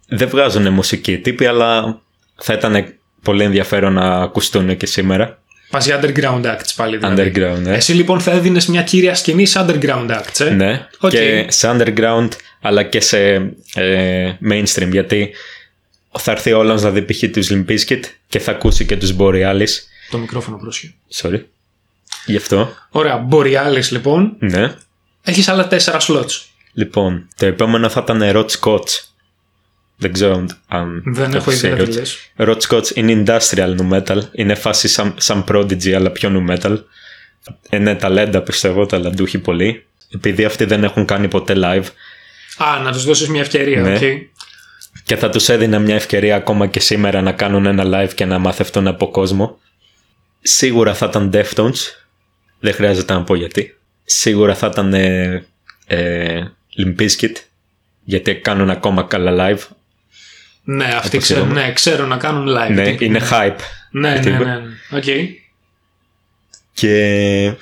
Δεν 0.08 0.28
βγάζουν 0.28 0.68
μουσική 0.72 1.12
οι 1.12 1.18
τύποι, 1.18 1.46
αλλά 1.46 2.00
θα 2.36 2.52
ήταν 2.52 2.94
πολύ 3.22 3.42
ενδιαφέρον 3.44 3.92
να 3.92 4.06
ακουστούν 4.22 4.76
και 4.76 4.86
σήμερα. 4.86 5.38
Πας 5.70 5.86
για 5.86 6.00
underground 6.02 6.44
acts 6.44 6.72
πάλι 6.76 6.96
δηλαδή. 6.96 7.32
Underground, 7.36 7.66
ε. 7.66 7.72
Εσύ 7.74 7.92
λοιπόν 7.92 8.20
θα 8.20 8.30
έδινες 8.30 8.66
μια 8.66 8.82
κύρια 8.82 9.14
σκηνή 9.14 9.46
σε 9.46 9.64
underground 9.68 10.10
acts, 10.10 10.46
ε; 10.46 10.50
Ναι, 10.50 10.86
Οκ. 10.98 11.10
και 11.10 11.44
σε 11.48 11.70
underground 11.76 12.28
αλλά 12.60 12.82
και 12.82 13.00
σε 13.00 13.34
ε, 13.74 14.32
mainstream 14.50 14.88
γιατί 14.90 15.30
θα 16.18 16.30
έρθει 16.30 16.52
ο 16.52 16.58
άλλος 16.58 16.82
να 16.82 16.90
δει 16.90 17.02
π.χ. 17.02 17.24
τους 17.32 17.50
Limp 17.52 17.64
Bizkit 17.70 18.00
και 18.28 18.38
θα 18.38 18.50
ακούσει 18.50 18.86
και 18.86 18.96
τους 18.96 19.14
Borealis. 19.18 19.68
Το 20.10 20.18
μικρόφωνο 20.18 20.56
πρόσχε. 20.56 20.94
Sorry. 21.14 21.40
Γι' 22.26 22.36
αυτό. 22.36 22.72
Ωραία, 22.90 23.28
Borealis 23.30 23.88
λοιπόν. 23.90 24.36
Ναι. 24.38 24.74
Έχεις 25.22 25.48
άλλα 25.48 25.66
τέσσερα 25.66 25.98
slots. 26.00 26.42
Λοιπόν, 26.72 27.28
το 27.36 27.46
επόμενο 27.46 27.88
θα 27.88 28.00
ήταν 28.04 28.20
Rod 28.22 28.46
Scotch. 28.60 29.02
Δεν 29.96 30.12
ξέρω 30.12 30.44
αν 30.68 31.02
Δεν 31.06 31.30
το 31.30 31.36
έχω 31.36 31.50
έχεις 31.50 31.62
ιδέα 31.62 31.76
τι 31.76 31.82
ακούσει. 31.82 31.98
λες. 31.98 32.18
Rod 32.36 32.58
Scotch 32.68 32.94
είναι 32.94 33.22
industrial 33.26 33.76
nu 33.76 33.88
metal. 33.92 34.18
Είναι 34.32 34.54
φάση 34.54 34.88
σαν, 34.88 35.14
σαν 35.18 35.44
Prodigy 35.48 35.90
αλλά 35.90 36.10
πιο 36.10 36.28
nu 36.30 36.44
metal. 36.54 36.76
Είναι 37.70 37.94
ταλέντα 37.94 38.42
πιστεύω, 38.42 38.86
ταλαντούχοι 38.86 39.38
πολύ. 39.38 39.86
Επειδή 40.14 40.44
αυτοί 40.44 40.64
δεν 40.64 40.84
έχουν 40.84 41.04
κάνει 41.04 41.28
ποτέ 41.28 41.54
live 41.56 41.84
Α, 42.58 42.78
να 42.82 42.92
τους 42.92 43.04
δώσεις 43.04 43.28
μια 43.28 43.40
ευκαιρία, 43.40 43.80
Ναι. 43.82 43.94
οκ. 43.94 44.00
Και 45.04 45.16
θα 45.16 45.28
τους 45.30 45.48
έδινε 45.48 45.78
μια 45.78 45.94
ευκαιρία 45.94 46.36
ακόμα 46.36 46.66
και 46.66 46.80
σήμερα 46.80 47.22
να 47.22 47.32
κάνουν 47.32 47.66
ένα 47.66 47.84
live 47.86 48.14
και 48.14 48.24
να 48.24 48.38
μαθευτούν 48.38 48.86
από 48.86 49.10
κόσμο. 49.10 49.58
Σίγουρα 50.42 50.94
θα 50.94 51.06
ήταν 51.06 51.30
Deftones. 51.34 52.04
Δεν 52.60 52.74
χρειάζεται 52.74 53.12
να 53.12 53.22
πω 53.22 53.34
γιατί. 53.34 53.78
Σίγουρα 54.04 54.54
θα 54.54 54.66
ήταν 54.66 54.94
ε, 54.94 55.46
ε, 55.86 56.42
Limp 56.78 57.00
Bizkit, 57.00 57.32
γιατί 58.04 58.34
κάνουν 58.34 58.70
ακόμα 58.70 59.02
καλά 59.02 59.32
live. 59.48 59.62
Ναι, 60.64 60.84
αυτοί 60.84 61.16
Από 61.16 61.24
ξέρουν, 61.24 61.44
σίγουρα. 61.44 61.66
ναι, 61.66 61.72
ξέρουν 61.72 62.08
να 62.08 62.16
κάνουν 62.16 62.46
live. 62.48 62.70
Ναι, 62.72 62.84
τύποι, 62.84 63.04
είναι 63.04 63.20
hype. 63.30 63.56
Ναι, 63.90 64.10
ναι, 64.10 64.20
τύποι. 64.20 64.44
ναι. 64.44 64.54
ναι. 64.54 64.98
Οκ. 64.98 65.04
Και... 66.72 67.54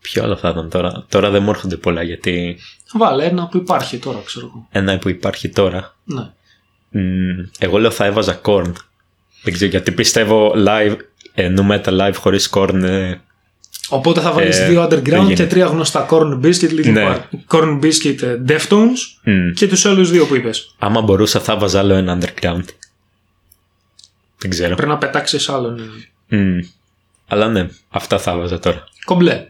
Ποιο 0.00 0.22
άλλο 0.22 0.36
θα 0.36 0.48
ήταν 0.48 0.70
τώρα. 0.70 1.06
Τώρα 1.08 1.30
δεν 1.30 1.42
μου 1.42 1.50
έρχονται 1.50 1.76
πολλά 1.76 2.02
γιατί 2.02 2.58
Βάλε 2.92 3.24
ένα 3.24 3.46
που 3.48 3.56
υπάρχει 3.56 3.98
τώρα, 3.98 4.18
ξέρω 4.24 4.46
εγώ. 4.46 4.66
ένα 4.70 4.98
που 4.98 5.08
υπάρχει 5.08 5.48
τώρα. 5.48 5.94
Ναι. 6.04 6.30
Μ, 6.90 7.44
εγώ 7.58 7.78
λέω 7.78 7.90
θα 7.90 8.04
έβαζα 8.04 8.40
Korn. 8.44 8.72
Δεν 9.42 9.52
ξέρω 9.54 9.70
γιατί 9.70 9.92
πιστεύω 9.92 10.52
live, 10.66 10.96
ε, 11.34 11.48
nu 11.48 11.66
metal 11.70 12.00
live 12.00 12.14
χωρίς 12.16 12.50
Korn 12.54 12.82
ε, 12.82 13.14
Οπότε 13.88 14.20
θα 14.20 14.32
βάλεις 14.32 14.58
Ε, 14.58 14.68
δύο 14.68 14.86
δεν 14.86 14.98
underground 15.00 15.04
γίνεται. 15.24 15.34
και 15.34 15.46
τρία 15.46 15.66
γνωστά 15.66 16.06
Corn 16.10 16.40
Biscuit, 16.40 16.70
Linkin 16.70 16.92
Ναι. 16.92 17.06
Park. 17.16 17.20
Corn 17.56 17.80
Biscuit, 17.82 18.22
ε, 18.22 18.36
Deftones 18.48 18.98
μ, 19.22 19.50
και 19.54 19.68
τους 19.68 19.86
άλλους 19.86 20.10
δύο 20.10 20.26
που 20.26 20.34
είπες. 20.36 20.74
άμα 20.78 21.00
μπορούσα 21.00 21.40
θα 21.40 21.52
έβαζα 21.52 21.78
άλλο 21.78 21.94
ένα 21.94 22.18
underground. 22.20 22.64
Δεν 24.38 24.50
ξέρω. 24.50 24.74
Πρέπει 24.74 24.90
να 24.90 24.98
πετάξεις 24.98 25.48
άλλον. 25.48 25.80
ναι. 26.28 26.38
Μ, 26.38 26.58
αλλά 27.28 27.48
ναι, 27.48 27.68
αυτά 27.88 28.18
θα 28.18 28.30
έβαζα 28.30 28.58
τώρα. 28.58 28.84
Κομπλέ. 29.04 29.46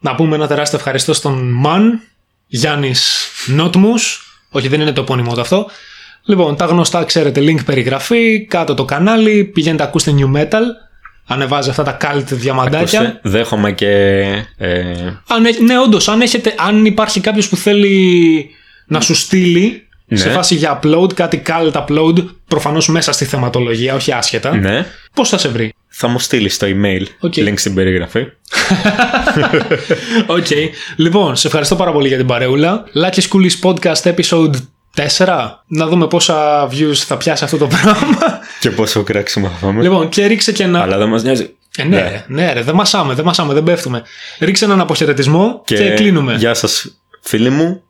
Να 0.00 0.14
πούμε 0.14 0.34
ένα 0.34 0.46
τεράστιο 0.46 0.78
ευχαριστώ 0.78 1.12
στον 1.12 1.50
Μαν, 1.52 2.00
Γιάννης 2.48 3.28
Νότμους. 3.46 4.22
Όχι, 4.50 4.68
δεν 4.68 4.80
είναι 4.80 4.92
το 4.92 5.00
επώνυμό 5.00 5.34
του 5.34 5.40
αυτό. 5.40 5.66
Λοιπόν, 6.24 6.56
τα 6.56 6.64
γνωστά 6.64 7.04
ξέρετε, 7.04 7.40
link 7.40 7.64
περιγραφή, 7.64 8.44
κάτω 8.48 8.74
το 8.74 8.84
κανάλι, 8.84 9.44
πηγαίνετε 9.44 9.82
ακούστε 9.82 10.14
Nu 10.18 10.36
Metal, 10.36 10.62
ανεβάζει 11.26 11.70
αυτά 11.70 11.82
τα 11.82 11.96
cult 12.00 12.22
διαμαντάκια. 12.26 13.00
Ακούστε, 13.00 13.20
δέχομαι 13.22 13.72
και 13.72 13.88
ε, 14.56 14.82
Αν, 15.28 15.44
έ- 15.46 15.60
ναι, 15.60 15.78
όντως, 15.80 16.08
αν, 16.08 16.20
έχετε- 16.20 16.54
αν 16.58 16.84
υπάρχει 16.84 17.20
κάποιος 17.20 17.48
που 17.48 17.56
θέλει 17.56 18.50
να 18.86 19.00
σου 19.00 19.14
στείλει 19.14 19.86
σε 20.12 20.28
Ναι. 20.28 20.34
φάση 20.34 20.54
για 20.54 20.80
upload, 20.82 21.14
κάτι 21.14 21.42
cult 21.46 21.72
upload, 21.72 22.24
προφανώς 22.48 22.88
μέσα 22.88 23.12
στη 23.12 23.24
θεματολογία, 23.24 23.94
όχι 23.94 24.12
άσχετα, 24.12 24.56
ναι, 24.56 24.86
πώς 25.14 25.28
θα 25.28 25.38
σε 25.38 25.48
βρει; 25.48 25.72
Θα 26.00 26.08
μου 26.08 26.18
στείλεις 26.18 26.58
το 26.58 26.66
email. 26.66 27.02
Οκ. 27.20 27.32
Link 27.36 27.54
στην 27.56 27.74
περιγραφή. 27.74 28.20
Οκ. 30.36 30.46
Λοιπόν, 30.96 31.36
σε 31.36 31.46
ευχαριστώ 31.46 31.76
πάρα 31.76 31.92
πολύ 31.92 32.08
για 32.08 32.16
την 32.16 32.26
παρεούλα. 32.26 32.84
Lakis 32.94 33.20
Koulis 33.20 33.60
Podcast 33.62 34.14
episode 34.14 34.54
4. 35.16 35.50
Να 35.66 35.86
δούμε 35.86 36.06
πόσα 36.06 36.68
views 36.68 36.94
θα 36.94 37.16
πιάσει 37.16 37.44
αυτό 37.44 37.56
το 37.56 37.66
πράγμα. 37.66 38.18
και 38.60 38.70
πόσο 38.70 39.02
κράξιμο 39.02 39.48
θα 39.48 39.56
φάμε. 39.56 39.82
λοιπόν, 39.82 40.08
και 40.08 40.26
ρίξε 40.26 40.52
και 40.52 40.62
ένα. 40.62 40.82
Αλλά 40.82 40.98
δεν 40.98 41.08
μας 41.08 41.22
νοιάζει. 41.22 41.56
Ε, 41.76 41.84
ναι, 41.84 42.00
ρε, 42.00 42.24
ναι, 42.28 42.52
ρε, 42.52 42.62
δεν 42.62 42.74
μασάμε, 42.74 43.14
δεν 43.14 43.24
μασάμε, 43.24 43.54
δεν 43.54 43.62
πέφτουμε. 43.62 44.02
Ρίξε 44.38 44.64
έναν 44.64 44.80
αποχαιρετισμό 44.80 45.62
και, 45.64 45.90
κλείνουμε. 45.90 46.34
Γεια 46.34 46.54
σας 46.54 47.00
φίλοι 47.20 47.50
μου. 47.50 47.82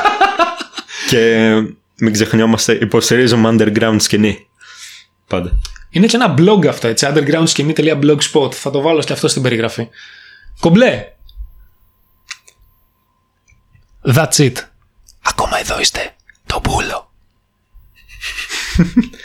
και 1.10 1.50
μην 1.96 2.12
ξεχνιόμαστε, 2.12 2.78
υποστηρίζουμε 2.80 3.56
underground 3.56 3.96
σκηνή. 3.98 4.46
Πάντα. 5.26 5.58
Είναι 5.90 6.06
και 6.06 6.16
ένα 6.16 6.34
blog 6.38 6.66
αυτό, 6.66 6.88
έτσι. 6.88 7.06
undergroundskini.blogspot. 7.10 8.52
Θα 8.52 8.70
το 8.70 8.80
βάλω 8.80 9.00
και 9.02 9.12
αυτό 9.12 9.28
στην 9.28 9.42
περιγραφή. 9.42 9.88
Κομπλέ. 10.60 11.12
That's 14.14 14.36
it. 14.36 14.52
Ακόμα 15.22 15.58
εδώ 15.58 15.80
είστε. 15.80 16.14
Το 16.46 16.60
μπούλο. 16.64 17.12